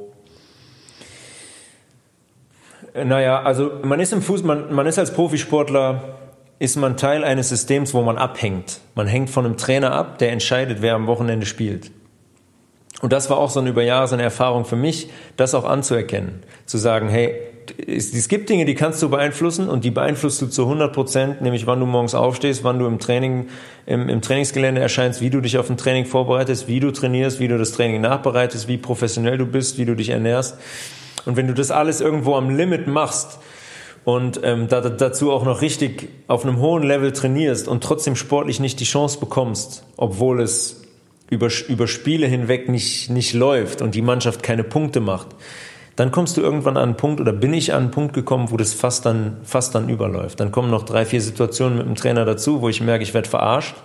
naja, 2.93 3.41
also 3.41 3.71
man 3.83 3.99
ist 3.99 4.13
im 4.13 4.21
Fuß, 4.21 4.43
man, 4.43 4.73
man 4.73 4.85
ist 4.85 4.99
als 4.99 5.13
Profisportler, 5.13 6.17
ist 6.59 6.75
man 6.75 6.97
Teil 6.97 7.23
eines 7.23 7.49
Systems, 7.49 7.93
wo 7.93 8.01
man 8.01 8.17
abhängt. 8.17 8.81
Man 8.95 9.07
hängt 9.07 9.29
von 9.29 9.45
einem 9.45 9.57
Trainer 9.57 9.93
ab, 9.93 10.19
der 10.19 10.31
entscheidet, 10.31 10.81
wer 10.81 10.95
am 10.95 11.07
Wochenende 11.07 11.45
spielt. 11.45 11.91
Und 13.01 13.13
das 13.13 13.29
war 13.29 13.37
auch 13.37 13.49
so 13.49 13.59
eine 13.59 13.69
über 13.69 13.81
Jahre 13.81 14.07
so 14.07 14.13
eine 14.13 14.23
Erfahrung 14.23 14.65
für 14.65 14.75
mich, 14.75 15.09
das 15.37 15.55
auch 15.55 15.65
anzuerkennen. 15.65 16.43
Zu 16.67 16.77
sagen, 16.77 17.09
hey, 17.09 17.33
es, 17.87 18.13
es 18.13 18.27
gibt 18.27 18.49
Dinge, 18.49 18.65
die 18.65 18.75
kannst 18.75 19.01
du 19.01 19.09
beeinflussen 19.09 19.69
und 19.69 19.83
die 19.83 19.91
beeinflusst 19.91 20.41
du 20.41 20.47
zu 20.47 20.63
100 20.63 20.93
Prozent, 20.93 21.41
nämlich 21.41 21.65
wann 21.65 21.79
du 21.79 21.85
morgens 21.85 22.13
aufstehst, 22.13 22.63
wann 22.63 22.77
du 22.77 22.85
im 22.85 22.99
Training, 22.99 23.47
im, 23.85 24.09
im 24.09 24.21
Trainingsgelände 24.21 24.81
erscheinst, 24.81 25.21
wie 25.21 25.29
du 25.29 25.41
dich 25.41 25.57
auf 25.57 25.69
ein 25.69 25.77
Training 25.77 26.05
vorbereitest, 26.05 26.67
wie 26.67 26.79
du 26.79 26.91
trainierst, 26.91 27.39
wie 27.39 27.47
du 27.47 27.57
das 27.57 27.71
Training 27.71 28.01
nachbereitest, 28.01 28.67
wie 28.67 28.77
professionell 28.77 29.37
du 29.37 29.45
bist, 29.45 29.77
wie 29.79 29.85
du 29.85 29.95
dich 29.95 30.09
ernährst. 30.09 30.57
Und 31.25 31.37
wenn 31.37 31.47
du 31.47 31.53
das 31.53 31.71
alles 31.71 32.01
irgendwo 32.01 32.35
am 32.35 32.49
Limit 32.49 32.87
machst 32.87 33.39
und 34.03 34.39
ähm, 34.43 34.67
da, 34.67 34.81
dazu 34.81 35.31
auch 35.31 35.45
noch 35.45 35.61
richtig 35.61 36.09
auf 36.27 36.43
einem 36.43 36.59
hohen 36.59 36.83
Level 36.83 37.11
trainierst 37.11 37.67
und 37.67 37.83
trotzdem 37.83 38.15
sportlich 38.15 38.59
nicht 38.59 38.79
die 38.79 38.85
Chance 38.85 39.19
bekommst, 39.19 39.83
obwohl 39.97 40.41
es 40.41 40.81
über, 41.29 41.49
über 41.67 41.87
Spiele 41.87 42.27
hinweg 42.27 42.67
nicht, 42.69 43.09
nicht 43.09 43.33
läuft 43.33 43.81
und 43.81 43.95
die 43.95 44.01
Mannschaft 44.01 44.43
keine 44.43 44.63
Punkte 44.63 44.99
macht, 44.99 45.27
dann 45.95 46.11
kommst 46.11 46.35
du 46.37 46.41
irgendwann 46.41 46.77
an 46.77 46.83
einen 46.83 46.97
Punkt 46.97 47.21
oder 47.21 47.31
bin 47.33 47.53
ich 47.53 47.73
an 47.73 47.83
einen 47.83 47.91
Punkt 47.91 48.13
gekommen, 48.13 48.49
wo 48.49 48.57
das 48.57 48.73
fast 48.73 49.05
dann, 49.05 49.37
fast 49.43 49.75
dann 49.75 49.87
überläuft. 49.87 50.39
Dann 50.39 50.51
kommen 50.51 50.71
noch 50.71 50.83
drei, 50.83 51.05
vier 51.05 51.21
Situationen 51.21 51.77
mit 51.77 51.85
dem 51.85 51.95
Trainer 51.95 52.25
dazu, 52.25 52.61
wo 52.61 52.69
ich 52.69 52.81
merke, 52.81 53.03
ich 53.03 53.13
werde 53.13 53.29
verarscht. 53.29 53.75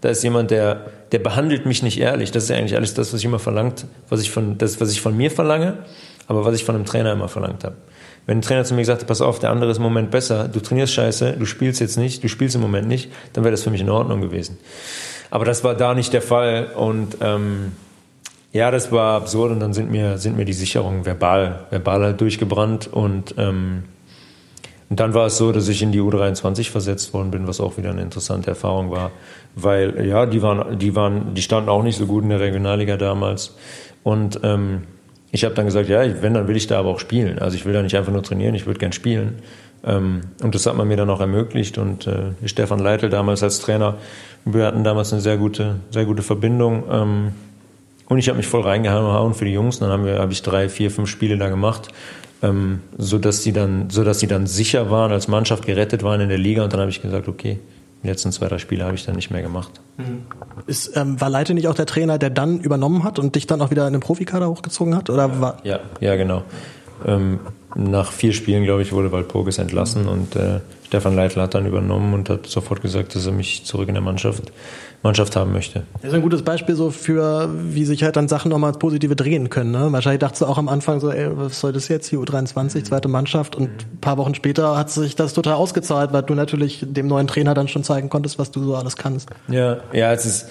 Da 0.00 0.08
ist 0.08 0.22
jemand, 0.22 0.50
der, 0.52 0.86
der 1.10 1.18
behandelt 1.18 1.66
mich 1.66 1.82
nicht 1.82 2.00
ehrlich. 2.00 2.30
Das 2.30 2.44
ist 2.44 2.50
ja 2.50 2.56
eigentlich 2.56 2.76
alles 2.76 2.94
das, 2.94 3.12
was 3.12 3.20
ich 3.20 3.26
immer 3.26 3.40
verlangt, 3.40 3.86
was 4.08 4.22
ich 4.22 4.30
von, 4.30 4.56
das, 4.56 4.80
was 4.80 4.92
ich 4.92 5.00
von 5.00 5.16
mir 5.16 5.30
verlange 5.30 5.78
aber 6.28 6.44
was 6.44 6.54
ich 6.54 6.64
von 6.64 6.76
einem 6.76 6.84
Trainer 6.84 7.12
immer 7.12 7.28
verlangt 7.28 7.64
habe. 7.64 7.76
Wenn 8.26 8.38
ein 8.38 8.42
Trainer 8.42 8.62
zu 8.62 8.74
mir 8.74 8.82
gesagt 8.82 9.00
hat, 9.00 9.08
pass 9.08 9.22
auf, 9.22 9.38
der 9.38 9.50
andere 9.50 9.70
ist 9.70 9.78
im 9.78 9.82
Moment 9.82 10.10
besser, 10.10 10.48
du 10.48 10.60
trainierst 10.60 10.92
scheiße, 10.92 11.36
du 11.38 11.46
spielst 11.46 11.80
jetzt 11.80 11.96
nicht, 11.96 12.22
du 12.22 12.28
spielst 12.28 12.54
im 12.54 12.60
Moment 12.60 12.86
nicht, 12.86 13.10
dann 13.32 13.42
wäre 13.42 13.52
das 13.52 13.62
für 13.62 13.70
mich 13.70 13.80
in 13.80 13.88
Ordnung 13.88 14.20
gewesen. 14.20 14.58
Aber 15.30 15.46
das 15.46 15.64
war 15.64 15.74
da 15.74 15.94
nicht 15.94 16.12
der 16.12 16.20
Fall 16.20 16.68
und 16.76 17.16
ähm, 17.22 17.72
ja, 18.52 18.70
das 18.70 18.92
war 18.92 19.16
absurd 19.16 19.52
und 19.52 19.60
dann 19.60 19.72
sind 19.72 19.90
mir, 19.90 20.18
sind 20.18 20.36
mir 20.36 20.44
die 20.44 20.52
Sicherungen 20.52 21.06
verbal, 21.06 21.66
verbal 21.70 22.02
halt 22.02 22.20
durchgebrannt 22.20 22.86
und, 22.92 23.34
ähm, 23.38 23.84
und 24.90 25.00
dann 25.00 25.14
war 25.14 25.26
es 25.26 25.38
so, 25.38 25.50
dass 25.52 25.68
ich 25.68 25.82
in 25.82 25.92
die 25.92 26.00
U23 26.00 26.70
versetzt 26.70 27.14
worden 27.14 27.30
bin, 27.30 27.46
was 27.46 27.60
auch 27.60 27.78
wieder 27.78 27.90
eine 27.90 28.02
interessante 28.02 28.50
Erfahrung 28.50 28.90
war, 28.90 29.10
weil 29.54 30.06
ja, 30.06 30.26
die 30.26 30.42
waren, 30.42 30.78
die 30.78 30.94
waren, 30.94 31.34
die 31.34 31.42
standen 31.42 31.70
auch 31.70 31.82
nicht 31.82 31.96
so 31.96 32.06
gut 32.06 32.24
in 32.24 32.30
der 32.30 32.40
Regionalliga 32.40 32.98
damals 32.98 33.54
und 34.02 34.40
ähm, 34.42 34.82
ich 35.30 35.44
habe 35.44 35.54
dann 35.54 35.66
gesagt, 35.66 35.88
ja, 35.88 36.02
wenn, 36.22 36.34
dann 36.34 36.48
will 36.48 36.56
ich 36.56 36.66
da 36.66 36.78
aber 36.78 36.88
auch 36.90 37.00
spielen. 37.00 37.38
Also 37.38 37.56
ich 37.56 37.66
will 37.66 37.72
da 37.72 37.82
nicht 37.82 37.96
einfach 37.96 38.12
nur 38.12 38.22
trainieren, 38.22 38.54
ich 38.54 38.66
würde 38.66 38.80
gern 38.80 38.92
spielen. 38.92 39.36
Ähm, 39.84 40.22
und 40.42 40.54
das 40.54 40.66
hat 40.66 40.76
man 40.76 40.88
mir 40.88 40.96
dann 40.96 41.10
auch 41.10 41.20
ermöglicht. 41.20 41.78
Und 41.78 42.06
äh, 42.06 42.32
Stefan 42.46 42.78
Leitl 42.78 43.08
damals 43.10 43.42
als 43.42 43.60
Trainer, 43.60 43.96
wir 44.44 44.64
hatten 44.64 44.84
damals 44.84 45.12
eine 45.12 45.20
sehr 45.20 45.36
gute, 45.36 45.76
sehr 45.90 46.06
gute 46.06 46.22
Verbindung. 46.22 46.84
Ähm, 46.90 47.32
und 48.08 48.18
ich 48.18 48.28
habe 48.28 48.38
mich 48.38 48.46
voll 48.46 48.62
reingehauen 48.62 49.34
für 49.34 49.44
die 49.44 49.52
Jungs. 49.52 49.80
Dann 49.80 49.90
haben 49.90 50.06
wir, 50.06 50.18
ich 50.32 50.42
drei, 50.42 50.68
vier, 50.68 50.90
fünf 50.90 51.10
Spiele 51.10 51.36
da 51.36 51.50
gemacht, 51.50 51.88
ähm, 52.42 52.80
so 52.96 53.18
die 53.18 53.52
dann, 53.52 53.90
so 53.90 54.10
sie 54.12 54.26
dann 54.26 54.46
sicher 54.46 54.90
waren, 54.90 55.12
als 55.12 55.28
Mannschaft 55.28 55.66
gerettet 55.66 56.02
waren 56.02 56.22
in 56.22 56.30
der 56.30 56.38
Liga. 56.38 56.64
Und 56.64 56.72
dann 56.72 56.80
habe 56.80 56.90
ich 56.90 57.02
gesagt, 57.02 57.28
okay, 57.28 57.58
Die 58.02 58.06
letzten 58.06 58.30
zwei, 58.30 58.46
drei 58.46 58.58
Spiele 58.58 58.84
habe 58.84 58.94
ich 58.94 59.04
dann 59.04 59.16
nicht 59.16 59.30
mehr 59.30 59.42
gemacht. 59.42 59.70
Mhm. 59.96 60.22
Ist, 60.66 60.96
ähm, 60.96 61.20
war 61.20 61.28
Leite 61.28 61.54
nicht 61.54 61.66
auch 61.66 61.74
der 61.74 61.86
Trainer, 61.86 62.18
der 62.18 62.30
dann 62.30 62.60
übernommen 62.60 63.02
hat 63.02 63.18
und 63.18 63.34
dich 63.34 63.46
dann 63.46 63.60
auch 63.60 63.70
wieder 63.70 63.86
in 63.86 63.92
den 63.92 64.00
Profikader 64.00 64.48
hochgezogen 64.48 64.94
hat? 64.94 65.10
Oder 65.10 65.40
war 65.40 65.58
ja, 65.64 65.80
ja, 66.00 66.16
genau. 66.16 66.42
Ähm, 67.04 67.40
nach 67.74 68.12
vier 68.12 68.32
Spielen, 68.32 68.64
glaube 68.64 68.82
ich, 68.82 68.92
wurde 68.92 69.12
Waldpurgis 69.12 69.58
entlassen 69.58 70.02
mhm. 70.02 70.08
und 70.08 70.36
äh, 70.36 70.60
Stefan 70.86 71.16
Leitl 71.16 71.40
hat 71.40 71.54
dann 71.54 71.66
übernommen 71.66 72.14
und 72.14 72.30
hat 72.30 72.46
sofort 72.46 72.80
gesagt, 72.80 73.14
dass 73.14 73.26
er 73.26 73.32
mich 73.32 73.64
zurück 73.64 73.88
in 73.88 73.94
der 73.94 74.02
Mannschaft, 74.02 74.52
Mannschaft 75.02 75.36
haben 75.36 75.52
möchte. 75.52 75.84
Das 75.94 76.10
ist 76.10 76.14
ein 76.14 76.22
gutes 76.22 76.42
Beispiel 76.42 76.74
so 76.74 76.90
für, 76.90 77.48
wie 77.52 77.84
sich 77.84 78.02
halt 78.02 78.16
dann 78.16 78.26
Sachen 78.28 78.50
nochmal 78.50 78.72
positive 78.72 79.14
drehen 79.14 79.48
können. 79.48 79.70
Ne? 79.70 79.88
Wahrscheinlich 79.90 80.20
dachtest 80.20 80.42
du 80.42 80.46
auch 80.46 80.58
am 80.58 80.68
Anfang 80.68 80.98
so, 80.98 81.10
ey, 81.10 81.28
was 81.34 81.60
soll 81.60 81.72
das 81.72 81.88
jetzt, 81.88 82.10
die 82.10 82.16
U23, 82.16 82.82
zweite 82.84 83.08
Mannschaft 83.08 83.54
und 83.54 83.68
ein 83.68 83.98
paar 84.00 84.18
Wochen 84.18 84.34
später 84.34 84.76
hat 84.76 84.90
sich 84.90 85.14
das 85.14 85.34
total 85.34 85.54
ausgezahlt, 85.54 86.12
weil 86.12 86.22
du 86.22 86.34
natürlich 86.34 86.84
dem 86.86 87.06
neuen 87.06 87.28
Trainer 87.28 87.54
dann 87.54 87.68
schon 87.68 87.84
zeigen 87.84 88.08
konntest, 88.08 88.38
was 88.38 88.50
du 88.50 88.62
so 88.62 88.74
alles 88.74 88.96
kannst. 88.96 89.30
Ja, 89.48 89.78
ja, 89.92 90.12
es 90.12 90.26
ist 90.26 90.48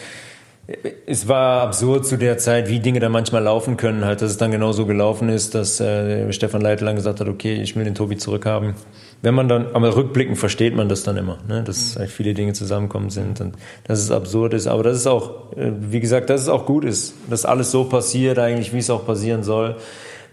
es 1.05 1.27
war 1.27 1.61
absurd 1.61 2.05
zu 2.05 2.17
der 2.17 2.37
Zeit, 2.37 2.67
wie 2.67 2.79
Dinge 2.79 2.99
da 2.99 3.07
manchmal 3.07 3.43
laufen 3.43 3.77
können, 3.77 4.03
halt, 4.03 4.21
dass 4.21 4.31
es 4.31 4.37
dann 4.37 4.51
genau 4.51 4.73
so 4.73 4.85
gelaufen 4.85 5.29
ist, 5.29 5.55
dass 5.55 5.79
äh, 5.79 6.31
Stefan 6.33 6.61
Leitl 6.61 6.85
dann 6.85 6.97
gesagt 6.97 7.21
hat, 7.21 7.27
okay, 7.29 7.61
ich 7.61 7.75
will 7.75 7.85
den 7.85 7.95
Tobi 7.95 8.17
zurückhaben. 8.17 8.75
Wenn 9.21 9.33
man 9.33 9.47
dann, 9.47 9.67
aber 9.73 9.95
rückblickend 9.95 10.37
versteht 10.37 10.75
man 10.75 10.89
das 10.89 11.03
dann 11.03 11.17
immer, 11.17 11.39
ne? 11.47 11.63
dass 11.63 11.95
halt 11.97 12.11
viele 12.11 12.33
Dinge 12.33 12.53
zusammenkommen 12.53 13.09
sind 13.09 13.41
und 13.41 13.55
dass 13.85 13.99
es 13.99 14.11
absurd 14.11 14.53
ist. 14.53 14.67
Aber 14.67 14.83
das 14.83 14.97
ist 14.97 15.07
auch, 15.07 15.51
äh, 15.55 15.71
wie 15.79 15.99
gesagt, 15.99 16.29
dass 16.29 16.41
es 16.41 16.49
auch 16.49 16.65
gut 16.65 16.85
ist, 16.85 17.15
dass 17.29 17.45
alles 17.45 17.71
so 17.71 17.85
passiert, 17.85 18.37
eigentlich, 18.37 18.73
wie 18.73 18.79
es 18.79 18.89
auch 18.89 19.05
passieren 19.05 19.43
soll. 19.43 19.75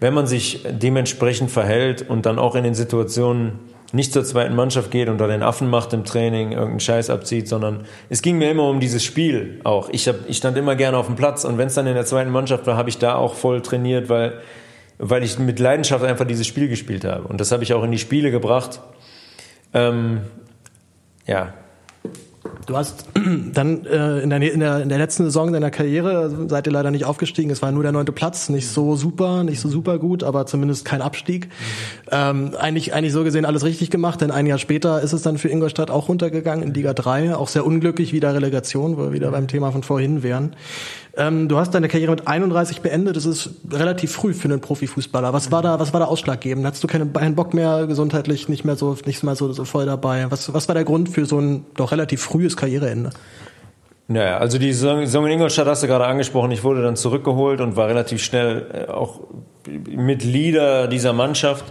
Wenn 0.00 0.12
man 0.12 0.26
sich 0.26 0.66
dementsprechend 0.68 1.50
verhält 1.50 2.08
und 2.08 2.26
dann 2.26 2.38
auch 2.38 2.56
in 2.56 2.64
den 2.64 2.74
Situationen 2.74 3.52
nicht 3.94 4.12
zur 4.12 4.24
zweiten 4.24 4.56
Mannschaft 4.56 4.90
geht 4.90 5.08
und 5.08 5.18
da 5.18 5.28
den 5.28 5.42
Affen 5.42 5.70
macht 5.70 5.92
im 5.92 6.04
Training, 6.04 6.50
irgendeinen 6.50 6.80
Scheiß 6.80 7.10
abzieht, 7.10 7.48
sondern 7.48 7.84
es 8.10 8.22
ging 8.22 8.38
mir 8.38 8.50
immer 8.50 8.68
um 8.68 8.80
dieses 8.80 9.04
Spiel 9.04 9.60
auch. 9.62 9.88
Ich, 9.90 10.08
hab, 10.08 10.16
ich 10.28 10.36
stand 10.36 10.58
immer 10.58 10.74
gerne 10.74 10.98
auf 10.98 11.06
dem 11.06 11.14
Platz 11.14 11.44
und 11.44 11.58
wenn 11.58 11.68
es 11.68 11.74
dann 11.74 11.86
in 11.86 11.94
der 11.94 12.04
zweiten 12.04 12.30
Mannschaft 12.30 12.66
war, 12.66 12.76
habe 12.76 12.88
ich 12.88 12.98
da 12.98 13.14
auch 13.14 13.34
voll 13.34 13.62
trainiert, 13.62 14.08
weil, 14.08 14.40
weil 14.98 15.22
ich 15.22 15.38
mit 15.38 15.58
Leidenschaft 15.58 16.04
einfach 16.04 16.26
dieses 16.26 16.46
Spiel 16.46 16.68
gespielt 16.68 17.04
habe. 17.04 17.26
Und 17.28 17.40
das 17.40 17.52
habe 17.52 17.62
ich 17.62 17.72
auch 17.74 17.82
in 17.84 17.92
die 17.92 17.98
Spiele 17.98 18.30
gebracht. 18.30 18.80
Ähm, 19.72 20.20
ja, 21.26 21.54
Du 22.66 22.76
hast 22.76 23.06
dann 23.52 23.84
äh, 23.84 24.20
in, 24.20 24.30
der, 24.30 24.40
in, 24.40 24.60
der, 24.60 24.80
in 24.80 24.88
der 24.88 24.98
letzten 24.98 25.24
Saison 25.24 25.52
deiner 25.52 25.70
Karriere 25.70 26.48
seid 26.48 26.66
ihr 26.66 26.72
leider 26.72 26.90
nicht 26.90 27.04
aufgestiegen. 27.04 27.50
Es 27.50 27.62
war 27.62 27.72
nur 27.72 27.82
der 27.82 27.92
neunte 27.92 28.12
Platz, 28.12 28.48
nicht 28.48 28.68
so 28.68 28.96
super, 28.96 29.44
nicht 29.44 29.60
so 29.60 29.68
super 29.68 29.98
gut, 29.98 30.22
aber 30.22 30.46
zumindest 30.46 30.84
kein 30.84 31.02
Abstieg. 31.02 31.46
Mhm. 31.46 31.50
Ähm, 32.10 32.50
eigentlich, 32.58 32.94
eigentlich 32.94 33.12
so 33.12 33.24
gesehen 33.24 33.44
alles 33.44 33.64
richtig 33.64 33.90
gemacht, 33.90 34.20
denn 34.20 34.30
ein 34.30 34.46
Jahr 34.46 34.58
später 34.58 35.00
ist 35.02 35.12
es 35.12 35.22
dann 35.22 35.38
für 35.38 35.48
Ingolstadt 35.48 35.90
auch 35.90 36.08
runtergegangen 36.08 36.66
in 36.66 36.74
Liga 36.74 36.94
3. 36.94 37.34
Auch 37.36 37.48
sehr 37.48 37.66
unglücklich 37.66 38.12
wieder 38.12 38.34
Relegation, 38.34 38.96
wo 38.96 39.02
wir 39.02 39.12
wieder 39.12 39.30
beim 39.30 39.48
Thema 39.48 39.70
von 39.72 39.82
vorhin 39.82 40.22
wären. 40.22 40.56
Ähm, 41.16 41.48
du 41.48 41.58
hast 41.58 41.74
deine 41.74 41.88
Karriere 41.88 42.10
mit 42.10 42.26
31 42.26 42.80
beendet. 42.80 43.16
Das 43.16 43.24
ist 43.24 43.50
relativ 43.70 44.12
früh 44.12 44.34
für 44.34 44.48
einen 44.48 44.60
Profifußballer. 44.60 45.32
Was 45.32 45.52
war 45.52 45.62
da, 45.62 45.78
was 45.78 45.92
war 45.92 46.00
da 46.00 46.06
ausschlaggebend? 46.06 46.66
Hattest 46.66 46.82
du 46.82 46.88
keinen, 46.88 47.12
keinen 47.12 47.34
Bock 47.34 47.54
mehr 47.54 47.86
gesundheitlich, 47.86 48.48
nicht 48.48 48.64
mehr 48.64 48.76
so, 48.76 48.96
nicht 49.06 49.22
mehr 49.22 49.36
so, 49.36 49.52
so 49.52 49.64
voll 49.64 49.86
dabei? 49.86 50.26
Was, 50.30 50.52
was 50.52 50.68
war 50.68 50.74
der 50.74 50.84
Grund 50.84 51.08
für 51.08 51.26
so 51.26 51.38
ein 51.38 51.66
doch 51.76 51.92
relativ 51.92 52.22
frühes 52.22 52.56
Karriereende? 52.56 53.10
Naja, 54.06 54.36
also 54.36 54.58
die 54.58 54.72
Saison 54.72 55.24
in 55.24 55.32
Ingolstadt 55.32 55.66
hast 55.66 55.82
du 55.82 55.86
gerade 55.86 56.04
angesprochen. 56.04 56.50
Ich 56.50 56.62
wurde 56.62 56.82
dann 56.82 56.96
zurückgeholt 56.96 57.60
und 57.60 57.76
war 57.76 57.88
relativ 57.88 58.22
schnell 58.22 58.86
äh, 58.88 58.90
auch 58.90 59.20
mit 59.66 60.24
Leader 60.24 60.88
dieser 60.88 61.12
Mannschaft. 61.12 61.64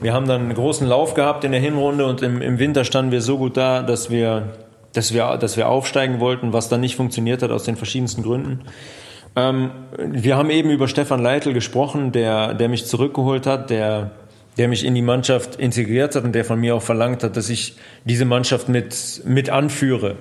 Wir 0.00 0.14
haben 0.14 0.26
dann 0.26 0.42
einen 0.42 0.54
großen 0.54 0.86
Lauf 0.86 1.14
gehabt 1.14 1.44
in 1.44 1.52
der 1.52 1.60
Hinrunde 1.60 2.06
und 2.06 2.22
im, 2.22 2.40
im 2.40 2.58
Winter 2.58 2.84
standen 2.84 3.12
wir 3.12 3.20
so 3.20 3.36
gut 3.36 3.56
da, 3.56 3.82
dass 3.82 4.08
wir 4.08 4.54
dass 4.94 5.12
wir, 5.12 5.36
dass 5.36 5.56
wir 5.56 5.68
aufsteigen 5.68 6.20
wollten, 6.20 6.52
was 6.52 6.68
dann 6.68 6.80
nicht 6.80 6.96
funktioniert 6.96 7.42
hat 7.42 7.50
aus 7.50 7.64
den 7.64 7.76
verschiedensten 7.76 8.22
Gründen. 8.22 8.60
Ähm, 9.36 9.70
wir 9.98 10.36
haben 10.36 10.50
eben 10.50 10.70
über 10.70 10.88
Stefan 10.88 11.22
Leitl 11.22 11.52
gesprochen, 11.52 12.12
der, 12.12 12.54
der 12.54 12.68
mich 12.68 12.86
zurückgeholt 12.86 13.46
hat, 13.46 13.68
der, 13.68 14.12
der 14.56 14.68
mich 14.68 14.84
in 14.84 14.94
die 14.94 15.02
Mannschaft 15.02 15.56
integriert 15.56 16.14
hat 16.14 16.24
und 16.24 16.34
der 16.34 16.44
von 16.44 16.60
mir 16.60 16.76
auch 16.76 16.82
verlangt 16.82 17.24
hat, 17.24 17.36
dass 17.36 17.50
ich 17.50 17.76
diese 18.04 18.24
Mannschaft 18.24 18.68
mit, 18.68 19.22
mit 19.24 19.50
anführe. 19.50 20.16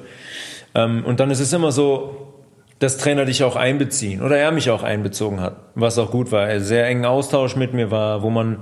Ähm, 0.76 1.06
und 1.06 1.20
dann 1.20 1.30
ist 1.30 1.40
es 1.40 1.54
immer 1.54 1.72
so, 1.72 2.34
dass 2.80 2.98
Trainer 2.98 3.26
dich 3.26 3.44
auch 3.44 3.56
einbeziehen 3.56 4.22
oder 4.22 4.38
er 4.38 4.52
mich 4.52 4.70
auch 4.70 4.84
einbezogen 4.84 5.40
hat, 5.40 5.56
was 5.76 5.98
auch 5.98 6.12
gut 6.12 6.32
war. 6.32 6.50
Er 6.50 6.60
sehr 6.60 6.86
engen 6.88 7.06
Austausch 7.06 7.56
mit 7.56 7.74
mir 7.74 7.92
war, 7.92 8.24
wo 8.24 8.30
man 8.30 8.58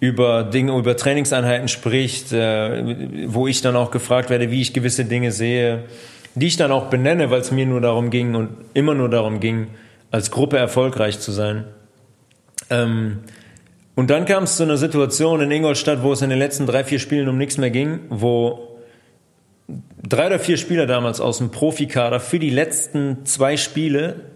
über 0.00 0.44
Dinge, 0.44 0.76
über 0.76 0.96
Trainingseinheiten 0.96 1.68
spricht, 1.68 2.32
äh, 2.32 3.28
wo 3.28 3.46
ich 3.46 3.60
dann 3.60 3.76
auch 3.76 3.90
gefragt 3.90 4.30
werde, 4.30 4.50
wie 4.50 4.62
ich 4.62 4.72
gewisse 4.72 5.04
Dinge 5.04 5.30
sehe, 5.30 5.84
die 6.34 6.46
ich 6.46 6.56
dann 6.56 6.72
auch 6.72 6.86
benenne, 6.86 7.30
weil 7.30 7.40
es 7.40 7.50
mir 7.50 7.66
nur 7.66 7.82
darum 7.82 8.10
ging 8.10 8.34
und 8.34 8.50
immer 8.72 8.94
nur 8.94 9.10
darum 9.10 9.40
ging, 9.40 9.68
als 10.10 10.30
Gruppe 10.30 10.56
erfolgreich 10.56 11.20
zu 11.20 11.32
sein. 11.32 11.64
Ähm, 12.70 13.18
und 13.94 14.08
dann 14.08 14.24
kam 14.24 14.44
es 14.44 14.56
zu 14.56 14.62
einer 14.62 14.78
Situation 14.78 15.42
in 15.42 15.50
Ingolstadt, 15.50 16.02
wo 16.02 16.12
es 16.12 16.22
in 16.22 16.30
den 16.30 16.38
letzten 16.38 16.66
drei, 16.66 16.84
vier 16.84 16.98
Spielen 16.98 17.28
um 17.28 17.36
nichts 17.36 17.58
mehr 17.58 17.70
ging, 17.70 18.00
wo 18.08 18.78
drei 20.02 20.28
oder 20.28 20.38
vier 20.38 20.56
Spieler 20.56 20.86
damals 20.86 21.20
aus 21.20 21.38
dem 21.38 21.50
Profikader 21.50 22.20
für 22.20 22.38
die 22.38 22.50
letzten 22.50 23.26
zwei 23.26 23.58
Spiele 23.58 24.29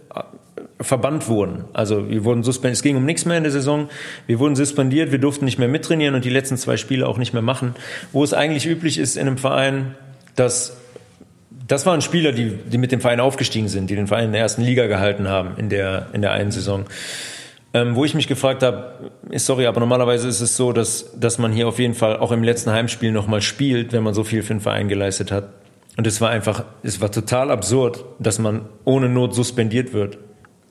verbannt 0.80 1.28
wurden. 1.28 1.64
Also 1.72 2.08
wir 2.08 2.24
wurden 2.24 2.42
suspendiert. 2.42 2.76
Es 2.76 2.82
ging 2.82 2.96
um 2.96 3.04
nichts 3.04 3.24
mehr 3.24 3.36
in 3.36 3.44
der 3.44 3.52
Saison. 3.52 3.88
Wir 4.26 4.38
wurden 4.38 4.56
suspendiert. 4.56 5.12
Wir 5.12 5.18
durften 5.18 5.44
nicht 5.44 5.58
mehr 5.58 5.68
mittrainieren 5.68 6.14
und 6.14 6.24
die 6.24 6.30
letzten 6.30 6.56
zwei 6.56 6.76
Spiele 6.76 7.06
auch 7.06 7.18
nicht 7.18 7.32
mehr 7.32 7.42
machen. 7.42 7.74
Wo 8.12 8.24
es 8.24 8.34
eigentlich 8.34 8.66
üblich 8.66 8.98
ist 8.98 9.16
in 9.16 9.26
einem 9.26 9.38
Verein, 9.38 9.94
dass 10.36 10.76
das 11.66 11.86
waren 11.86 12.02
Spieler, 12.02 12.32
die, 12.32 12.50
die 12.50 12.78
mit 12.78 12.92
dem 12.92 13.00
Verein 13.00 13.20
aufgestiegen 13.20 13.68
sind, 13.68 13.88
die 13.88 13.96
den 13.96 14.06
Verein 14.06 14.26
in 14.26 14.32
der 14.32 14.40
ersten 14.42 14.62
Liga 14.62 14.86
gehalten 14.86 15.28
haben 15.28 15.56
in 15.56 15.68
der, 15.68 16.08
in 16.12 16.20
der 16.20 16.32
einen 16.32 16.50
Saison. 16.50 16.84
Ähm, 17.72 17.96
wo 17.96 18.04
ich 18.04 18.14
mich 18.14 18.28
gefragt 18.28 18.62
habe, 18.62 19.10
sorry, 19.32 19.66
aber 19.66 19.80
normalerweise 19.80 20.28
ist 20.28 20.40
es 20.40 20.56
so, 20.56 20.72
dass, 20.72 21.18
dass 21.18 21.38
man 21.38 21.52
hier 21.52 21.66
auf 21.66 21.78
jeden 21.78 21.94
Fall 21.94 22.18
auch 22.18 22.30
im 22.30 22.44
letzten 22.44 22.70
Heimspiel 22.70 23.10
nochmal 23.10 23.40
spielt, 23.42 23.92
wenn 23.92 24.02
man 24.02 24.14
so 24.14 24.22
viel 24.22 24.42
für 24.42 24.54
den 24.54 24.60
Verein 24.60 24.88
geleistet 24.88 25.32
hat. 25.32 25.48
Und 25.96 26.06
es 26.06 26.20
war 26.20 26.30
einfach, 26.30 26.64
es 26.82 27.00
war 27.00 27.10
total 27.10 27.50
absurd, 27.50 28.04
dass 28.18 28.38
man 28.38 28.62
ohne 28.84 29.08
Not 29.08 29.34
suspendiert 29.34 29.92
wird. 29.92 30.18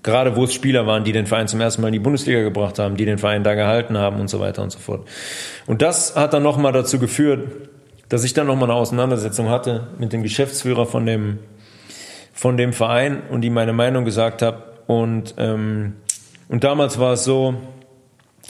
Gerade 0.03 0.35
wo 0.35 0.43
es 0.43 0.53
Spieler 0.53 0.85
waren, 0.85 1.05
die 1.05 1.13
den 1.13 1.25
Verein 1.25 1.47
zum 1.47 1.61
ersten 1.61 1.81
Mal 1.81 1.87
in 1.87 1.93
die 1.93 1.99
Bundesliga 1.99 2.41
gebracht 2.41 2.77
haben, 2.77 2.97
die 2.97 3.05
den 3.05 3.17
Verein 3.17 3.43
da 3.43 3.55
gehalten 3.55 3.97
haben 3.97 4.19
und 4.19 4.29
so 4.29 4.39
weiter 4.41 4.61
und 4.61 4.71
so 4.71 4.79
fort. 4.79 5.07
Und 5.65 5.81
das 5.81 6.15
hat 6.15 6.33
dann 6.33 6.43
nochmal 6.43 6.73
dazu 6.73 6.99
geführt, 6.99 7.47
dass 8.09 8.25
ich 8.25 8.33
dann 8.33 8.47
nochmal 8.47 8.69
eine 8.69 8.77
Auseinandersetzung 8.77 9.49
hatte 9.49 9.87
mit 9.97 10.11
dem 10.11 10.21
Geschäftsführer 10.21 10.85
von 10.85 11.05
dem, 11.05 11.39
von 12.33 12.57
dem 12.57 12.73
Verein 12.73 13.23
und 13.29 13.43
ihm 13.45 13.53
meine 13.53 13.73
Meinung 13.73 14.03
gesagt 14.03 14.41
habe. 14.41 14.63
Und, 14.87 15.35
ähm, 15.37 15.93
und 16.49 16.65
damals 16.65 16.99
war 16.99 17.13
es 17.13 17.23
so, 17.23 17.55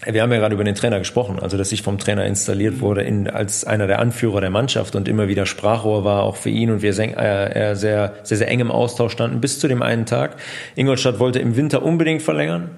wir 0.09 0.21
haben 0.21 0.31
ja 0.31 0.39
gerade 0.39 0.55
über 0.55 0.63
den 0.63 0.75
Trainer 0.75 0.99
gesprochen, 0.99 1.39
also 1.39 1.57
dass 1.57 1.71
ich 1.71 1.81
vom 1.81 1.97
Trainer 1.97 2.25
installiert 2.25 2.79
wurde 2.79 3.01
in, 3.03 3.29
als 3.29 3.65
einer 3.65 3.87
der 3.87 3.99
Anführer 3.99 4.41
der 4.41 4.49
Mannschaft 4.49 4.95
und 4.95 5.07
immer 5.07 5.27
wieder 5.27 5.45
Sprachrohr 5.45 6.03
war, 6.03 6.23
auch 6.23 6.35
für 6.35 6.49
ihn 6.49 6.71
und 6.71 6.81
wir 6.81 6.93
sehr, 6.93 7.55
äh, 7.55 7.75
sehr, 7.75 8.13
sehr, 8.23 8.37
sehr 8.37 8.47
eng 8.47 8.59
im 8.59 8.71
Austausch 8.71 9.13
standen, 9.13 9.41
bis 9.41 9.59
zu 9.59 9.67
dem 9.67 9.81
einen 9.81 10.05
Tag. 10.05 10.37
Ingolstadt 10.75 11.19
wollte 11.19 11.39
im 11.39 11.55
Winter 11.55 11.83
unbedingt 11.83 12.21
verlängern, 12.21 12.71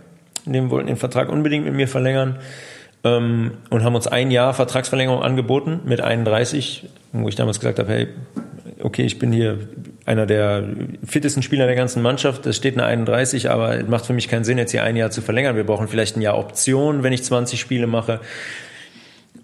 dem 0.46 0.70
wollten 0.70 0.88
den 0.88 0.98
Vertrag 0.98 1.30
unbedingt 1.30 1.66
mit 1.66 1.74
mir 1.74 1.88
verlängern 1.88 2.38
ähm, 3.04 3.52
und 3.70 3.84
haben 3.84 3.96
uns 3.96 4.08
ein 4.08 4.32
Jahr 4.32 4.54
Vertragsverlängerung 4.54 5.24
angeboten 5.24 5.82
mit 5.86 6.02
31, 6.02 6.88
wo 7.14 7.30
ich 7.30 7.36
damals 7.36 7.60
gesagt 7.60 7.80
habe, 7.80 7.92
hey, 7.92 8.08
okay, 8.82 9.04
ich 9.04 9.20
bin 9.20 9.32
hier 9.32 9.60
einer 10.06 10.26
der 10.26 10.64
fittesten 11.06 11.44
Spieler 11.44 11.66
der 11.66 11.76
ganzen 11.76 12.02
Mannschaft. 12.02 12.46
Es 12.46 12.58
steht 12.58 12.76
eine 12.76 12.86
31, 12.86 13.50
aber 13.50 13.78
es 13.78 13.88
macht 13.88 14.06
für 14.06 14.14
mich 14.14 14.28
keinen 14.28 14.44
Sinn, 14.44 14.58
jetzt 14.58 14.72
hier 14.72 14.84
ein 14.84 14.96
Jahr 14.96 15.12
zu 15.12 15.22
verlängern. 15.22 15.56
Wir 15.56 15.64
brauchen 15.64 15.88
vielleicht 15.88 16.18
ein 16.18 16.22
Jahr 16.22 16.38
Option, 16.38 17.04
wenn 17.04 17.14
ich 17.14 17.24
20 17.24 17.60
Spiele 17.60 17.88
mache. 17.88 18.20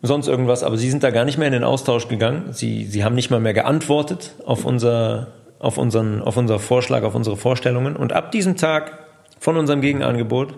Sonst 0.01 0.27
irgendwas, 0.27 0.63
aber 0.63 0.77
sie 0.77 0.89
sind 0.89 1.03
da 1.03 1.11
gar 1.11 1.25
nicht 1.25 1.37
mehr 1.37 1.47
in 1.47 1.53
den 1.53 1.63
Austausch 1.63 2.07
gegangen. 2.07 2.53
Sie, 2.53 2.85
sie 2.85 3.03
haben 3.03 3.15
nicht 3.15 3.29
mal 3.29 3.39
mehr 3.39 3.53
geantwortet 3.53 4.33
auf 4.45 4.65
unser, 4.65 5.27
auf 5.59 5.77
unseren, 5.77 6.21
auf 6.21 6.37
unser 6.37 6.59
Vorschlag, 6.59 7.03
auf 7.03 7.13
unsere 7.13 7.37
Vorstellungen. 7.37 7.95
Und 7.95 8.13
ab 8.13 8.31
diesem 8.31 8.57
Tag 8.57 8.97
von 9.39 9.57
unserem 9.57 9.81
Gegenangebot, 9.81 10.55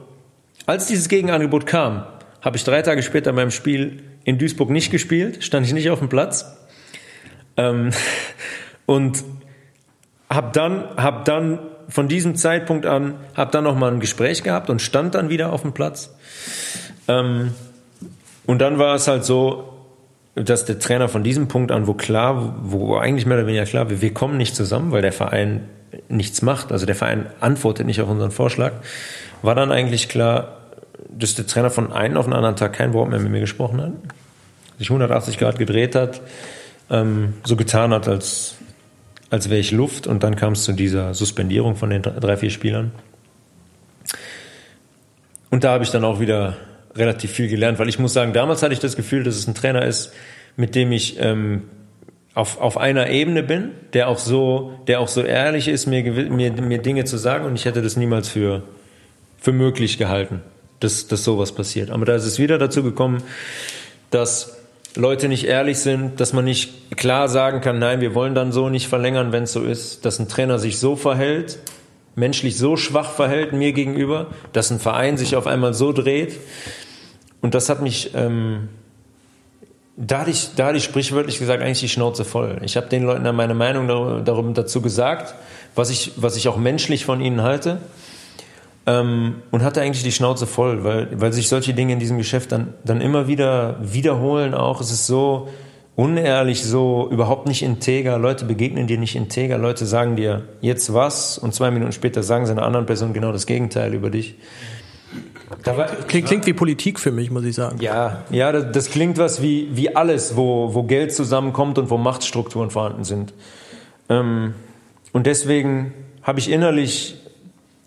als 0.66 0.88
dieses 0.88 1.10
Gegenangebot 1.10 1.66
kam, 1.66 2.06
habe 2.42 2.58
ich 2.58 2.64
drei 2.64 2.82
Tage 2.82 3.04
später 3.04 3.34
beim 3.34 3.52
Spiel 3.52 4.04
in 4.24 4.38
Duisburg 4.38 4.70
nicht 4.70 4.92
gespielt, 4.92 5.44
stand 5.44 5.66
ich 5.66 5.74
nicht 5.74 5.90
auf 5.90 6.00
dem 6.00 6.10
Platz. 6.10 6.58
Ähm, 7.58 7.92
und 8.86 9.24
habe 10.30 10.50
dann, 10.54 10.86
hab 10.98 11.26
dann 11.26 11.60
von 11.90 12.08
diesem 12.08 12.36
Zeitpunkt 12.36 12.86
an, 12.86 13.16
habe 13.36 13.52
dann 13.52 13.64
nochmal 13.64 13.92
ein 13.92 14.00
Gespräch 14.00 14.44
gehabt 14.44 14.70
und 14.70 14.82
stand 14.82 15.16
dann 15.16 15.30
wieder 15.30 15.54
auf 15.54 15.62
dem 15.62 15.74
Platz. 15.74 16.14
Ähm, 17.08 17.52
und 18.46 18.60
dann 18.60 18.80
war 18.80 18.96
es 18.96 19.08
halt 19.08 19.24
so, 19.26 19.70
dass 20.36 20.66
der 20.66 20.80
Trainer 20.80 21.10
von 21.10 21.24
diesem 21.24 21.48
Punkt 21.48 21.72
an, 21.72 21.88
wo 21.88 21.94
klar, 21.94 22.56
wo 22.64 22.98
eigentlich 22.98 23.26
mehr 23.26 23.38
oder 23.38 23.48
weniger 23.48 23.66
klar, 23.66 23.90
wir, 23.90 24.02
wir 24.02 24.14
kommen 24.14 24.38
nicht 24.38 24.56
zusammen, 24.56 24.92
weil 24.92 25.02
der 25.02 25.14
Verein 25.14 25.70
nichts 26.10 26.42
macht, 26.42 26.72
also 26.72 26.86
der 26.86 26.96
Verein 26.96 27.28
antwortet 27.40 27.86
nicht 27.86 28.02
auf 28.02 28.10
unseren 28.10 28.32
Vorschlag, 28.32 28.74
war 29.44 29.54
dann 29.54 29.72
eigentlich 29.72 30.10
klar, 30.10 30.58
dass 31.10 31.36
der 31.36 31.46
Trainer 31.46 31.70
von 31.70 31.94
einem 31.94 32.18
auf 32.18 32.26
den 32.26 32.34
anderen 32.34 32.56
Tag 32.56 32.74
kein 32.74 32.94
Wort 32.94 33.10
mehr 33.10 33.20
mit 33.20 33.32
mir 33.32 33.42
gesprochen 33.42 33.82
hat, 33.82 33.92
sich 34.80 34.90
180 34.90 35.38
Grad 35.38 35.60
gedreht 35.60 35.96
hat, 35.96 36.22
ähm, 36.90 37.36
so 37.44 37.56
getan 37.56 37.94
hat, 37.94 38.08
als 38.08 38.56
als 39.34 39.50
wäre 39.50 39.60
ich 39.60 39.72
Luft 39.72 40.06
und 40.06 40.22
dann 40.22 40.36
kam 40.36 40.54
es 40.54 40.64
zu 40.64 40.74
dieser 40.74 41.16
Suspendierung 41.16 41.76
von 41.76 41.90
den 41.90 42.04
drei, 42.04 42.38
vier 42.38 42.52
Spielern. 42.52 42.92
Und 45.50 45.64
da 45.64 45.72
habe 45.72 45.84
ich 45.84 45.90
dann 45.90 46.04
auch 46.04 46.20
wieder 46.20 46.56
relativ 46.96 47.32
viel 47.32 47.48
gelernt, 47.48 47.80
weil 47.80 47.90
ich 47.90 47.98
muss 47.98 48.14
sagen, 48.14 48.34
damals 48.34 48.62
hatte 48.62 48.74
ich 48.74 48.80
das 48.80 48.96
Gefühl, 48.96 49.24
dass 49.24 49.36
es 49.36 49.48
ein 49.48 49.56
Trainer 49.56 49.84
ist, 49.86 50.14
mit 50.56 50.76
dem 50.76 50.92
ich 50.92 51.20
ähm, 51.20 51.64
auf, 52.36 52.62
auf 52.62 52.78
einer 52.78 53.10
Ebene 53.10 53.42
bin, 53.42 53.72
der 53.94 54.08
auch 54.08 54.20
so, 54.20 54.80
der 54.86 55.00
auch 55.00 55.08
so 55.08 55.24
ehrlich 55.24 55.68
ist, 55.68 55.88
mir, 55.88 56.04
mir, 56.04 56.52
mir 56.52 56.78
Dinge 56.78 57.06
zu 57.06 57.18
sagen 57.18 57.46
und 57.46 57.56
ich 57.56 57.66
hätte 57.66 57.82
das 57.82 57.98
niemals 57.98 58.30
für, 58.30 58.62
für 59.40 59.52
möglich 59.52 59.98
gehalten, 59.98 60.44
dass, 60.80 61.08
dass 61.08 61.24
sowas 61.24 61.54
passiert. 61.54 61.90
Aber 61.90 62.06
da 62.06 62.14
ist 62.14 62.26
es 62.26 62.38
wieder 62.38 62.60
dazu 62.60 62.84
gekommen, 62.84 63.24
dass 64.12 64.53
Leute 64.96 65.28
nicht 65.28 65.46
ehrlich 65.46 65.80
sind, 65.80 66.20
dass 66.20 66.34
man 66.34 66.46
nicht 66.46 66.98
klar 66.98 67.28
sagen 67.28 67.62
kann, 67.62 67.80
nein, 67.80 68.02
wir 68.02 68.14
wollen 68.14 68.36
dann 68.36 68.52
so 68.52 68.70
nicht 68.70 68.88
verlängern, 68.88 69.32
wenn 69.32 69.44
es 69.44 69.54
so 69.54 69.64
ist, 69.64 70.06
dass 70.06 70.20
ein 70.20 70.28
Trainer 70.28 70.60
sich 70.60 70.78
so 70.78 70.96
verhält, 70.96 71.60
menschlich 72.16 72.58
so 72.58 72.78
schwach 72.78 73.12
verhält 73.12 73.54
mir 73.54 73.74
gegenüber, 73.74 74.28
dass 74.52 74.70
ein 74.72 74.80
Verein 74.80 75.18
sich 75.18 75.36
auf 75.36 75.48
einmal 75.48 75.74
so 75.74 75.92
dreht. 75.92 76.40
Und 77.42 77.56
das 77.56 77.70
hat 77.70 77.82
mich, 77.82 78.12
ähm, 78.14 78.70
da 79.98 80.20
hatte, 80.20 80.30
ich, 80.30 80.56
da 80.56 80.68
hatte 80.68 80.78
ich 80.78 80.84
sprichwörtlich 80.84 81.40
gesagt 81.40 81.64
eigentlich 81.64 81.80
die 81.80 81.90
Schnauze 81.90 82.24
voll. 82.24 82.60
Ich 82.64 82.78
habe 82.78 82.88
den 82.88 83.04
Leuten 83.04 83.24
dann 83.24 83.36
meine 83.36 83.56
Meinung 83.56 83.88
darum, 83.88 84.54
dazu 84.54 84.82
gesagt, 84.82 85.34
was 85.76 85.90
ich, 85.90 86.14
was 86.18 86.36
ich 86.36 86.48
auch 86.48 86.58
menschlich 86.58 87.04
von 87.04 87.20
ihnen 87.20 87.42
halte. 87.42 87.80
Ähm, 88.86 89.36
und 89.52 89.64
hatte 89.64 89.82
eigentlich 89.82 90.04
die 90.04 90.12
Schnauze 90.12 90.46
voll, 90.46 90.84
weil, 90.84 91.08
weil 91.14 91.32
sich 91.32 91.48
solche 91.48 91.74
Dinge 91.74 91.94
in 91.94 92.00
diesem 92.00 92.18
Geschäft 92.18 92.52
dann, 92.52 92.74
dann 92.84 93.00
immer 93.00 93.28
wieder 93.28 93.78
wiederholen 93.82 94.54
auch. 94.54 94.82
Es 94.82 94.92
ist 94.92 95.08
so 95.08 95.48
unehrlich, 95.96 96.64
so 96.64 97.08
überhaupt 97.12 97.48
nicht 97.48 97.62
integer. 97.62 98.18
Leute 98.18 98.46
begegnen 98.46 98.88
dir 98.88 98.98
nicht 98.98 99.16
integer. 99.16 99.58
Leute 99.58 99.86
sagen 99.86 100.16
dir 100.16 100.44
jetzt 100.62 100.94
was 100.94 101.38
und 101.38 101.54
zwei 101.54 101.72
Minuten 101.72 101.92
später 101.92 102.24
sagen 102.24 102.46
sie 102.46 102.52
einer 102.52 102.64
anderen 102.64 102.86
Person 102.86 103.14
genau 103.14 103.32
das 103.32 103.46
Gegenteil 103.46 103.94
über 103.94 104.10
dich. 104.10 104.36
War, 105.66 105.86
klingt, 105.86 106.28
klingt, 106.28 106.46
wie 106.48 106.54
Politik 106.54 107.00
für 107.00 107.12
mich, 107.12 107.30
muss 107.30 107.46
ich 107.46 107.56
sagen. 107.56 107.78
Ja, 107.80 108.24
ja, 108.32 108.52
das, 108.52 108.72
das, 108.72 108.90
klingt 108.90 109.18
was 109.18 109.42
wie, 109.42 109.70
wie 109.74 109.96
alles, 109.96 110.36
wo, 110.36 110.74
wo 110.74 110.84
Geld 110.84 111.14
zusammenkommt 111.14 111.78
und 111.78 111.90
wo 111.90 111.98
Machtstrukturen 111.98 112.72
vorhanden 112.72 113.04
sind. 113.04 113.34
Ähm, 114.10 114.56
und 115.12 115.28
deswegen 115.28 115.94
habe 116.24 116.40
ich 116.40 116.50
innerlich 116.50 117.18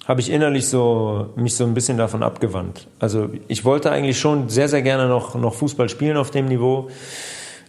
habe 0.06 0.20
ich 0.20 0.30
innerlich 0.30 0.68
so 0.68 1.30
mich 1.36 1.56
so 1.56 1.64
ein 1.64 1.74
bisschen 1.74 1.98
davon 1.98 2.22
abgewandt. 2.22 2.86
Also 2.98 3.28
ich 3.48 3.64
wollte 3.64 3.90
eigentlich 3.90 4.18
schon 4.18 4.48
sehr 4.48 4.68
sehr 4.68 4.82
gerne 4.82 5.08
noch 5.08 5.34
noch 5.34 5.54
Fußball 5.54 5.88
spielen 5.88 6.16
auf 6.16 6.30
dem 6.30 6.46
Niveau. 6.46 6.88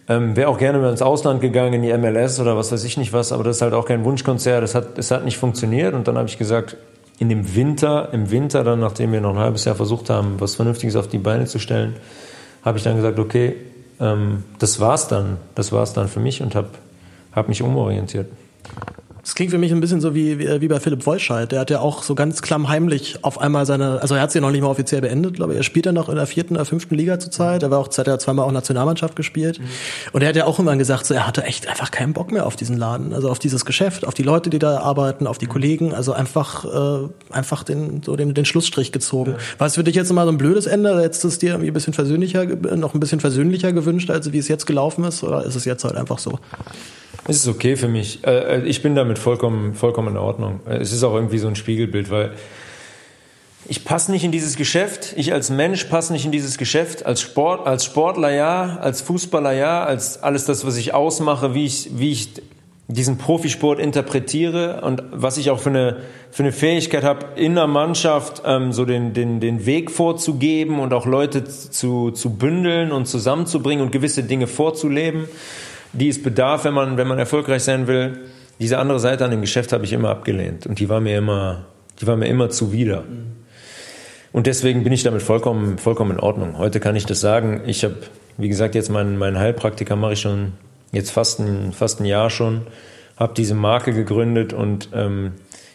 Ähm, 0.10 0.36
Wäre 0.36 0.48
auch 0.48 0.58
gerne 0.58 0.78
mal 0.78 0.90
ins 0.90 1.02
Ausland 1.02 1.42
gegangen, 1.42 1.74
in 1.74 1.82
die 1.82 1.94
MLS 1.98 2.40
oder 2.40 2.56
was 2.56 2.72
weiß 2.72 2.84
ich 2.86 2.98
nicht 2.98 3.12
was, 3.12 3.32
aber 3.32 3.44
das 3.44 3.58
ist 3.58 3.62
halt 3.62 3.74
auch 3.74 3.86
kein 3.86 4.06
Wunschkonzert. 4.06 4.64
Das 4.64 4.74
hat, 4.74 4.98
das 4.98 5.12
hat 5.12 5.26
nicht 5.26 5.38
funktioniert. 5.38 5.94
Und 5.94 6.08
dann 6.08 6.18
habe 6.18 6.30
ich 6.30 6.38
gesagt, 6.38 6.78
in 7.20 7.30
dem 7.30 7.56
Winter, 7.56 8.10
im 8.14 8.32
Winter 8.32 8.64
dann, 8.64 8.80
nachdem 8.80 9.12
wir 9.12 9.20
noch 9.20 9.32
ein 9.32 9.40
halbes 9.40 9.66
Jahr 9.66 9.76
versucht 9.76 10.10
haben, 10.10 10.40
was 10.40 10.56
Vernünftiges 10.56 10.96
auf 10.96 11.08
die 11.08 11.18
Beine 11.18 11.46
zu 11.46 11.60
stellen, 11.60 11.96
habe 12.64 12.78
ich 12.78 12.84
dann 12.84 12.96
gesagt, 12.96 13.20
okay, 13.20 13.56
ähm, 14.00 14.44
das 14.60 14.80
war's 14.80 15.08
dann, 15.08 15.38
das 15.56 15.72
war's 15.72 15.94
dann 15.94 16.08
für 16.08 16.20
mich 16.20 16.42
und 16.42 16.56
habe 16.56 16.70
hab 17.34 17.50
mich 17.50 17.62
umorientiert. 17.62 18.28
Das 19.28 19.36
klingt 19.36 19.52
für 19.52 19.58
mich 19.58 19.74
ein 19.74 19.82
bisschen 19.82 20.00
so 20.00 20.16
wie, 20.16 20.40
wie, 20.40 20.62
wie 20.62 20.70
bei 20.70 20.80
Philipp 20.80 21.06
Wolscheid. 21.06 21.52
Der 21.52 21.60
hat 21.60 21.70
ja 21.70 21.82
auch 21.82 22.02
so 22.02 22.16
ganz 22.16 22.42
klammheimlich 22.42 23.26
auf 23.26 23.42
einmal 23.42 23.66
seine, 23.66 24.02
also 24.02 24.16
er 24.16 24.22
hat 24.22 24.32
sie 24.32 24.40
noch 24.40 24.52
nicht 24.52 24.62
mal 24.62 24.70
offiziell 24.70 25.02
beendet, 25.02 25.34
glaube 25.34 25.52
ich. 25.52 25.58
Er 25.58 25.64
spielt 25.64 25.86
ja 25.86 25.92
noch 25.92 26.08
in 26.08 26.16
der 26.16 26.28
vierten 26.28 26.56
oder 26.56 26.64
fünften 26.64 26.96
Liga 26.96 27.20
zurzeit. 27.20 27.62
Er 27.62 27.70
war 27.70 27.80
auch, 27.80 27.90
hat 27.90 28.08
ja 28.08 28.18
zweimal 28.20 28.46
auch 28.46 28.54
Nationalmannschaft 28.54 29.18
gespielt. 29.18 29.60
Mhm. 29.60 29.66
Und 30.14 30.22
er 30.22 30.30
hat 30.30 30.38
ja 30.38 30.46
auch 30.46 30.60
immer 30.60 30.78
gesagt, 30.78 31.08
so, 31.08 31.14
er 31.14 31.28
hatte 31.28 31.44
echt 31.44 31.68
einfach 31.68 31.92
keinen 31.92 32.14
Bock 32.14 32.32
mehr 32.32 32.46
auf 32.46 32.56
diesen 32.56 32.78
Laden, 32.78 33.14
also 33.14 33.30
auf 33.30 33.38
dieses 33.38 33.66
Geschäft, 33.66 34.08
auf 34.08 34.14
die 34.14 34.24
Leute, 34.24 34.50
die 34.50 34.60
da 34.60 34.80
arbeiten, 34.80 35.28
auf 35.28 35.38
die 35.38 35.48
mhm. 35.48 35.52
Kollegen. 35.52 35.94
Also 35.94 36.14
einfach, 36.14 36.64
äh, 36.64 37.10
einfach 37.30 37.64
den, 37.64 38.04
so 38.04 38.16
den, 38.16 38.34
den 38.34 38.46
Schlussstrich 38.46 38.94
gezogen. 38.94 39.32
Ja. 39.32 39.38
War 39.58 39.68
es 39.68 39.76
für 39.76 39.84
dich 39.84 39.96
jetzt 39.96 40.14
mal 40.14 40.24
so 40.24 40.32
ein 40.32 40.38
blödes 40.38 40.68
Ende? 40.68 41.02
Hättest 41.02 41.26
du 41.26 41.28
es 41.28 41.38
dir 41.38 41.50
irgendwie 41.50 41.72
ein 41.72 41.74
bisschen 41.74 41.92
versöhnlicher, 41.92 42.46
noch 42.46 42.94
ein 42.94 43.02
bisschen 43.02 43.20
versöhnlicher 43.20 43.74
gewünscht, 43.74 44.10
als 44.10 44.32
wie 44.32 44.38
es 44.38 44.48
jetzt 44.48 44.66
gelaufen 44.66 45.04
ist? 45.04 45.22
Oder 45.22 45.44
ist 45.44 45.56
es 45.56 45.66
jetzt 45.66 45.84
halt 45.84 45.98
einfach 45.98 46.18
so? 46.18 46.40
Es 47.26 47.38
ist 47.38 47.48
okay 47.48 47.76
für 47.76 47.88
mich. 47.88 48.24
Äh, 48.26 48.58
äh, 48.58 48.66
ich 48.66 48.82
bin 48.82 48.96
damit 48.96 49.20
vollkommen, 49.20 49.74
vollkommen 49.74 50.10
in 50.10 50.18
Ordnung. 50.18 50.60
Es 50.66 50.92
ist 50.92 51.04
auch 51.04 51.14
irgendwie 51.14 51.40
so 51.40 51.48
ein 51.48 51.56
Spiegelbild, 51.56 52.10
weil 52.10 52.34
ich 53.70 53.84
passe 53.84 54.12
nicht 54.12 54.24
in 54.24 54.32
dieses 54.32 54.56
Geschäft. 54.56 55.14
Ich 55.18 55.34
als 55.34 55.50
Mensch 55.50 55.86
passe 55.86 56.14
nicht 56.14 56.26
in 56.26 56.32
dieses 56.32 56.58
Geschäft. 56.58 57.06
Als 57.06 57.22
Sport, 57.22 57.68
als 57.68 57.84
Sportler 57.84 58.32
ja, 58.32 58.78
als 58.78 59.02
Fußballer 59.02 59.52
ja, 59.52 59.84
als 59.84 60.24
alles 60.24 60.46
das, 60.46 60.66
was 60.66 60.78
ich 60.78 60.94
ausmache, 60.94 61.54
wie 61.54 61.66
ich, 61.66 61.90
wie 61.94 62.12
ich 62.12 62.30
diesen 62.88 63.18
Profisport 63.18 63.80
interpretiere 63.80 64.80
und 64.82 65.04
was 65.12 65.38
ich 65.38 65.50
auch 65.50 65.60
für 65.60 65.70
eine, 65.70 65.98
für 66.32 66.44
eine 66.44 66.54
Fähigkeit 66.54 67.04
habe, 67.04 67.26
in 67.36 67.56
der 67.56 67.68
Mannschaft 67.68 68.44
ähm, 68.46 68.72
so 68.72 68.86
den, 68.86 69.14
den, 69.14 69.42
den 69.42 69.66
Weg 69.66 69.92
vorzugeben 69.92 70.80
und 70.80 70.94
auch 70.94 71.06
Leute 71.06 71.44
zu, 71.44 72.12
zu 72.12 72.30
bündeln 72.36 72.94
und 72.94 73.06
zusammenzubringen 73.06 73.84
und 73.84 73.92
gewisse 73.92 74.24
Dinge 74.24 74.48
vorzuleben 74.48 75.28
die 75.94 76.10
es 76.10 76.22
bedarf, 76.22 76.66
wenn 76.66 76.74
man, 76.74 76.98
wenn 76.98 77.08
man 77.08 77.20
erfolgreich 77.20 77.64
sein 77.64 77.88
will. 77.88 78.20
Diese 78.60 78.80
andere 78.80 79.00
Seite 79.00 79.24
an 79.26 79.32
dem 79.32 79.42
Geschäft 79.42 79.72
habe 79.72 79.86
ich 79.86 79.94
immer 79.94 80.10
abgelehnt 80.10 80.66
und 80.66 80.80
die 80.80 80.90
war 80.90 81.00
mir 81.00 81.18
immer, 81.18 81.66
die 82.02 82.08
war 82.08 82.16
mir 82.16 82.28
immer 82.28 82.50
zuwider. 82.50 83.04
Und 84.32 84.48
deswegen 84.48 84.84
bin 84.84 84.94
ich 84.94 85.04
damit 85.04 85.22
vollkommen, 85.22 85.78
vollkommen 85.78 86.12
in 86.12 86.20
Ordnung. 86.20 86.58
Heute 86.58 86.80
kann 86.80 86.96
ich 86.96 87.06
das 87.06 87.22
sagen. 87.22 87.62
Ich 87.66 87.84
habe, 87.84 87.96
wie 88.38 88.50
gesagt, 88.50 88.76
jetzt 88.76 88.90
meinen, 88.90 89.18
meinen 89.18 89.38
Heilpraktiker 89.38 89.96
mache 89.96 90.14
ich 90.14 90.22
schon 90.22 90.54
jetzt 90.92 91.12
fast 91.12 91.40
ein, 91.40 91.72
fast 91.74 92.00
ein 92.00 92.06
Jahr 92.06 92.30
schon, 92.30 92.62
habe 93.18 93.34
diese 93.36 93.56
Marke 93.56 93.94
gegründet 93.94 94.54
und 94.54 94.90
ähm, 94.94 95.34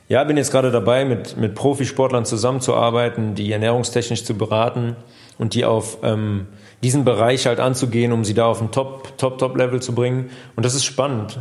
ja, 0.08 0.22
bin 0.24 0.36
jetzt 0.36 0.50
gerade 0.50 0.70
dabei, 0.70 1.04
mit, 1.04 1.36
mit 1.36 1.54
Profisportlern 1.54 2.24
zusammenzuarbeiten, 2.24 3.34
die 3.34 3.50
ernährungstechnisch 3.50 4.24
zu 4.24 4.34
beraten 4.34 4.96
und 5.38 5.54
die 5.54 5.64
auf 5.64 5.98
ähm, 6.02 6.46
diesen 6.82 7.04
Bereich 7.04 7.46
halt 7.46 7.60
anzugehen, 7.60 8.12
um 8.12 8.24
sie 8.24 8.34
da 8.34 8.46
auf 8.46 8.60
ein 8.60 8.70
Top, 8.70 9.16
Top, 9.18 9.38
Top-Level 9.38 9.80
zu 9.80 9.94
bringen. 9.94 10.30
Und 10.56 10.64
das 10.64 10.74
ist 10.74 10.84
spannend. 10.84 11.38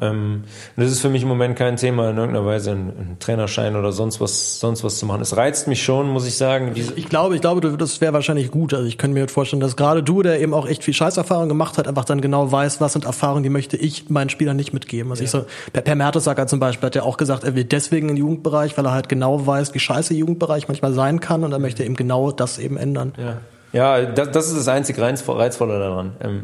Ähm, 0.00 0.44
das 0.76 0.90
ist 0.90 1.00
für 1.00 1.08
mich 1.08 1.22
im 1.22 1.28
Moment 1.28 1.56
kein 1.56 1.76
Thema, 1.76 2.10
in 2.10 2.16
irgendeiner 2.16 2.46
Weise 2.46 2.72
einen, 2.72 3.16
Trainerschein 3.18 3.76
oder 3.76 3.92
sonst 3.92 4.20
was, 4.20 4.60
sonst 4.60 4.84
was 4.84 4.98
zu 4.98 5.06
machen. 5.06 5.22
Es 5.22 5.36
reizt 5.36 5.66
mich 5.66 5.82
schon, 5.82 6.08
muss 6.08 6.26
ich 6.26 6.36
sagen. 6.36 6.72
ich 6.74 7.08
glaube, 7.08 7.34
ich 7.34 7.40
glaube, 7.40 7.76
das 7.76 8.00
wäre 8.00 8.12
wahrscheinlich 8.12 8.50
gut. 8.50 8.74
Also 8.74 8.86
ich 8.86 8.98
könnte 8.98 9.18
mir 9.18 9.28
vorstellen, 9.28 9.60
dass 9.60 9.76
gerade 9.76 10.02
du, 10.02 10.22
der 10.22 10.40
eben 10.40 10.54
auch 10.54 10.66
echt 10.66 10.84
viel 10.84 10.94
Scheißerfahrung 10.94 11.48
gemacht 11.48 11.78
hat, 11.78 11.88
einfach 11.88 12.04
dann 12.04 12.20
genau 12.20 12.50
weiß, 12.50 12.80
was 12.80 12.92
sind 12.92 13.04
Erfahrungen, 13.04 13.42
die 13.42 13.50
möchte 13.50 13.76
ich 13.76 14.08
meinen 14.08 14.30
Spielern 14.30 14.56
nicht 14.56 14.72
mitgeben. 14.72 15.10
Also 15.10 15.22
ja. 15.22 15.24
ich 15.24 15.30
so, 15.30 15.44
Per, 15.72 15.82
per 15.82 15.94
Mertesacker 15.94 16.46
zum 16.46 16.60
Beispiel 16.60 16.86
hat 16.86 16.94
ja 16.94 17.02
auch 17.02 17.16
gesagt, 17.16 17.44
er 17.44 17.54
will 17.54 17.64
deswegen 17.64 18.08
in 18.08 18.16
den 18.16 18.20
Jugendbereich, 18.20 18.76
weil 18.78 18.86
er 18.86 18.92
halt 18.92 19.08
genau 19.08 19.46
weiß, 19.46 19.74
wie 19.74 19.78
scheiße 19.78 20.14
Jugendbereich 20.14 20.68
manchmal 20.68 20.92
sein 20.92 21.20
kann 21.20 21.44
und 21.44 21.52
er 21.52 21.58
möchte 21.58 21.84
eben 21.84 21.96
genau 21.96 22.30
das 22.30 22.58
eben 22.58 22.76
ändern. 22.76 23.12
Ja. 23.16 23.38
Ja, 23.72 24.02
das, 24.02 24.30
das 24.30 24.48
ist 24.48 24.56
das 24.56 24.68
einzig 24.68 24.98
Reizvolle 24.98 25.78
daran. 25.78 26.12
Ähm, 26.22 26.42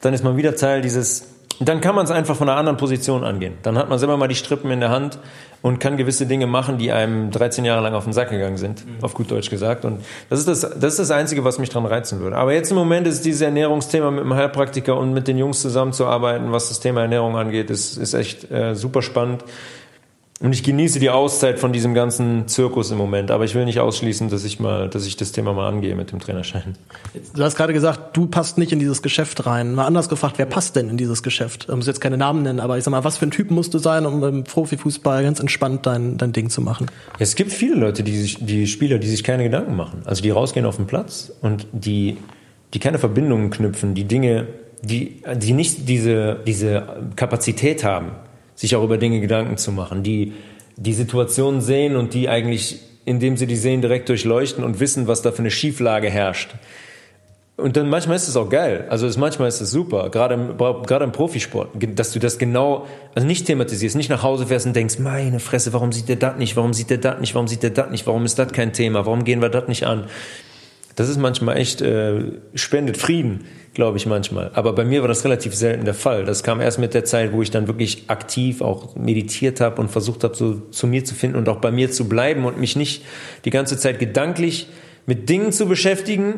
dann 0.00 0.14
ist 0.14 0.24
man 0.24 0.36
wieder 0.36 0.56
Teil 0.56 0.80
dieses, 0.80 1.26
dann 1.60 1.80
kann 1.80 1.94
man 1.94 2.04
es 2.04 2.10
einfach 2.10 2.36
von 2.36 2.48
einer 2.48 2.58
anderen 2.58 2.78
Position 2.78 3.22
angehen. 3.22 3.54
Dann 3.62 3.76
hat 3.76 3.88
man 3.88 3.98
selber 3.98 4.16
mal 4.16 4.28
die 4.28 4.34
Strippen 4.34 4.70
in 4.70 4.80
der 4.80 4.88
Hand 4.88 5.18
und 5.62 5.78
kann 5.78 5.98
gewisse 5.98 6.24
Dinge 6.24 6.46
machen, 6.46 6.78
die 6.78 6.90
einem 6.90 7.30
13 7.30 7.66
Jahre 7.66 7.82
lang 7.82 7.92
auf 7.92 8.04
den 8.04 8.14
Sack 8.14 8.30
gegangen 8.30 8.56
sind, 8.56 8.86
mhm. 8.86 9.04
auf 9.04 9.12
gut 9.12 9.30
Deutsch 9.30 9.50
gesagt. 9.50 9.84
Und 9.84 10.00
das 10.30 10.38
ist 10.38 10.48
das, 10.48 10.60
das 10.60 10.92
ist 10.92 10.98
das 10.98 11.10
Einzige, 11.10 11.44
was 11.44 11.58
mich 11.58 11.68
dran 11.68 11.84
reizen 11.84 12.20
würde. 12.20 12.36
Aber 12.36 12.54
jetzt 12.54 12.70
im 12.70 12.78
Moment 12.78 13.06
ist 13.06 13.24
dieses 13.26 13.42
Ernährungsthema 13.42 14.10
mit 14.10 14.24
dem 14.24 14.34
Heilpraktiker 14.34 14.96
und 14.96 15.12
mit 15.12 15.28
den 15.28 15.36
Jungs 15.36 15.60
zusammenzuarbeiten, 15.60 16.50
was 16.50 16.68
das 16.68 16.80
Thema 16.80 17.02
Ernährung 17.02 17.36
angeht, 17.36 17.68
ist, 17.68 17.98
ist 17.98 18.14
echt 18.14 18.50
äh, 18.50 18.74
super 18.74 19.02
spannend. 19.02 19.44
Und 20.42 20.54
ich 20.54 20.62
genieße 20.62 21.00
die 21.00 21.10
Auszeit 21.10 21.58
von 21.58 21.70
diesem 21.70 21.92
ganzen 21.92 22.48
Zirkus 22.48 22.90
im 22.90 22.96
Moment, 22.96 23.30
aber 23.30 23.44
ich 23.44 23.54
will 23.54 23.66
nicht 23.66 23.78
ausschließen, 23.78 24.30
dass 24.30 24.42
ich 24.44 24.58
mal, 24.58 24.88
dass 24.88 25.06
ich 25.06 25.18
das 25.18 25.32
Thema 25.32 25.52
mal 25.52 25.68
angehe 25.68 25.94
mit 25.94 26.12
dem 26.12 26.18
Trainerschein. 26.18 26.76
Du 27.34 27.44
hast 27.44 27.56
gerade 27.56 27.74
gesagt, 27.74 28.16
du 28.16 28.26
passt 28.26 28.56
nicht 28.56 28.72
in 28.72 28.78
dieses 28.78 29.02
Geschäft 29.02 29.44
rein. 29.44 29.74
Mal 29.74 29.84
anders 29.84 30.08
gefragt, 30.08 30.38
wer 30.38 30.46
passt 30.46 30.76
denn 30.76 30.88
in 30.88 30.96
dieses 30.96 31.22
Geschäft? 31.22 31.66
Ich 31.68 31.76
muss 31.76 31.86
jetzt 31.86 32.00
keine 32.00 32.16
Namen 32.16 32.42
nennen, 32.42 32.58
aber 32.58 32.78
ich 32.78 32.84
sag 32.84 32.90
mal, 32.90 33.04
was 33.04 33.18
für 33.18 33.26
ein 33.26 33.30
Typ 33.30 33.50
musst 33.50 33.74
du 33.74 33.78
sein, 33.78 34.06
um 34.06 34.24
im 34.24 34.44
Profifußball 34.44 35.22
ganz 35.22 35.40
entspannt 35.40 35.84
dein, 35.84 36.16
dein 36.16 36.32
Ding 36.32 36.48
zu 36.48 36.62
machen? 36.62 36.86
Es 37.18 37.34
gibt 37.34 37.52
viele 37.52 37.74
Leute, 37.74 38.02
die 38.02 38.16
sich, 38.16 38.38
die 38.40 38.66
Spieler, 38.66 38.98
die 38.98 39.08
sich 39.08 39.22
keine 39.22 39.42
Gedanken 39.42 39.76
machen. 39.76 40.00
Also 40.06 40.22
die 40.22 40.30
rausgehen 40.30 40.64
auf 40.64 40.76
den 40.76 40.86
Platz 40.86 41.30
und 41.42 41.66
die, 41.72 42.16
die 42.72 42.78
keine 42.78 42.98
Verbindungen 42.98 43.50
knüpfen, 43.50 43.94
die 43.94 44.04
Dinge, 44.04 44.46
die, 44.80 45.22
die 45.36 45.52
nicht 45.52 45.86
diese, 45.86 46.38
diese 46.46 47.10
Kapazität 47.14 47.84
haben 47.84 48.12
sich 48.60 48.76
auch 48.76 48.84
über 48.84 48.98
Dinge 48.98 49.20
Gedanken 49.20 49.56
zu 49.56 49.72
machen, 49.72 50.02
die 50.02 50.34
die 50.76 50.92
Situation 50.92 51.62
sehen 51.62 51.96
und 51.96 52.12
die 52.12 52.28
eigentlich, 52.28 52.80
indem 53.06 53.38
sie 53.38 53.46
die 53.46 53.56
sehen, 53.56 53.80
direkt 53.80 54.10
durchleuchten 54.10 54.62
und 54.62 54.80
wissen, 54.80 55.06
was 55.06 55.22
da 55.22 55.32
für 55.32 55.38
eine 55.38 55.50
Schieflage 55.50 56.10
herrscht. 56.10 56.50
Und 57.56 57.78
dann 57.78 57.88
manchmal 57.88 58.16
ist 58.16 58.28
es 58.28 58.36
auch 58.36 58.50
geil. 58.50 58.86
Also 58.90 59.06
ist, 59.06 59.16
manchmal 59.16 59.48
ist 59.48 59.62
es 59.62 59.70
super, 59.70 60.10
gerade 60.10 60.34
im, 60.34 60.58
gerade 60.58 61.04
im 61.04 61.12
Profisport, 61.12 61.70
dass 61.94 62.12
du 62.12 62.18
das 62.18 62.36
genau, 62.36 62.86
also 63.14 63.26
nicht 63.26 63.46
thematisierst, 63.46 63.96
nicht 63.96 64.10
nach 64.10 64.22
Hause 64.22 64.46
fährst 64.46 64.66
und 64.66 64.76
denkst, 64.76 64.98
meine 64.98 65.40
Fresse, 65.40 65.72
warum 65.72 65.90
sieht 65.90 66.10
der 66.10 66.16
das 66.16 66.36
nicht, 66.36 66.54
warum 66.56 66.74
sieht 66.74 66.90
der 66.90 66.98
das 66.98 67.18
nicht, 67.18 67.34
warum 67.34 67.48
sieht 67.48 67.62
der 67.62 67.70
das 67.70 67.90
nicht, 67.90 68.06
warum 68.06 68.26
ist 68.26 68.38
das 68.38 68.52
kein 68.52 68.74
Thema, 68.74 69.06
warum 69.06 69.24
gehen 69.24 69.40
wir 69.40 69.48
das 69.48 69.68
nicht 69.68 69.86
an? 69.86 70.04
Das 71.00 71.08
ist 71.08 71.16
manchmal 71.16 71.56
echt, 71.56 71.80
äh, 71.80 72.20
spendet 72.52 72.98
Frieden, 72.98 73.46
glaube 73.72 73.96
ich 73.96 74.04
manchmal. 74.04 74.50
Aber 74.52 74.74
bei 74.74 74.84
mir 74.84 75.00
war 75.00 75.08
das 75.08 75.24
relativ 75.24 75.54
selten 75.54 75.86
der 75.86 75.94
Fall. 75.94 76.26
Das 76.26 76.42
kam 76.42 76.60
erst 76.60 76.78
mit 76.78 76.92
der 76.92 77.06
Zeit, 77.06 77.32
wo 77.32 77.40
ich 77.40 77.50
dann 77.50 77.68
wirklich 77.68 78.04
aktiv 78.08 78.60
auch 78.60 78.96
meditiert 78.96 79.62
habe 79.62 79.80
und 79.80 79.90
versucht 79.90 80.24
habe, 80.24 80.34
so 80.34 80.60
zu 80.70 80.86
mir 80.86 81.02
zu 81.02 81.14
finden 81.14 81.38
und 81.38 81.48
auch 81.48 81.56
bei 81.56 81.70
mir 81.70 81.90
zu 81.90 82.06
bleiben 82.06 82.44
und 82.44 82.60
mich 82.60 82.76
nicht 82.76 83.02
die 83.46 83.50
ganze 83.50 83.78
Zeit 83.78 83.98
gedanklich 83.98 84.68
mit 85.06 85.30
Dingen 85.30 85.52
zu 85.52 85.64
beschäftigen, 85.64 86.34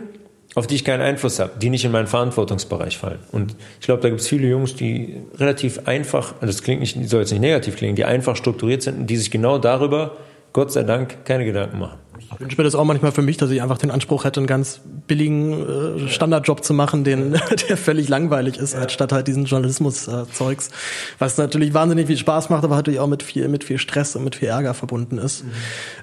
auf 0.54 0.68
die 0.68 0.76
ich 0.76 0.84
keinen 0.84 1.00
Einfluss 1.00 1.40
habe, 1.40 1.54
die 1.60 1.68
nicht 1.68 1.84
in 1.84 1.90
meinen 1.90 2.06
Verantwortungsbereich 2.06 2.96
fallen. 2.96 3.18
Und 3.32 3.56
ich 3.80 3.86
glaube, 3.86 4.00
da 4.00 4.10
gibt 4.10 4.20
es 4.20 4.28
viele 4.28 4.46
Jungs, 4.46 4.76
die 4.76 5.16
relativ 5.38 5.88
einfach, 5.88 6.34
also 6.34 6.46
das 6.46 6.62
klingt 6.62 6.82
nicht, 6.82 7.10
soll 7.10 7.18
jetzt 7.18 7.32
nicht 7.32 7.40
negativ 7.40 7.74
klingen, 7.74 7.96
die 7.96 8.04
einfach 8.04 8.36
strukturiert 8.36 8.82
sind 8.82 8.96
und 8.96 9.06
die 9.08 9.16
sich 9.16 9.32
genau 9.32 9.58
darüber, 9.58 10.18
Gott 10.52 10.70
sei 10.70 10.84
Dank, 10.84 11.24
keine 11.24 11.44
Gedanken 11.44 11.80
machen. 11.80 11.98
Ich 12.34 12.40
wünsche 12.40 12.56
mir 12.56 12.64
das 12.64 12.74
auch 12.74 12.84
manchmal 12.84 13.12
für 13.12 13.22
mich, 13.22 13.36
dass 13.36 13.50
ich 13.50 13.62
einfach 13.62 13.78
den 13.78 13.90
Anspruch 13.90 14.24
hätte, 14.24 14.40
einen 14.40 14.46
ganz 14.46 14.80
billigen 15.06 16.06
äh, 16.06 16.08
Standardjob 16.08 16.64
zu 16.64 16.74
machen, 16.74 17.04
den, 17.04 17.32
der 17.68 17.76
völlig 17.76 18.08
langweilig 18.08 18.56
ist, 18.56 18.74
ja. 18.74 18.88
statt 18.88 19.12
halt 19.12 19.26
diesen 19.26 19.44
Journalismus-Zeugs, 19.44 20.68
äh, 20.68 20.72
was 21.18 21.38
natürlich 21.38 21.74
wahnsinnig 21.74 22.06
viel 22.06 22.16
Spaß 22.16 22.50
macht, 22.50 22.64
aber 22.64 22.76
natürlich 22.76 23.00
auch 23.00 23.06
mit 23.06 23.22
viel, 23.22 23.48
mit 23.48 23.64
viel 23.64 23.78
Stress 23.78 24.16
und 24.16 24.24
mit 24.24 24.36
viel 24.36 24.48
Ärger 24.48 24.74
verbunden 24.74 25.18
ist. 25.18 25.44
Mhm. 25.44 25.50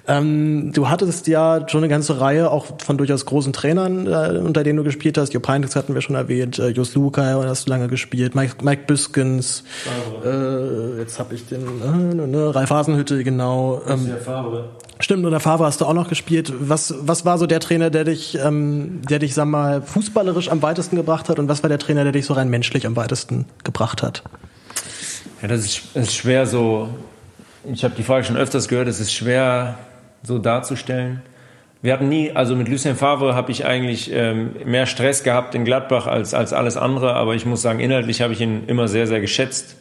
Ähm, 0.07 0.71
du 0.73 0.89
hattest 0.89 1.27
ja 1.27 1.67
schon 1.67 1.79
eine 1.79 1.89
ganze 1.89 2.19
Reihe 2.19 2.51
auch 2.51 2.67
von 2.83 2.97
durchaus 2.97 3.25
großen 3.25 3.53
Trainern, 3.53 4.07
äh, 4.07 4.39
unter 4.39 4.63
denen 4.63 4.77
du 4.77 4.83
gespielt 4.83 5.17
hast. 5.17 5.33
Jo 5.33 5.41
Heinrichs 5.47 5.75
hatten 5.75 5.93
wir 5.95 6.01
schon 6.01 6.15
erwähnt, 6.15 6.59
äh, 6.59 6.69
Jos 6.69 6.93
Luca 6.93 7.23
hast 7.45 7.67
du 7.67 7.69
lange 7.71 7.87
gespielt, 7.87 8.35
Mike, 8.35 8.57
Mike 8.63 8.83
Büskens, 8.85 9.63
äh, 10.23 10.99
jetzt 10.99 11.19
habe 11.19 11.35
ich 11.35 11.47
den, 11.47 11.61
äh, 11.81 12.27
ne, 12.27 12.53
Ralf 12.53 12.69
Hasenhütte, 12.69 13.23
genau. 13.23 13.81
Ähm, 13.87 14.09
Stimmt, 15.01 15.23
und 15.23 15.31
der 15.31 15.39
Favre 15.39 15.63
hast 15.65 15.79
du 15.79 15.85
auch 15.85 15.93
noch 15.93 16.09
gespielt. 16.09 16.51
Was, 16.59 16.93
was 16.99 17.23
war 17.23 17.37
so 17.37 17.47
der 17.47 17.61
Trainer, 17.61 17.89
der 17.89 18.03
dich, 18.03 18.37
ähm, 18.37 18.88
der 18.89 19.19
dich, 19.19 19.33
sag 19.33 19.45
mal, 19.45 19.81
fußballerisch 19.81 20.49
am 20.49 20.61
weitesten 20.61 20.95
gebracht 20.95 21.29
hat 21.29 21.39
und 21.39 21.47
was 21.47 21.63
war 21.63 21.69
der 21.69 21.79
Trainer, 21.79 22.03
der 22.03 22.11
dich 22.11 22.25
so 22.25 22.33
rein 22.33 22.49
menschlich 22.49 22.85
am 22.85 22.95
weitesten 22.95 23.45
gebracht 23.63 24.03
hat? 24.03 24.23
Ja, 25.41 25.47
das 25.47 25.61
ist, 25.61 25.95
ist 25.95 26.15
schwer 26.15 26.45
so, 26.45 26.89
ich 27.71 27.83
habe 27.83 27.95
die 27.95 28.03
Frage 28.03 28.25
schon 28.25 28.37
öfters 28.37 28.67
gehört, 28.67 28.87
es 28.87 28.99
ist 28.99 29.13
schwer 29.13 29.77
so 30.23 30.37
darzustellen. 30.39 31.21
Wir 31.81 31.93
hatten 31.93 32.09
nie, 32.09 32.31
also 32.31 32.55
mit 32.55 32.67
Lucien 32.67 32.97
Favre 32.97 33.35
habe 33.35 33.51
ich 33.51 33.65
eigentlich 33.65 34.11
ähm, 34.11 34.51
mehr 34.65 34.85
Stress 34.85 35.23
gehabt 35.23 35.55
in 35.55 35.63
Gladbach 35.63 36.07
als, 36.07 36.33
als 36.33 36.51
alles 36.51 36.75
andere, 36.75 37.13
aber 37.13 37.35
ich 37.35 37.45
muss 37.45 37.61
sagen, 37.61 37.79
inhaltlich 37.79 38.21
habe 38.21 38.33
ich 38.33 38.41
ihn 38.41 38.65
immer 38.67 38.89
sehr, 38.89 39.07
sehr 39.07 39.21
geschätzt 39.21 39.77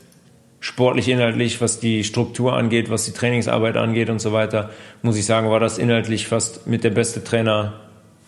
sportlich 0.60 1.08
inhaltlich, 1.08 1.60
was 1.60 1.80
die 1.80 2.04
Struktur 2.04 2.54
angeht, 2.54 2.90
was 2.90 3.04
die 3.04 3.12
Trainingsarbeit 3.12 3.76
angeht 3.76 4.10
und 4.10 4.20
so 4.20 4.32
weiter, 4.32 4.70
muss 5.02 5.16
ich 5.16 5.26
sagen, 5.26 5.50
war 5.50 5.60
das 5.60 5.78
inhaltlich 5.78 6.26
fast 6.26 6.66
mit 6.66 6.84
der 6.84 6.90
beste 6.90 7.22
Trainer, 7.22 7.74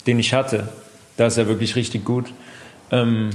den 0.06 0.18
ich 0.18 0.35
hatte. 0.35 0.68
Da 1.16 1.27
ist 1.27 1.36
er 1.36 1.47
wirklich 1.47 1.77
richtig 1.77 2.05
gut. 2.05 2.32
Ähm, 2.90 3.31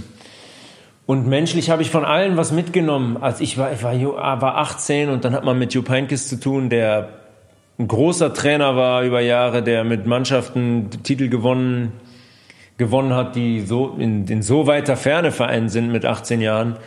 und 1.05 1.27
menschlich 1.27 1.69
habe 1.69 1.81
ich 1.81 1.91
von 1.91 2.03
allen 2.03 2.35
was 2.37 2.51
mitgenommen. 2.51 3.17
Als 3.17 3.41
ich 3.41 3.57
war, 3.57 3.71
ich 3.71 3.83
war, 3.83 4.41
war 4.41 4.57
18 4.57 5.09
und 5.09 5.23
dann 5.23 5.33
hat 5.33 5.43
man 5.43 5.57
mit 5.59 5.73
Jupp 5.73 5.89
Heynckes 5.89 6.27
zu 6.27 6.39
tun, 6.39 6.69
der 6.69 7.09
ein 7.77 7.87
großer 7.87 8.33
Trainer 8.33 8.75
war 8.75 9.03
über 9.03 9.21
Jahre, 9.21 9.61
der 9.61 9.83
mit 9.83 10.05
Mannschaften 10.07 10.89
Titel 11.03 11.29
gewonnen, 11.29 11.91
gewonnen 12.77 13.13
hat, 13.13 13.35
die 13.35 13.61
so 13.61 13.95
in, 13.99 14.25
in 14.27 14.41
so 14.41 14.65
weiter 14.65 14.97
Ferne 14.97 15.31
vereint 15.31 15.71
sind 15.71 15.91
mit 15.91 16.05
18 16.05 16.41
Jahren 16.41 16.77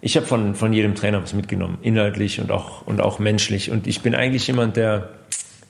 ich 0.00 0.16
habe 0.16 0.26
von, 0.26 0.54
von 0.54 0.72
jedem 0.72 0.94
Trainer 0.94 1.22
was 1.22 1.34
mitgenommen, 1.34 1.78
inhaltlich 1.82 2.40
und 2.40 2.50
auch, 2.50 2.86
und 2.86 3.00
auch 3.00 3.18
menschlich. 3.18 3.70
Und 3.70 3.86
ich 3.86 4.00
bin 4.02 4.14
eigentlich 4.14 4.46
jemand, 4.46 4.76
der, 4.76 5.08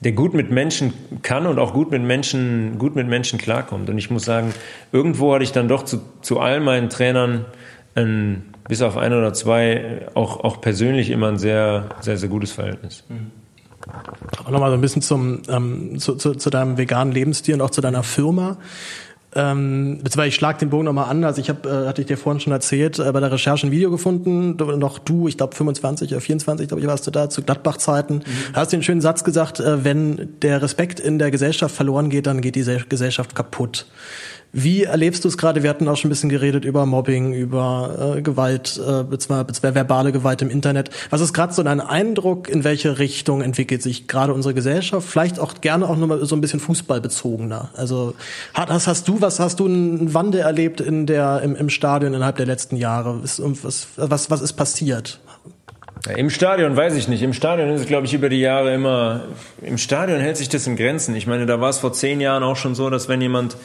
der 0.01 0.13
gut 0.13 0.33
mit 0.33 0.49
Menschen 0.49 0.93
kann 1.21 1.45
und 1.45 1.59
auch 1.59 1.73
gut 1.73 1.91
mit 1.91 2.01
Menschen, 2.01 2.77
gut 2.79 2.95
mit 2.95 3.07
Menschen 3.07 3.37
klarkommt. 3.37 3.89
Und 3.89 3.97
ich 3.97 4.09
muss 4.09 4.23
sagen, 4.23 4.53
irgendwo 4.91 5.33
hatte 5.33 5.43
ich 5.43 5.51
dann 5.51 5.67
doch 5.67 5.83
zu, 5.83 6.01
zu 6.21 6.39
all 6.39 6.61
meinen 6.61 6.89
Trainern 6.89 7.45
ein, 7.95 8.53
bis 8.67 8.81
auf 8.81 8.97
ein 8.97 9.13
oder 9.13 9.33
zwei 9.33 10.07
auch, 10.13 10.43
auch 10.43 10.61
persönlich 10.61 11.09
immer 11.09 11.27
ein 11.27 11.37
sehr, 11.37 11.89
sehr, 11.99 12.17
sehr 12.17 12.29
gutes 12.29 12.51
Verhältnis. 12.51 13.03
Mhm. 13.09 13.31
Auch 14.45 14.51
nochmal 14.51 14.69
so 14.69 14.75
ein 14.75 14.81
bisschen 14.81 15.01
zum, 15.01 15.41
ähm, 15.49 15.99
zu, 15.99 16.15
zu, 16.15 16.35
zu 16.35 16.49
deinem 16.49 16.77
veganen 16.77 17.13
Lebensstil 17.13 17.55
und 17.55 17.61
auch 17.61 17.71
zu 17.71 17.81
deiner 17.81 18.03
Firma. 18.03 18.57
Ähm, 19.35 19.99
beziehungsweise 20.03 20.27
ich 20.29 20.35
schlag 20.35 20.57
den 20.57 20.69
Bogen 20.69 20.85
nochmal 20.85 21.09
an. 21.09 21.23
Also 21.23 21.39
ich 21.39 21.49
habe, 21.49 21.69
äh, 21.69 21.87
hatte 21.87 22.01
ich 22.01 22.07
dir 22.07 22.17
vorhin 22.17 22.39
schon 22.39 22.51
erzählt, 22.51 22.97
äh, 22.97 23.11
bei 23.11 23.19
der 23.19 23.31
Recherche 23.31 23.67
ein 23.67 23.71
Video 23.71 23.91
gefunden. 23.91 24.57
Du, 24.57 24.65
noch 24.75 24.97
du, 24.97 25.27
ich 25.27 25.37
glaube 25.37 25.55
25 25.55 26.11
oder 26.11 26.21
24, 26.21 26.67
glaube 26.67 26.81
ich, 26.81 26.87
warst 26.87 27.05
du 27.05 27.11
da 27.11 27.29
zu 27.29 27.43
Gladbach-Zeiten. 27.43 28.15
Mhm. 28.15 28.23
Hast 28.53 28.73
den 28.73 28.81
schönen 28.81 29.01
Satz 29.01 29.23
gesagt: 29.23 29.59
äh, 29.59 29.83
Wenn 29.83 30.39
der 30.41 30.61
Respekt 30.63 30.99
in 30.99 31.19
der 31.19 31.29
Gesellschaft 31.29 31.75
verloren 31.75 32.09
geht, 32.09 32.25
dann 32.25 32.41
geht 32.41 32.55
die 32.55 32.65
Gesellschaft 32.89 33.35
kaputt. 33.35 33.85
Wie 34.51 34.83
erlebst 34.83 35.23
du 35.23 35.27
es 35.27 35.37
gerade? 35.37 35.61
Wir 35.61 35.69
hatten 35.69 35.87
auch 35.87 35.95
schon 35.95 36.09
ein 36.09 36.13
bisschen 36.13 36.29
geredet 36.29 36.65
über 36.65 36.87
Mobbing, 36.87 37.33
über 37.33 38.15
äh, 38.17 38.21
Gewalt, 38.21 38.79
äh, 38.79 39.03
beziehungsweise 39.03 39.75
verbale 39.75 40.11
Gewalt 40.11 40.41
im 40.41 40.49
Internet. 40.49 40.89
Was 41.11 41.21
ist 41.21 41.33
gerade 41.33 41.53
so 41.53 41.61
dein 41.61 41.79
Eindruck, 41.79 42.49
in 42.49 42.63
welche 42.63 42.97
Richtung 42.97 43.41
entwickelt 43.41 43.83
sich 43.83 44.07
gerade 44.07 44.33
unsere 44.33 44.55
Gesellschaft? 44.55 45.07
Vielleicht 45.07 45.39
auch 45.39 45.61
gerne 45.61 45.87
auch 45.87 45.97
nur 45.97 46.25
so 46.25 46.35
ein 46.35 46.41
bisschen 46.41 46.59
fußballbezogener. 46.59 47.69
Also 47.75 48.15
hast, 48.55 48.87
hast 48.87 49.07
du 49.07 49.21
was, 49.21 49.39
hast 49.39 49.59
du 49.59 49.65
einen 49.65 50.15
Wandel 50.15 50.41
erlebt 50.41 50.81
in 50.81 51.05
der, 51.05 51.41
im, 51.43 51.55
im 51.55 51.69
Stadion 51.69 52.15
innerhalb 52.15 52.37
der 52.37 52.47
letzten 52.47 52.75
Jahre? 52.75 53.21
Was, 53.21 53.87
was, 53.97 54.31
was 54.31 54.41
ist 54.41 54.53
passiert? 54.53 55.19
Im 56.15 56.29
Stadion 56.31 56.75
weiß 56.75 56.95
ich 56.95 57.07
nicht. 57.07 57.21
Im 57.21 57.33
Stadion 57.33 57.69
ist 57.69 57.81
es, 57.81 57.87
glaube 57.87 58.07
ich, 58.07 58.13
über 58.13 58.29
die 58.29 58.39
Jahre 58.39 58.73
immer. 58.73 59.25
Im 59.61 59.77
Stadion 59.77 60.19
hält 60.19 60.37
sich 60.37 60.49
das 60.49 60.65
in 60.65 60.75
Grenzen. 60.75 61.13
Ich 61.15 61.27
meine, 61.27 61.45
da 61.45 61.59
war 61.61 61.69
es 61.69 61.77
vor 61.77 61.93
zehn 61.93 62.21
Jahren 62.21 62.41
auch 62.41 62.55
schon 62.55 62.73
so, 62.73 62.89
dass 62.89 63.09
wenn 63.09 63.21
jemand 63.21 63.57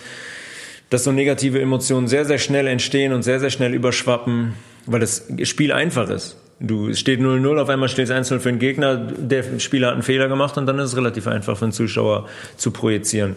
dass 0.95 1.03
so 1.03 1.11
negative 1.11 1.61
Emotionen 1.61 2.07
sehr, 2.07 2.25
sehr 2.25 2.39
schnell 2.39 2.69
entstehen 2.69 3.13
und 3.13 3.25
sehr, 3.25 3.41
sehr 3.41 3.51
schnell 3.51 3.75
überschwappen, 3.75 4.55
weil 4.87 5.01
das 5.01 5.27
Spiel 5.43 5.73
einfach 5.73 6.09
ist. 6.09 6.37
Du 6.61 6.95
steht 6.95 7.19
0-0, 7.19 7.61
auf 7.61 7.69
einmal 7.69 7.89
steht 7.89 8.09
es 8.09 8.13
1-0 8.13 8.39
für 8.39 8.51
den 8.51 8.61
Gegner, 8.61 8.97
der 8.97 9.59
Spieler 9.59 9.89
hat 9.89 9.95
einen 9.95 10.05
Fehler 10.05 10.29
gemacht 10.29 10.57
und 10.57 10.67
dann 10.67 10.79
ist 10.79 10.91
es 10.91 10.97
relativ 10.97 11.27
einfach 11.27 11.59
für 11.59 11.67
den 11.67 11.73
Zuschauer 11.73 12.29
zu 12.57 12.71
projizieren. 12.71 13.35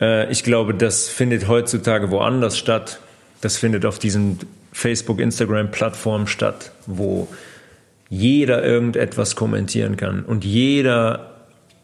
Äh, 0.00 0.30
ich 0.30 0.44
glaube, 0.44 0.72
das 0.72 1.08
findet 1.08 1.48
heutzutage 1.48 2.12
woanders 2.12 2.56
statt. 2.56 3.00
Das 3.40 3.56
findet 3.56 3.84
auf 3.84 3.98
diesen 3.98 4.38
Facebook, 4.70 5.18
Instagram-Plattformen 5.18 6.28
statt, 6.28 6.70
wo 6.86 7.26
jeder 8.08 8.64
irgendetwas 8.64 9.34
kommentieren 9.34 9.96
kann 9.96 10.22
und 10.22 10.44
jeder 10.44 11.32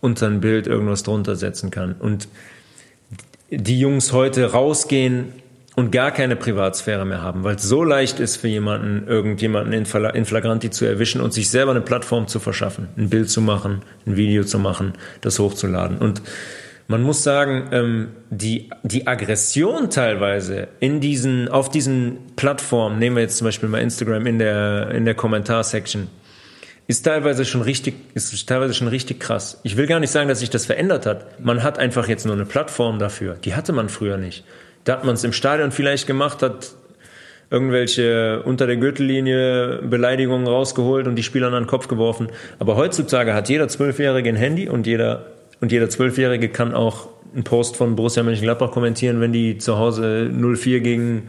unter 0.00 0.28
ein 0.28 0.40
Bild 0.40 0.68
irgendwas 0.68 1.02
drunter 1.02 1.34
setzen 1.34 1.72
kann. 1.72 1.96
Und 1.98 2.28
die 3.50 3.80
Jungs 3.80 4.12
heute 4.12 4.52
rausgehen 4.52 5.32
und 5.76 5.92
gar 5.92 6.10
keine 6.10 6.36
Privatsphäre 6.36 7.04
mehr 7.04 7.22
haben, 7.22 7.44
weil 7.44 7.56
es 7.56 7.62
so 7.62 7.84
leicht 7.84 8.20
ist 8.20 8.36
für 8.36 8.48
jemanden, 8.48 9.06
irgendjemanden 9.06 9.72
in 9.72 9.86
Flagranti 9.86 10.70
zu 10.70 10.84
erwischen 10.84 11.20
und 11.20 11.32
sich 11.32 11.50
selber 11.50 11.70
eine 11.70 11.80
Plattform 11.80 12.26
zu 12.26 12.40
verschaffen, 12.40 12.88
ein 12.96 13.08
Bild 13.08 13.30
zu 13.30 13.40
machen, 13.40 13.82
ein 14.06 14.16
Video 14.16 14.44
zu 14.44 14.58
machen, 14.58 14.94
das 15.20 15.38
hochzuladen. 15.38 15.98
Und 15.98 16.22
man 16.88 17.02
muss 17.02 17.22
sagen, 17.22 17.68
ähm, 17.70 18.08
die, 18.30 18.68
die 18.82 19.06
Aggression 19.06 19.90
teilweise 19.90 20.68
in 20.80 21.00
diesen, 21.00 21.48
auf 21.48 21.68
diesen 21.70 22.18
Plattformen, 22.34 22.98
nehmen 22.98 23.16
wir 23.16 23.22
jetzt 23.22 23.36
zum 23.36 23.44
Beispiel 23.44 23.68
mal 23.68 23.80
Instagram 23.80 24.26
in 24.26 24.38
der, 24.40 24.90
in 24.90 25.04
der 25.04 25.14
Kommentarsection, 25.14 26.08
ist 26.90 27.04
teilweise 27.04 27.44
schon 27.44 27.62
richtig, 27.62 27.94
ist 28.14 28.48
teilweise 28.48 28.74
schon 28.74 28.88
richtig 28.88 29.20
krass. 29.20 29.60
Ich 29.62 29.76
will 29.76 29.86
gar 29.86 30.00
nicht 30.00 30.10
sagen, 30.10 30.28
dass 30.28 30.40
sich 30.40 30.50
das 30.50 30.66
verändert 30.66 31.06
hat. 31.06 31.40
Man 31.40 31.62
hat 31.62 31.78
einfach 31.78 32.08
jetzt 32.08 32.26
nur 32.26 32.34
eine 32.34 32.44
Plattform 32.44 32.98
dafür. 32.98 33.36
Die 33.44 33.54
hatte 33.54 33.72
man 33.72 33.88
früher 33.88 34.16
nicht. 34.16 34.42
Da 34.82 34.94
hat 34.94 35.04
man 35.04 35.14
es 35.14 35.22
im 35.22 35.32
Stadion 35.32 35.70
vielleicht 35.70 36.08
gemacht, 36.08 36.42
hat 36.42 36.72
irgendwelche 37.48 38.42
unter 38.42 38.66
der 38.66 38.76
Gürtellinie 38.76 39.82
Beleidigungen 39.82 40.48
rausgeholt 40.48 41.06
und 41.06 41.14
die 41.14 41.22
Spieler 41.22 41.46
an 41.46 41.52
den 41.52 41.68
Kopf 41.68 41.86
geworfen. 41.86 42.26
Aber 42.58 42.74
heutzutage 42.74 43.34
hat 43.34 43.48
jeder 43.48 43.68
Zwölfjährige 43.68 44.28
ein 44.28 44.34
Handy 44.34 44.68
und 44.68 44.84
jeder 44.84 45.26
und 45.60 45.70
jeder 45.70 45.90
Zwölfjährige 45.90 46.48
kann 46.48 46.74
auch 46.74 47.06
einen 47.32 47.44
Post 47.44 47.76
von 47.76 47.94
Borussia 47.94 48.24
Mönchengladbach 48.24 48.72
kommentieren, 48.72 49.20
wenn 49.20 49.32
die 49.32 49.58
zu 49.58 49.78
Hause 49.78 50.28
0-4 50.32 50.80
gegen 50.80 51.28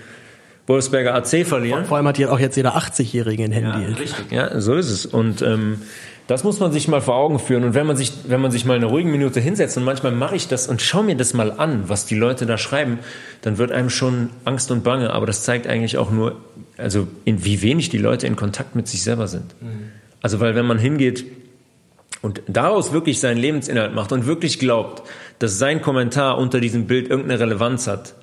Wolfsberger 0.68 1.16
AC 1.16 1.46
verlieren. 1.46 1.86
Vor 1.86 1.98
allem 1.98 2.08
hat 2.08 2.18
hier 2.18 2.32
auch 2.32 2.40
jetzt 2.40 2.56
jeder 2.56 2.78
80-Jährige 2.78 3.44
ein 3.44 3.52
Handy. 3.52 3.82
Ja, 3.82 3.98
richtig, 3.98 4.32
ja, 4.32 4.62
so 4.62 4.76
ist 4.76 4.90
es. 4.90 5.06
Und 5.06 5.42
ähm, 5.42 5.82
das 6.28 6.44
muss 6.44 6.60
man 6.60 6.72
sich 6.72 6.88
mal 6.88 7.02
vor 7.02 7.16
Augen 7.16 7.40
führen. 7.40 7.64
Und 7.64 7.74
wenn 7.74 7.86
man 7.86 7.98
sich, 7.98 8.14
wenn 8.28 8.40
man 8.40 8.52
sich 8.52 8.64
mal 8.64 8.76
eine 8.76 8.86
ruhige 8.86 9.10
Minute 9.10 9.40
hinsetzt 9.40 9.76
und 9.78 9.84
manchmal 9.84 10.12
mache 10.12 10.36
ich 10.36 10.48
das 10.48 10.68
und 10.68 10.82
schaue 10.82 11.04
mir 11.04 11.16
das 11.16 11.34
mal 11.34 11.52
an, 11.52 11.90
was 11.90 12.06
die 12.06 12.16
Leute 12.16 12.46
da 12.46 12.58
schreiben, 12.58 13.00
dann 13.42 13.58
wird 13.58 13.72
einem 13.72 13.90
schon 13.90 14.30
Angst 14.46 14.72
und 14.72 14.84
Bange. 14.84 15.12
Aber 15.12 15.26
das 15.26 15.44
zeigt 15.44 15.68
eigentlich 15.68 15.98
auch 15.98 16.12
nur, 16.12 16.38
also 16.78 17.08
in 17.26 17.44
wie 17.44 17.62
wenig 17.62 17.90
die 17.90 17.98
Leute 17.98 18.28
in 18.28 18.36
Kontakt 18.36 18.76
mit 18.76 18.88
sich 18.88 19.04
selber 19.04 19.28
sind. 19.28 19.56
Mhm. 19.62 19.92
Also 20.22 20.40
weil 20.40 20.56
wenn 20.56 20.66
man 20.66 20.78
hingeht 20.78 21.26
und 22.22 22.44
daraus 22.48 22.94
wirklich 22.94 23.20
seinen 23.20 23.38
Lebensinhalt 23.38 23.94
macht 23.94 24.12
und 24.12 24.26
wirklich 24.26 24.60
glaubt, 24.60 25.04
dass 25.40 25.58
sein 25.58 25.82
Kommentar 25.82 26.38
unter 26.38 26.60
diesem 26.60 26.86
Bild 26.86 27.10
irgendeine 27.10 27.40
Relevanz 27.40 27.88
hat, 27.88 28.14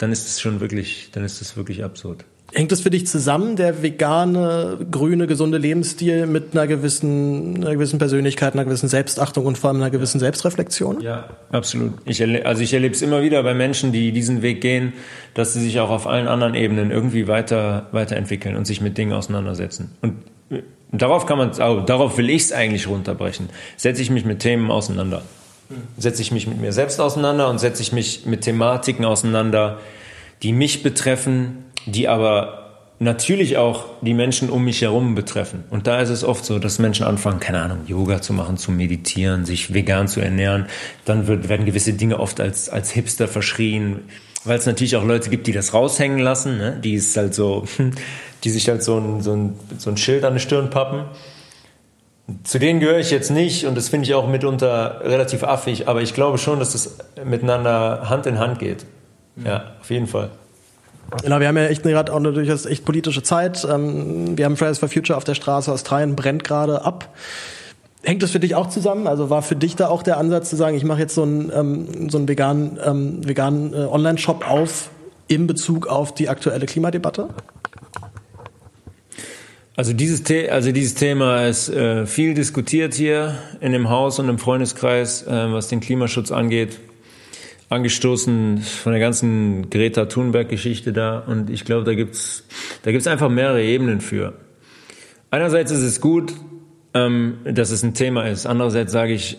dann 0.00 0.12
ist 0.12 0.26
es 0.26 0.40
schon 0.40 0.60
wirklich, 0.60 1.10
dann 1.12 1.24
ist 1.24 1.42
es 1.42 1.56
wirklich 1.58 1.84
absurd. 1.84 2.24
Hängt 2.52 2.72
es 2.72 2.80
für 2.80 2.90
dich 2.90 3.06
zusammen, 3.06 3.54
der 3.54 3.82
vegane, 3.82 4.78
grüne, 4.90 5.28
gesunde 5.28 5.58
Lebensstil 5.58 6.26
mit 6.26 6.52
einer 6.52 6.66
gewissen, 6.66 7.58
einer 7.58 7.74
gewissen 7.74 7.98
Persönlichkeit, 7.98 8.54
einer 8.54 8.64
gewissen 8.64 8.88
Selbstachtung 8.88 9.46
und 9.46 9.56
vor 9.56 9.70
allem 9.70 9.76
einer 9.76 9.90
gewissen 9.90 10.18
Selbstreflexion? 10.18 11.00
Ja, 11.00 11.28
absolut. 11.52 11.92
Ich 12.06 12.20
also 12.44 12.62
ich 12.62 12.72
erlebe 12.72 12.94
es 12.94 13.02
immer 13.02 13.22
wieder 13.22 13.40
bei 13.44 13.54
Menschen, 13.54 13.92
die 13.92 14.10
diesen 14.10 14.42
Weg 14.42 14.62
gehen, 14.62 14.94
dass 15.34 15.52
sie 15.52 15.60
sich 15.60 15.78
auch 15.78 15.90
auf 15.90 16.08
allen 16.08 16.26
anderen 16.26 16.54
Ebenen 16.54 16.90
irgendwie 16.90 17.28
weiter, 17.28 17.88
weiterentwickeln 17.92 18.56
und 18.56 18.66
sich 18.66 18.80
mit 18.80 18.98
Dingen 18.98 19.12
auseinandersetzen. 19.12 19.92
Und 20.00 20.16
darauf 20.90 21.26
kann 21.26 21.38
man, 21.38 21.50
oh, 21.60 21.82
darauf 21.82 22.18
will 22.18 22.30
ich 22.30 22.42
es 22.42 22.52
eigentlich 22.52 22.88
runterbrechen. 22.88 23.50
Setze 23.76 24.02
ich 24.02 24.10
mich 24.10 24.24
mit 24.24 24.40
Themen 24.40 24.72
auseinander. 24.72 25.22
Setze 25.98 26.22
ich 26.22 26.32
mich 26.32 26.46
mit 26.46 26.60
mir 26.60 26.72
selbst 26.72 27.00
auseinander 27.00 27.48
und 27.48 27.58
setze 27.58 27.82
ich 27.82 27.92
mich 27.92 28.26
mit 28.26 28.42
Thematiken 28.42 29.04
auseinander, 29.04 29.78
die 30.42 30.52
mich 30.52 30.82
betreffen, 30.82 31.64
die 31.86 32.08
aber 32.08 32.60
natürlich 33.00 33.56
auch 33.56 33.86
die 34.02 34.14
Menschen 34.14 34.50
um 34.50 34.64
mich 34.64 34.82
herum 34.82 35.14
betreffen. 35.14 35.64
Und 35.70 35.86
da 35.86 36.00
ist 36.00 36.10
es 36.10 36.22
oft 36.22 36.44
so, 36.44 36.58
dass 36.58 36.78
Menschen 36.78 37.06
anfangen, 37.06 37.40
keine 37.40 37.62
Ahnung, 37.62 37.78
Yoga 37.86 38.20
zu 38.20 38.34
machen, 38.34 38.58
zu 38.58 38.70
meditieren, 38.70 39.46
sich 39.46 39.72
vegan 39.72 40.06
zu 40.06 40.20
ernähren. 40.20 40.66
Dann 41.06 41.26
wird, 41.26 41.48
werden 41.48 41.64
gewisse 41.64 41.94
Dinge 41.94 42.20
oft 42.20 42.40
als, 42.40 42.68
als 42.68 42.90
Hipster 42.90 43.26
verschrien, 43.26 44.02
weil 44.44 44.58
es 44.58 44.66
natürlich 44.66 44.96
auch 44.96 45.04
Leute 45.04 45.30
gibt, 45.30 45.46
die 45.46 45.52
das 45.52 45.72
raushängen 45.72 46.18
lassen, 46.18 46.58
ne? 46.58 46.78
die 46.82 46.94
ist 46.94 47.16
halt 47.16 47.34
so, 47.34 47.64
die 48.44 48.50
sich 48.50 48.68
halt 48.68 48.82
so 48.82 48.98
ein, 48.98 49.22
so 49.22 49.34
ein, 49.34 49.54
so 49.78 49.90
ein 49.90 49.96
Schild 49.96 50.24
an 50.24 50.34
die 50.34 50.40
Stirn 50.40 50.68
pappen. 50.68 51.04
Zu 52.44 52.58
denen 52.58 52.80
gehöre 52.80 52.98
ich 52.98 53.10
jetzt 53.10 53.30
nicht 53.30 53.66
und 53.66 53.76
das 53.76 53.88
finde 53.88 54.06
ich 54.06 54.14
auch 54.14 54.28
mitunter 54.28 55.00
relativ 55.04 55.42
affig, 55.44 55.88
aber 55.88 56.02
ich 56.02 56.14
glaube 56.14 56.38
schon, 56.38 56.58
dass 56.58 56.72
das 56.72 56.96
miteinander 57.24 58.08
Hand 58.08 58.26
in 58.26 58.38
Hand 58.38 58.58
geht. 58.58 58.86
Ja, 59.44 59.74
auf 59.80 59.90
jeden 59.90 60.06
Fall. 60.06 60.30
Genau, 61.22 61.40
wir 61.40 61.48
haben 61.48 61.56
ja 61.56 61.66
echt 61.66 61.82
gerade 61.82 62.12
auch 62.12 62.16
eine 62.16 62.32
durchaus 62.32 62.66
echt 62.66 62.84
politische 62.84 63.22
Zeit. 63.22 63.66
Ähm, 63.68 64.36
wir 64.38 64.44
haben 64.44 64.56
Fridays 64.56 64.78
for 64.78 64.88
Future 64.88 65.16
auf 65.16 65.24
der 65.24 65.34
Straße. 65.34 65.72
Australien 65.72 66.14
brennt 66.14 66.44
gerade 66.44 66.84
ab. 66.84 67.08
Hängt 68.02 68.22
das 68.22 68.30
für 68.30 68.40
dich 68.40 68.54
auch 68.54 68.68
zusammen? 68.68 69.06
Also 69.06 69.28
war 69.28 69.42
für 69.42 69.56
dich 69.56 69.76
da 69.76 69.88
auch 69.88 70.02
der 70.02 70.16
Ansatz 70.16 70.50
zu 70.50 70.56
sagen, 70.56 70.76
ich 70.76 70.84
mache 70.84 71.00
jetzt 71.00 71.14
so 71.14 71.22
einen, 71.22 71.52
ähm, 71.54 72.10
so 72.10 72.18
einen 72.18 72.28
veganen, 72.28 72.78
ähm, 72.84 73.28
veganen 73.28 73.74
äh, 73.74 73.78
Online-Shop 73.78 74.48
auf 74.48 74.90
in 75.26 75.46
Bezug 75.46 75.86
auf 75.86 76.14
die 76.14 76.28
aktuelle 76.28 76.66
Klimadebatte? 76.66 77.28
Also 79.80 79.94
dieses, 79.94 80.22
The 80.26 80.50
also 80.50 80.72
dieses 80.72 80.94
Thema 80.94 81.46
ist 81.46 81.70
äh, 81.70 82.04
viel 82.04 82.34
diskutiert 82.34 82.92
hier 82.92 83.38
in 83.62 83.72
dem 83.72 83.88
Haus 83.88 84.18
und 84.18 84.28
im 84.28 84.38
Freundeskreis, 84.38 85.26
äh, 85.26 85.30
was 85.30 85.68
den 85.68 85.80
Klimaschutz 85.80 86.30
angeht 86.32 86.78
angestoßen 87.70 88.58
von 88.58 88.92
der 88.92 89.00
ganzen 89.00 89.70
Greta 89.70 90.04
Thunberg-Geschichte 90.04 90.92
da. 90.92 91.20
Und 91.20 91.48
ich 91.48 91.64
glaube, 91.64 91.84
da 91.84 91.94
gibt's 91.94 92.44
da 92.82 92.92
gibt's 92.92 93.06
einfach 93.06 93.30
mehrere 93.30 93.62
Ebenen 93.62 94.02
für. 94.02 94.34
Einerseits 95.30 95.70
ist 95.72 95.82
es 95.82 96.02
gut, 96.02 96.34
ähm, 96.92 97.38
dass 97.44 97.70
es 97.70 97.82
ein 97.82 97.94
Thema 97.94 98.28
ist. 98.28 98.44
Andererseits 98.44 98.92
sage 98.92 99.14
ich, 99.14 99.38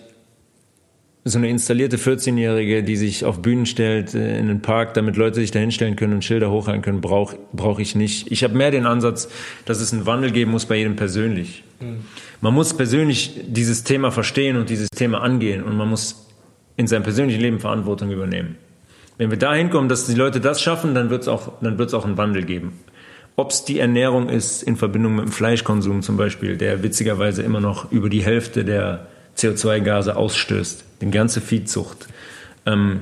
so 1.24 1.38
eine 1.38 1.50
installierte 1.50 1.98
14-Jährige, 1.98 2.84
die 2.84 2.96
sich 2.96 3.26
auf 3.26 3.42
Bühnen 3.42 3.68
stellt 3.68 4.16
äh, 4.16 4.40
in 4.40 4.48
den 4.48 4.62
Park, 4.62 4.96
damit 4.96 5.18
Leute 5.18 5.36
sich 5.36 5.52
da 5.52 5.60
hinstellen 5.60 5.96
können 5.96 6.14
und 6.14 6.26
Schilder 6.26 6.50
hochhalten 6.50 6.82
können, 6.82 7.02
brauche 7.02 7.38
brauch 7.54 7.80
ich 7.80 7.96
nicht. 7.96 8.32
Ich 8.32 8.44
habe 8.44 8.56
mehr 8.56 8.72
den 8.72 8.88
Ansatz, 8.88 9.30
dass 9.66 9.82
es 9.82 9.94
einen 9.94 10.08
Wandel 10.08 10.32
geben 10.32 10.52
muss 10.52 10.66
bei 10.66 10.78
jedem 10.78 10.96
persönlich. 10.96 11.64
Mhm. 11.80 12.06
Man 12.42 12.56
muss 12.56 12.76
persönlich 12.76 13.40
dieses 13.46 13.84
Thema 13.84 14.12
verstehen 14.12 14.58
und 14.58 14.70
dieses 14.70 14.90
Thema 14.90 15.22
angehen 15.22 15.64
und 15.64 15.78
man 15.78 15.90
muss 15.90 16.28
in 16.76 16.88
seinem 16.88 17.04
persönlichen 17.04 17.42
Leben 17.42 17.60
Verantwortung 17.60 18.12
übernehmen. 18.12 18.58
Wenn 19.20 19.30
wir 19.30 19.38
dahin 19.38 19.70
kommen, 19.70 19.90
dass 19.90 20.08
die 20.08 20.16
Leute 20.16 20.40
das 20.40 20.60
schaffen, 20.60 20.96
dann 20.96 21.12
wird 21.12 21.22
es 21.22 21.28
auch, 21.28 21.52
dann 21.62 21.78
wird 21.78 21.90
es 21.90 21.94
auch 21.94 22.06
einen 22.06 22.18
Wandel 22.18 22.44
geben. 22.44 22.80
Ob 23.36 23.52
es 23.52 23.64
die 23.64 23.80
Ernährung 23.80 24.30
ist 24.30 24.64
in 24.64 24.76
Verbindung 24.76 25.16
mit 25.16 25.26
dem 25.26 25.32
Fleischkonsum 25.32 26.02
zum 26.02 26.18
Beispiel, 26.18 26.58
der 26.58 26.82
witzigerweise 26.82 27.44
immer 27.44 27.60
noch 27.60 27.92
über 27.92 28.10
die 28.10 28.24
Hälfte 28.24 28.66
der 28.66 29.08
CO2-Gase 29.38 30.16
ausstößt, 30.16 30.84
die 31.02 31.12
ganze 31.12 31.42
Viehzucht. 31.42 32.08
Ähm, 32.66 33.02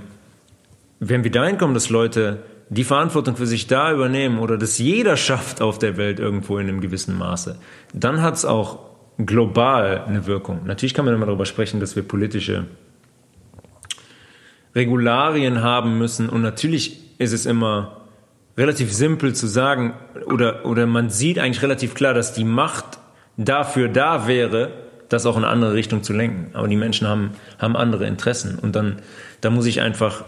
wenn 1.00 1.24
wir 1.24 1.32
dahin 1.32 1.58
kommen, 1.58 1.74
dass 1.74 1.90
Leute 1.90 2.44
die 2.70 2.84
Verantwortung 2.84 3.36
für 3.36 3.48
sich 3.48 3.68
da 3.68 3.92
übernehmen 3.92 4.40
oder 4.40 4.58
dass 4.58 4.78
jeder 4.78 5.18
schafft 5.18 5.62
auf 5.62 5.80
der 5.80 5.98
Welt 5.98 6.20
irgendwo 6.20 6.58
in 6.58 6.68
einem 6.68 6.82
gewissen 6.82 7.18
Maße, 7.18 7.58
dann 7.94 8.22
hat 8.22 8.36
es 8.36 8.46
auch 8.46 8.80
global 9.18 10.06
eine 10.08 10.28
Wirkung. 10.28 10.62
Natürlich 10.66 10.94
kann 10.94 11.06
man 11.06 11.14
immer 11.14 11.26
darüber 11.26 11.46
sprechen, 11.46 11.80
dass 11.80 11.96
wir 11.96 12.04
politische 12.04 12.66
Regularien 14.76 15.64
haben 15.64 15.98
müssen. 15.98 16.30
Und 16.30 16.42
natürlich 16.42 17.00
ist 17.18 17.34
es 17.34 17.46
immer 17.46 17.98
relativ 18.58 18.94
simpel 18.94 19.34
zu 19.34 19.48
sagen, 19.48 19.94
oder, 20.26 20.66
oder 20.66 20.86
man 20.86 21.10
sieht 21.10 21.40
eigentlich 21.40 21.64
relativ 21.64 21.96
klar, 21.96 22.14
dass 22.14 22.34
die 22.34 22.44
Macht 22.44 23.00
dafür 23.38 23.88
da 23.88 24.28
wäre, 24.28 24.72
das 25.10 25.26
auch 25.26 25.38
in 25.38 25.44
eine 25.44 25.52
andere 25.52 25.74
Richtung 25.74 26.04
zu 26.04 26.14
lenken. 26.14 26.52
Aber 26.54 26.68
die 26.68 26.76
Menschen 26.76 27.08
haben, 27.08 27.32
haben 27.58 27.76
andere 27.76 28.06
Interessen. 28.06 28.58
Und 28.60 28.76
dann, 28.76 28.98
da 29.42 29.50
muss 29.50 29.66
ich 29.66 29.82
einfach, 29.82 30.24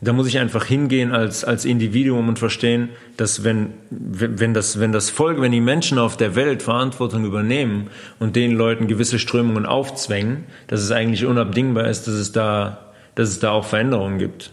da 0.00 0.12
muss 0.12 0.26
ich 0.26 0.38
einfach 0.38 0.64
hingehen 0.64 1.12
als, 1.12 1.44
als 1.44 1.64
Individuum 1.64 2.28
und 2.28 2.38
verstehen, 2.38 2.90
dass 3.16 3.44
wenn, 3.44 3.74
wenn 3.90 4.52
das, 4.52 4.80
wenn 4.80 4.92
das 4.92 5.10
Volk, 5.10 5.40
wenn 5.40 5.52
die 5.52 5.60
Menschen 5.60 5.98
auf 5.98 6.16
der 6.16 6.34
Welt 6.34 6.62
Verantwortung 6.62 7.24
übernehmen 7.24 7.88
und 8.18 8.36
den 8.36 8.52
Leuten 8.52 8.88
gewisse 8.88 9.18
Strömungen 9.18 9.64
aufzwängen, 9.64 10.44
dass 10.66 10.80
es 10.80 10.90
eigentlich 10.90 11.24
unabdingbar 11.24 11.86
ist, 11.86 12.08
dass 12.08 12.14
es 12.14 12.32
da 12.32 12.92
dass 13.14 13.28
es 13.28 13.40
da 13.40 13.50
auch 13.50 13.64
Veränderungen 13.64 14.18
gibt. 14.18 14.52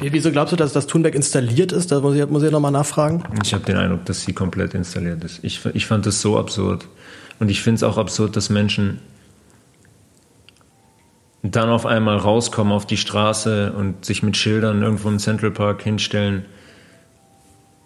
Wieso 0.00 0.32
glaubst 0.32 0.52
du, 0.52 0.56
dass 0.56 0.72
das 0.72 0.88
Thunberg 0.88 1.14
installiert 1.14 1.70
ist? 1.70 1.92
Da 1.92 2.00
muss 2.00 2.16
ich, 2.16 2.26
muss 2.28 2.42
ich 2.42 2.50
nochmal 2.50 2.72
nachfragen. 2.72 3.22
Ich 3.44 3.54
habe 3.54 3.64
den 3.64 3.76
Eindruck, 3.76 4.04
dass 4.06 4.22
sie 4.22 4.32
komplett 4.32 4.74
installiert 4.74 5.22
ist. 5.22 5.38
Ich, 5.42 5.64
ich 5.72 5.86
fand 5.86 6.04
das 6.04 6.20
so 6.20 6.36
absurd. 6.36 6.88
Und 7.38 7.50
ich 7.50 7.62
finde 7.62 7.76
es 7.76 7.82
auch 7.82 7.98
absurd, 7.98 8.36
dass 8.36 8.50
Menschen 8.50 9.00
dann 11.42 11.70
auf 11.70 11.86
einmal 11.86 12.16
rauskommen 12.16 12.72
auf 12.72 12.86
die 12.86 12.96
Straße 12.96 13.72
und 13.72 14.04
sich 14.04 14.22
mit 14.22 14.36
Schildern 14.36 14.82
irgendwo 14.82 15.08
im 15.08 15.18
Central 15.18 15.52
Park 15.52 15.82
hinstellen, 15.82 16.44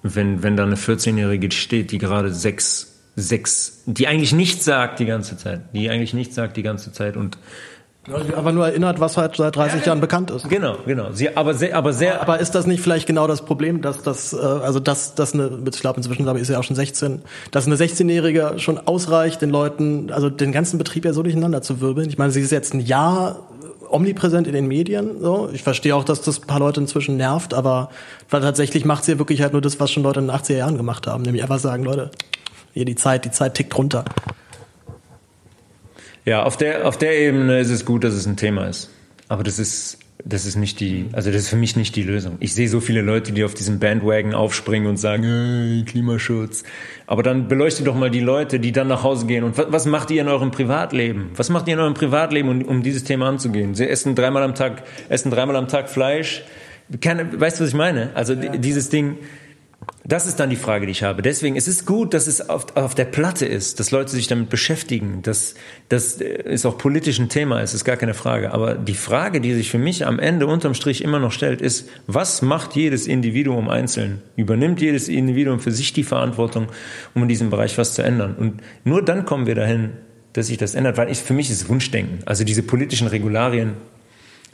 wenn, 0.03 0.43
wenn 0.43 0.57
da 0.57 0.65
eine 0.65 0.77
14-Jährige 0.77 1.51
steht, 1.53 1.93
die 1.93 1.99
gerade 1.99 2.33
sechs, 2.33 3.01
sechs, 3.15 3.83
die 3.87 4.09
eigentlich 4.09 4.33
nichts 4.33 4.65
sagt 4.65 4.99
die 4.99 5.05
ganze 5.07 5.37
Zeit, 5.37 5.61
die 5.75 5.91
eigentlich 5.91 6.15
nichts 6.15 6.35
sagt 6.35 6.57
die 6.57 6.63
ganze 6.63 6.93
Zeit 6.93 7.17
und 7.17 7.39
aber 8.11 8.51
nur 8.51 8.67
erinnert, 8.67 8.99
was 8.99 9.17
halt 9.17 9.37
seit 9.37 9.55
30 9.55 9.81
ja, 9.81 9.87
Jahren 9.89 10.01
bekannt 10.01 10.31
ist. 10.33 10.49
Genau, 10.49 10.77
genau. 10.85 11.13
Sie, 11.13 11.37
aber 11.37 11.55
sehr, 11.55 11.77
aber 11.77 11.93
sehr. 11.93 12.21
Aber 12.21 12.41
ist 12.41 12.53
das 12.55 12.67
nicht 12.67 12.83
vielleicht 12.83 13.07
genau 13.07 13.29
das 13.29 13.45
Problem, 13.45 13.81
dass 13.81 14.03
das, 14.03 14.33
äh, 14.33 14.39
also 14.39 14.81
dass, 14.81 15.15
dass 15.15 15.35
eine, 15.35 15.51
ich 15.73 15.81
glaube 15.81 15.99
inzwischen 15.99 16.25
glaube 16.25 16.39
ich 16.39 16.43
ist 16.43 16.49
ja 16.49 16.59
auch 16.59 16.65
schon 16.65 16.75
16, 16.75 17.23
dass 17.53 17.67
eine 17.67 17.77
16-Jährige 17.77 18.55
schon 18.57 18.79
ausreicht, 18.79 19.41
den 19.41 19.51
Leuten, 19.51 20.11
also 20.11 20.31
den 20.31 20.51
ganzen 20.51 20.79
Betrieb 20.79 21.05
ja 21.05 21.13
so 21.13 21.23
durcheinander 21.23 21.63
zu 21.63 21.81
wirbeln. 21.81 22.09
Ich 22.09 22.19
meine, 22.19 22.33
sie 22.33 22.41
ist 22.41 22.51
jetzt 22.51 22.75
ein 22.75 22.81
Jahr 22.81 23.47
omnipräsent 23.89 24.49
in 24.49 24.55
den 24.55 24.67
Medien. 24.67 25.21
So, 25.21 25.51
ich 25.53 25.63
verstehe 25.63 25.95
auch, 25.95 26.05
dass 26.05 26.23
das 26.23 26.41
ein 26.41 26.47
paar 26.47 26.59
Leute 26.59 26.81
inzwischen 26.81 27.17
nervt, 27.17 27.55
aber 27.55 27.91
weil 28.31 28.41
tatsächlich 28.41 28.85
macht 28.85 29.05
sie 29.05 29.13
ja 29.13 29.19
wirklich 29.19 29.43
halt 29.43 29.53
nur 29.53 29.63
das, 29.63 29.79
was 29.79 29.93
schon 29.93 30.03
Leute 30.03 30.19
in 30.19 30.27
den 30.27 30.35
80er 30.35 30.57
Jahren 30.57 30.77
gemacht 30.77 31.07
haben, 31.07 31.23
nämlich 31.23 31.43
einfach 31.43 31.61
sagen, 31.61 31.85
Leute, 31.85 32.11
hier 32.73 32.85
die 32.85 32.97
Zeit, 32.97 33.25
die 33.25 33.31
Zeit 33.31 33.55
tickt 33.55 33.77
runter. 33.77 34.05
Ja, 36.25 36.45
auf 36.45 36.57
der, 36.57 36.87
auf 36.87 36.99
der 36.99 37.19
Ebene 37.19 37.59
ist 37.59 37.71
es 37.71 37.85
gut, 37.85 38.05
dass 38.05 38.15
es 38.15 38.27
ein 38.27 38.37
Thema 38.37 38.67
ist. 38.67 38.91
Aber 39.29 39.43
das 39.43 39.59
ist, 39.59 39.99
das 40.25 40.47
ist 40.47 40.57
nicht 40.57 40.79
die, 40.79 41.07
also 41.13 41.31
das 41.31 41.43
ist 41.43 41.49
für 41.49 41.57
mich 41.57 41.75
nicht 41.75 41.97
die 41.97 42.03
Lösung. 42.03 42.37
Ich 42.39 42.55
sehe 42.55 42.69
so 42.69 42.81
viele 42.81 43.01
Leute, 43.01 43.33
die 43.33 43.45
auf 43.45 43.55
diesen 43.55 43.81
Bandwagon 43.81 44.35
aufspringen 44.35 44.89
und 44.89 44.99
sagen, 44.99 45.25
hey, 45.25 45.85
Klimaschutz. 45.85 46.63
Aber 47.07 47.23
dann 47.23 47.49
beleuchtet 47.49 47.87
doch 47.87 47.97
mal 47.97 48.11
die 48.11 48.21
Leute, 48.21 48.61
die 48.61 48.71
dann 48.71 48.89
nach 48.89 49.03
Hause 49.03 49.27
gehen. 49.27 49.43
Und 49.43 49.59
was, 49.59 49.67
was 49.71 49.87
macht 49.87 50.11
ihr 50.11 50.23
in 50.23 50.29
eurem 50.29 50.53
Privatleben? 50.53 51.31
Was 51.35 51.49
macht 51.49 51.67
ihr 51.67 51.75
in 51.75 51.81
eurem 51.81 51.95
Privatleben, 51.95 52.49
um, 52.49 52.63
um 52.63 52.83
dieses 52.83 53.03
Thema 53.03 53.29
anzugehen? 53.29 53.75
Sie 53.75 53.89
essen 53.89 54.15
dreimal 54.15 54.45
am 54.45 54.55
Tag, 54.55 54.85
essen 55.09 55.31
dreimal 55.31 55.57
am 55.57 55.67
Tag 55.67 55.91
Fleisch. 55.91 56.45
Keine, 57.01 57.41
weißt 57.41 57.59
du, 57.59 57.65
was 57.65 57.71
ich 57.71 57.77
meine? 57.77 58.11
Also 58.15 58.35
ja. 58.35 58.57
dieses 58.57 58.91
Ding, 58.91 59.17
das 60.05 60.27
ist 60.27 60.41
dann 60.41 60.51
die 60.51 60.57
Frage, 60.57 60.87
die 60.87 60.93
ich 60.93 61.03
habe. 61.05 61.23
Deswegen 61.23 61.57
es 61.57 61.69
ist 61.69 61.87
gut, 61.87 62.13
dass 62.13 62.27
es 62.27 62.49
auf, 62.49 62.77
auf 62.77 62.95
der 62.95 63.05
Platte 63.05 63.47
ist, 63.47 63.79
dass 63.79 63.93
Leute 63.93 64.11
sich 64.11 64.27
damit 64.27 64.49
beschäftigen, 64.49 65.23
dass 65.23 65.55
das 65.89 66.15
ist 66.15 66.67
auch 66.67 66.77
politisch 66.77 67.19
ein 67.19 67.29
Thema, 67.29 67.61
es 67.63 67.73
ist 67.73 67.85
gar 67.85 67.97
keine 67.97 68.15
Frage. 68.15 68.53
Aber 68.53 68.75
die 68.75 68.95
Frage, 68.95 69.41
die 69.41 69.55
sich 69.55 69.71
für 69.71 69.79
mich 69.79 70.05
am 70.05 70.19
Ende 70.19 70.47
unterm 70.47 70.75
Strich 70.75 71.05
immer 71.05 71.21
noch 71.21 71.31
stellt, 71.31 71.61
ist, 71.61 71.89
was 72.07 72.43
macht 72.43 72.75
jedes 72.75 73.07
Individuum 73.07 73.69
einzeln? 73.69 74.23
Übernimmt 74.37 74.81
jedes 74.81 75.09
Individuum 75.09 75.61
für 75.61 75.73
sich 75.73 75.93
die 75.93 76.05
Verantwortung, 76.05 76.67
um 77.15 77.23
in 77.23 77.29
diesem 77.29 77.51
Bereich 77.51 77.79
was 77.79 77.95
zu 77.95 78.03
ändern? 78.03 78.35
Und 78.35 78.61
nur 78.85 79.05
dann 79.05 79.25
kommen 79.25 79.47
wir 79.47 79.55
dahin, 79.55 79.91
dass 80.33 80.49
sich 80.49 80.59
das 80.59 80.75
ändert, 80.75 80.97
weil 80.97 81.11
ich, 81.11 81.19
für 81.19 81.35
mich 81.35 81.51
ist 81.51 81.69
Wunschdenken. 81.69 82.21
Also 82.27 82.45
diese 82.45 82.63
politischen 82.63 83.07
Regularien. 83.07 83.75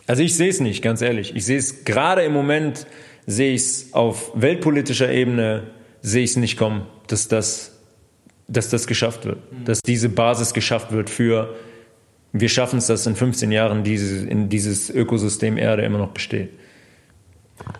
Also 0.06 0.22
ich 0.22 0.36
sehe 0.36 0.48
es 0.48 0.60
nicht, 0.60 0.82
ganz 0.82 1.02
ehrlich. 1.02 1.34
Ich 1.36 1.44
sehe 1.44 1.58
es 1.58 1.84
gerade 1.84 2.22
im 2.22 2.32
Moment 2.32 2.86
sehe 3.28 3.54
ich 3.54 3.60
es 3.60 3.92
auf 3.92 4.32
weltpolitischer 4.34 5.10
Ebene, 5.12 5.64
sehe 6.00 6.24
ich 6.24 6.30
es 6.30 6.36
nicht 6.36 6.56
kommen, 6.56 6.86
dass 7.08 7.28
das, 7.28 7.78
dass 8.48 8.70
das 8.70 8.86
geschafft 8.86 9.26
wird, 9.26 9.52
mhm. 9.52 9.64
dass 9.66 9.82
diese 9.82 10.08
Basis 10.08 10.54
geschafft 10.54 10.92
wird 10.92 11.10
für, 11.10 11.54
wir 12.32 12.48
schaffen 12.48 12.78
es, 12.78 12.86
dass 12.86 13.06
in 13.06 13.16
15 13.16 13.52
Jahren 13.52 13.84
diese, 13.84 14.26
in 14.26 14.48
dieses 14.48 14.88
Ökosystem 14.88 15.58
Erde 15.58 15.82
immer 15.82 15.98
noch 15.98 16.12
besteht. 16.12 16.50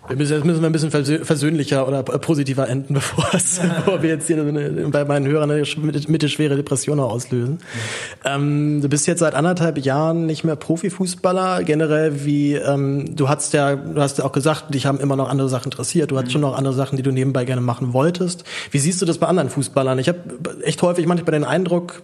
Wir 0.09 0.17
müssen, 0.17 0.33
jetzt 0.35 0.45
müssen 0.45 0.63
wir 0.63 0.69
ein 0.69 0.73
bisschen 0.73 0.91
versöhnlicher 1.25 1.87
oder 1.87 2.03
positiver 2.03 2.69
enden, 2.69 2.95
bevor, 2.95 3.27
es, 3.35 3.61
bevor 3.61 4.03
wir 4.03 4.09
jetzt 4.09 4.27
hier 4.27 4.43
bei 4.91 5.05
meinen 5.05 5.27
Hörern 5.27 5.51
eine 5.51 5.65
mittelschwere 6.09 6.57
Depression 6.57 6.99
auslösen. 6.99 7.59
Ähm, 8.25 8.81
du 8.81 8.89
bist 8.89 9.07
jetzt 9.07 9.21
seit 9.21 9.35
anderthalb 9.35 9.79
Jahren 9.79 10.27
nicht 10.27 10.45
mehr 10.45 10.57
Profifußballer. 10.57 11.63
Generell 11.65 12.25
wie, 12.25 12.55
ähm, 12.55 13.17
du 13.17 13.29
hast 13.29 13.53
ja, 13.53 13.77
du 13.77 14.01
hast 14.01 14.19
ja 14.19 14.25
auch 14.25 14.33
gesagt, 14.33 14.75
dich 14.75 14.87
haben 14.87 14.99
immer 14.99 15.17
noch 15.17 15.29
andere 15.29 15.49
Sachen 15.49 15.67
interessiert. 15.67 16.11
Du 16.11 16.17
mhm. 16.17 16.31
schon 16.31 16.41
noch 16.41 16.57
andere 16.57 16.75
Sachen, 16.75 16.97
die 16.97 17.03
du 17.03 17.13
nebenbei 17.13 17.45
gerne 17.45 17.61
machen 17.61 17.93
wolltest. 17.93 18.45
Wie 18.71 18.79
siehst 18.79 19.03
du 19.03 19.07
das 19.07 19.19
bei 19.19 19.27
anderen 19.27 19.51
Fußballern? 19.51 19.99
Ich 19.99 20.09
habe 20.09 20.21
echt 20.63 20.81
häufig 20.81 21.07
manchmal 21.07 21.33
den 21.33 21.45
Eindruck, 21.45 22.03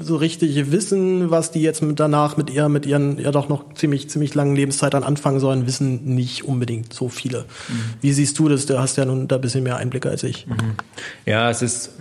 so 0.00 0.16
richtig 0.16 0.70
wissen, 0.70 1.30
was 1.30 1.50
die 1.50 1.62
jetzt 1.62 1.82
mit 1.82 1.98
danach 2.00 2.36
mit 2.36 2.50
ihr, 2.50 2.68
mit 2.68 2.86
ihren 2.86 3.18
ja 3.18 3.30
doch 3.30 3.48
noch 3.48 3.74
ziemlich, 3.74 4.08
ziemlich 4.10 4.34
langen 4.34 4.56
Lebenszeit 4.56 4.94
dann 4.94 5.04
anfangen 5.04 5.40
sollen, 5.40 5.66
wissen 5.66 6.14
nicht 6.14 6.44
unbedingt 6.44 6.92
so 6.92 7.08
viele. 7.08 7.46
Mhm. 7.68 7.74
Wie 8.00 8.12
siehst 8.12 8.38
du 8.38 8.48
das? 8.48 8.66
Du 8.66 8.78
hast 8.78 8.96
ja 8.96 9.04
nun 9.04 9.28
da 9.28 9.36
ein 9.36 9.40
bisschen 9.40 9.64
mehr 9.64 9.76
Einblicke 9.76 10.08
als 10.08 10.22
ich. 10.22 10.46
Mhm. 10.46 10.74
Ja, 11.24 11.50
es 11.50 11.62
ist, 11.62 11.92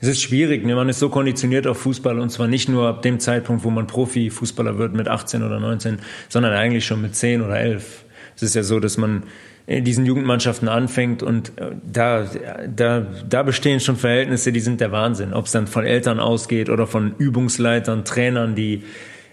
es 0.00 0.08
ist 0.08 0.22
schwierig. 0.22 0.64
Ne? 0.64 0.74
Man 0.74 0.88
ist 0.88 0.98
so 0.98 1.08
konditioniert 1.08 1.66
auf 1.66 1.78
Fußball 1.78 2.18
und 2.18 2.30
zwar 2.30 2.48
nicht 2.48 2.68
nur 2.68 2.88
ab 2.88 3.02
dem 3.02 3.20
Zeitpunkt, 3.20 3.64
wo 3.64 3.70
man 3.70 3.86
Profifußballer 3.86 4.78
wird 4.78 4.94
mit 4.94 5.08
18 5.08 5.42
oder 5.42 5.60
19, 5.60 5.98
sondern 6.28 6.52
eigentlich 6.52 6.84
schon 6.84 7.00
mit 7.00 7.14
10 7.14 7.42
oder 7.42 7.58
11. 7.58 8.04
Es 8.36 8.42
ist 8.42 8.54
ja 8.54 8.62
so, 8.62 8.80
dass 8.80 8.96
man 8.96 9.24
in 9.66 9.84
diesen 9.84 10.06
Jugendmannschaften 10.06 10.68
anfängt 10.68 11.22
und 11.22 11.56
äh, 11.56 11.70
da, 11.90 12.28
da, 12.74 13.06
da 13.28 13.42
bestehen 13.42 13.80
schon 13.80 13.96
Verhältnisse, 13.96 14.52
die 14.52 14.60
sind 14.60 14.80
der 14.80 14.90
Wahnsinn. 14.92 15.32
Ob 15.32 15.46
es 15.46 15.52
dann 15.52 15.66
von 15.66 15.84
Eltern 15.84 16.18
ausgeht 16.18 16.68
oder 16.68 16.86
von 16.86 17.14
Übungsleitern, 17.16 18.04
Trainern, 18.04 18.54
die 18.54 18.82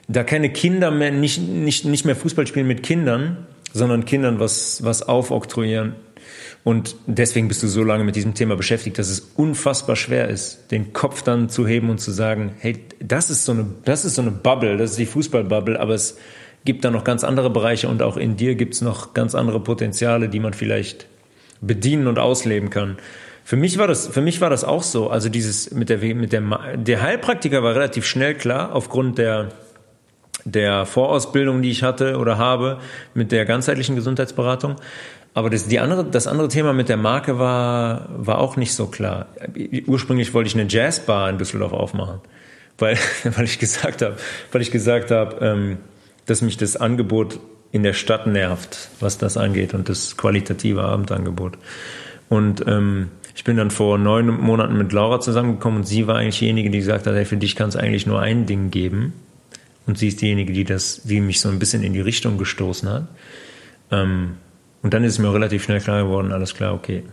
da 0.07 0.23
keine 0.23 0.51
Kinder 0.51 0.91
mehr, 0.91 1.11
nicht, 1.11 1.41
nicht, 1.41 1.85
nicht 1.85 2.05
mehr 2.05 2.15
Fußball 2.15 2.47
spielen 2.47 2.67
mit 2.67 2.83
Kindern, 2.83 3.47
sondern 3.73 4.05
Kindern 4.05 4.39
was, 4.39 4.83
was 4.83 5.03
aufoktroyieren. 5.03 5.93
Und 6.63 6.95
deswegen 7.07 7.47
bist 7.47 7.63
du 7.63 7.67
so 7.67 7.83
lange 7.83 8.03
mit 8.03 8.15
diesem 8.15 8.33
Thema 8.33 8.55
beschäftigt, 8.55 8.97
dass 8.99 9.09
es 9.09 9.31
unfassbar 9.35 9.95
schwer 9.95 10.27
ist, 10.27 10.71
den 10.71 10.93
Kopf 10.93 11.21
dann 11.23 11.49
zu 11.49 11.65
heben 11.65 11.89
und 11.89 11.99
zu 11.99 12.11
sagen, 12.11 12.51
hey, 12.59 12.83
das 12.99 13.29
ist 13.29 13.45
so 13.45 13.53
eine, 13.53 13.65
das 13.85 14.03
ist 14.03 14.15
so 14.15 14.21
eine 14.21 14.31
Bubble, 14.31 14.77
das 14.77 14.91
ist 14.91 14.99
die 14.99 15.05
Fußballbubble, 15.05 15.79
aber 15.79 15.93
es, 15.93 16.17
gibt 16.65 16.85
da 16.85 16.91
noch 16.91 17.03
ganz 17.03 17.23
andere 17.23 17.49
Bereiche 17.49 17.87
und 17.87 18.01
auch 18.01 18.17
in 18.17 18.35
dir 18.35 18.55
gibt 18.55 18.73
es 18.73 18.81
noch 18.81 19.13
ganz 19.13 19.35
andere 19.35 19.59
Potenziale, 19.59 20.29
die 20.29 20.39
man 20.39 20.53
vielleicht 20.53 21.07
bedienen 21.61 22.07
und 22.07 22.19
ausleben 22.19 22.69
kann. 22.69 22.97
Für 23.43 23.55
mich 23.55 23.77
war 23.77 23.87
das, 23.87 24.07
für 24.07 24.21
mich 24.21 24.41
war 24.41 24.49
das 24.49 24.63
auch 24.63 24.83
so. 24.83 25.09
Also 25.09 25.29
dieses 25.29 25.71
mit 25.71 25.89
der, 25.89 25.97
mit 25.97 26.33
der, 26.33 26.43
der 26.75 27.01
Heilpraktiker 27.01 27.63
war 27.63 27.73
relativ 27.73 28.05
schnell 28.05 28.35
klar 28.35 28.75
aufgrund 28.75 29.17
der, 29.17 29.49
der 30.45 30.85
Vorausbildung, 30.85 31.61
die 31.61 31.71
ich 31.71 31.81
hatte 31.83 32.17
oder 32.17 32.37
habe 32.37 32.79
mit 33.13 33.31
der 33.31 33.45
ganzheitlichen 33.45 33.95
Gesundheitsberatung. 33.95 34.75
Aber 35.33 35.49
das, 35.49 35.67
die 35.67 35.79
andere, 35.79 36.05
das 36.05 36.27
andere 36.27 36.47
Thema 36.47 36.73
mit 36.73 36.89
der 36.89 36.97
Marke 36.97 37.39
war, 37.39 38.09
war 38.15 38.39
auch 38.39 38.55
nicht 38.55 38.73
so 38.73 38.87
klar. 38.87 39.27
Ursprünglich 39.87 40.33
wollte 40.33 40.47
ich 40.47 40.55
eine 40.55 40.67
Jazzbar 40.69 41.29
in 41.29 41.37
Düsseldorf 41.37 41.73
aufmachen, 41.73 42.19
weil, 42.77 42.97
weil 43.23 43.45
ich 43.45 43.57
gesagt 43.57 44.01
habe, 44.01 44.17
weil 44.51 44.61
ich 44.61 44.71
gesagt 44.71 45.11
habe, 45.11 45.43
ähm, 45.43 45.77
dass 46.29 46.41
mich 46.41 46.57
das 46.57 46.77
Angebot 46.77 47.39
in 47.71 47.83
der 47.83 47.93
Stadt 47.93 48.27
nervt, 48.27 48.89
was 48.99 49.17
das 49.17 49.37
angeht 49.37 49.73
und 49.73 49.89
das 49.89 50.17
qualitative 50.17 50.83
Abendangebot. 50.83 51.57
Und 52.29 52.65
ähm, 52.67 53.09
ich 53.35 53.43
bin 53.43 53.57
dann 53.57 53.71
vor 53.71 53.97
neun 53.97 54.27
Monaten 54.27 54.77
mit 54.77 54.91
Laura 54.91 55.19
zusammengekommen 55.19 55.79
und 55.79 55.85
sie 55.85 56.07
war 56.07 56.17
eigentlich 56.17 56.39
diejenige, 56.39 56.69
die 56.69 56.79
gesagt 56.79 57.07
hat, 57.07 57.13
hey, 57.13 57.25
für 57.25 57.37
dich 57.37 57.55
kann 57.55 57.69
es 57.69 57.75
eigentlich 57.75 58.05
nur 58.05 58.19
ein 58.19 58.45
Ding 58.45 58.69
geben. 58.71 59.13
Und 59.87 59.97
sie 59.97 60.09
ist 60.09 60.21
diejenige, 60.21 60.53
die 60.53 60.65
das, 60.65 61.01
die 61.03 61.21
mich 61.21 61.39
so 61.39 61.49
ein 61.49 61.57
bisschen 61.57 61.83
in 61.83 61.93
die 61.93 62.01
Richtung 62.01 62.37
gestoßen 62.37 62.89
hat. 62.89 63.07
Ähm, 63.91 64.37
und 64.81 64.93
dann 64.93 65.03
ist 65.03 65.13
es 65.13 65.19
mir 65.19 65.33
relativ 65.33 65.63
schnell 65.63 65.79
klar 65.79 66.03
geworden, 66.03 66.31
alles 66.31 66.53
klar, 66.53 66.73
okay, 66.73 67.03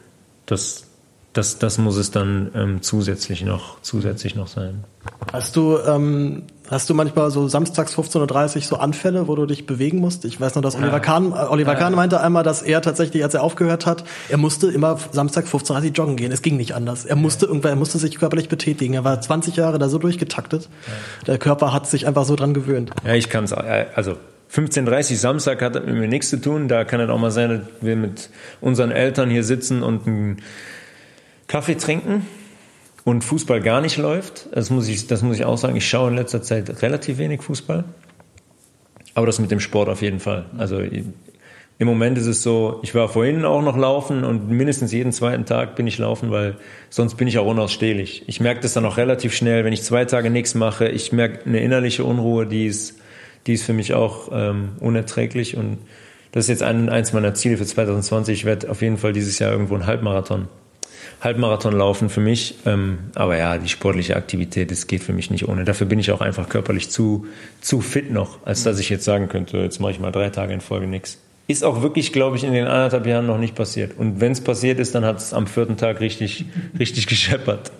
das, 0.46 0.86
das, 1.32 1.58
das 1.58 1.78
muss 1.78 1.96
es 1.96 2.10
dann 2.10 2.50
ähm, 2.54 2.82
zusätzlich 2.82 3.44
noch, 3.44 3.80
zusätzlich 3.82 4.34
noch 4.34 4.46
sein. 4.46 4.84
Hast 5.32 5.56
du, 5.56 5.78
ähm, 5.78 6.42
hast 6.70 6.90
du 6.90 6.94
manchmal 6.94 7.30
so 7.30 7.48
samstags 7.48 7.96
15.30 7.96 8.56
Uhr 8.56 8.62
so 8.62 8.76
Anfälle, 8.76 9.28
wo 9.28 9.34
du 9.34 9.46
dich 9.46 9.66
bewegen 9.66 9.98
musst? 9.98 10.24
Ich 10.24 10.40
weiß 10.40 10.54
noch, 10.54 10.62
dass 10.62 10.74
Oliver 10.74 11.00
Kahn, 11.00 11.32
äh, 11.32 11.46
Oliver 11.48 11.72
ja. 11.72 11.78
Kahn 11.78 11.94
meinte 11.94 12.20
einmal, 12.20 12.42
dass 12.42 12.62
er 12.62 12.82
tatsächlich, 12.82 13.22
als 13.22 13.34
er 13.34 13.42
aufgehört 13.42 13.86
hat, 13.86 14.04
er 14.28 14.38
musste 14.38 14.68
immer 14.68 14.98
Samstag 15.12 15.46
15.30 15.46 15.74
Uhr 15.74 15.90
joggen 15.92 16.16
gehen. 16.16 16.32
Es 16.32 16.42
ging 16.42 16.56
nicht 16.56 16.74
anders. 16.74 17.04
Er 17.04 17.16
musste 17.16 17.46
irgendwann, 17.46 17.72
er 17.72 17.76
musste 17.76 17.98
sich 17.98 18.18
körperlich 18.18 18.48
betätigen. 18.48 18.94
Er 18.94 19.04
war 19.04 19.20
20 19.20 19.56
Jahre 19.56 19.78
da 19.78 19.88
so 19.88 19.98
durchgetaktet. 19.98 20.68
Ja. 20.86 20.92
Der 21.26 21.38
Körper 21.38 21.72
hat 21.72 21.86
sich 21.86 22.06
einfach 22.06 22.24
so 22.24 22.36
dran 22.36 22.54
gewöhnt. 22.54 22.90
Ja, 23.04 23.14
ich 23.14 23.30
kann 23.30 23.44
es, 23.44 23.52
äh, 23.52 23.86
also 23.94 24.16
15.30 24.52 25.16
Samstag 25.16 25.62
hat 25.62 25.74
mit 25.74 25.94
mir 25.94 26.08
nichts 26.08 26.30
zu 26.30 26.40
tun. 26.40 26.68
Da 26.68 26.84
kann 26.84 27.00
es 27.00 27.10
auch 27.10 27.18
mal 27.18 27.30
sein, 27.30 27.50
dass 27.50 27.60
wir 27.80 27.96
mit 27.96 28.30
unseren 28.60 28.90
Eltern 28.90 29.30
hier 29.30 29.44
sitzen 29.44 29.82
und 29.82 30.06
ein 30.06 30.42
Kaffee 31.48 31.74
trinken 31.76 32.26
und 33.06 33.22
Fußball 33.22 33.60
gar 33.60 33.80
nicht 33.80 33.98
läuft. 33.98 34.48
Das 34.52 34.68
muss 34.68 34.88
ich, 34.88 35.06
das 35.06 35.22
muss 35.22 35.36
ich 35.36 35.44
auch 35.44 35.56
sagen. 35.56 35.76
Ich 35.76 35.88
schaue 35.88 36.10
in 36.10 36.16
letzter 36.16 36.42
Zeit 36.42 36.82
relativ 36.82 37.18
wenig 37.18 37.40
Fußball. 37.40 37.84
Aber 39.14 39.26
das 39.26 39.38
mit 39.38 39.52
dem 39.52 39.60
Sport 39.60 39.88
auf 39.88 40.02
jeden 40.02 40.18
Fall. 40.18 40.46
Also 40.58 40.80
im 40.80 41.86
Moment 41.86 42.18
ist 42.18 42.26
es 42.26 42.42
so, 42.42 42.80
ich 42.82 42.96
war 42.96 43.08
vorhin 43.08 43.44
auch 43.44 43.62
noch 43.62 43.76
laufen 43.76 44.24
und 44.24 44.48
mindestens 44.50 44.90
jeden 44.90 45.12
zweiten 45.12 45.44
Tag 45.44 45.76
bin 45.76 45.86
ich 45.86 45.98
laufen, 45.98 46.32
weil 46.32 46.56
sonst 46.90 47.14
bin 47.14 47.28
ich 47.28 47.38
auch 47.38 47.46
unausstehlich. 47.46 48.24
Ich 48.26 48.40
merke 48.40 48.60
das 48.60 48.72
dann 48.72 48.84
auch 48.84 48.96
relativ 48.96 49.32
schnell, 49.36 49.64
wenn 49.64 49.72
ich 49.72 49.84
zwei 49.84 50.04
Tage 50.04 50.28
nichts 50.28 50.56
mache. 50.56 50.88
Ich 50.88 51.12
merke 51.12 51.46
eine 51.46 51.60
innerliche 51.60 52.02
Unruhe, 52.02 52.44
die 52.44 52.66
ist, 52.66 52.98
die 53.46 53.52
ist 53.52 53.62
für 53.62 53.72
mich 53.72 53.94
auch 53.94 54.30
ähm, 54.32 54.70
unerträglich. 54.80 55.56
Und 55.56 55.78
das 56.32 56.46
ist 56.46 56.48
jetzt 56.48 56.64
ein, 56.64 56.88
eins 56.88 57.12
meiner 57.12 57.34
Ziele 57.34 57.56
für 57.56 57.66
2020. 57.66 58.36
Ich 58.36 58.44
werde 58.44 58.68
auf 58.68 58.82
jeden 58.82 58.98
Fall 58.98 59.12
dieses 59.12 59.38
Jahr 59.38 59.52
irgendwo 59.52 59.74
einen 59.74 59.86
Halbmarathon 59.86 60.48
Halbmarathon 61.20 61.72
laufen 61.72 62.08
für 62.08 62.20
mich. 62.20 62.56
Ähm, 62.66 62.98
aber 63.14 63.36
ja, 63.36 63.58
die 63.58 63.68
sportliche 63.68 64.16
Aktivität, 64.16 64.70
das 64.70 64.86
geht 64.86 65.02
für 65.02 65.12
mich 65.12 65.30
nicht 65.30 65.48
ohne. 65.48 65.64
Dafür 65.64 65.86
bin 65.86 65.98
ich 65.98 66.10
auch 66.12 66.20
einfach 66.20 66.48
körperlich 66.48 66.90
zu, 66.90 67.26
zu 67.60 67.80
fit 67.80 68.10
noch, 68.10 68.46
als 68.46 68.62
dass 68.62 68.78
ich 68.78 68.90
jetzt 68.90 69.04
sagen 69.04 69.28
könnte, 69.28 69.58
jetzt 69.58 69.80
mache 69.80 69.92
ich 69.92 70.00
mal 70.00 70.12
drei 70.12 70.30
Tage 70.30 70.52
in 70.52 70.60
Folge 70.60 70.86
nichts. 70.86 71.18
Ist 71.48 71.62
auch 71.62 71.80
wirklich, 71.80 72.12
glaube 72.12 72.36
ich, 72.36 72.42
in 72.42 72.52
den 72.52 72.66
anderthalb 72.66 73.06
Jahren 73.06 73.26
noch 73.26 73.38
nicht 73.38 73.54
passiert. 73.54 73.96
Und 73.96 74.20
wenn 74.20 74.32
es 74.32 74.40
passiert 74.40 74.80
ist, 74.80 74.96
dann 74.96 75.04
hat 75.04 75.18
es 75.18 75.32
am 75.32 75.46
vierten 75.46 75.76
Tag 75.76 76.00
richtig, 76.00 76.46
richtig 76.78 77.06
gescheppert. 77.06 77.70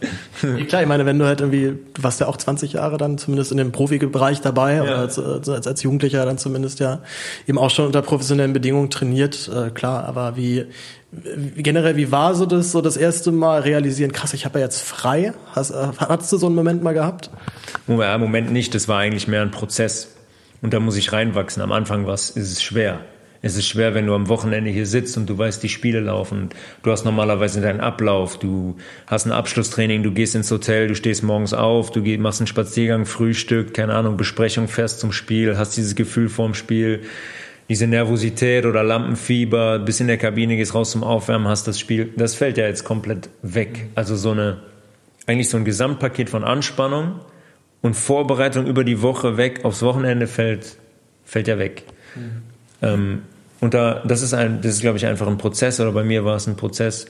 Klar, 0.68 0.82
ich 0.82 0.88
meine, 0.88 1.04
wenn 1.04 1.18
du 1.18 1.24
halt 1.24 1.40
irgendwie, 1.40 1.76
du 1.92 2.02
warst 2.02 2.20
ja 2.20 2.28
auch 2.28 2.36
20 2.36 2.74
Jahre 2.74 2.96
dann 2.96 3.18
zumindest 3.18 3.50
in 3.50 3.58
dem 3.58 3.72
Profibereich 3.72 4.40
dabei, 4.40 4.76
ja. 4.76 4.82
oder 4.84 4.98
als, 4.98 5.18
als, 5.18 5.66
als 5.66 5.82
Jugendlicher 5.82 6.24
dann 6.24 6.38
zumindest 6.38 6.78
ja 6.78 7.00
eben 7.48 7.58
auch 7.58 7.70
schon 7.70 7.86
unter 7.86 8.02
professionellen 8.02 8.52
Bedingungen 8.52 8.88
trainiert, 8.88 9.50
äh, 9.52 9.70
klar, 9.70 10.04
aber 10.04 10.36
wie, 10.36 10.66
generell, 11.56 11.96
wie 11.96 12.12
war 12.12 12.36
so 12.36 12.46
das, 12.46 12.70
so 12.70 12.80
das 12.80 12.96
erste 12.96 13.32
Mal 13.32 13.62
realisieren, 13.62 14.12
krass, 14.12 14.32
ich 14.32 14.44
habe 14.44 14.60
ja 14.60 14.66
jetzt 14.66 14.82
frei? 14.82 15.32
Hast, 15.52 15.70
äh, 15.70 15.88
hattest 15.98 16.32
du 16.32 16.36
so 16.36 16.46
einen 16.46 16.54
Moment 16.54 16.84
mal 16.84 16.94
gehabt? 16.94 17.30
Ja, 17.88 18.16
Moment 18.18 18.52
nicht, 18.52 18.76
das 18.76 18.86
war 18.86 19.00
eigentlich 19.00 19.26
mehr 19.26 19.42
ein 19.42 19.50
Prozess. 19.50 20.12
Und 20.62 20.72
da 20.72 20.80
muss 20.80 20.96
ich 20.96 21.12
reinwachsen. 21.12 21.62
Am 21.62 21.72
Anfang 21.72 22.06
war 22.06 22.14
es, 22.14 22.30
ist 22.30 22.52
es 22.52 22.62
schwer. 22.62 23.00
Es 23.46 23.56
ist 23.56 23.66
schwer, 23.66 23.94
wenn 23.94 24.06
du 24.06 24.14
am 24.14 24.28
Wochenende 24.28 24.70
hier 24.70 24.86
sitzt 24.86 25.16
und 25.16 25.28
du 25.30 25.38
weißt, 25.38 25.62
die 25.62 25.68
Spiele 25.68 26.00
laufen. 26.00 26.48
Du 26.82 26.90
hast 26.90 27.04
normalerweise 27.04 27.60
deinen 27.60 27.80
Ablauf. 27.80 28.38
Du 28.38 28.76
hast 29.06 29.26
ein 29.26 29.32
Abschlusstraining, 29.32 30.02
du 30.02 30.10
gehst 30.10 30.34
ins 30.34 30.50
Hotel, 30.50 30.88
du 30.88 30.94
stehst 30.94 31.22
morgens 31.22 31.54
auf, 31.54 31.92
du 31.92 32.00
machst 32.18 32.40
einen 32.40 32.48
Spaziergang, 32.48 33.06
Frühstück, 33.06 33.72
keine 33.72 33.94
Ahnung, 33.94 34.16
Besprechung, 34.16 34.66
fährst 34.66 35.00
zum 35.00 35.12
Spiel, 35.12 35.56
hast 35.56 35.76
dieses 35.76 35.94
Gefühl 35.94 36.28
vorm 36.28 36.54
Spiel 36.54 37.02
diese 37.68 37.86
Nervosität 37.86 38.64
oder 38.64 38.84
Lampenfieber, 38.84 39.80
bis 39.80 40.00
in 40.00 40.06
der 40.06 40.18
Kabine 40.18 40.56
gehst 40.56 40.74
raus 40.74 40.92
zum 40.92 41.02
Aufwärmen, 41.02 41.48
hast 41.48 41.66
das 41.66 41.80
Spiel, 41.80 42.12
das 42.16 42.34
fällt 42.34 42.58
ja 42.58 42.66
jetzt 42.66 42.84
komplett 42.84 43.28
weg. 43.42 43.88
Also 43.96 44.14
so 44.14 44.30
eine, 44.30 44.58
eigentlich 45.26 45.48
so 45.48 45.56
ein 45.56 45.64
Gesamtpaket 45.64 46.30
von 46.30 46.44
Anspannung 46.44 47.20
und 47.82 47.94
Vorbereitung 47.94 48.66
über 48.66 48.84
die 48.84 49.02
Woche 49.02 49.36
weg 49.36 49.64
aufs 49.64 49.82
Wochenende 49.82 50.26
fällt, 50.26 50.76
fällt 51.24 51.48
ja 51.48 51.58
weg. 51.58 51.82
Mhm. 52.14 52.42
Ähm, 52.82 53.22
und 53.60 53.74
da, 53.74 54.02
das 54.06 54.22
ist 54.22 54.34
ein, 54.34 54.60
das 54.60 54.74
ist 54.74 54.80
glaube 54.80 54.98
ich 54.98 55.06
einfach 55.06 55.26
ein 55.26 55.38
Prozess 55.38 55.80
oder 55.80 55.92
bei 55.92 56.04
mir 56.04 56.24
war 56.24 56.36
es 56.36 56.46
ein 56.46 56.56
Prozess, 56.56 57.06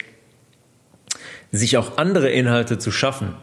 sich 1.53 1.77
auch 1.77 1.99
andere 1.99 2.31
Inhalte 2.31 2.79
zu 2.79 2.91
schaffen 2.91 3.35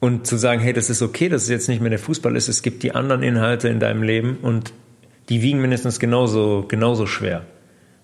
und 0.00 0.26
zu 0.26 0.36
sagen, 0.36 0.60
hey, 0.60 0.72
das 0.72 0.90
ist 0.90 1.02
okay, 1.02 1.28
dass 1.28 1.42
es 1.44 1.48
jetzt 1.48 1.68
nicht 1.68 1.80
mehr 1.80 1.90
der 1.90 1.98
Fußball 1.98 2.34
ist, 2.34 2.48
es 2.48 2.62
gibt 2.62 2.82
die 2.82 2.92
anderen 2.92 3.22
Inhalte 3.22 3.68
in 3.68 3.78
deinem 3.78 4.02
Leben 4.02 4.38
und 4.42 4.72
die 5.28 5.42
wiegen 5.42 5.60
mindestens 5.60 6.00
genauso, 6.00 6.64
genauso 6.66 7.06
schwer, 7.06 7.42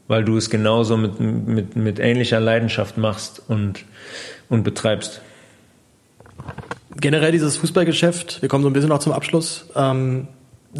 weil 0.06 0.24
du 0.24 0.36
es 0.36 0.50
genauso 0.50 0.96
mit, 0.96 1.18
mit, 1.18 1.76
mit 1.76 1.98
ähnlicher 1.98 2.38
Leidenschaft 2.38 2.98
machst 2.98 3.42
und, 3.48 3.84
und 4.48 4.62
betreibst. 4.62 5.22
Generell 6.96 7.32
dieses 7.32 7.56
Fußballgeschäft, 7.56 8.42
wir 8.42 8.48
kommen 8.48 8.62
so 8.62 8.70
ein 8.70 8.72
bisschen 8.72 8.88
noch 8.88 9.00
zum 9.00 9.12
Abschluss. 9.12 9.68
Ähm, 9.74 10.28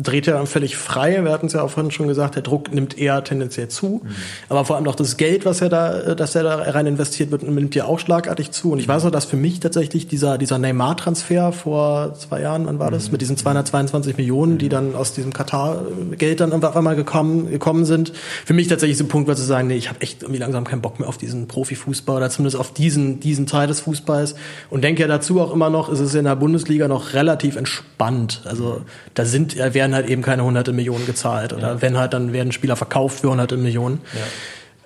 dreht 0.02 0.26
ja 0.26 0.44
völlig 0.46 0.76
frei. 0.76 1.24
Wir 1.24 1.32
hatten 1.32 1.46
es 1.46 1.52
ja 1.52 1.62
auch 1.62 1.70
vorhin 1.70 1.90
schon 1.90 2.08
gesagt, 2.08 2.36
der 2.36 2.42
Druck 2.42 2.72
nimmt 2.72 2.96
eher 2.96 3.22
tendenziell 3.24 3.68
zu. 3.68 4.02
Mhm. 4.04 4.10
Aber 4.48 4.64
vor 4.64 4.76
allem 4.76 4.86
auch 4.86 4.94
das 4.94 5.16
Geld, 5.16 5.44
was 5.44 5.60
er 5.60 5.68
da, 5.68 6.14
dass 6.14 6.34
er 6.34 6.44
da 6.44 6.56
rein 6.56 6.86
investiert 6.86 7.30
wird, 7.30 7.42
nimmt 7.42 7.74
ja 7.74 7.84
auch 7.84 7.98
schlagartig 7.98 8.50
zu. 8.50 8.72
Und 8.72 8.78
ich 8.78 8.88
weiß 8.88 9.04
noch, 9.04 9.10
dass 9.10 9.24
für 9.24 9.36
mich 9.36 9.60
tatsächlich 9.60 10.06
dieser, 10.06 10.38
dieser 10.38 10.58
Neymar-Transfer 10.58 11.52
vor 11.52 12.14
zwei 12.14 12.40
Jahren, 12.40 12.66
wann 12.66 12.78
war 12.78 12.90
das? 12.90 13.06
Mhm. 13.06 13.12
Mit 13.12 13.20
diesen 13.22 13.36
222 13.36 14.16
Millionen, 14.16 14.58
die 14.58 14.66
mhm. 14.66 14.70
dann 14.70 14.94
aus 14.94 15.12
diesem 15.12 15.32
Katar-Geld 15.32 16.40
dann 16.40 16.52
auf 16.52 16.76
einmal 16.76 16.96
gekommen, 16.96 17.50
gekommen 17.50 17.84
sind. 17.84 18.12
Für 18.44 18.54
mich 18.54 18.68
tatsächlich 18.68 18.98
so 18.98 19.04
ein 19.04 19.08
Punkt, 19.08 19.28
war 19.28 19.36
zu 19.36 19.42
sagen, 19.42 19.68
nee, 19.68 19.76
ich 19.76 19.88
habe 19.88 20.00
echt 20.00 20.22
irgendwie 20.22 20.40
langsam 20.40 20.64
keinen 20.64 20.82
Bock 20.82 21.00
mehr 21.00 21.08
auf 21.08 21.18
diesen 21.18 21.48
Profifußball 21.48 22.16
oder 22.16 22.30
zumindest 22.30 22.56
auf 22.58 22.72
diesen, 22.72 23.20
diesen 23.20 23.46
Teil 23.46 23.66
des 23.66 23.80
Fußballs. 23.80 24.34
Und 24.70 24.82
denke 24.84 25.02
ja 25.02 25.08
dazu 25.08 25.40
auch 25.40 25.52
immer 25.52 25.70
noch, 25.70 25.88
ist 25.88 26.00
es 26.00 26.14
in 26.14 26.24
der 26.24 26.36
Bundesliga 26.36 26.88
noch 26.88 27.14
relativ 27.14 27.56
entspannt. 27.56 28.42
Also 28.44 28.82
da 29.14 29.24
sind, 29.24 29.56
werden 29.56 29.87
halt 29.94 30.08
eben 30.08 30.22
keine 30.22 30.44
hunderte 30.44 30.72
Millionen 30.72 31.06
gezahlt. 31.06 31.52
Oder 31.52 31.74
ja. 31.74 31.82
wenn 31.82 31.98
halt, 31.98 32.12
dann 32.12 32.32
werden 32.32 32.52
Spieler 32.52 32.76
verkauft 32.76 33.20
für 33.20 33.30
hunderte 33.30 33.56
Millionen. 33.56 34.00
Ja. 34.14 34.20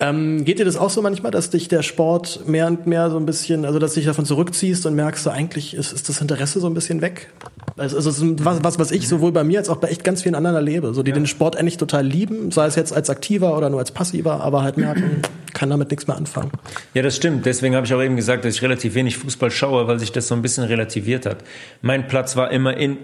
Ähm, 0.03 0.45
geht 0.45 0.59
dir 0.59 0.65
das 0.65 0.77
auch 0.77 0.91
so 0.91 1.01
manchmal, 1.01 1.31
dass 1.31 1.51
dich 1.51 1.69
der 1.69 1.83
Sport 1.83 2.49
mehr 2.49 2.67
und 2.67 2.89
mehr 2.89 3.09
so 3.09 3.17
ein 3.19 3.25
bisschen, 3.25 3.65
also 3.65 3.79
dass 3.79 3.95
dich 3.95 4.05
davon 4.05 4.25
zurückziehst 4.25 4.85
und 4.85 4.97
merkst, 4.97 5.23
so 5.23 5.31
eigentlich 5.31 5.75
ist, 5.75 5.93
ist 5.93 6.09
das 6.09 6.21
Interesse 6.21 6.59
so 6.59 6.67
ein 6.67 6.75
bisschen 6.75 7.01
weg? 7.03 7.29
Also, 7.77 7.97
also 7.97 8.45
was, 8.45 8.65
was, 8.65 8.79
was 8.81 8.91
ich 8.91 9.07
sowohl 9.07 9.31
bei 9.31 9.45
mir 9.45 9.61
als 9.61 9.69
auch 9.69 9.77
bei 9.77 9.89
echt 9.89 10.03
ganz 10.03 10.23
vielen 10.23 10.35
anderen 10.35 10.57
erlebe, 10.57 10.93
so 10.93 11.05
die 11.05 11.11
ja. 11.11 11.15
den 11.15 11.29
Sport 11.29 11.57
eigentlich 11.57 11.77
total 11.77 12.05
lieben, 12.05 12.51
sei 12.51 12.67
es 12.67 12.75
jetzt 12.75 12.93
als 12.93 13.11
aktiver 13.11 13.57
oder 13.57 13.71
nur 13.71 13.79
als 13.79 13.93
passiver, 13.93 14.41
aber 14.41 14.65
halt 14.65 14.77
merken, 14.77 15.23
kann 15.55 15.71
damit 15.71 15.91
nichts 15.91 16.09
mehr 16.09 16.17
anfangen. 16.17 16.51
Ja, 16.95 17.03
das 17.03 17.15
stimmt. 17.15 17.47
Deswegen 17.47 17.77
habe 17.77 17.87
ich 17.87 17.95
auch 17.95 18.03
eben 18.03 18.17
gesagt, 18.17 18.45
dass 18.45 18.57
ich 18.57 18.63
relativ 18.63 18.95
wenig 18.95 19.19
Fußball 19.19 19.53
schaue, 19.53 19.87
weil 19.87 20.01
sich 20.01 20.11
das 20.11 20.27
so 20.27 20.35
ein 20.35 20.43
bisschen 20.43 20.65
relativiert 20.65 21.27
hat. 21.27 21.39
Mein 21.81 22.09
Platz 22.09 22.35
war 22.35 22.51
immer 22.51 22.77
in 22.77 22.99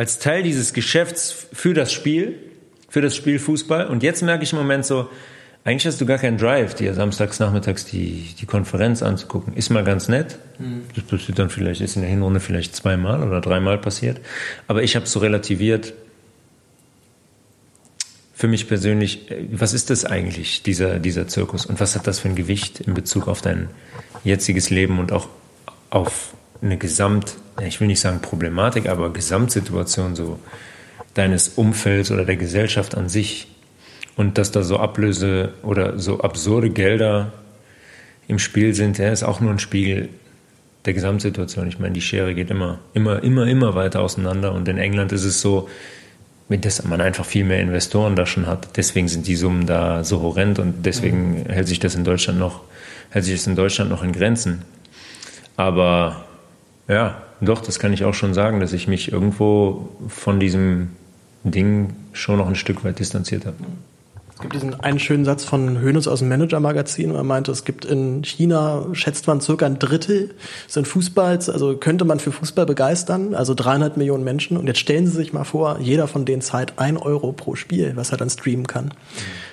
als 0.00 0.18
Teil 0.18 0.42
dieses 0.42 0.72
Geschäfts 0.72 1.46
für 1.52 1.74
das 1.74 1.92
Spiel, 1.92 2.38
für 2.88 3.02
das 3.02 3.14
Spiel 3.14 3.38
Fußball. 3.38 3.86
Und 3.86 4.02
jetzt 4.02 4.22
merke 4.22 4.44
ich 4.44 4.52
im 4.54 4.58
Moment 4.58 4.86
so, 4.86 5.10
eigentlich 5.62 5.86
hast 5.86 6.00
du 6.00 6.06
gar 6.06 6.16
keinen 6.16 6.38
Drive, 6.38 6.72
dir 6.72 6.94
samstags 6.94 7.38
nachmittags 7.38 7.84
die, 7.84 8.34
die 8.40 8.46
Konferenz 8.46 9.02
anzugucken. 9.02 9.52
Ist 9.52 9.68
mal 9.68 9.84
ganz 9.84 10.08
nett. 10.08 10.38
Mhm. 10.58 10.84
Das 10.94 11.04
passiert 11.04 11.38
dann 11.38 11.50
vielleicht, 11.50 11.82
ist 11.82 11.96
in 11.96 12.00
der 12.00 12.10
Hinrunde 12.10 12.40
vielleicht 12.40 12.74
zweimal 12.74 13.22
oder 13.22 13.42
dreimal 13.42 13.76
passiert. 13.76 14.22
Aber 14.68 14.82
ich 14.82 14.96
habe 14.96 15.04
es 15.04 15.12
so 15.12 15.20
relativiert. 15.20 15.92
Für 18.32 18.48
mich 18.48 18.68
persönlich, 18.68 19.30
äh, 19.30 19.48
was 19.52 19.74
ist 19.74 19.90
das 19.90 20.06
eigentlich, 20.06 20.62
dieser, 20.62 20.98
dieser 20.98 21.28
Zirkus? 21.28 21.66
Und 21.66 21.78
was 21.78 21.94
hat 21.94 22.06
das 22.06 22.20
für 22.20 22.30
ein 22.30 22.36
Gewicht 22.36 22.80
in 22.80 22.94
Bezug 22.94 23.28
auf 23.28 23.42
dein 23.42 23.68
jetziges 24.24 24.70
Leben 24.70 24.98
und 24.98 25.12
auch 25.12 25.28
auf 25.90 26.32
eine 26.62 26.76
Gesamt, 26.76 27.36
ich 27.66 27.80
will 27.80 27.86
nicht 27.86 28.00
sagen 28.00 28.20
Problematik, 28.20 28.88
aber 28.88 29.12
Gesamtsituation 29.12 30.14
so 30.14 30.38
deines 31.14 31.48
Umfelds 31.48 32.10
oder 32.10 32.24
der 32.24 32.36
Gesellschaft 32.36 32.94
an 32.96 33.08
sich 33.08 33.48
und 34.16 34.38
dass 34.38 34.50
da 34.50 34.62
so 34.62 34.78
Ablöse 34.78 35.54
oder 35.62 35.98
so 35.98 36.20
absurde 36.20 36.70
Gelder 36.70 37.32
im 38.28 38.38
Spiel 38.38 38.74
sind, 38.74 38.98
ja, 38.98 39.10
ist 39.10 39.22
auch 39.22 39.40
nur 39.40 39.50
ein 39.50 39.58
Spiegel 39.58 40.08
der 40.84 40.94
Gesamtsituation. 40.94 41.68
Ich 41.68 41.78
meine, 41.78 41.94
die 41.94 42.00
Schere 42.00 42.34
geht 42.34 42.50
immer, 42.50 42.78
immer, 42.94 43.22
immer, 43.22 43.46
immer 43.46 43.74
weiter 43.74 44.00
auseinander 44.00 44.52
und 44.52 44.68
in 44.68 44.78
England 44.78 45.12
ist 45.12 45.24
es 45.24 45.40
so, 45.40 45.68
dass 46.48 46.84
man 46.84 47.00
einfach 47.00 47.24
viel 47.24 47.44
mehr 47.44 47.60
Investoren 47.60 48.16
da 48.16 48.26
schon 48.26 48.46
hat. 48.46 48.76
Deswegen 48.76 49.08
sind 49.08 49.26
die 49.26 49.36
Summen 49.36 49.66
da 49.66 50.02
so 50.04 50.20
horrend 50.20 50.58
und 50.58 50.84
deswegen 50.84 51.42
mhm. 51.42 51.46
hält 51.46 51.68
sich 51.68 51.78
das 51.78 51.94
in 51.94 52.04
Deutschland 52.04 52.38
noch, 52.38 52.62
hält 53.10 53.24
sich 53.24 53.34
das 53.34 53.46
in 53.46 53.56
Deutschland 53.56 53.90
noch 53.90 54.02
in 54.02 54.12
Grenzen. 54.12 54.62
Aber 55.56 56.24
ja, 56.90 57.22
doch, 57.40 57.60
das 57.62 57.78
kann 57.78 57.92
ich 57.92 58.04
auch 58.04 58.14
schon 58.14 58.34
sagen, 58.34 58.60
dass 58.60 58.72
ich 58.72 58.88
mich 58.88 59.12
irgendwo 59.12 59.88
von 60.08 60.40
diesem 60.40 60.90
Ding 61.44 61.94
schon 62.12 62.36
noch 62.36 62.48
ein 62.48 62.56
Stück 62.56 62.84
weit 62.84 62.98
distanziert 62.98 63.46
habe. 63.46 63.56
Es 64.34 64.40
gibt 64.42 64.54
diesen 64.54 64.80
einen 64.80 64.98
schönen 64.98 65.26
Satz 65.26 65.44
von 65.44 65.80
Hönes 65.80 66.08
aus 66.08 66.20
dem 66.20 66.28
Manager-Magazin, 66.28 67.12
wo 67.12 67.16
er 67.16 67.24
meinte, 67.24 67.52
es 67.52 67.64
gibt 67.64 67.84
in 67.84 68.24
China, 68.24 68.86
schätzt 68.92 69.26
man 69.26 69.40
circa 69.40 69.66
ein 69.66 69.78
Drittel 69.78 70.34
sind 70.66 70.88
Fußballs, 70.88 71.50
also 71.50 71.76
könnte 71.76 72.06
man 72.06 72.20
für 72.20 72.32
Fußball 72.32 72.64
begeistern, 72.64 73.34
also 73.34 73.52
300 73.54 73.98
Millionen 73.98 74.24
Menschen. 74.24 74.56
Und 74.56 74.66
jetzt 74.66 74.80
stellen 74.80 75.06
Sie 75.06 75.12
sich 75.12 75.34
mal 75.34 75.44
vor, 75.44 75.78
jeder 75.80 76.08
von 76.08 76.24
denen 76.24 76.40
zahlt 76.40 76.74
ein 76.78 76.96
Euro 76.96 77.32
pro 77.32 77.54
Spiel, 77.54 77.92
was 77.96 78.12
er 78.12 78.16
dann 78.16 78.30
streamen 78.30 78.66
kann. 78.66 78.92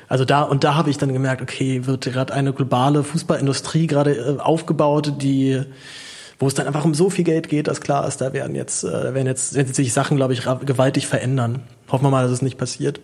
Also 0.07 0.23
da, 0.23 0.43
und 0.43 0.63
da 0.63 0.75
habe 0.75 0.89
ich 0.89 0.97
dann 0.97 1.11
gemerkt, 1.11 1.41
okay, 1.41 1.85
wird 1.85 2.05
gerade 2.05 2.33
eine 2.33 2.53
globale 2.53 3.03
Fußballindustrie 3.03 3.87
gerade 3.87 4.15
äh, 4.15 4.39
aufgebaut, 4.39 5.15
die 5.21 5.63
wo 6.39 6.47
es 6.47 6.53
dann 6.53 6.67
einfach 6.67 6.85
um 6.85 6.93
so 6.93 7.09
viel 7.09 7.25
Geld 7.25 7.49
geht, 7.49 7.67
dass 7.67 7.81
klar 7.81 8.07
ist, 8.07 8.21
da 8.21 8.33
werden 8.33 8.55
jetzt, 8.55 8.83
äh, 8.83 9.13
werden 9.13 9.27
jetzt, 9.27 9.55
werden 9.55 9.73
sich 9.73 9.93
Sachen, 9.93 10.17
glaube 10.17 10.33
ich, 10.33 10.43
gewaltig 10.65 11.07
verändern. 11.07 11.63
Hoffen 11.89 12.05
wir 12.05 12.11
mal, 12.11 12.23
dass 12.23 12.31
es 12.31 12.41
nicht 12.41 12.57
passiert. 12.57 12.99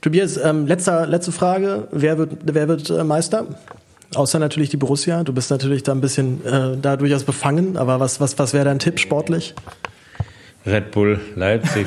Tobias, 0.00 0.36
ähm, 0.36 0.66
letzter, 0.66 1.06
letzte 1.06 1.32
Frage. 1.32 1.88
Wer 1.90 2.18
wird, 2.18 2.30
wer 2.44 2.68
wird 2.68 2.90
äh, 2.90 3.04
Meister? 3.04 3.46
Außer 4.14 4.38
natürlich 4.38 4.70
die 4.70 4.76
Borussia. 4.76 5.24
Du 5.24 5.32
bist 5.32 5.50
natürlich 5.50 5.82
da 5.82 5.92
ein 5.92 6.00
bisschen 6.00 6.44
äh, 6.46 6.76
da 6.80 6.96
durchaus 6.96 7.24
befangen, 7.24 7.76
aber 7.76 8.00
was, 8.00 8.20
was, 8.20 8.38
was 8.38 8.52
wäre 8.54 8.64
dein 8.64 8.78
Tipp 8.78 9.00
sportlich? 9.00 9.54
Red 10.66 10.92
Bull 10.92 11.20
Leipzig. 11.34 11.86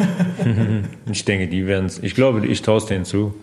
ich 1.12 1.26
denke, 1.26 1.48
die 1.48 1.66
werden 1.66 1.86
es. 1.86 2.00
Ich 2.00 2.16
glaube, 2.16 2.46
ich 2.46 2.68
es 2.68 2.86
denen 2.86 3.06
zu. 3.06 3.34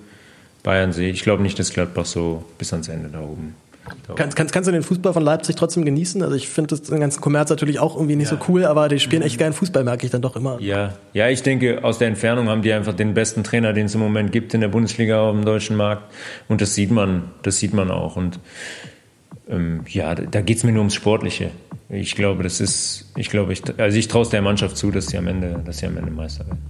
Bayern 0.63 0.93
sehe 0.93 1.11
ich. 1.11 1.23
glaube 1.23 1.43
nicht, 1.43 1.59
dass 1.59 1.73
Gladbach 1.73 2.07
so 2.07 2.45
bis 2.59 2.73
ans 2.73 2.89
Ende 2.89 3.09
da 3.09 3.21
oben 3.21 3.55
Kannst, 4.17 4.37
kannst, 4.37 4.53
kannst 4.53 4.69
du 4.69 4.73
den 4.73 4.83
Fußball 4.83 5.13
von 5.13 5.23
Leipzig 5.23 5.57
trotzdem 5.57 5.85
genießen? 5.85 6.23
Also 6.23 6.35
ich 6.35 6.49
finde 6.49 6.77
den 6.77 7.01
ganzen 7.01 7.21
Kommerz 7.21 7.51
natürlich 7.51 7.79
auch 7.79 7.97
irgendwie 7.97 8.17
nicht 8.17 8.31
ja. 8.31 8.39
so 8.39 8.45
cool, 8.49 8.65
aber 8.65 8.89
die 8.89 8.99
spielen 8.99 9.23
echt 9.23 9.39
geilen 9.39 9.53
Fußball, 9.53 9.85
merke 9.85 10.07
ich 10.07 10.13
dann 10.13 10.23
doch 10.23 10.37
immer. 10.37 10.61
Ja, 10.61 10.95
ja, 11.13 11.29
ich 11.29 11.43
denke, 11.43 11.85
aus 11.85 11.99
der 11.99 12.09
Entfernung 12.09 12.49
haben 12.49 12.63
die 12.63 12.73
einfach 12.73 12.95
den 12.95 13.15
besten 13.15 13.45
Trainer, 13.45 13.73
den 13.73 13.87
es 13.87 13.95
im 13.95 14.01
Moment 14.01 14.33
gibt 14.33 14.55
in 14.55 14.61
der 14.61 14.69
Bundesliga 14.69 15.21
auf 15.21 15.35
dem 15.35 15.45
deutschen 15.45 15.77
Markt. 15.77 16.13
Und 16.49 16.61
das 16.61 16.75
sieht 16.75 16.91
man, 16.91 17.25
das 17.43 17.59
sieht 17.59 17.75
man 17.75 17.91
auch. 17.91 18.17
Und 18.17 18.41
ähm, 19.49 19.83
ja, 19.89 20.15
da 20.15 20.41
geht 20.41 20.59
es 20.59 20.65
mir 20.65 20.73
nur 20.73 20.81
ums 20.81 20.95
Sportliche. 20.95 21.51
Ich 21.89 22.15
glaube, 22.15 22.43
das 22.43 22.61
ist, 22.61 23.13
ich 23.17 23.31
glaube, 23.31 23.53
ich, 23.53 23.63
also 23.79 23.99
ich 23.99 24.09
traue 24.09 24.23
es 24.23 24.31
der 24.31 24.43
Mannschaft 24.43 24.77
zu, 24.77 24.91
dass 24.91 25.09
sie 25.09 25.19
am 25.19 25.27
Ende, 25.27 25.61
dass 25.65 25.79
sie 25.79 25.87
am 25.87 25.97
Ende 25.97 26.11
Meister 26.11 26.47
werden. 26.47 26.63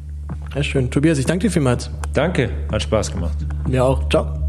Ja, 0.55 0.63
schön. 0.63 0.91
Tobias, 0.91 1.19
ich 1.19 1.27
danke 1.27 1.47
dir 1.47 1.53
vielmals. 1.53 1.91
Danke, 2.13 2.51
hat 2.71 2.83
Spaß 2.83 3.13
gemacht. 3.13 3.39
Mir 3.69 3.85
auch. 3.85 4.09
Ciao. 4.09 4.44